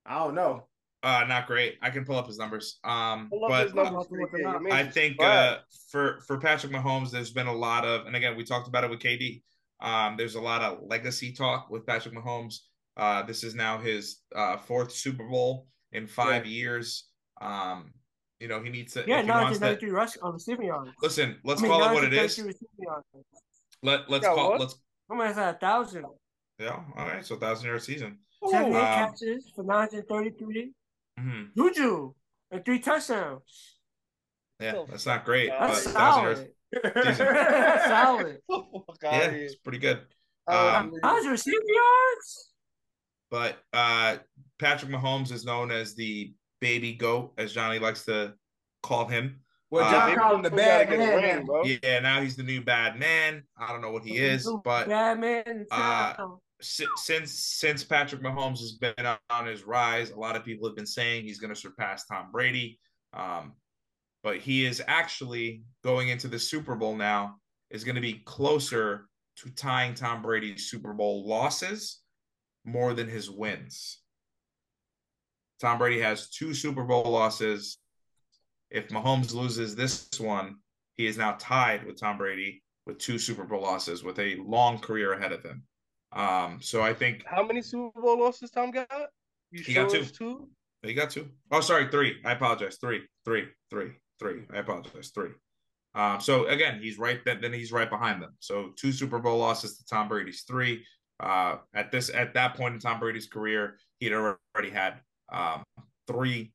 I 0.05 0.19
don't 0.19 0.35
know. 0.35 0.67
Uh 1.05 1.23
not 1.27 1.47
great. 1.47 1.77
I 1.81 1.89
can 1.91 2.03
pull 2.03 2.17
up 2.17 2.27
his 2.27 2.37
numbers. 2.37 2.79
Um, 2.83 3.29
but 3.47 3.65
his 3.65 3.73
numbers 3.73 4.05
uh, 4.05 4.09
for 4.09 4.17
the 4.17 4.21
look 4.23 4.31
year. 4.33 4.41
him 4.41 4.47
Your 4.47 4.55
up. 4.57 4.61
man's 4.63 4.73
I 4.87 4.91
think 4.91 5.21
uh, 5.21 5.57
for 5.91 6.19
for 6.27 6.37
Patrick 6.39 6.73
Mahomes, 6.73 7.11
there's 7.11 7.31
been 7.31 7.47
a 7.47 7.53
lot 7.53 7.85
of, 7.85 8.07
and 8.07 8.15
again, 8.15 8.35
we 8.35 8.43
talked 8.43 8.67
about 8.67 8.83
it 8.83 8.89
with 8.89 8.99
KD. 8.99 9.41
Um, 9.81 10.15
there's 10.17 10.35
a 10.35 10.41
lot 10.41 10.61
of 10.61 10.79
legacy 10.85 11.31
talk 11.33 11.69
with 11.69 11.85
Patrick 11.85 12.15
Mahomes. 12.15 12.55
Uh, 12.97 13.23
this 13.23 13.43
is 13.43 13.53
now 13.55 13.77
his 13.77 14.21
uh, 14.35 14.57
fourth 14.57 14.91
Super 14.91 15.27
Bowl 15.27 15.67
in 15.91 16.07
five 16.07 16.45
years. 16.45 17.05
Um, 17.41 17.93
you 18.39 18.47
know, 18.47 18.61
he 18.63 18.69
needs 18.69 18.93
to. 18.93 19.03
Yeah, 19.05 19.19
if 19.19 19.25
he 19.25 19.31
wants 19.31 19.59
to 19.59 19.91
rush 19.91 20.17
on 20.21 20.33
receiving 20.33 20.67
yards. 20.67 20.91
listen, 21.01 21.37
let's 21.43 21.61
I 21.61 21.63
mean, 21.63 21.71
call 21.71 21.83
it 21.89 21.93
what 21.93 22.03
it 22.03 22.13
is. 22.13 22.37
933 22.37 22.41
is. 22.41 22.47
receiving 22.47 22.85
yards. 22.87 23.05
Let 23.83 24.09
let's 24.09 24.23
Yeah, 24.25 24.33
call 24.33 24.49
what? 24.51 24.59
let's 24.61 24.75
I'm 25.11 25.17
gonna 25.17 25.33
say 25.35 25.49
a 25.49 25.53
thousand. 25.53 26.05
yeah. 26.57 26.79
All 26.97 27.05
right, 27.05 27.23
so 27.25 27.35
thousand 27.35 27.67
yard 27.67 27.83
season. 27.83 28.17
78 28.49 28.75
Um, 28.77 28.85
catches 28.85 29.51
for 29.55 29.63
933. 29.63 30.71
Hmm 31.17 31.43
Juju 31.57 32.13
and 32.51 32.65
three 32.65 32.79
touchdowns. 32.79 33.77
Yeah, 34.59 34.73
Oh, 34.77 34.85
that's 34.89 35.05
not 35.05 35.25
great, 35.25 35.49
God. 35.49 35.69
That's 35.69 35.83
thousand 35.91 36.35
solid. 36.73 36.93
That's 37.05 37.85
solid. 37.87 38.37
Fuck 38.49 38.97
Yeah, 39.03 39.19
it's 39.31 39.55
pretty 39.55 39.79
good. 39.79 39.99
Uh, 40.47 40.77
Um, 40.79 40.93
How's 41.03 41.23
your 41.23 41.33
receiving 41.33 41.59
yards? 41.67 42.51
But 43.31 43.57
uh, 43.73 44.17
Patrick 44.59 44.91
Mahomes 44.91 45.31
is 45.31 45.43
known 45.45 45.71
as 45.71 45.95
the 45.95 46.33
baby 46.61 46.93
goat, 46.93 47.33
as 47.37 47.51
Johnny 47.53 47.79
likes 47.79 48.05
to 48.05 48.33
call 48.83 49.07
him. 49.07 49.41
Well, 49.71 49.83
Uh, 49.83 49.91
John 49.91 50.09
They 50.09 50.15
called 50.15 50.35
him 50.35 50.41
the 50.43 50.51
bad 50.51 50.89
man. 50.89 51.21
man. 51.21 51.45
bro. 51.45 51.63
Yeah, 51.63 51.99
now 51.99 52.21
he's 52.21 52.35
the 52.37 52.43
new 52.43 52.61
bad 52.61 52.97
man. 52.97 53.43
I 53.57 53.71
don't 53.73 53.81
know 53.81 53.91
what 53.91 54.03
he 54.03 54.17
is, 54.17 54.47
but 54.63 54.87
bad 54.87 55.19
man. 55.19 55.65
uh, 55.71 56.13
town. 56.13 56.37
si- 56.37 56.44
since 56.65 57.31
since 57.31 57.83
Patrick 57.83 58.21
Mahomes 58.21 58.59
has 58.59 58.73
been 58.73 58.93
on- 59.29 59.45
his 59.47 59.63
rise, 59.63 60.11
a 60.11 60.19
lot 60.19 60.35
of 60.35 60.43
people 60.43 60.67
have 60.67 60.75
been 60.75 60.85
saying 60.85 61.23
he's 61.23 61.39
going 61.39 61.53
to 61.53 61.59
surpass 61.59 62.05
Tom 62.05 62.31
Brady. 62.31 62.79
Um, 63.13 63.53
but 64.23 64.37
he 64.37 64.65
is 64.65 64.81
actually 64.87 65.61
going 65.83 66.09
into 66.09 66.27
the 66.27 66.39
Super 66.39 66.75
Bowl 66.75 66.95
now 66.95 67.35
is 67.69 67.83
going 67.83 67.95
to 67.95 68.01
be 68.01 68.23
closer 68.25 69.07
to 69.37 69.49
tying 69.51 69.93
Tom 69.93 70.21
Brady's 70.21 70.69
Super 70.69 70.93
Bowl 70.93 71.27
losses 71.27 72.01
more 72.63 72.93
than 72.93 73.07
his 73.07 73.29
wins. 73.29 74.01
Tom 75.61 75.77
Brady 75.77 75.99
has 75.99 76.29
two 76.29 76.53
Super 76.53 76.83
Bowl 76.83 77.03
losses. 77.03 77.77
If 78.71 78.89
Mahomes 78.89 79.33
loses 79.33 79.75
this 79.75 80.09
one, 80.19 80.57
he 80.95 81.05
is 81.05 81.17
now 81.17 81.35
tied 81.39 81.85
with 81.85 81.99
Tom 81.99 82.17
Brady 82.17 82.63
with 82.85 82.97
two 82.97 83.17
Super 83.17 83.43
Bowl 83.43 83.61
losses 83.61 84.03
with 84.03 84.19
a 84.19 84.37
long 84.37 84.79
career 84.79 85.13
ahead 85.13 85.31
of 85.31 85.43
him. 85.43 85.63
Um, 86.15 86.59
so 86.61 86.81
I 86.81 86.93
think 86.93 87.23
How 87.25 87.45
many 87.45 87.61
Super 87.61 88.01
Bowl 88.01 88.19
losses 88.19 88.49
Tom 88.49 88.71
got? 88.71 88.87
You 89.51 89.61
He 89.61 89.73
sure 89.73 89.83
got 89.83 89.91
two. 89.91 90.05
two? 90.05 90.49
he 90.81 90.93
got 90.93 91.09
two. 91.09 91.29
Oh, 91.51 91.61
sorry, 91.61 91.89
three. 91.89 92.17
I 92.23 92.31
apologize. 92.33 92.77
Three, 92.79 93.01
three, 93.25 93.47
three, 93.69 93.91
three. 94.19 94.43
I 94.53 94.57
apologize. 94.59 95.11
Three. 95.13 95.31
Um, 95.93 96.19
so 96.19 96.47
again, 96.47 96.81
he's 96.81 96.97
right 96.97 97.19
then, 97.25 97.39
then 97.41 97.53
he's 97.53 97.71
right 97.71 97.89
behind 97.89 98.21
them. 98.21 98.33
So 98.39 98.71
two 98.75 98.91
Super 98.91 99.19
Bowl 99.19 99.37
losses 99.37 99.77
to 99.77 99.85
Tom 99.85 100.07
Brady's 100.07 100.43
three. 100.43 100.85
Uh, 101.19 101.57
at 101.73 101.91
this 101.91 102.09
at 102.13 102.33
that 102.33 102.55
point 102.55 102.73
in 102.75 102.79
Tom 102.79 102.99
Brady's 102.99 103.27
career, 103.27 103.77
he'd 103.99 104.11
already 104.13 104.69
had 104.69 104.95
um, 105.31 105.63
three 106.07 106.51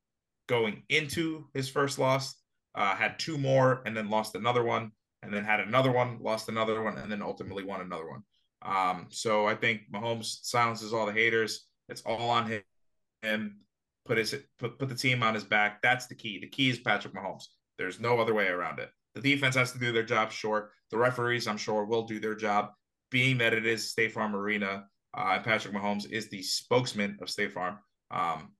going 0.49 0.83
into 0.91 1.47
his 1.55 1.69
first 1.69 1.99
loss, 1.99 2.35
uh, 2.75 2.95
had 2.95 3.19
two 3.19 3.39
more, 3.39 3.83
and 3.87 3.97
then 3.97 4.11
lost 4.11 4.35
another 4.35 4.63
one, 4.63 4.93
and 5.23 5.33
then 5.33 5.45
had 5.45 5.61
another 5.61 5.91
one, 5.93 6.19
lost 6.21 6.49
another 6.49 6.83
one, 6.83 6.99
and 6.99 7.11
then 7.11 7.23
ultimately 7.23 7.65
won 7.65 7.81
another 7.81 8.09
one. 8.09 8.23
Um, 8.63 9.07
so 9.11 9.47
I 9.47 9.55
think 9.55 9.83
Mahomes 9.93 10.39
silences 10.43 10.93
all 10.93 11.07
the 11.07 11.13
haters. 11.13 11.67
It's 11.89 12.03
all 12.03 12.31
on 12.31 12.47
him. 12.47 12.63
him 13.23 13.61
put 14.05 14.19
his 14.19 14.35
put, 14.59 14.79
put 14.79 14.89
the 14.89 14.95
team 14.95 15.23
on 15.23 15.35
his 15.35 15.45
back. 15.45 15.83
That's 15.83 16.07
the 16.07 16.15
key. 16.15 16.39
The 16.41 16.49
key 16.49 16.71
is 16.71 16.79
Patrick 16.79 17.15
Mahomes. 17.15 17.45
There's 17.79 18.01
no 18.01 18.19
other 18.19 18.35
way 18.35 18.49
around 18.49 18.79
it. 18.79 18.91
The 19.15 19.21
defense 19.21 19.55
has 19.57 19.73
to 19.73 19.79
do 19.79 19.93
their 19.93 20.03
job, 20.03 20.31
sure. 20.31 20.71
The 20.91 20.99
referees, 20.99 21.47
I'm 21.47 21.57
sure, 21.57 21.85
will 21.85 22.03
do 22.03 22.21
their 22.21 22.35
job. 22.35 22.71
being 23.11 23.39
that 23.39 23.53
it 23.53 23.67
is 23.67 23.91
State 23.91 24.13
Farm 24.13 24.37
Arena, 24.37 24.85
uh, 25.17 25.33
and 25.35 25.45
Patrick 25.45 25.75
Mahomes 25.75 26.09
is 26.11 26.29
the 26.29 26.43
spokesman 26.43 27.19
of 27.21 27.29
State 27.29 27.53
Farm. 27.53 27.79
Um, 28.11 28.53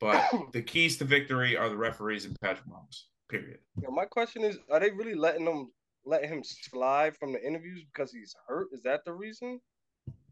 but 0.00 0.24
the 0.52 0.62
keys 0.62 0.96
to 0.98 1.04
victory 1.04 1.56
are 1.56 1.68
the 1.68 1.76
referees 1.76 2.24
and 2.24 2.36
Patrick 2.40 2.68
Mahomes. 2.68 3.02
Period. 3.28 3.58
Yo, 3.80 3.90
my 3.90 4.04
question 4.04 4.42
is, 4.42 4.58
are 4.70 4.80
they 4.80 4.90
really 4.90 5.14
letting 5.14 5.46
him 5.46 5.70
letting 6.04 6.28
him 6.28 6.42
slide 6.44 7.16
from 7.16 7.32
the 7.32 7.44
interviews 7.44 7.84
because 7.92 8.12
he's 8.12 8.34
hurt? 8.46 8.68
Is 8.72 8.82
that 8.82 9.04
the 9.04 9.12
reason? 9.12 9.60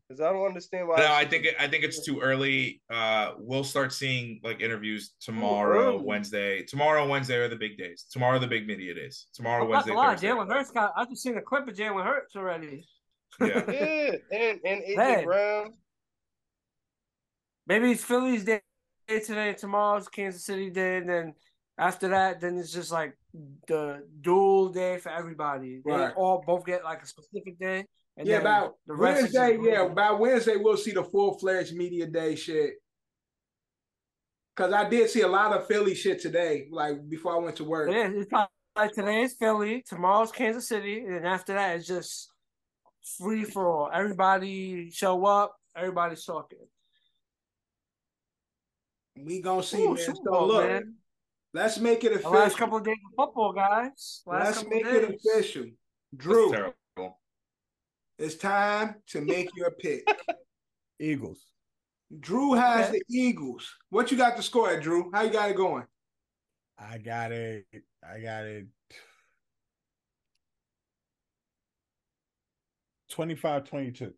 Because 0.08 0.22
I 0.22 0.32
don't 0.32 0.46
understand 0.46 0.88
why. 0.88 0.96
No, 0.98 1.12
I 1.12 1.26
think 1.26 1.44
it, 1.44 1.54
I 1.60 1.68
think 1.68 1.84
it's 1.84 2.02
too 2.04 2.20
early. 2.20 2.80
Uh, 2.88 3.32
we'll 3.38 3.64
start 3.64 3.92
seeing 3.92 4.40
like 4.42 4.62
interviews 4.62 5.12
tomorrow, 5.20 5.96
early. 5.96 6.04
Wednesday. 6.04 6.62
Tomorrow, 6.62 7.06
Wednesday 7.06 7.36
are 7.36 7.48
the 7.48 7.56
big 7.56 7.76
days. 7.76 8.06
Tomorrow, 8.10 8.38
the 8.38 8.46
big 8.46 8.66
media 8.66 8.94
days. 8.94 9.26
Tomorrow, 9.34 9.64
I'm 9.64 9.68
not 9.70 9.74
Wednesday, 9.74 9.90
gonna 9.90 10.00
lie, 10.00 10.14
Thursday. 10.14 10.28
Jalen 10.28 10.48
Hurts 10.48 10.70
got. 10.70 10.92
I've 10.96 11.10
just 11.10 11.22
seen 11.22 11.36
a 11.36 11.42
clip 11.42 11.68
of 11.68 11.74
Jalen 11.74 12.04
Hurts 12.04 12.34
already. 12.36 12.86
Yeah. 13.38 13.46
a- 13.68 13.72
yeah, 14.32 14.38
and 14.38 14.60
and 14.64 14.82
AJ 14.82 14.94
Hey. 15.18 15.24
Brown. 15.24 15.72
Maybe 17.66 17.90
it's 17.92 18.02
Philly's 18.02 18.44
day 18.44 18.62
today, 19.08 19.52
tomorrow's 19.52 20.08
Kansas 20.08 20.44
City 20.44 20.70
day, 20.70 20.96
and 20.96 21.08
then 21.08 21.34
after 21.76 22.08
that, 22.08 22.40
then 22.40 22.56
it's 22.56 22.72
just 22.72 22.90
like 22.90 23.12
the 23.66 24.06
dual 24.20 24.70
day 24.70 24.98
for 24.98 25.10
everybody. 25.10 25.80
They 25.84 25.92
Right. 25.92 26.14
all 26.16 26.42
both 26.46 26.64
get 26.64 26.84
like 26.84 27.02
a 27.02 27.06
specific 27.06 27.58
day. 27.58 27.86
And 28.16 28.26
yeah, 28.26 28.38
about 28.38 28.76
the 28.86 28.94
rest 28.94 29.22
Wednesday. 29.22 29.58
Yeah, 29.60 29.88
by 29.88 30.10
Wednesday 30.10 30.56
we'll 30.56 30.76
see 30.76 30.90
the 30.92 31.04
full 31.04 31.38
fledged 31.38 31.74
media 31.74 32.06
day 32.06 32.34
shit. 32.34 32.74
Cause 34.56 34.72
I 34.72 34.88
did 34.88 35.08
see 35.08 35.20
a 35.20 35.28
lot 35.28 35.52
of 35.52 35.68
Philly 35.68 35.94
shit 35.94 36.20
today, 36.20 36.66
like 36.72 37.08
before 37.08 37.36
I 37.36 37.38
went 37.38 37.56
to 37.56 37.64
work. 37.64 37.90
Is. 37.90 38.22
It's 38.22 38.28
probably 38.28 38.48
like 38.74 38.92
today 38.92 39.22
is 39.22 39.34
Philly, 39.34 39.82
tomorrow's 39.82 40.32
Kansas 40.32 40.66
City, 40.66 41.04
and 41.04 41.24
after 41.24 41.54
that 41.54 41.76
it's 41.76 41.86
just 41.86 42.32
free 43.18 43.44
for 43.44 43.68
all. 43.68 43.90
Everybody 43.92 44.90
show 44.90 45.24
up, 45.26 45.54
everybody's 45.76 46.24
talking. 46.24 46.58
We 49.16 49.40
gonna 49.40 49.62
see, 49.62 49.84
Ooh, 49.84 49.94
man. 49.94 50.16
So 50.24 50.46
look, 50.46 50.68
man. 50.68 50.94
Let's 51.54 51.78
make 51.78 52.04
it 52.04 52.22
The 52.22 52.28
last 52.28 52.46
official. 52.52 52.58
couple 52.58 52.78
of 52.78 52.84
days 52.84 52.96
of 53.06 53.14
football, 53.16 53.52
guys. 53.52 54.22
Last 54.26 54.56
Let's 54.56 54.68
make 54.68 54.84
of 54.86 54.94
it 54.94 55.20
official. 55.24 55.66
Drew, 56.16 56.72
it's 58.18 58.34
time 58.36 58.96
to 59.08 59.20
make 59.20 59.48
your 59.56 59.70
pick. 59.72 60.08
Eagles. 61.00 61.40
Drew 62.20 62.54
has 62.54 62.88
Okay. 62.88 63.00
the 63.08 63.16
Eagles. 63.16 63.70
What 63.90 64.10
you 64.10 64.16
got 64.16 64.36
to 64.36 64.42
score 64.42 64.70
at, 64.70 64.82
Drew? 64.82 65.10
How 65.12 65.22
you 65.22 65.30
got 65.30 65.50
it 65.50 65.56
going? 65.56 65.84
I 66.78 66.98
got 66.98 67.32
it. 67.32 67.66
I 68.02 68.18
got 68.20 68.44
it. 68.44 68.66
25 73.10 73.64
22. 73.64 74.12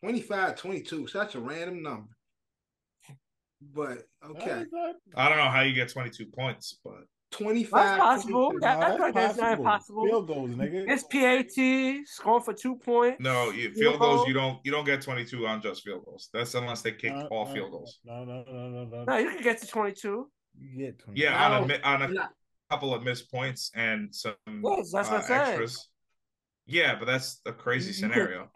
25 0.00 0.56
22. 0.56 1.06
Such 1.06 1.34
a 1.34 1.40
random 1.40 1.82
number. 1.82 2.08
But 3.60 3.98
okay. 4.24 4.64
I 5.14 5.28
don't 5.28 5.38
know 5.38 5.48
how 5.50 5.60
you 5.60 5.74
get 5.74 5.90
22 5.90 6.26
points, 6.26 6.78
but 6.82 7.04
25 7.32 7.70
That's 7.72 8.00
possible. 8.00 8.50
22. 8.52 8.60
That- 8.60 8.80
that's 8.80 8.98
like 9.00 9.14
that's 9.14 9.36
not 9.38 9.58
impossible. 9.58 10.06
Field 10.06 10.26
goals, 10.26 10.50
nigga. 10.50 10.88
It's 10.88 11.04
PAT 11.04 12.06
scoring 12.06 12.42
for 12.42 12.54
two 12.54 12.76
points. 12.76 13.20
no, 13.20 13.50
you, 13.50 13.64
Field 13.70 13.76
field 13.76 13.98
goals 14.00 14.16
goal. 14.20 14.28
you 14.28 14.34
don't 14.34 14.58
you 14.64 14.72
don't 14.72 14.84
get 14.84 15.02
22 15.02 15.46
on 15.46 15.60
just 15.62 15.82
field 15.84 16.04
goals. 16.06 16.28
That's 16.32 16.54
unless 16.54 16.82
they 16.82 16.92
kick 16.92 17.12
No, 17.14 17.26
all 17.26 17.46
no, 17.46 17.52
field 17.52 17.70
goals. 17.70 17.98
No, 18.04 18.24
no, 18.24 18.44
no, 18.50 18.68
no, 18.70 18.84
no. 18.86 19.04
No, 19.04 19.16
you 19.18 19.30
can 19.30 19.42
get 19.42 19.60
to 19.60 19.66
22. 19.66 20.30
You 20.58 20.78
get 20.86 20.98
20. 20.98 21.20
Yeah, 21.20 21.36
I 21.38 21.44
on 21.44 21.52
a 21.52 21.58
don't- 21.58 21.68
mi- 21.68 21.82
on 21.84 22.16
a 22.16 22.30
couple 22.70 22.94
of 22.94 23.02
missed 23.04 23.30
points 23.30 23.70
and 23.74 24.12
some 24.14 24.34
Yes, 24.48 24.90
that's 24.92 25.10
what 25.10 25.20
uh, 25.20 25.24
I 25.24 25.26
said. 25.26 25.48
extras. 25.48 25.88
Yeah, 26.66 26.96
but 26.98 27.04
that's 27.04 27.40
a 27.46 27.52
crazy 27.52 27.90
You- 27.90 28.08
you 28.08 28.14
could- 28.14 28.18
scenario. 28.20 28.50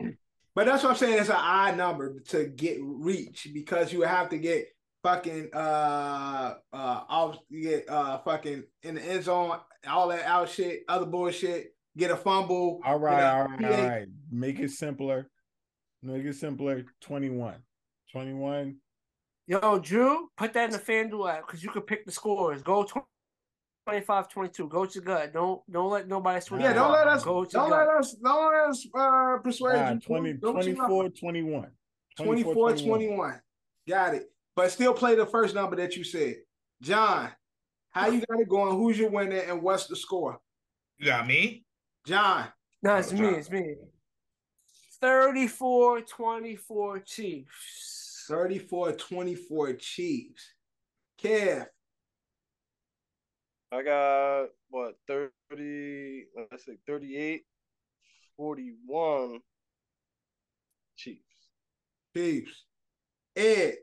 But 0.56 0.66
that's 0.66 0.84
what 0.84 0.90
I'm 0.90 0.96
saying. 0.96 1.18
It's 1.18 1.28
an 1.30 1.34
odd 1.36 1.76
number 1.76 2.20
to 2.28 2.44
get 2.46 2.78
reach 2.80 3.48
because 3.52 3.92
you 3.92 4.02
have 4.02 4.28
to 4.30 4.38
get 4.38 4.68
fucking 5.04 5.50
uh 5.52 6.54
uh 6.72 7.00
off 7.08 7.36
you 7.50 7.62
get 7.62 7.88
uh 7.88 8.18
fucking 8.18 8.64
in 8.82 8.94
the 8.96 9.02
end 9.02 9.22
zone, 9.22 9.58
all 9.86 10.08
that 10.08 10.24
out 10.24 10.48
shit, 10.48 10.80
other 10.88 11.06
bullshit, 11.06 11.74
get 11.96 12.10
a 12.10 12.16
fumble. 12.16 12.80
All 12.84 12.98
right, 12.98 13.22
a, 13.22 13.32
all 13.32 13.44
right, 13.44 13.64
all 13.64 13.88
right. 13.88 14.08
Make 14.32 14.58
it 14.58 14.70
simpler. 14.70 15.28
Make 16.02 16.24
it 16.24 16.34
simpler. 16.34 16.84
21. 17.02 17.54
21. 18.12 18.76
Yo, 19.46 19.78
Drew, 19.78 20.30
put 20.36 20.54
that 20.54 20.64
in 20.64 20.70
the 20.70 20.78
FanDuel 20.78 21.30
app 21.30 21.46
because 21.46 21.62
you 21.62 21.70
can 21.70 21.82
pick 21.82 22.06
the 22.06 22.12
scores. 22.12 22.62
Go 22.62 22.86
25 23.86 24.28
22. 24.30 24.68
Go 24.68 24.86
to 24.86 25.00
gut. 25.02 25.34
Don't 25.34 25.60
don't 25.70 25.90
let 25.90 26.08
nobody 26.08 26.40
switch. 26.40 26.62
Yeah, 26.62 26.72
don't 26.72 26.92
let 26.92 27.06
us 27.08 27.22
Go 27.22 27.44
to 27.44 27.50
don't 27.50 27.68
gut. 27.68 27.86
let 27.86 27.96
us 27.98 28.12
don't 28.14 28.52
let 28.52 28.70
us 28.70 28.86
uh 28.94 29.36
persuade 29.42 29.94
you. 29.94 30.00
20, 30.00 30.32
Don't 30.34 30.66
you 30.66 30.74
know? 30.74 30.86
24 30.86 31.08
21. 31.10 31.66
24 32.16 32.76
21. 32.76 33.40
Got 33.86 34.14
it. 34.14 34.30
But 34.56 34.70
still 34.70 34.94
play 34.94 35.14
the 35.14 35.26
first 35.26 35.54
number 35.54 35.76
that 35.76 35.96
you 35.96 36.04
said. 36.04 36.36
John, 36.80 37.30
how 37.90 38.08
you 38.08 38.22
got 38.28 38.40
it 38.40 38.48
going? 38.48 38.76
Who's 38.76 38.98
your 38.98 39.10
winner 39.10 39.38
and 39.38 39.62
what's 39.62 39.86
the 39.86 39.96
score? 39.96 40.38
You 40.98 41.06
got 41.06 41.26
me? 41.26 41.64
John, 42.06 42.48
No, 42.82 42.96
it's 42.96 43.12
Oh, 43.12 43.16
me. 43.16 43.20
John. 43.20 43.34
It's 43.34 43.50
me. 43.50 43.74
34 45.00 46.02
24 46.02 46.98
Chiefs. 47.00 48.24
34 48.28 48.92
24 48.92 49.72
Chiefs. 49.74 50.54
Kev, 51.20 51.66
I 53.72 53.82
got 53.82 54.46
what 54.68 54.94
30, 55.08 56.24
let's 56.50 56.64
say 56.66 56.76
38, 56.86 57.42
41 58.36 59.40
Chiefs. 60.96 61.20
Chiefs. 62.14 62.64
Ed, 63.36 63.76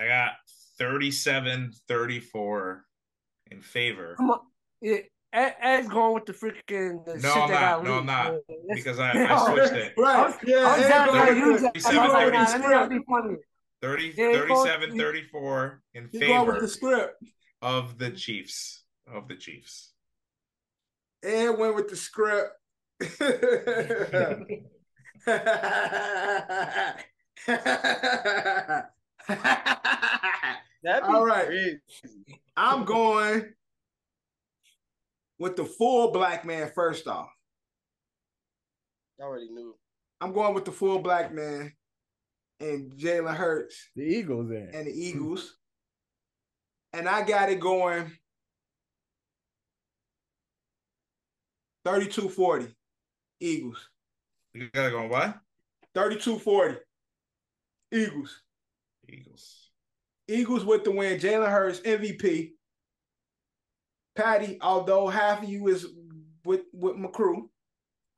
I 0.00 0.06
got 0.06 0.32
37 0.78 1.72
34 1.88 2.84
in 3.50 3.62
favor 3.62 4.14
Come 4.16 4.30
on. 4.30 4.40
Yeah, 4.80 4.98
Ed's 5.32 5.88
going 5.88 6.14
with 6.14 6.26
the 6.26 6.32
freaking 6.32 7.04
the 7.04 7.14
No, 7.14 7.32
shit 7.32 7.42
I'm 7.42 7.50
not. 7.50 7.84
No, 7.84 7.94
I'm 7.98 8.06
not. 8.06 8.34
Because 8.74 8.98
I, 8.98 9.12
I 9.12 9.26
oh, 9.30 9.52
switched 9.54 9.72
it. 9.72 9.94
Right. 9.96 10.34
Yeah, 10.46 10.56
I 10.58 10.76
was 10.76 10.86
Ed 10.86 10.88
down 10.88 11.06
going 11.08 11.24
there 11.24 11.34
with 11.34 11.36
use 11.36 11.60
the- 11.60 11.66
that. 11.66 11.76
he's 11.76 11.86
I 11.86 11.92
going 11.92 12.04
was 12.04 12.12
like, 12.14 12.24
with 12.26 12.34
nah, 12.34 12.44
the 12.44 12.50
let 12.52 12.60
me 12.60 12.68
not 12.68 12.84
script. 12.86 13.06
be 13.06 13.12
funny. 13.12 13.36
30, 13.82 14.14
Yeah, 14.16 14.32
37 14.32 14.98
34 14.98 15.82
in 15.94 16.08
He's 16.10 16.20
going 16.20 16.46
with 16.46 16.54
favor 16.56 16.60
the 16.60 16.68
script. 16.68 17.22
of 17.62 17.98
the 17.98 18.10
Chiefs. 18.10 18.84
Of 19.12 19.28
the 19.28 19.36
Chiefs. 19.36 19.92
Ed 21.22 21.50
went 21.50 21.74
with 21.74 21.88
the 21.88 21.96
script. 21.96 22.52
That'd 30.82 31.08
be 31.08 31.14
All 31.14 31.24
right. 31.26 31.46
crazy. 31.46 31.80
I'm 32.56 32.84
going 32.84 33.52
with 35.38 35.56
the 35.56 35.64
full 35.64 36.12
black 36.12 36.44
man 36.44 36.70
first 36.74 37.06
off. 37.06 37.30
I 39.20 39.24
already 39.24 39.50
knew. 39.50 39.74
I'm 40.20 40.32
going 40.32 40.54
with 40.54 40.64
the 40.64 40.72
full 40.72 40.98
black 41.00 41.32
man 41.32 41.72
and 42.60 42.92
Jalen 42.92 43.34
Hurts 43.34 43.90
The 43.96 44.02
Eagles 44.02 44.50
in. 44.50 44.70
and 44.72 44.86
the 44.86 44.92
hmm. 44.92 45.00
Eagles. 45.00 45.56
And 46.92 47.08
I 47.08 47.22
got 47.22 47.50
it 47.50 47.60
going 47.60 48.10
32 51.84 52.28
40. 52.28 52.66
Eagles. 53.40 53.88
You 54.54 54.70
gotta 54.72 54.90
go 54.90 55.06
what? 55.06 55.38
32 55.94 56.38
40. 56.38 56.76
Eagles. 57.92 58.42
Eagles. 59.08 59.70
Eagles 60.28 60.64
with 60.64 60.84
the 60.84 60.90
win. 60.90 61.18
Jalen 61.18 61.50
Hurts, 61.50 61.80
MVP. 61.80 62.52
Patty, 64.14 64.58
although 64.60 65.08
half 65.08 65.42
of 65.42 65.48
you 65.48 65.68
is 65.68 65.86
with, 66.44 66.62
with 66.72 66.96
my 66.96 67.08
crew, 67.08 67.50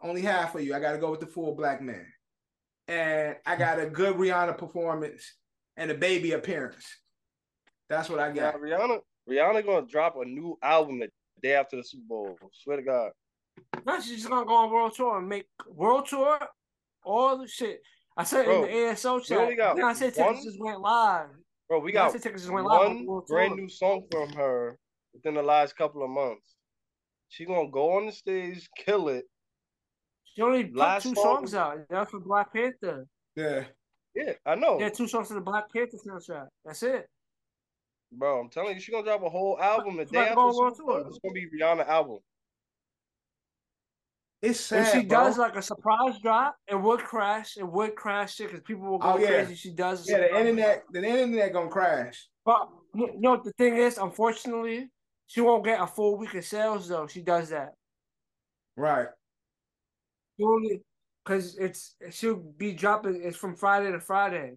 only 0.01 0.23
half 0.23 0.55
of 0.55 0.63
you. 0.63 0.75
I 0.75 0.81
got 0.81 0.93
to 0.93 0.99
go 0.99 1.11
with 1.11 1.21
the 1.21 1.27
full 1.27 1.55
black 1.55 1.83
man. 1.83 2.07
And 2.87 3.37
I 3.45 3.57
got 3.57 3.81
a 3.81 3.87
good 3.87 4.17
Rihanna 4.17 4.57
performance 4.57 5.35
and 5.77 5.91
a 5.91 5.95
baby 5.95 6.33
appearance. 6.33 6.87
That's 7.89 8.09
what 8.09 8.19
I 8.21 8.29
Yeah, 8.29 8.53
got. 8.53 8.61
Rihanna. 8.61 9.01
Rihanna 9.29 9.65
gonna 9.67 9.87
drop 9.87 10.17
a 10.17 10.25
new 10.25 10.59
album 10.63 11.01
the 11.01 11.09
day 11.43 11.55
after 11.55 11.77
the 11.77 11.85
Super 11.85 12.05
Bowl. 12.09 12.39
Swear 12.53 12.79
to 12.79 12.83
God. 12.83 13.11
No, 13.85 14.01
she's 14.01 14.17
just 14.17 14.29
gonna 14.29 14.47
go 14.47 14.55
on 14.55 14.71
world 14.71 14.95
tour 14.95 15.19
and 15.19 15.29
make 15.29 15.47
world 15.69 16.07
tour 16.07 16.39
all 17.05 17.37
the 17.37 17.47
shit. 17.47 17.83
I 18.19 18.25
said 18.25 18.45
Bro, 18.47 18.57
in 18.57 18.61
the 18.63 18.69
ASO 18.95 19.25
chat. 19.25 19.39
only 19.39 19.55
got 19.55 19.77
Then 19.77 19.85
I 19.85 19.93
said 19.93 20.13
one- 20.17 20.29
tickets 20.35 20.45
just 20.45 20.61
went 20.61 20.81
live. 20.81 21.29
Bro, 21.69 21.79
we 21.81 21.93
got 21.93 22.11
said 22.13 22.23
tickets 22.23 22.43
just 22.43 22.53
went 22.53 22.67
live 22.67 22.89
one 22.89 23.07
world 23.07 23.27
brand 23.29 23.55
new 23.55 23.69
song 23.69 24.07
from 24.11 24.33
her 24.33 24.77
within 25.15 25.35
the 25.35 25.43
last 25.43 25.77
couple 25.77 26.03
of 26.03 26.11
months. 26.11 26.57
She 27.29 27.45
gonna 27.45 27.71
go 27.71 27.93
on 27.97 28.07
the 28.07 28.13
stage, 28.13 28.69
kill 28.77 29.09
it. 29.09 29.25
She 30.25 30.43
only 30.43 30.65
put 30.65 31.01
two 31.03 31.15
song- 31.15 31.47
songs 31.47 31.55
out. 31.55 31.79
That's 31.89 32.11
for 32.11 32.21
Black 32.21 32.53
Panther. 32.53 33.07
Yeah. 33.37 33.65
Yeah, 34.15 34.33
I 34.45 34.57
know. 34.57 34.81
Yeah, 34.81 34.89
two 34.89 35.07
songs 35.07 35.29
for 35.29 35.35
the 35.35 35.41
Black 35.41 35.73
Panther 35.73 35.97
soundtrack. 36.05 36.49
That's 36.65 36.83
it. 36.83 37.07
Bro, 38.11 38.41
I'm 38.41 38.51
telling 38.51 38.75
you, 38.75 38.81
she 38.81 38.91
gonna 38.91 39.05
drop 39.05 39.23
a 39.23 39.29
whole 39.29 39.61
album 39.61 39.97
the 39.99 40.07
She 40.07 40.13
day 40.13 40.19
after 40.21 40.35
go 40.35 40.51
the 40.51 40.57
on 40.57 40.57
world 40.57 40.77
tour. 40.77 41.07
It's 41.07 41.19
gonna 41.19 41.35
be 41.35 41.47
Rihanna 41.51 41.87
album. 41.87 42.19
It's 44.41 44.61
sad, 44.61 44.87
if 44.87 44.93
she 44.93 45.01
bro. 45.07 45.19
does 45.25 45.39
like 45.39 45.57
a 45.57 45.63
surprise 45.63 46.19
drop, 46.23 46.57
it 46.69 46.77
would 46.81 47.01
crash. 47.01 47.57
It 47.57 47.65
would 47.67 47.97
crash 47.97 48.39
it 48.41 48.45
because 48.45 48.61
people 48.61 48.89
will 48.89 48.99
go 48.99 49.15
Oh, 49.15 49.19
yeah. 49.19 49.29
crazy. 49.45 49.55
She 49.57 49.71
does. 49.73 50.09
yeah, 50.09 50.19
the 50.19 50.39
internet, 50.39 50.85
the 50.93 51.03
internet 51.05 51.53
gonna 51.53 51.69
crash. 51.69 52.29
But 52.45 52.69
you 52.95 53.13
know 53.19 53.41
the 53.43 53.53
thing 53.59 53.77
is? 53.77 53.99
Unfortunately, 53.99 54.91
she 55.27 55.41
won't 55.41 55.65
get 55.65 55.81
a 55.81 55.87
full 55.87 56.17
week 56.17 56.35
of 56.35 56.45
sales 56.45 56.89
though. 56.89 57.07
She 57.09 57.21
does 57.23 57.49
that. 57.51 57.73
Right. 58.77 59.09
Only 60.41 60.83
because 61.25 61.57
it's 61.59 61.97
she'll 62.11 62.37
be 62.37 62.73
dropping. 62.75 63.21
It's 63.23 63.37
from 63.37 63.57
Friday 63.57 63.91
to 63.91 64.01
Friday. 64.01 64.55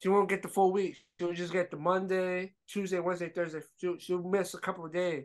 She 0.00 0.08
won't 0.08 0.28
get 0.28 0.42
the 0.42 0.48
full 0.48 0.72
week. 0.72 0.96
She'll 1.18 1.32
just 1.32 1.52
get 1.52 1.70
the 1.70 1.76
Monday, 1.76 2.54
Tuesday, 2.68 2.98
Wednesday, 3.00 3.28
Thursday. 3.28 3.60
She'll, 3.76 3.98
she'll 3.98 4.22
miss 4.22 4.54
a 4.54 4.58
couple 4.58 4.84
of 4.84 4.92
days. 4.92 5.24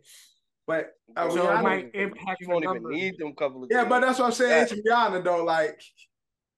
But 0.68 0.92
uh, 1.16 1.30
So 1.30 1.38
it 1.38 1.46
Rihanna- 1.50 1.64
might 1.64 1.96
impact 1.96 2.42
You 2.42 2.50
won't 2.50 2.64
even 2.66 2.76
numbers. 2.76 2.96
need 2.96 3.18
them 3.18 3.34
couple 3.34 3.64
of 3.64 3.70
yeah, 3.72 3.82
days. 3.84 3.90
but 3.90 4.00
that's 4.02 4.20
what 4.20 4.26
I'm 4.26 4.32
saying. 4.34 4.64
It's 4.64 4.74
Rihanna 4.74 5.24
though. 5.24 5.44
Like 5.46 5.82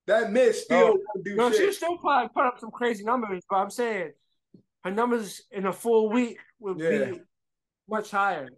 that 0.06 0.32
miss 0.32 0.64
still 0.64 0.78
No. 0.80 0.86
won't 1.14 1.24
do 1.24 1.36
No, 1.36 1.52
she'll 1.52 1.72
still 1.72 1.96
probably 1.98 2.28
put 2.34 2.44
up 2.44 2.58
some 2.58 2.70
crazy 2.72 3.04
numbers, 3.04 3.42
but 3.48 3.56
I'm 3.56 3.70
saying 3.70 4.10
her 4.84 4.90
numbers 4.90 5.42
in 5.52 5.66
a 5.66 5.72
full 5.72 6.10
week 6.10 6.38
would 6.58 6.80
Yeah. 6.80 7.12
be 7.12 7.20
much 7.88 8.10
higher. 8.10 8.48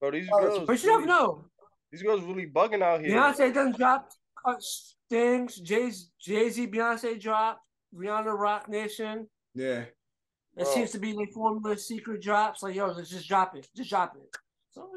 Bro, 0.00 0.10
these 0.10 0.28
Oh, 0.32 0.40
girls, 0.40 0.66
But 0.66 0.82
you 0.82 0.88
never 0.88 0.98
really- 0.98 1.08
know. 1.08 1.44
These 1.92 2.02
girls 2.02 2.22
really 2.22 2.46
bugging 2.50 2.82
out 2.82 3.00
here. 3.02 3.14
Beyonce 3.16 3.54
doesn't 3.54 3.76
drop 3.76 4.10
uh, 4.44 4.54
things. 5.08 5.56
Jay 5.60 5.92
Jay 6.18 6.50
Z, 6.50 6.66
Beyonce 6.66 7.20
dropped. 7.20 7.60
Rihanna, 7.94 8.36
Roc 8.36 8.68
Nation. 8.68 9.28
Yeah. 9.54 9.84
That 10.56 10.64
Bro. 10.64 10.74
seems 10.74 10.90
to 10.92 10.98
be 10.98 11.12
the 11.12 11.26
formula 11.32 11.76
secret 11.78 12.20
drops. 12.22 12.62
Like, 12.62 12.74
yo, 12.74 12.86
let's 12.88 13.10
just 13.10 13.28
drop 13.28 13.54
it. 13.54 13.68
Just 13.76 13.90
drop 13.90 14.16
it. 14.16 14.36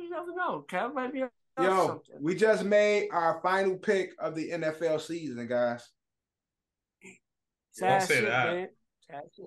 So 0.09 0.15
you 0.21 0.25
never 0.25 0.35
know. 0.35 0.65
Kev 0.67 0.93
might 0.93 1.13
be 1.13 1.19
Yo, 1.19 1.87
something. 1.87 2.15
we 2.21 2.35
just 2.35 2.63
made 2.65 3.09
our 3.11 3.39
final 3.41 3.77
pick 3.77 4.11
of 4.19 4.35
the 4.35 4.51
NFL 4.51 5.01
season, 5.01 5.47
guys. 5.47 5.87
Sad 7.71 7.99
Don't 7.99 8.07
say 8.07 8.15
shit, 8.15 8.25
that. 8.25 8.53
man. 8.53 8.67
Sad 9.09 9.21
shit. 9.35 9.45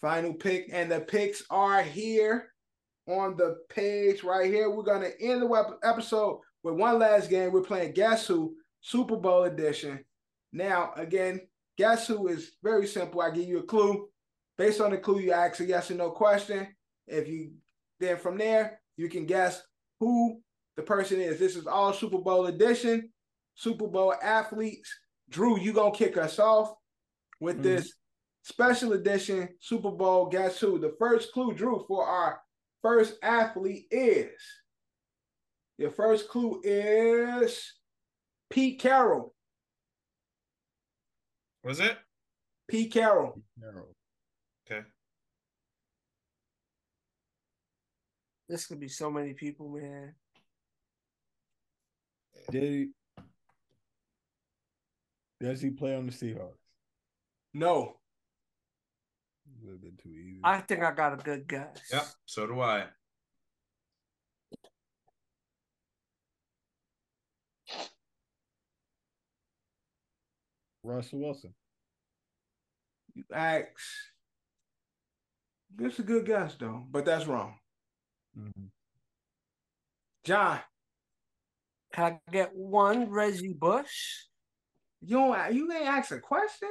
Final 0.00 0.34
pick, 0.34 0.68
and 0.72 0.90
the 0.90 1.00
picks 1.00 1.42
are 1.50 1.82
here 1.82 2.52
on 3.08 3.36
the 3.36 3.56
page 3.70 4.22
right 4.22 4.50
here. 4.50 4.70
We're 4.70 4.82
gonna 4.82 5.10
end 5.20 5.42
the 5.42 5.78
episode 5.82 6.40
with 6.62 6.74
one 6.74 6.98
last 6.98 7.30
game. 7.30 7.52
We're 7.52 7.62
playing 7.62 7.92
Guess 7.92 8.26
Who 8.26 8.54
Super 8.80 9.16
Bowl 9.16 9.44
edition. 9.44 10.04
Now, 10.52 10.92
again, 10.96 11.40
Guess 11.78 12.08
Who 12.08 12.28
is 12.28 12.52
very 12.62 12.86
simple. 12.86 13.20
I 13.22 13.30
give 13.30 13.46
you 13.48 13.58
a 13.60 13.62
clue. 13.62 14.08
Based 14.58 14.80
on 14.80 14.90
the 14.90 14.98
clue, 14.98 15.20
you 15.20 15.32
ask 15.32 15.60
a 15.60 15.64
yes 15.64 15.90
or 15.90 15.94
no 15.94 16.10
question. 16.10 16.66
If 17.06 17.28
you 17.28 17.52
then 18.00 18.16
from 18.18 18.36
there, 18.38 18.80
you 18.96 19.08
can 19.08 19.26
guess 19.26 19.62
who 20.00 20.40
the 20.76 20.82
person 20.82 21.20
is. 21.20 21.38
This 21.38 21.56
is 21.56 21.66
all 21.66 21.92
Super 21.92 22.18
Bowl 22.18 22.46
edition. 22.46 23.12
Super 23.54 23.86
Bowl 23.86 24.14
athletes. 24.22 24.94
Drew, 25.28 25.58
you 25.58 25.72
gonna 25.72 25.94
kick 25.94 26.16
us 26.16 26.38
off 26.38 26.74
with 27.40 27.58
Mhm. 27.58 27.62
this 27.62 27.94
special 28.42 28.92
edition 28.92 29.56
Super 29.60 29.90
Bowl 29.90 30.26
Guess 30.26 30.60
Who? 30.60 30.78
The 30.78 30.94
first 30.98 31.32
clue, 31.32 31.54
Drew, 31.54 31.84
for 31.86 32.06
our 32.06 32.42
first 32.82 33.18
athlete 33.22 33.88
is 33.90 34.40
your 35.78 35.90
first 35.90 36.28
clue 36.28 36.60
is 36.62 37.74
Pete 38.50 38.78
Carroll. 38.80 39.34
Was 41.64 41.80
it? 41.80 41.98
Pete 42.68 42.92
Carroll. 42.92 43.42
No. 43.56 43.94
Okay. 44.70 44.86
This 48.48 48.66
could 48.66 48.78
be 48.78 48.88
so 48.88 49.10
many 49.10 49.32
people, 49.32 49.68
man. 49.68 50.14
Did 52.50 52.62
he, 52.62 52.88
does 55.40 55.60
he 55.60 55.70
play 55.70 55.96
on 55.96 56.06
the 56.06 56.12
Seahawks? 56.12 56.54
No. 57.52 57.96
Would 59.62 59.72
have 59.72 59.82
been 59.82 59.96
too 60.00 60.10
easy. 60.10 60.40
I 60.44 60.60
think 60.60 60.82
I 60.82 60.92
got 60.92 61.14
a 61.14 61.16
good 61.16 61.48
guess. 61.48 61.80
Yep. 61.92 62.06
So 62.26 62.46
do 62.46 62.60
I. 62.60 62.84
Russell 70.84 71.18
Wilson. 71.18 71.52
You 73.14 73.24
ask. 73.34 73.66
This 75.74 75.94
is 75.94 75.98
a 76.00 76.02
good 76.04 76.26
guess 76.26 76.54
though, 76.54 76.86
but 76.90 77.04
that's 77.04 77.26
wrong. 77.26 77.54
Mhm. 78.36 78.70
John, 80.24 80.60
Can 81.92 82.20
I 82.26 82.30
get 82.30 82.54
one 82.54 83.08
Reggie 83.10 83.54
Bush? 83.54 84.24
you 85.00 85.16
don't 85.16 85.54
you 85.54 85.72
ain't 85.72 85.86
ask 85.86 86.10
a 86.10 86.20
question? 86.20 86.68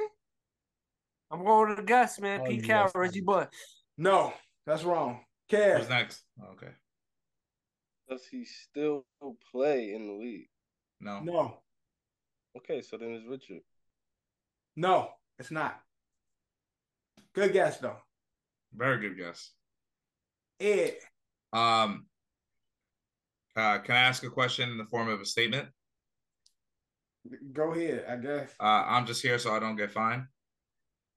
I'm 1.30 1.42
going 1.44 1.70
to 1.70 1.74
the 1.76 1.82
guess, 1.82 2.20
man. 2.20 2.40
Oh, 2.42 2.44
Pete 2.44 2.60
you 2.60 2.62
Carroll, 2.62 2.84
guessed 2.84 2.94
Reggie. 2.96 3.20
Bush. 3.22 3.48
No, 3.96 4.32
that's 4.66 4.84
wrong. 4.84 5.24
Who's 5.50 5.58
Kev, 5.60 5.88
next? 5.88 6.22
Oh, 6.40 6.52
okay. 6.52 6.70
Does 8.08 8.24
he 8.26 8.44
still 8.44 9.04
play 9.50 9.92
in 9.94 10.06
the 10.06 10.12
league? 10.12 10.48
No. 11.00 11.20
no, 11.20 11.62
Okay, 12.56 12.80
so 12.82 12.96
then 12.96 13.10
it's 13.12 13.26
Richard. 13.26 13.62
no, 14.76 15.10
it's 15.38 15.50
not. 15.50 15.80
Good 17.32 17.52
guess 17.52 17.78
though. 17.78 17.98
Very 18.72 18.98
good 19.00 19.16
guess. 19.16 19.50
Ed, 20.60 20.98
Um. 21.56 22.06
Uh, 23.56 23.78
can 23.78 23.96
I 23.96 24.00
ask 24.00 24.22
a 24.22 24.28
question 24.28 24.70
in 24.70 24.76
the 24.76 24.84
form 24.84 25.08
of 25.08 25.20
a 25.20 25.24
statement? 25.24 25.68
go 27.52 27.72
ahead, 27.72 28.04
I 28.08 28.16
guess. 28.16 28.50
Uh, 28.60 28.84
I'm 28.86 29.06
just 29.06 29.22
here 29.22 29.38
so 29.38 29.54
I 29.54 29.58
don't 29.58 29.76
get 29.76 29.90
fined. 29.90 30.24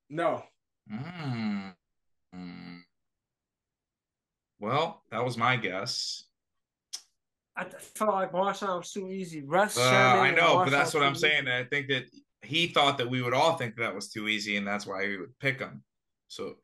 No. 0.10 0.44
Mm. 0.92 1.74
Mm. 2.36 2.80
Well, 4.60 5.04
that 5.12 5.24
was 5.24 5.38
my 5.38 5.56
guess. 5.56 6.24
I 7.56 7.66
felt 7.66 8.14
like 8.14 8.32
Marshawn 8.32 8.78
was 8.78 8.92
too 8.92 9.10
easy. 9.10 9.42
Russ 9.42 9.78
Uh, 9.78 9.82
I 9.82 10.32
know, 10.32 10.64
but 10.64 10.70
that's 10.70 10.94
what 10.94 11.04
I'm 11.04 11.14
too 11.14 11.20
saying. 11.20 11.44
easy. 11.44 11.54
I 11.54 11.64
think 11.66 11.88
that 11.90 12.06
he 12.42 12.68
thought 12.68 12.98
that 12.98 13.10
we 13.10 13.22
would 13.22 13.34
all 13.34 13.58
think 13.58 13.76
that 13.76 13.94
was 13.94 14.10
too 14.10 14.28
easy, 14.28 14.56
and 14.56 14.66
that's 14.66 14.86
why 14.86 15.06
he 15.08 15.18
would 15.18 15.38
pick 15.40 15.60
him. 15.60 15.84
So 16.32 16.56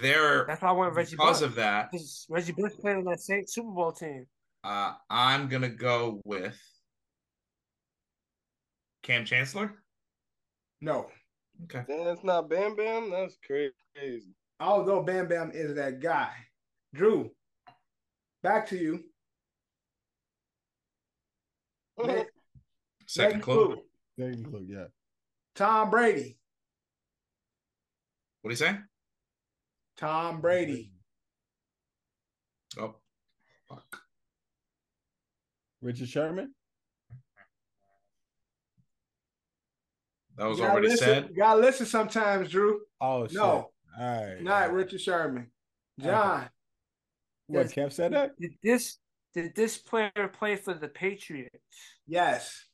there, 0.00 0.44
That's 0.46 0.60
why 0.60 0.68
I 0.68 0.72
went 0.72 0.94
Reggie 0.94 1.12
because 1.16 1.40
Bush. 1.40 1.48
of 1.48 1.54
that, 1.56 1.90
Because 1.90 2.26
Reggie 2.28 2.52
Bush 2.52 2.72
played 2.78 2.96
on 2.96 3.04
that 3.04 3.20
same 3.20 3.44
Super 3.46 3.70
Bowl 3.70 3.90
team. 3.90 4.26
uh, 4.64 4.92
I'm 5.08 5.48
gonna 5.48 5.70
go 5.70 6.20
with 6.24 6.56
Kam 9.02 9.24
Chancellor. 9.24 9.72
No. 10.82 11.08
Okay. 11.64 11.84
That's 11.88 12.22
not 12.22 12.48
Bam 12.50 12.76
Bam. 12.76 13.10
That's 13.10 13.36
crazy. 13.46 13.72
Although 14.60 15.02
Bam 15.02 15.26
Bam 15.26 15.50
is 15.54 15.74
that 15.76 16.00
guy. 16.00 16.30
Drew, 16.94 17.30
back 18.42 18.68
to 18.68 18.76
you. 18.76 19.04
Next- 22.04 22.30
Second 23.06 23.32
next 23.38 23.44
clue. 23.44 23.82
Second 24.18 24.44
clue, 24.50 24.66
yeah. 24.68 24.84
Tom 25.54 25.88
Brady. 25.90 26.36
What 28.42 28.50
do 28.50 28.52
you 28.52 28.56
say? 28.56 28.76
Tom 29.98 30.40
Brady. 30.40 30.92
Oh, 32.78 32.94
fuck. 33.68 34.00
Richard 35.82 36.08
Sherman. 36.08 36.54
That 40.36 40.46
was 40.46 40.60
already 40.60 40.88
listen- 40.88 41.06
said. 41.06 41.28
You 41.30 41.36
gotta 41.36 41.60
listen 41.60 41.86
sometimes, 41.86 42.50
Drew. 42.50 42.82
Oh 43.00 43.26
shit. 43.26 43.36
No. 43.36 43.70
All 43.98 44.24
right. 44.24 44.40
Not 44.40 44.72
Richard 44.72 45.00
Sherman. 45.00 45.50
John. 46.00 46.48
What 47.48 47.62
Yes. 47.62 47.72
Kev 47.74 47.92
said 47.92 48.12
that? 48.12 48.38
Did 48.38 48.52
this 48.62 48.98
did 49.34 49.54
this 49.56 49.78
player 49.78 50.12
play 50.32 50.56
for 50.56 50.74
the 50.74 50.88
Patriots? 50.88 51.56
Yes. 52.06 52.66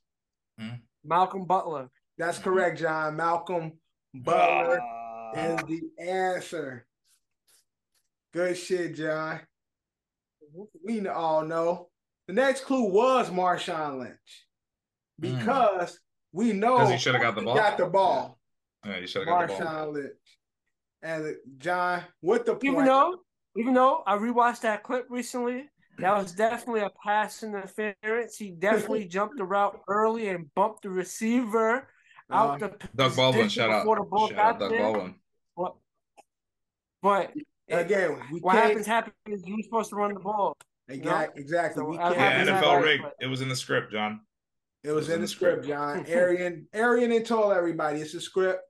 Malcolm 1.02 1.46
Butler. 1.46 1.90
That's 2.18 2.38
correct, 2.38 2.78
John. 2.78 3.16
Malcolm 3.16 3.72
Butler 4.14 4.80
Ah. 4.80 5.32
is 5.34 5.60
the 5.66 5.80
answer. 5.98 6.86
Good 8.34 8.56
shit, 8.56 8.96
John. 8.96 9.40
We 10.84 11.06
all 11.08 11.44
know. 11.44 11.88
The 12.26 12.32
next 12.34 12.64
clue 12.64 12.90
was 12.90 13.30
Marshawn 13.30 14.00
Lynch. 14.00 14.46
Because 15.20 16.00
we 16.32 16.52
know 16.52 16.84
he 16.86 16.98
shoulda 16.98 17.20
got 17.20 17.36
the 17.36 17.42
ball. 17.42 17.54
got 17.54 17.78
the 17.78 17.86
ball. 17.86 18.38
Yeah, 18.84 18.98
you 18.98 19.06
should 19.06 19.26
have 19.26 19.48
got 19.48 19.56
the 19.56 19.64
ball. 19.64 19.72
Marshawn 19.72 19.92
Lynch. 19.94 20.12
And 21.02 21.36
John, 21.58 22.02
with 22.22 22.44
the 22.46 22.54
point. 22.54 22.64
Even 22.64 22.84
though, 22.86 23.18
even 23.56 23.72
though 23.74 24.02
I 24.04 24.16
rewatched 24.16 24.62
that 24.62 24.82
clip 24.82 25.06
recently, 25.10 25.70
that 25.98 26.16
was 26.16 26.32
definitely 26.32 26.80
a 26.80 26.90
pass 27.04 27.44
interference. 27.44 28.36
He 28.36 28.50
definitely 28.50 29.04
jumped 29.08 29.36
the 29.36 29.44
route 29.44 29.80
early 29.86 30.28
and 30.28 30.52
bumped 30.56 30.82
the 30.82 30.90
receiver 30.90 31.88
out 32.32 32.60
Uh, 32.60 32.68
the 32.68 32.88
Doug 32.96 33.14
Baldwin, 33.14 33.44
position 33.44 33.62
shout 33.62 33.70
out. 33.70 33.82
before 33.82 33.96
the 33.96 34.02
ball 34.02 34.28
Shout 34.28 34.38
out 34.38 34.58
Doug 34.58 34.70
there. 34.70 34.80
Baldwin. 34.80 35.14
But, 35.56 35.74
but 37.00 37.32
again, 37.68 38.18
we 38.32 38.40
what 38.40 38.52
can't 38.52 38.66
happens 38.68 38.86
happens. 38.86 39.14
You're 39.46 39.62
supposed 39.62 39.90
to 39.90 39.96
run 39.96 40.14
the 40.14 40.20
ball. 40.20 40.56
exactly, 40.88 41.42
exactly. 41.42 41.80
So 41.82 41.88
we 41.88 41.96
can't 41.96 42.14
Yeah, 42.16 42.44
NFL 42.44 42.60
happen. 42.62 42.82
rigged. 42.82 43.04
It 43.20 43.26
was 43.26 43.40
in 43.40 43.48
the 43.48 43.56
script, 43.56 43.92
John. 43.92 44.20
It 44.82 44.92
was 44.92 45.08
in 45.08 45.20
the 45.22 45.28
script, 45.28 45.66
John. 45.66 46.04
Arian, 46.08 46.66
Arian 46.74 47.10
and 47.12 47.24
told 47.24 47.52
everybody 47.54 48.00
it's 48.00 48.12
a 48.14 48.20
script 48.20 48.60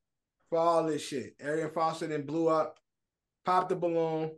for 0.49 0.59
all 0.59 0.85
this 0.87 1.03
shit. 1.03 1.35
Arian 1.41 1.71
Foster 1.71 2.07
then 2.07 2.25
blew 2.25 2.49
up, 2.49 2.79
popped 3.45 3.71
the 3.71 3.77
balloon. 3.77 4.31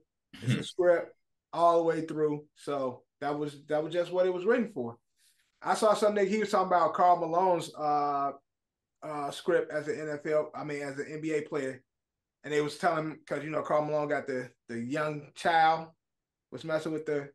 It's 0.42 0.54
a 0.54 0.62
script 0.64 1.14
all 1.52 1.78
the 1.78 1.84
way 1.84 2.00
through. 2.06 2.44
So 2.54 3.02
that 3.20 3.38
was 3.38 3.64
that 3.68 3.82
was 3.82 3.92
just 3.92 4.10
what 4.12 4.26
it 4.26 4.32
was 4.32 4.44
written 4.46 4.70
for. 4.72 4.96
I 5.62 5.74
saw 5.74 5.94
something 5.94 6.26
he 6.26 6.38
was 6.38 6.50
talking 6.50 6.68
about 6.68 6.94
Karl 6.94 7.16
Malone's 7.18 7.74
uh 7.74 8.32
uh 9.02 9.30
script 9.30 9.70
as 9.70 9.88
an 9.88 9.96
NFL, 9.96 10.48
I 10.54 10.64
mean 10.64 10.82
as 10.82 10.98
an 10.98 11.06
NBA 11.06 11.46
player. 11.48 11.82
And 12.46 12.54
they 12.54 12.60
was 12.60 12.78
telling 12.78 13.10
because 13.14 13.42
you 13.42 13.50
know 13.50 13.60
Karl 13.62 13.84
Malone 13.84 14.06
got 14.06 14.28
the 14.28 14.48
the 14.68 14.78
young 14.78 15.32
child 15.34 15.88
was 16.52 16.62
messing 16.62 16.92
with 16.92 17.04
the 17.04 17.28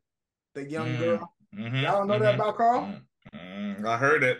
the 0.54 0.64
young 0.64 0.94
Mm. 0.94 0.98
girl. 0.98 1.36
Mhm, 1.54 1.82
Y'all 1.82 1.98
don't 1.98 2.08
know 2.08 2.18
that 2.18 2.32
mhm, 2.32 2.34
about 2.36 2.56
Karl? 2.56 2.80
mhm, 3.34 3.76
mhm. 3.76 3.86
I 3.86 3.98
heard 3.98 4.22
it. 4.24 4.38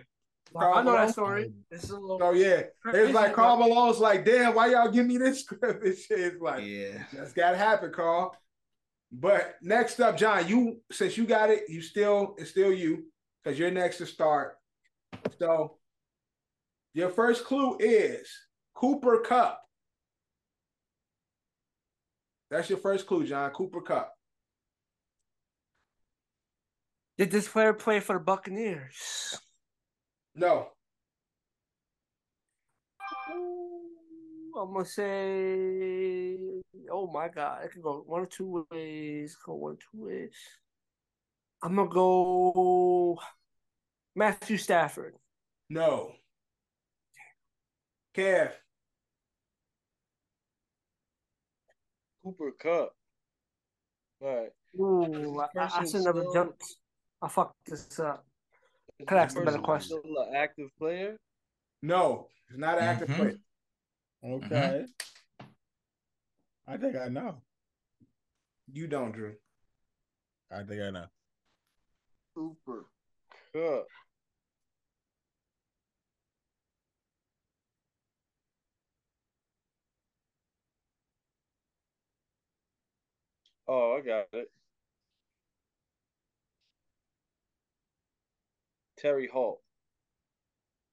Karl 0.50 0.72
I 0.72 0.82
know 0.82 0.92
Malone? 0.92 1.06
that 1.06 1.12
story. 1.12 1.52
It's 1.70 1.90
a 1.90 1.98
little. 1.98 2.18
So 2.18 2.30
yeah, 2.32 2.62
it 2.86 3.02
was 3.04 3.12
like 3.12 3.34
Karl 3.34 3.58
Malone's 3.58 3.98
like, 3.98 4.24
damn, 4.24 4.54
why 4.54 4.68
y'all 4.68 4.90
give 4.90 5.04
me 5.04 5.18
this 5.18 5.40
script? 5.44 5.84
This 5.84 6.06
shit 6.06 6.18
is 6.20 6.40
like, 6.40 6.64
Yeah. 6.64 7.04
that's 7.12 7.34
gotta 7.34 7.58
happen, 7.58 7.92
Karl. 7.92 8.34
But 9.12 9.56
next 9.60 10.00
up, 10.00 10.16
John, 10.16 10.48
you 10.48 10.80
since 10.90 11.18
you 11.18 11.26
got 11.26 11.50
it, 11.50 11.64
you 11.68 11.82
still 11.82 12.34
it's 12.38 12.48
still 12.48 12.72
you 12.72 13.08
because 13.44 13.58
you're 13.58 13.70
next 13.70 13.98
to 13.98 14.06
start. 14.06 14.54
So 15.38 15.76
your 16.94 17.10
first 17.10 17.44
clue 17.44 17.76
is 17.78 18.26
Cooper 18.72 19.18
Kupp. 19.18 19.58
That's 22.52 22.68
your 22.68 22.78
first 22.78 23.06
clue, 23.06 23.24
John. 23.24 23.50
Cooper 23.50 23.80
Kupp. 23.80 24.12
Did 27.16 27.30
this 27.30 27.48
player 27.48 27.72
play 27.72 27.98
for 28.00 28.16
the 28.16 28.20
Buccaneers? 28.20 29.40
No. 30.34 30.68
I'm 34.54 34.74
gonna 34.74 34.84
say, 34.84 36.36
oh 36.90 37.10
my 37.10 37.28
god, 37.28 37.64
it 37.64 37.72
can 37.72 37.80
go 37.80 38.04
one 38.06 38.20
or 38.20 38.26
two 38.26 38.66
ways. 38.70 39.34
Go 39.46 39.54
one 39.54 39.72
or 39.72 39.76
two 39.76 40.04
ways. 40.04 40.34
I'm 41.62 41.76
gonna 41.76 41.88
go 41.88 43.18
Matthew 44.14 44.58
Stafford. 44.58 45.14
No. 45.70 46.12
Kev. 48.14 48.50
Cooper 52.22 52.52
Kupp. 52.58 52.92
All 54.20 54.36
right. 54.36 54.50
Ooh, 54.80 55.40
I, 55.40 55.44
I, 55.60 55.64
I 55.64 55.68
person 55.68 55.86
should 55.90 56.04
never 56.04 56.20
still- 56.20 56.32
jumped. 56.34 56.64
I 57.20 57.28
fucked 57.28 57.54
this 57.66 57.98
up. 58.00 58.24
Is 58.98 59.06
Could 59.06 59.18
ask 59.18 59.36
a 59.38 59.44
better 59.44 59.58
question. 59.58 59.98
Still 60.00 60.22
an 60.28 60.34
active 60.34 60.68
player. 60.78 61.16
No, 61.82 62.28
it's 62.48 62.58
not 62.58 62.78
an 62.78 62.84
active 62.84 63.08
Mhm. 63.08 63.16
player. 63.16 63.36
Okay. 64.24 64.86
I 66.66 66.76
think 66.76 66.96
I 66.96 67.08
know. 67.08 67.42
You 68.72 68.86
don't, 68.86 69.12
Drew. 69.12 69.34
I 70.50 70.62
think 70.62 70.80
I 70.82 70.90
know. 70.90 71.06
Cooper 72.34 72.86
Kupp. 73.54 73.86
Oh, 83.68 83.98
I 83.98 84.04
got 84.04 84.26
it. 84.32 84.50
Torry 89.00 89.28
Holt. 89.32 89.60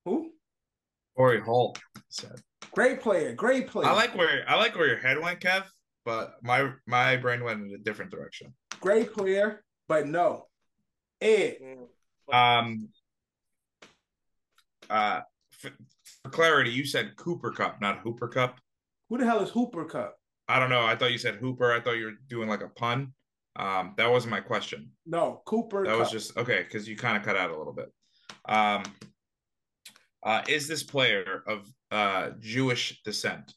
Who? 0.05 0.31
Torry 1.17 1.41
Holt 1.41 1.79
said. 2.09 2.41
Great 2.71 3.01
player. 3.01 3.33
Great 3.33 3.67
player. 3.67 3.87
I 3.87 3.93
like 3.93 4.15
where 4.15 4.43
I 4.47 4.55
like 4.55 4.75
where 4.75 4.87
your 4.87 4.97
head 4.97 5.19
went, 5.21 5.39
Kev, 5.39 5.63
but 6.05 6.35
my 6.41 6.71
my 6.87 7.17
brain 7.17 7.43
went 7.43 7.61
in 7.61 7.73
a 7.73 7.77
different 7.77 8.11
direction. 8.11 8.53
great 8.79 9.13
player, 9.13 9.63
but 9.87 10.07
no. 10.07 10.47
Ed. 11.21 11.57
Um. 12.31 12.89
Uh, 14.89 15.21
for, 15.51 15.71
for 16.23 16.29
clarity, 16.31 16.71
you 16.71 16.85
said 16.85 17.15
Cooper 17.15 17.51
Kupp, 17.51 17.79
not 17.81 17.99
Hooper 17.99 18.27
Cup. 18.27 18.59
Who 19.09 19.17
the 19.17 19.25
hell 19.25 19.41
is 19.41 19.49
Hooper 19.49 19.85
Cup? 19.85 20.18
I 20.49 20.59
don't 20.59 20.69
know. 20.71 20.83
I 20.85 20.95
thought 20.95 21.11
you 21.11 21.19
said 21.19 21.35
Hooper. 21.35 21.71
I 21.71 21.79
thought 21.79 21.93
you 21.97 22.05
were 22.05 22.17
doing 22.27 22.49
like 22.49 22.61
a 22.63 22.67
pun. 22.69 23.13
Um, 23.55 23.93
that 23.97 24.09
wasn't 24.11 24.31
my 24.31 24.39
question. 24.41 24.89
No, 25.05 25.41
Cooper 25.45 25.83
That 25.85 25.91
Kupp. 25.91 25.99
was 25.99 26.11
just 26.11 26.35
okay 26.37 26.63
because 26.63 26.87
you 26.87 26.97
kind 26.97 27.15
of 27.15 27.23
cut 27.23 27.37
out 27.37 27.51
a 27.51 27.57
little 27.57 27.73
bit. 27.73 27.91
Um, 28.45 28.83
uh, 30.23 30.41
is 30.47 30.67
this 30.67 30.81
player 30.83 31.43
of 31.47 31.71
uh 31.91 32.31
Jewish 32.39 33.01
descent? 33.03 33.53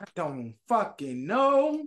I 0.00 0.04
don't 0.16 0.54
fucking 0.68 1.26
know. 1.26 1.82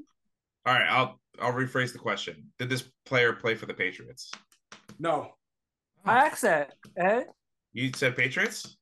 All 0.65 0.73
right, 0.73 0.87
I'll 0.87 1.19
I'll 1.41 1.53
rephrase 1.53 1.91
the 1.93 1.99
question. 1.99 2.51
Did 2.59 2.69
this 2.69 2.83
player 3.05 3.33
play 3.33 3.55
for 3.55 3.65
the 3.65 3.73
Patriots? 3.73 4.29
No. 4.99 5.31
I 6.05 6.27
asked 6.27 6.43
that, 6.43 6.73
Ed. 6.97 7.25
You 7.73 7.91
said 7.95 8.15
Patriots? 8.15 8.77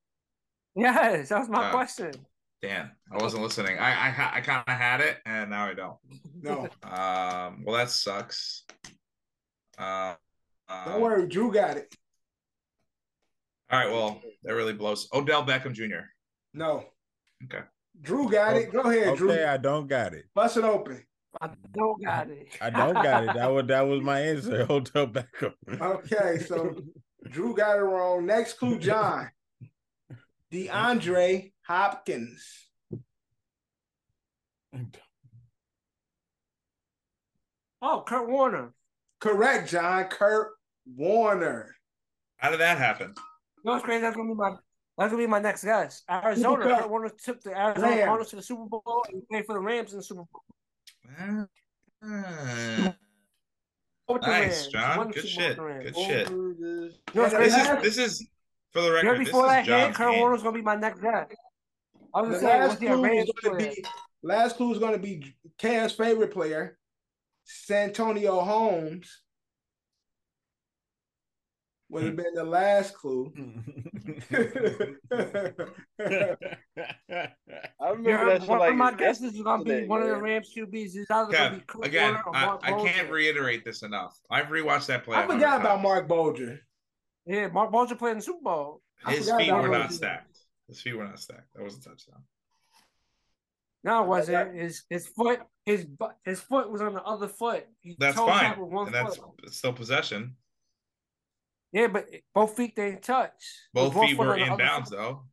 Yes, 0.75 1.29
that 1.29 1.39
was 1.39 1.49
my 1.49 1.69
Oh. 1.69 1.71
question. 1.71 2.11
Damn, 2.61 2.91
I 3.11 3.21
wasn't 3.21 3.43
listening. 3.43 3.79
I 3.79 4.09
I, 4.09 4.31
I 4.35 4.41
kind 4.41 4.63
of 4.67 4.73
had 4.73 4.99
it, 5.01 5.17
and 5.25 5.49
now 5.51 5.65
I 5.65 5.73
don't. 5.73 5.97
No. 6.41 6.69
Um, 6.83 7.65
well, 7.65 7.75
that 7.75 7.89
sucks. 7.89 8.63
Uh, 9.77 10.15
Don't 10.85 10.95
um, 10.95 11.01
worry, 11.01 11.27
Drew 11.27 11.51
got 11.51 11.75
it. 11.75 11.93
All 13.69 13.77
right, 13.77 13.91
well, 13.91 14.21
that 14.43 14.53
really 14.53 14.71
blows. 14.71 15.09
Odell 15.13 15.45
Beckham 15.45 15.73
Jr. 15.73 16.05
No. 16.53 16.85
Okay. 17.43 17.65
Drew 18.01 18.29
got 18.29 18.55
it. 18.55 18.71
Go 18.71 18.81
ahead, 18.81 19.17
Drew. 19.17 19.31
Okay, 19.31 19.43
I 19.43 19.57
don't 19.57 19.87
got 19.87 20.13
it. 20.13 20.25
Bust 20.33 20.55
it 20.55 20.63
open. 20.63 21.03
I 21.41 21.49
don't 21.75 22.03
got 22.03 22.29
it. 22.29 22.47
I 22.61 22.69
don't 22.69 22.93
got 22.93 23.23
it. 23.25 23.33
That 23.33 23.51
was 23.51 23.67
that 23.67 23.81
was 23.81 24.01
my 24.01 24.19
answer. 24.21 24.65
Hotel 24.67 25.07
Beckham. 25.07 25.53
Okay, 25.69 26.39
so 26.39 26.75
Drew 27.29 27.55
got 27.55 27.77
it 27.77 27.81
wrong. 27.81 28.25
Next 28.25 28.53
clue, 28.53 28.79
John. 28.79 29.29
DeAndre 30.51 31.51
Hopkins. 31.69 32.65
Oh, 37.79 38.03
Kurt 38.07 38.27
Warner. 38.27 38.73
Correct, 39.19 39.69
John. 39.69 40.05
Kurt 40.05 40.53
Warner. 40.97 41.75
How 42.37 42.49
did 42.49 42.59
that 42.61 42.79
happen? 42.79 43.13
No, 43.63 43.75
it's 43.75 43.85
crazy. 43.85 44.01
That's 44.01 44.15
gonna 44.15 44.29
be 44.29 44.33
my 44.33 44.55
that's 44.97 45.11
gonna 45.11 45.21
be 45.21 45.27
my 45.27 45.39
next 45.39 45.63
guess. 45.63 46.01
Arizona. 46.09 46.63
Kurt 46.63 46.89
Warner 46.89 47.11
took 47.23 47.39
the 47.43 47.55
Arizona 47.55 47.87
Rams. 47.87 48.03
Cardinals 48.05 48.29
to 48.31 48.35
the 48.37 48.41
Super 48.41 48.65
Bowl 48.65 49.05
and 49.07 49.21
he 49.21 49.25
played 49.29 49.45
for 49.45 49.53
the 49.53 49.59
Rams 49.59 49.91
in 49.91 49.99
the 49.99 50.03
Super 50.03 50.23
Bowl. 50.23 51.45
Ah. 52.03 52.95
With 54.07 54.21
nice, 54.23 54.67
John. 54.67 55.11
Good 55.11 55.27
shit. 55.27 55.49
with 55.49 55.57
the 55.57 55.63
Rams. 55.63 55.83
Good 55.83 55.97
shit. 55.97 56.31
Over 56.31 56.55
this. 56.59 56.95
You 57.13 57.21
know 57.21 57.29
This 57.29 57.55
is 57.55 57.83
this 57.83 57.97
is 57.99 58.27
for 58.73 58.81
the 58.81 58.87
You 58.87 58.93
know, 59.03 59.11
record. 59.11 59.19
This 59.19 59.27
before 59.27 59.47
that 59.47 59.67
is 59.67 59.67
hit, 59.67 59.93
Kurt. 59.93 60.17
Warner's 60.17 60.41
gonna 60.41 60.57
be 60.57 60.63
my 60.63 60.75
next 60.75 60.99
guy. 60.99 61.27
I 62.13 62.21
was 62.21 62.35
The 62.35 62.39
saying, 62.39 62.59
last 62.61 62.69
was 62.69 62.79
he 62.79 62.87
a 62.87 62.95
clue 62.95 63.05
is 63.05 63.31
going 63.43 63.59
to 63.59 63.65
be 63.69 63.83
last 64.23 64.55
clue 64.57 64.71
is 64.73 64.79
going 64.79 64.93
to 64.93 64.99
be 64.99 65.35
Cam's 65.57 65.93
favorite 65.93 66.31
player, 66.31 66.77
Santonio 67.43 68.39
Holmes. 68.41 69.21
Would 71.91 72.03
have 72.03 72.15
been 72.17 72.35
the 72.35 72.43
last 72.43 72.93
clue. 72.93 73.33
I 74.31 74.37
remember 77.89 78.09
Yeah, 78.09 78.25
that 78.25 78.41
shit 78.41 78.49
one 78.49 78.59
like 78.59 78.69
of 78.69 78.75
my 78.77 78.93
guesses 78.93 79.33
is 79.33 79.41
gonna 79.41 79.63
be 79.63 79.71
yesterday, 79.71 79.87
one 79.87 80.01
of 80.03 80.07
the 80.07 80.13
man. 80.13 80.23
Rams 80.23 80.53
QBs. 80.55 80.95
Is 80.95 81.07
either 81.09 81.31
gonna 81.31 81.55
be 81.55 81.61
Kev, 81.61 81.65
Kurt 81.67 81.85
again, 81.87 82.13
or 82.27 82.35
I, 82.35 82.45
Mark 82.45 82.59
I 82.63 82.71
can't 82.73 83.09
reiterate 83.09 83.65
this 83.65 83.81
enough. 83.81 84.15
I've 84.29 84.45
rewatched 84.47 84.85
that 84.85 85.03
play. 85.03 85.17
I 85.17 85.25
forgot 85.25 85.61
about 85.61 85.77
times. 85.77 85.83
Marc 85.83 86.07
Bulger. 86.07 86.59
Yeah, 87.25 87.47
Marc 87.47 87.71
Bulger 87.71 87.95
played 87.95 88.11
in 88.11 88.17
the 88.17 88.23
Super 88.23 88.43
Bowl. 88.43 88.81
His 89.07 89.27
feet 89.31 89.51
were 89.51 89.67
not 89.67 89.91
stacked. 89.91 90.28
His 90.69 90.79
feet 90.81 90.93
were 90.93 91.03
not 91.05 91.19
stacked. 91.19 91.53
That 91.55 91.63
was 91.63 91.77
a 91.77 91.81
touchdown. 91.81 92.23
No, 93.83 94.03
it 94.03 94.07
wasn't. 94.07 94.55
His 94.55 94.83
his 94.89 95.07
foot 95.07 95.39
his 95.65 95.85
bu- 95.85 96.07
his 96.23 96.39
foot 96.39 96.69
was 96.71 96.81
on 96.81 96.93
the 96.93 97.03
other 97.03 97.27
foot. 97.27 97.65
He 97.81 97.95
That's 97.99 98.15
toe 98.15 98.27
fine. 98.27 98.39
tapped 98.41 98.59
with 98.59 98.69
one 98.69 98.85
And 98.87 98.95
that's 98.95 99.17
foot. 99.17 99.53
still 99.53 99.73
possession. 99.73 100.35
Yeah, 101.71 101.87
but 101.87 102.07
both 102.33 102.55
feet 102.57 102.75
didn't 102.75 103.03
touch. 103.03 103.31
Both 103.73 103.89
With 103.89 103.95
one 103.97 104.07
feet 104.07 104.17
were 104.17 104.33
on 104.33 104.39
in 104.41 104.57
bounds 104.57 104.89
though. 104.89 105.23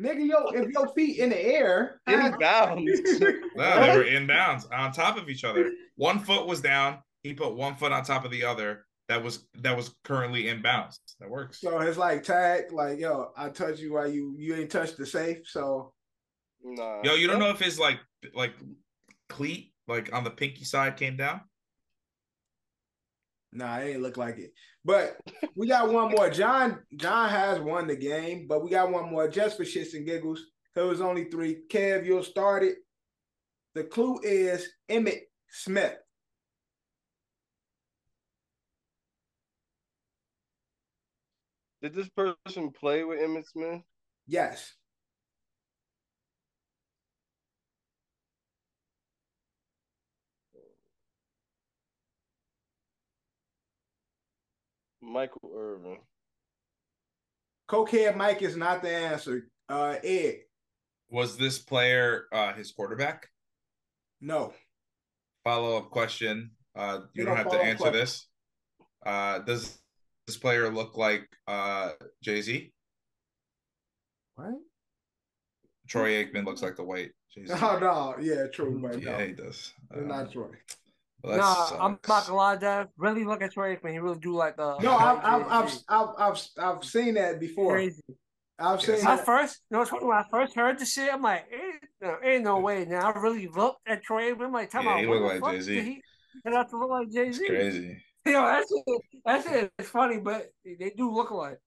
Nigga, 0.00 0.26
yo, 0.28 0.48
if 0.48 0.68
your 0.70 0.88
feet 0.94 1.18
in 1.18 1.30
the 1.30 1.40
air, 1.40 2.00
In 2.06 2.36
bounds. 2.38 3.00
No, 3.56 3.80
they 3.80 3.96
were 3.96 4.04
in 4.04 4.26
bounds 4.26 4.66
on 4.66 4.92
top 4.92 5.16
of 5.16 5.28
each 5.30 5.42
other. 5.44 5.72
One 5.96 6.18
foot 6.18 6.46
was 6.46 6.60
down. 6.60 6.98
He 7.22 7.32
put 7.32 7.54
one 7.54 7.76
foot 7.76 7.92
on 7.92 8.04
top 8.04 8.24
of 8.26 8.30
the 8.30 8.44
other. 8.44 8.84
That 9.08 9.22
was 9.22 9.46
that 9.60 9.76
was 9.76 9.94
currently 10.02 10.48
in 10.48 10.62
bounds. 10.62 11.00
That 11.20 11.30
works. 11.30 11.60
So 11.60 11.78
it's 11.80 11.96
like 11.96 12.24
tag, 12.24 12.72
like 12.72 12.98
yo, 12.98 13.30
I 13.36 13.50
touch 13.50 13.78
you 13.78 13.94
while 13.94 14.10
you 14.10 14.34
you 14.36 14.56
ain't 14.56 14.70
touched 14.70 14.96
the 14.96 15.06
safe. 15.06 15.46
So 15.46 15.92
Nah. 16.66 17.02
Yo, 17.02 17.14
you 17.14 17.28
don't 17.28 17.38
know 17.38 17.50
if 17.50 17.60
his 17.60 17.78
like 17.78 18.00
like 18.34 18.54
cleat 19.28 19.72
like 19.86 20.12
on 20.12 20.24
the 20.24 20.30
pinky 20.30 20.64
side 20.64 20.96
came 20.96 21.16
down. 21.16 21.40
Nah, 23.52 23.78
it 23.78 23.92
ain't 23.92 24.02
look 24.02 24.16
like 24.16 24.38
it. 24.38 24.52
But 24.84 25.16
we 25.54 25.68
got 25.68 25.92
one 25.92 26.10
more. 26.10 26.28
John 26.28 26.80
John 26.96 27.28
has 27.30 27.60
won 27.60 27.86
the 27.86 27.96
game, 27.96 28.46
but 28.48 28.64
we 28.64 28.70
got 28.70 28.90
one 28.90 29.10
more 29.10 29.28
just 29.28 29.56
for 29.56 29.64
shits 29.64 29.94
and 29.94 30.06
giggles. 30.06 30.42
There 30.74 30.86
was 30.86 31.00
only 31.00 31.24
three. 31.24 31.58
Kev, 31.70 32.04
you'll 32.04 32.22
start 32.22 32.62
it. 32.62 32.76
The 33.74 33.84
clue 33.84 34.18
is 34.22 34.68
Emmitt 34.90 35.20
Smith. 35.48 35.96
Did 41.86 41.94
this 41.94 42.08
person 42.08 42.72
play 42.72 43.04
with 43.04 43.20
Emmitt 43.20 43.46
Smith? 43.46 43.80
Yes. 44.26 44.74
Michael 55.02 55.52
Irvin. 55.56 55.98
Cokehead 57.68 58.16
Mike 58.16 58.42
is 58.42 58.56
not 58.56 58.82
the 58.82 58.90
answer. 58.90 59.48
Uh 59.68 59.96
Ed, 60.02 60.36
Was 61.10 61.36
this 61.36 61.58
player 61.58 62.24
uh, 62.32 62.52
his 62.52 62.72
quarterback? 62.72 63.28
no. 64.20 64.52
Follow 65.44 65.76
up 65.76 65.90
question. 65.90 66.50
Uh, 66.74 67.02
you 67.14 67.22
You 67.22 67.24
don't 67.24 67.36
know, 67.36 67.42
have 67.44 67.52
to 67.52 67.58
answer 67.58 67.76
question. 67.84 68.00
this. 68.00 68.26
Uh, 69.04 69.38
does 69.40 69.78
this 70.26 70.36
player 70.36 70.68
look 70.70 70.96
like 70.96 71.28
uh, 71.46 71.92
Jay 72.22 72.40
Z? 72.42 72.72
What? 74.34 74.54
Troy 75.88 76.24
Aikman 76.24 76.44
looks 76.44 76.62
like 76.62 76.76
the 76.76 76.82
white 76.84 77.12
Jay 77.34 77.46
Z. 77.46 77.54
Oh 77.54 77.78
no, 77.80 78.16
yeah, 78.20 78.46
true, 78.48 78.78
but 78.82 79.02
no. 79.02 79.10
Yeah, 79.18 79.26
he 79.26 79.32
does. 79.32 79.72
Uh, 79.94 80.00
not 80.00 80.32
Troy. 80.32 80.48
well, 81.22 81.32
that 81.32 81.38
Nah, 81.38 81.84
I'm 81.84 81.98
not 82.08 82.26
gonna 82.26 82.34
lie, 82.34 82.56
Dad. 82.56 82.88
Really 82.96 83.24
look 83.24 83.40
at 83.42 83.52
Troy 83.52 83.76
Aikman. 83.76 83.92
He 83.92 83.98
really 83.98 84.18
do 84.18 84.34
like 84.34 84.56
the. 84.56 84.80
No, 84.82 84.96
I've 84.96 85.18
I've, 85.24 85.52
I've 85.52 85.70
Jay-Z. 85.70 85.84
I've 85.88 86.08
I've 86.18 86.48
I've 86.58 86.84
seen 86.84 87.14
that 87.14 87.38
before. 87.38 87.72
Crazy. 87.74 88.02
I've 88.58 88.80
seen 88.80 88.96
Yes. 88.96 89.04
At 89.04 89.16
that. 89.18 89.26
first, 89.26 89.60
you 89.70 89.76
know, 89.76 89.84
when 90.00 90.16
I 90.16 90.24
first 90.30 90.54
heard 90.56 90.78
the 90.78 90.86
shit, 90.86 91.12
I'm 91.12 91.22
like, 91.22 91.44
ain't, 91.52 91.82
no, 92.00 92.16
ain't 92.22 92.44
no 92.44 92.58
way. 92.58 92.84
Now 92.86 93.12
I 93.12 93.18
really 93.18 93.46
looked 93.48 93.80
at 93.86 94.02
Troy 94.02 94.32
Aikman. 94.32 94.46
I'm 94.46 94.52
like, 94.52 94.70
tell 94.70 94.82
Yeah, 94.82 94.96
me, 94.96 95.02
he 95.02 95.06
what 95.06 95.20
look 95.20 95.42
like 95.44 95.52
Jay-Z. 95.54 95.74
did 95.74 95.84
he 95.84 96.02
turn 96.44 96.66
to 96.68 96.78
look 96.78 96.90
like 96.90 97.10
Jay 97.10 97.30
Z. 97.32 97.46
crazy. 97.46 98.02
You 98.30 98.32
know, 98.32 98.44
that 98.46 98.64
shit, 98.68 99.00
that 99.24 99.44
shit 99.44 99.72
is 99.78 99.88
funny, 99.88 100.18
but 100.18 100.48
they 100.64 100.90
do 100.96 101.10
look 101.12 101.30
alike. 101.30 101.58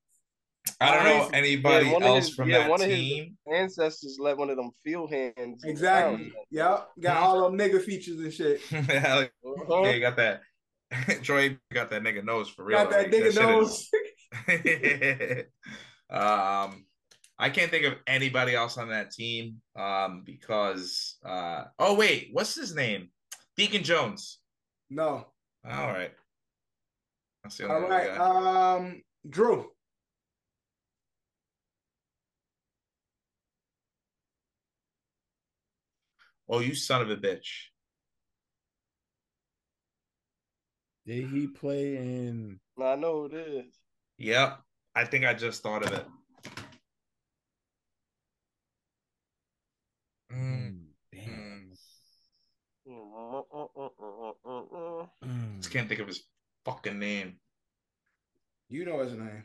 I 0.82 0.94
don't 0.94 1.04
know 1.06 1.30
anybody 1.38 1.88
Yeah, 1.88 1.94
one 1.94 2.04
of 2.04 2.08
else 2.10 2.26
his- 2.28 2.36
from 2.36 2.50
yeah, 2.50 2.60
that 2.60 2.70
one 2.70 2.82
of 2.82 2.88
his- 2.88 2.98
team. 2.98 3.38
Ancestors 3.52 4.18
let 4.20 4.38
one 4.38 4.50
of 4.50 4.58
them 4.58 4.72
field 4.84 5.10
hands. 5.12 5.64
Exactly. 5.64 6.32
Yep. 6.52 6.90
Got 7.00 7.18
all 7.18 7.50
them 7.50 7.58
nigga 7.58 7.82
features 7.82 8.20
and 8.20 8.34
shit. 8.34 8.62
yeah, 8.72 9.26
Uh-huh. 9.46 9.82
yeah, 9.84 9.92
you 9.92 10.00
got 10.02 10.18
that. 10.18 10.42
Troy 11.24 11.58
got 11.74 11.90
that 11.92 12.02
nigga 12.04 12.24
nose 12.24 12.50
for 12.50 12.66
real. 12.66 12.78
Got 12.78 12.90
that 12.92 13.12
Like, 13.12 13.12
nigga 13.12 13.32
shit 13.34 13.42
nose. 13.42 13.90
is- 14.48 15.46
um, 16.10 16.86
I 17.38 17.50
can't 17.52 17.72
think 17.72 17.86
of 17.86 17.94
anybody 18.08 18.54
else 18.56 18.78
on 18.78 18.90
that 18.90 19.12
team. 19.12 19.62
Um, 19.78 20.24
because 20.26 21.18
uh, 21.26 21.66
oh 21.78 21.96
wait, 21.96 22.30
what's 22.34 22.56
his 22.56 22.76
name? 22.76 23.10
Deacon 23.56 23.84
Jones. 23.84 24.40
No. 24.90 25.28
All 25.70 25.88
right. 25.88 26.12
That's 27.44 27.58
the 27.58 27.70
All 27.70 27.76
only 27.78 27.90
right. 27.90 28.10
other 28.10 28.18
guy. 28.18 28.76
Um, 28.76 29.02
Drew. 29.30 29.72
oh, 36.50 36.60
you 36.60 36.76
son 36.76 37.02
of 37.02 37.10
a 37.10 37.16
bitch. 37.16 37.68
Did 41.06 41.30
he 41.30 41.48
play 41.48 41.96
in? 41.96 42.60
I 42.82 42.96
know 42.96 43.22
who 43.22 43.26
it 43.26 43.34
is. 43.34 43.74
Yep. 44.18 44.60
I 44.96 45.06
think 45.06 45.26
I 45.26 45.34
just 45.34 45.64
thought 45.64 45.86
of 45.86 45.94
it. 45.94 46.06
Mm, 50.32 50.86
Damn. 51.12 51.72
mm. 52.88 52.92
mm, 52.92 53.44
mm, 54.46 55.10
mm 55.26 55.58
just 55.60 55.72
can't 55.72 55.88
think 55.88 56.02
of 56.02 56.08
his 56.08 56.24
fucking 56.66 57.00
name. 57.00 57.38
You 58.70 58.86
know 58.86 59.00
his 59.00 59.14
name. 59.14 59.44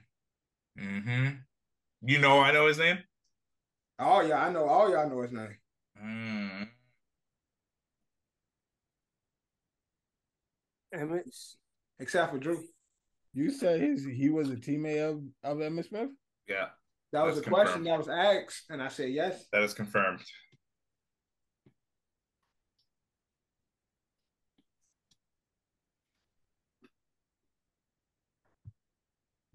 Mm-hmm. 0.78 1.28
You 2.02 2.18
know 2.18 2.40
I 2.40 2.52
know 2.52 2.66
his 2.66 2.78
name? 2.78 2.98
Oh 3.98 4.20
yeah, 4.20 4.44
I 4.44 4.50
know. 4.52 4.66
All 4.66 4.90
y'all 4.90 5.08
know 5.08 5.22
his 5.22 5.32
name. 5.32 5.56
Mm. 6.04 6.68
Emmitt. 10.94 11.54
Except 11.98 12.32
for 12.32 12.38
Drew. 12.38 12.62
You 13.32 13.50
said 13.50 13.80
his 13.80 14.04
he 14.04 14.28
was 14.30 14.50
a 14.50 14.56
teammate 14.56 15.08
of 15.08 15.22
of 15.42 15.58
Emmitt 15.58 15.88
Smith. 15.88 16.10
Yeah, 16.48 16.66
That 17.12 17.24
was 17.24 17.36
That's 17.36 17.46
a 17.46 17.50
question 17.50 17.84
that 17.84 17.98
was 17.98 18.08
asked, 18.08 18.64
and 18.68 18.82
I 18.82 18.88
said 18.88 19.10
yes. 19.10 19.46
that 19.52 19.62
is 19.62 19.72
confirmed. 19.74 20.20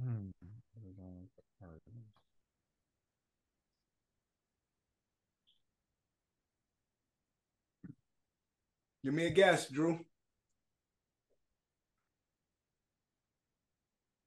Hmm. 0.02 0.30
Give 9.04 9.14
me 9.14 9.28
a 9.28 9.30
guess, 9.30 9.70
Drew. 9.70 10.00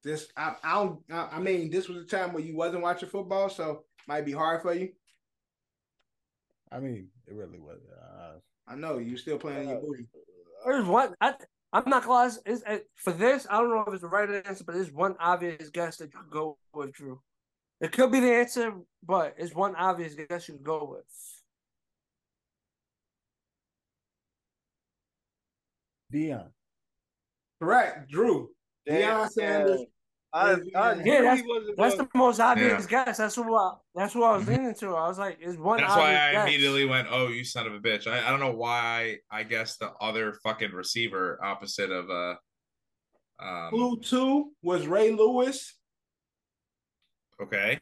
This 0.02 0.28
I 0.36 0.54
I 0.64 0.74
don't 0.74 1.00
I 1.10 1.28
I 1.32 1.38
mean 1.40 1.70
this 1.70 1.88
was 1.88 1.98
a 1.98 2.06
time 2.06 2.32
where 2.32 2.42
you 2.42 2.56
wasn't 2.56 2.82
watching 2.82 3.08
football, 3.08 3.48
so 3.48 3.84
might 4.08 4.24
be 4.24 4.32
hard 4.32 4.62
for 4.62 4.74
you. 4.74 4.90
I 6.72 6.80
mean, 6.80 7.08
it 7.26 7.34
really 7.34 7.58
was. 7.58 7.80
Uh, 7.86 8.38
I 8.66 8.74
know 8.74 8.98
you 8.98 9.16
still 9.16 9.38
playing 9.38 9.68
your 9.68 9.80
booty. 9.80 10.06
There's 10.64 10.86
one. 10.86 11.14
I, 11.20 11.34
I'm 11.72 11.88
not 11.88 12.02
gonna 12.04 12.12
lie. 12.12 12.30
It's, 12.44 12.62
it's, 12.66 12.84
for 12.96 13.12
this, 13.12 13.46
I 13.50 13.58
don't 13.58 13.70
know 13.70 13.84
if 13.86 13.94
it's 13.94 14.02
the 14.02 14.08
right 14.08 14.28
answer, 14.46 14.64
but 14.64 14.74
there's 14.74 14.92
one 14.92 15.16
obvious 15.18 15.70
guess 15.70 15.96
that 15.96 16.12
you 16.12 16.20
could 16.20 16.30
go 16.30 16.58
with, 16.74 16.92
Drew. 16.92 17.20
It 17.80 17.92
could 17.92 18.12
be 18.12 18.20
the 18.20 18.32
answer, 18.32 18.74
but 19.04 19.34
it's 19.38 19.54
one 19.54 19.74
obvious 19.76 20.14
guess 20.14 20.48
you 20.48 20.54
could 20.54 20.64
go 20.64 20.84
with. 20.84 21.04
Deion. 26.12 26.50
Correct, 27.60 28.10
Drew. 28.10 28.50
Deion 28.88 29.28
Sanders. 29.30 29.80
I, 30.34 30.52
I 30.74 30.94
Yeah, 31.04 31.20
that's- 31.22 31.42
That's 31.76 31.96
the 31.96 32.08
most 32.14 32.40
obvious 32.40 32.86
guess. 32.86 33.18
That's 33.18 33.36
what 33.36 33.52
I, 33.52 33.72
that's 33.94 34.14
what 34.14 34.24
I 34.32 34.36
was 34.36 34.48
leaning 34.48 34.74
to. 34.76 34.94
I 34.94 35.08
was 35.08 35.18
like, 35.18 35.38
it's 35.40 35.58
one. 35.58 35.78
That's 35.80 35.94
why 35.94 36.12
I 36.16 36.32
guess. 36.32 36.48
immediately 36.48 36.86
went, 36.86 37.08
"Oh, 37.10 37.28
you 37.28 37.44
son 37.44 37.66
of 37.66 37.74
a 37.74 37.80
bitch!" 37.80 38.06
I, 38.06 38.26
I 38.26 38.30
don't 38.30 38.40
know 38.40 38.52
why. 38.54 39.18
I 39.30 39.42
guess 39.42 39.76
the 39.76 39.92
other 40.00 40.32
fucking 40.42 40.72
receiver 40.72 41.38
opposite 41.44 41.90
of 41.90 42.08
uh, 42.10 42.34
um, 43.44 43.68
Clue 43.70 44.00
two 44.00 44.52
was 44.62 44.86
Ray 44.86 45.10
Lewis, 45.12 45.76
okay. 47.42 47.78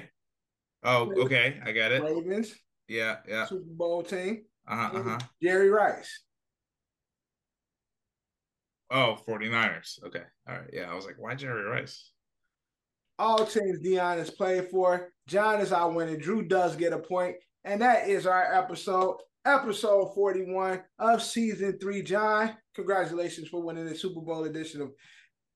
Oh, 0.82 1.12
okay, 1.24 1.60
I 1.64 1.72
get 1.72 1.92
it. 1.92 2.02
Ravens, 2.02 2.54
Yeah, 2.88 3.18
yeah. 3.28 3.44
Super 3.46 3.62
Bowl 3.66 4.02
team. 4.02 4.44
Uh 4.66 4.76
huh. 4.76 4.98
Uh 4.98 5.02
huh. 5.02 5.18
Jerry 5.42 5.68
Rice. 5.68 6.22
Oh, 8.90 9.16
49ers. 9.28 10.02
Okay. 10.04 10.22
All 10.48 10.54
right. 10.56 10.70
Yeah, 10.72 10.90
I 10.90 10.94
was 10.94 11.06
like, 11.06 11.14
why 11.18 11.34
Jerry 11.36 11.62
Rice? 11.62 12.09
All 13.20 13.44
teams 13.44 13.80
Deion 13.80 14.16
has 14.16 14.30
played 14.30 14.70
for. 14.70 15.12
John 15.26 15.60
is 15.60 15.72
our 15.72 15.90
winner. 15.90 16.16
Drew 16.16 16.40
does 16.40 16.74
get 16.74 16.94
a 16.94 16.98
point. 16.98 17.36
And 17.64 17.82
that 17.82 18.08
is 18.08 18.26
our 18.26 18.54
episode, 18.54 19.18
episode 19.44 20.14
41 20.14 20.82
of 20.98 21.22
season 21.22 21.78
three. 21.78 22.00
John, 22.00 22.56
congratulations 22.74 23.48
for 23.48 23.62
winning 23.62 23.84
the 23.84 23.94
Super 23.94 24.22
Bowl 24.22 24.44
edition 24.44 24.80
of 24.80 24.92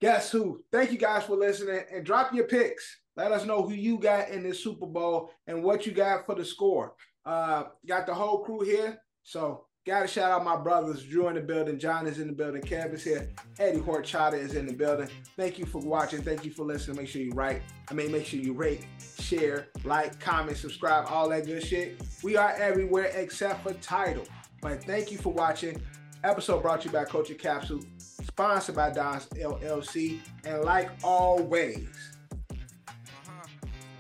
Guess 0.03 0.31
Who. 0.31 0.63
Thank 0.71 0.93
you 0.93 0.99
guys 0.99 1.25
for 1.25 1.37
listening 1.37 1.81
and 1.91 2.05
drop 2.05 2.35
your 2.35 2.47
picks. 2.47 3.01
Let 3.17 3.33
us 3.33 3.47
know 3.47 3.63
who 3.63 3.73
you 3.73 3.99
got 3.99 4.29
in 4.29 4.43
this 4.43 4.63
Super 4.63 4.87
Bowl 4.87 5.31
and 5.47 5.63
what 5.63 5.87
you 5.87 5.93
got 5.93 6.27
for 6.27 6.35
the 6.35 6.45
score. 6.45 6.93
Uh, 7.25 7.65
got 7.89 8.07
the 8.07 8.13
whole 8.13 8.45
crew 8.45 8.61
here. 8.61 8.99
So 9.23 9.65
gotta 9.87 10.09
shout 10.09 10.31
out 10.31 10.45
my 10.45 10.57
brothers. 10.57 11.05
Drew 11.05 11.29
in 11.29 11.35
the 11.35 11.41
building, 11.41 11.79
John 11.79 12.07
is 12.07 12.19
in 12.19 12.29
the 12.29 12.33
building, 12.33 12.63
Kev 12.63 12.95
is 12.95 13.05
here, 13.05 13.29
Eddie 13.59 13.81
Horchata 13.81 14.35
is 14.35 14.55
in 14.55 14.67
the 14.67 14.73
building. 14.73 15.09
Thank 15.37 15.59
you 15.59 15.67
for 15.67 15.81
watching. 15.81 16.23
Thank 16.23 16.45
you 16.45 16.51
for 16.51 16.65
listening. 16.65 16.97
Make 16.97 17.09
sure 17.09 17.21
you 17.21 17.33
write. 17.33 17.63
I 17.91 17.95
mean, 17.95 18.11
make 18.11 18.25
sure 18.27 18.41
you 18.41 18.55
rate, 18.55 18.87
share, 19.21 19.69
like, 19.85 20.19
comment, 20.21 20.57
subscribe, 20.57 21.07
all 21.09 21.29
that 21.29 21.47
good 21.47 21.63
shit. 21.63 22.01
We 22.23 22.37
are 22.37 22.53
everywhere 22.53 23.11
except 23.15 23.63
for 23.63 23.75
Tidal. 23.75 24.25
But 24.63 24.83
thank 24.85 25.13
you 25.13 25.19
for 25.19 25.33
watching. 25.33 25.81
Episode 26.23 26.63
brought 26.63 26.81
to 26.81 26.87
you 26.87 26.93
by 26.93 27.05
Culture 27.05 27.35
Capsule, 27.35 27.81
sponsored 27.99 28.77
by 28.77 28.91
Don's 28.91 29.27
LLC. 29.27 30.21
And 30.45 30.63
like 30.63 30.91
always, 31.03 31.89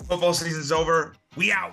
Football 0.08 0.34
season's 0.34 0.70
over. 0.70 1.14
We 1.36 1.50
out. 1.50 1.72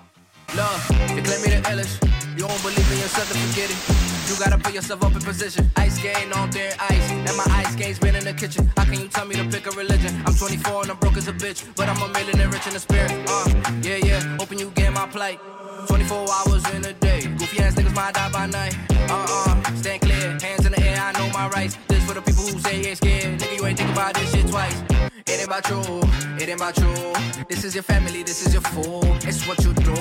Look, 0.56 0.82
they 1.10 1.22
claim 1.22 1.42
me 1.42 1.50
the 1.50 1.62
illest. 1.66 2.21
You 2.38 2.48
don't 2.48 2.62
believe 2.64 2.92
in 2.92 3.00
yourself, 3.00 3.28
then 3.30 3.42
forget 3.48 3.70
it. 3.70 4.12
You 4.30 4.40
gotta 4.40 4.58
put 4.58 4.74
yourself 4.74 5.04
up 5.04 5.14
in 5.14 5.22
position. 5.22 5.70
Ice 5.76 5.98
skating 5.98 6.32
on 6.34 6.50
thin 6.52 6.72
ice, 6.80 7.12
and 7.12 7.36
my 7.36 7.46
ice 7.50 7.74
skates 7.74 8.00
been 8.00 8.16
in 8.16 8.24
the 8.24 8.34
kitchen. 8.34 8.72
How 8.78 8.86
can 8.86 9.02
you 9.02 9.08
tell 9.10 9.26
me 9.26 9.36
to 9.36 9.44
pick 9.46 9.68
a 9.68 9.72
religion? 9.72 10.16
I'm 10.26 10.34
24 10.34 10.84
and 10.84 10.92
I'm 10.92 10.98
broke 10.98 11.18
as 11.18 11.28
a 11.28 11.34
bitch, 11.34 11.68
but 11.76 11.90
I'm 11.90 12.02
a 12.02 12.08
millionaire 12.08 12.50
rich 12.50 12.66
in 12.68 12.74
the 12.74 12.80
spirit. 12.80 13.12
Uh, 13.28 13.50
yeah, 13.84 13.98
yeah, 13.98 14.22
hoping 14.38 14.60
you 14.60 14.72
get 14.72 14.94
my 14.94 15.08
plight. 15.08 15.40
24 15.88 16.28
hours 16.32 16.64
in 16.74 16.86
a 16.86 16.94
day. 16.94 17.22
Goofy 17.38 17.60
ass 17.60 17.76
niggas 17.76 17.96
might 17.96 18.14
die 18.14 18.32
by 18.32 18.46
night. 18.46 18.78
Uh 19.10 19.26
uh, 19.30 19.76
stand 19.76 20.02
clear, 20.02 20.38
hands 20.40 20.66
in 20.66 20.72
the 20.72 20.82
air, 20.82 21.00
I 21.00 21.12
know 21.14 21.30
my 21.34 21.50
rights. 21.50 21.78
This 21.88 22.04
for 22.06 22.14
the 22.14 22.22
people 22.22 22.44
who 22.44 22.60
say 22.60 22.82
ain't 22.82 22.98
scared. 22.98 23.40
Nigga, 23.40 23.58
you 23.58 23.66
ain't 23.66 23.78
think 23.78 23.92
about 23.92 24.14
this 24.14 24.32
shit 24.32 24.48
twice. 24.48 24.91
It 25.28 25.30
ain't 25.30 25.46
about 25.46 25.70
you, 25.70 25.82
it 26.38 26.50
ain't 26.50 26.60
about 26.60 26.78
you. 26.78 27.46
This 27.48 27.64
is 27.64 27.76
your 27.76 27.84
family, 27.84 28.24
this 28.24 28.46
is 28.46 28.54
your 28.54 28.64
fool. 28.64 29.04
It's 29.24 29.48
what 29.48 29.64
you 29.64 29.74
do. 29.74 29.94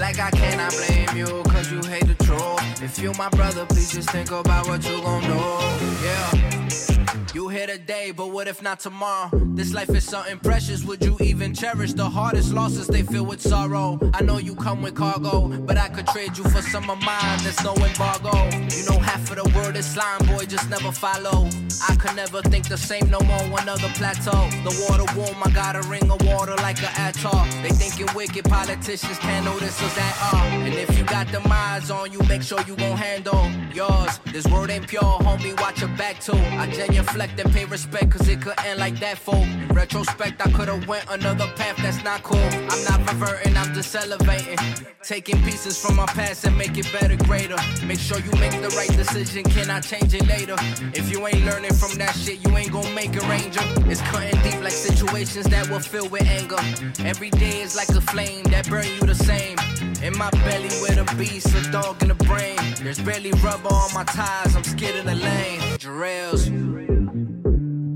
Like 0.00 0.18
I 0.18 0.30
cannot 0.30 0.72
blame 0.72 1.16
you, 1.16 1.42
cause 1.44 1.70
you 1.70 1.82
hate 1.82 2.06
the 2.06 2.14
truth. 2.24 2.82
If 2.82 2.98
you 2.98 3.12
my 3.18 3.28
brother, 3.28 3.66
please 3.66 3.92
just 3.92 4.10
think 4.10 4.30
about 4.30 4.66
what 4.66 4.82
you 4.88 5.02
gon' 5.02 5.22
do. 5.22 6.04
Yeah. 6.04 7.23
You 7.34 7.48
here 7.48 7.66
today, 7.66 8.12
but 8.12 8.30
what 8.30 8.46
if 8.46 8.62
not 8.62 8.78
tomorrow? 8.78 9.28
This 9.56 9.74
life 9.74 9.90
is 9.90 10.04
something 10.04 10.38
precious. 10.38 10.84
Would 10.84 11.04
you 11.04 11.16
even 11.18 11.52
cherish 11.52 11.92
the 11.92 12.08
hardest 12.08 12.54
losses 12.54 12.86
they 12.86 13.02
feel 13.02 13.26
with 13.26 13.40
sorrow? 13.40 13.98
I 14.14 14.22
know 14.22 14.38
you 14.38 14.54
come 14.54 14.82
with 14.82 14.94
cargo, 14.94 15.48
but 15.48 15.76
I 15.76 15.88
could 15.88 16.06
trade 16.06 16.38
you 16.38 16.44
for 16.44 16.62
some 16.62 16.88
of 16.88 17.02
mine. 17.02 17.38
There's 17.42 17.60
no 17.64 17.74
embargo. 17.74 18.30
You 18.70 18.84
know 18.88 19.00
half 19.00 19.28
of 19.32 19.42
the 19.42 19.50
world 19.52 19.74
is 19.74 19.84
slime, 19.84 20.24
boy, 20.26 20.44
just 20.46 20.70
never 20.70 20.92
follow. 20.92 21.48
I 21.88 21.96
could 21.96 22.14
never 22.14 22.40
think 22.40 22.68
the 22.68 22.78
same 22.78 23.10
no 23.10 23.18
more. 23.18 23.60
another 23.60 23.88
plateau. 23.94 24.48
The 24.62 24.86
water 24.88 25.06
warm, 25.18 25.42
I 25.42 25.50
got 25.50 25.74
a 25.74 25.82
ring 25.88 26.08
of 26.12 26.24
water 26.24 26.54
like 26.58 26.78
an 26.78 26.94
atoll. 26.96 27.44
They 27.62 27.70
thinking 27.70 28.14
wicked 28.14 28.44
politicians 28.44 29.18
can't 29.18 29.44
notice 29.44 29.82
us 29.82 29.98
at 29.98 30.34
all. 30.34 30.40
Uh. 30.40 30.66
And 30.66 30.74
if 30.74 30.96
you 30.96 31.04
got 31.04 31.26
the 31.32 31.40
eyes 31.74 31.90
on 31.90 32.12
you, 32.12 32.20
make 32.28 32.42
sure 32.42 32.60
you 32.68 32.76
gon' 32.76 32.96
handle 32.96 33.50
yours. 33.72 34.20
This 34.32 34.46
world 34.46 34.70
ain't 34.70 34.86
pure, 34.86 35.02
homie. 35.02 35.58
Watch 35.60 35.80
your 35.80 35.90
back 35.96 36.20
too. 36.20 36.40
I 36.62 36.66
genuflect 36.70 37.23
and 37.38 37.52
pay 37.52 37.64
respect, 37.64 38.10
cause 38.10 38.28
it 38.28 38.40
could 38.40 38.58
end 38.64 38.78
like 38.78 38.98
that, 39.00 39.18
fool. 39.18 39.42
In 39.42 39.68
retrospect, 39.68 40.44
I 40.46 40.50
could've 40.50 40.86
went 40.86 41.04
another 41.10 41.46
path 41.56 41.76
that's 41.78 42.02
not 42.04 42.22
cool. 42.22 42.38
I'm 42.38 42.84
not 42.84 43.00
reverting, 43.10 43.56
I'm 43.56 43.72
just 43.74 43.94
elevating. 43.94 44.58
Taking 45.02 45.40
pieces 45.42 45.80
from 45.80 45.96
my 45.96 46.06
past 46.06 46.44
and 46.44 46.56
make 46.56 46.76
it 46.76 46.90
better, 46.92 47.16
greater. 47.24 47.56
Make 47.86 47.98
sure 47.98 48.18
you 48.18 48.30
make 48.40 48.52
the 48.60 48.72
right 48.76 48.92
decision, 48.96 49.44
can 49.44 49.70
I 49.70 49.80
change 49.80 50.14
it 50.14 50.26
later? 50.26 50.56
If 50.94 51.10
you 51.10 51.26
ain't 51.26 51.44
learning 51.44 51.74
from 51.74 51.96
that 51.98 52.14
shit, 52.14 52.46
you 52.46 52.56
ain't 52.56 52.72
gon' 52.72 52.94
make 52.94 53.14
a 53.16 53.26
ranger. 53.28 53.62
It's 53.90 54.00
cutting 54.02 54.40
deep 54.42 54.60
like 54.62 54.72
situations 54.72 55.46
that 55.46 55.68
will 55.68 55.80
fill 55.80 56.08
with 56.08 56.26
anger. 56.26 56.58
Every 57.04 57.30
day 57.30 57.62
is 57.62 57.76
like 57.76 57.88
a 57.90 58.00
flame 58.00 58.44
that 58.44 58.68
burn 58.68 58.86
you 58.86 59.06
the 59.06 59.14
same. 59.14 59.58
In 60.02 60.16
my 60.18 60.30
belly 60.30 60.68
with 60.82 60.98
a 60.98 61.16
beast, 61.16 61.54
a 61.54 61.70
dog 61.70 62.02
in 62.02 62.08
the 62.08 62.14
brain. 62.14 62.58
There's 62.82 63.00
barely 63.00 63.32
rubber 63.42 63.72
on 63.72 63.92
my 63.94 64.04
tires, 64.04 64.54
I'm 64.56 64.64
scared 64.64 64.96
in 64.96 65.06
the 65.06 65.14
lane. 65.14 65.60
Jarrell's. 65.78 67.03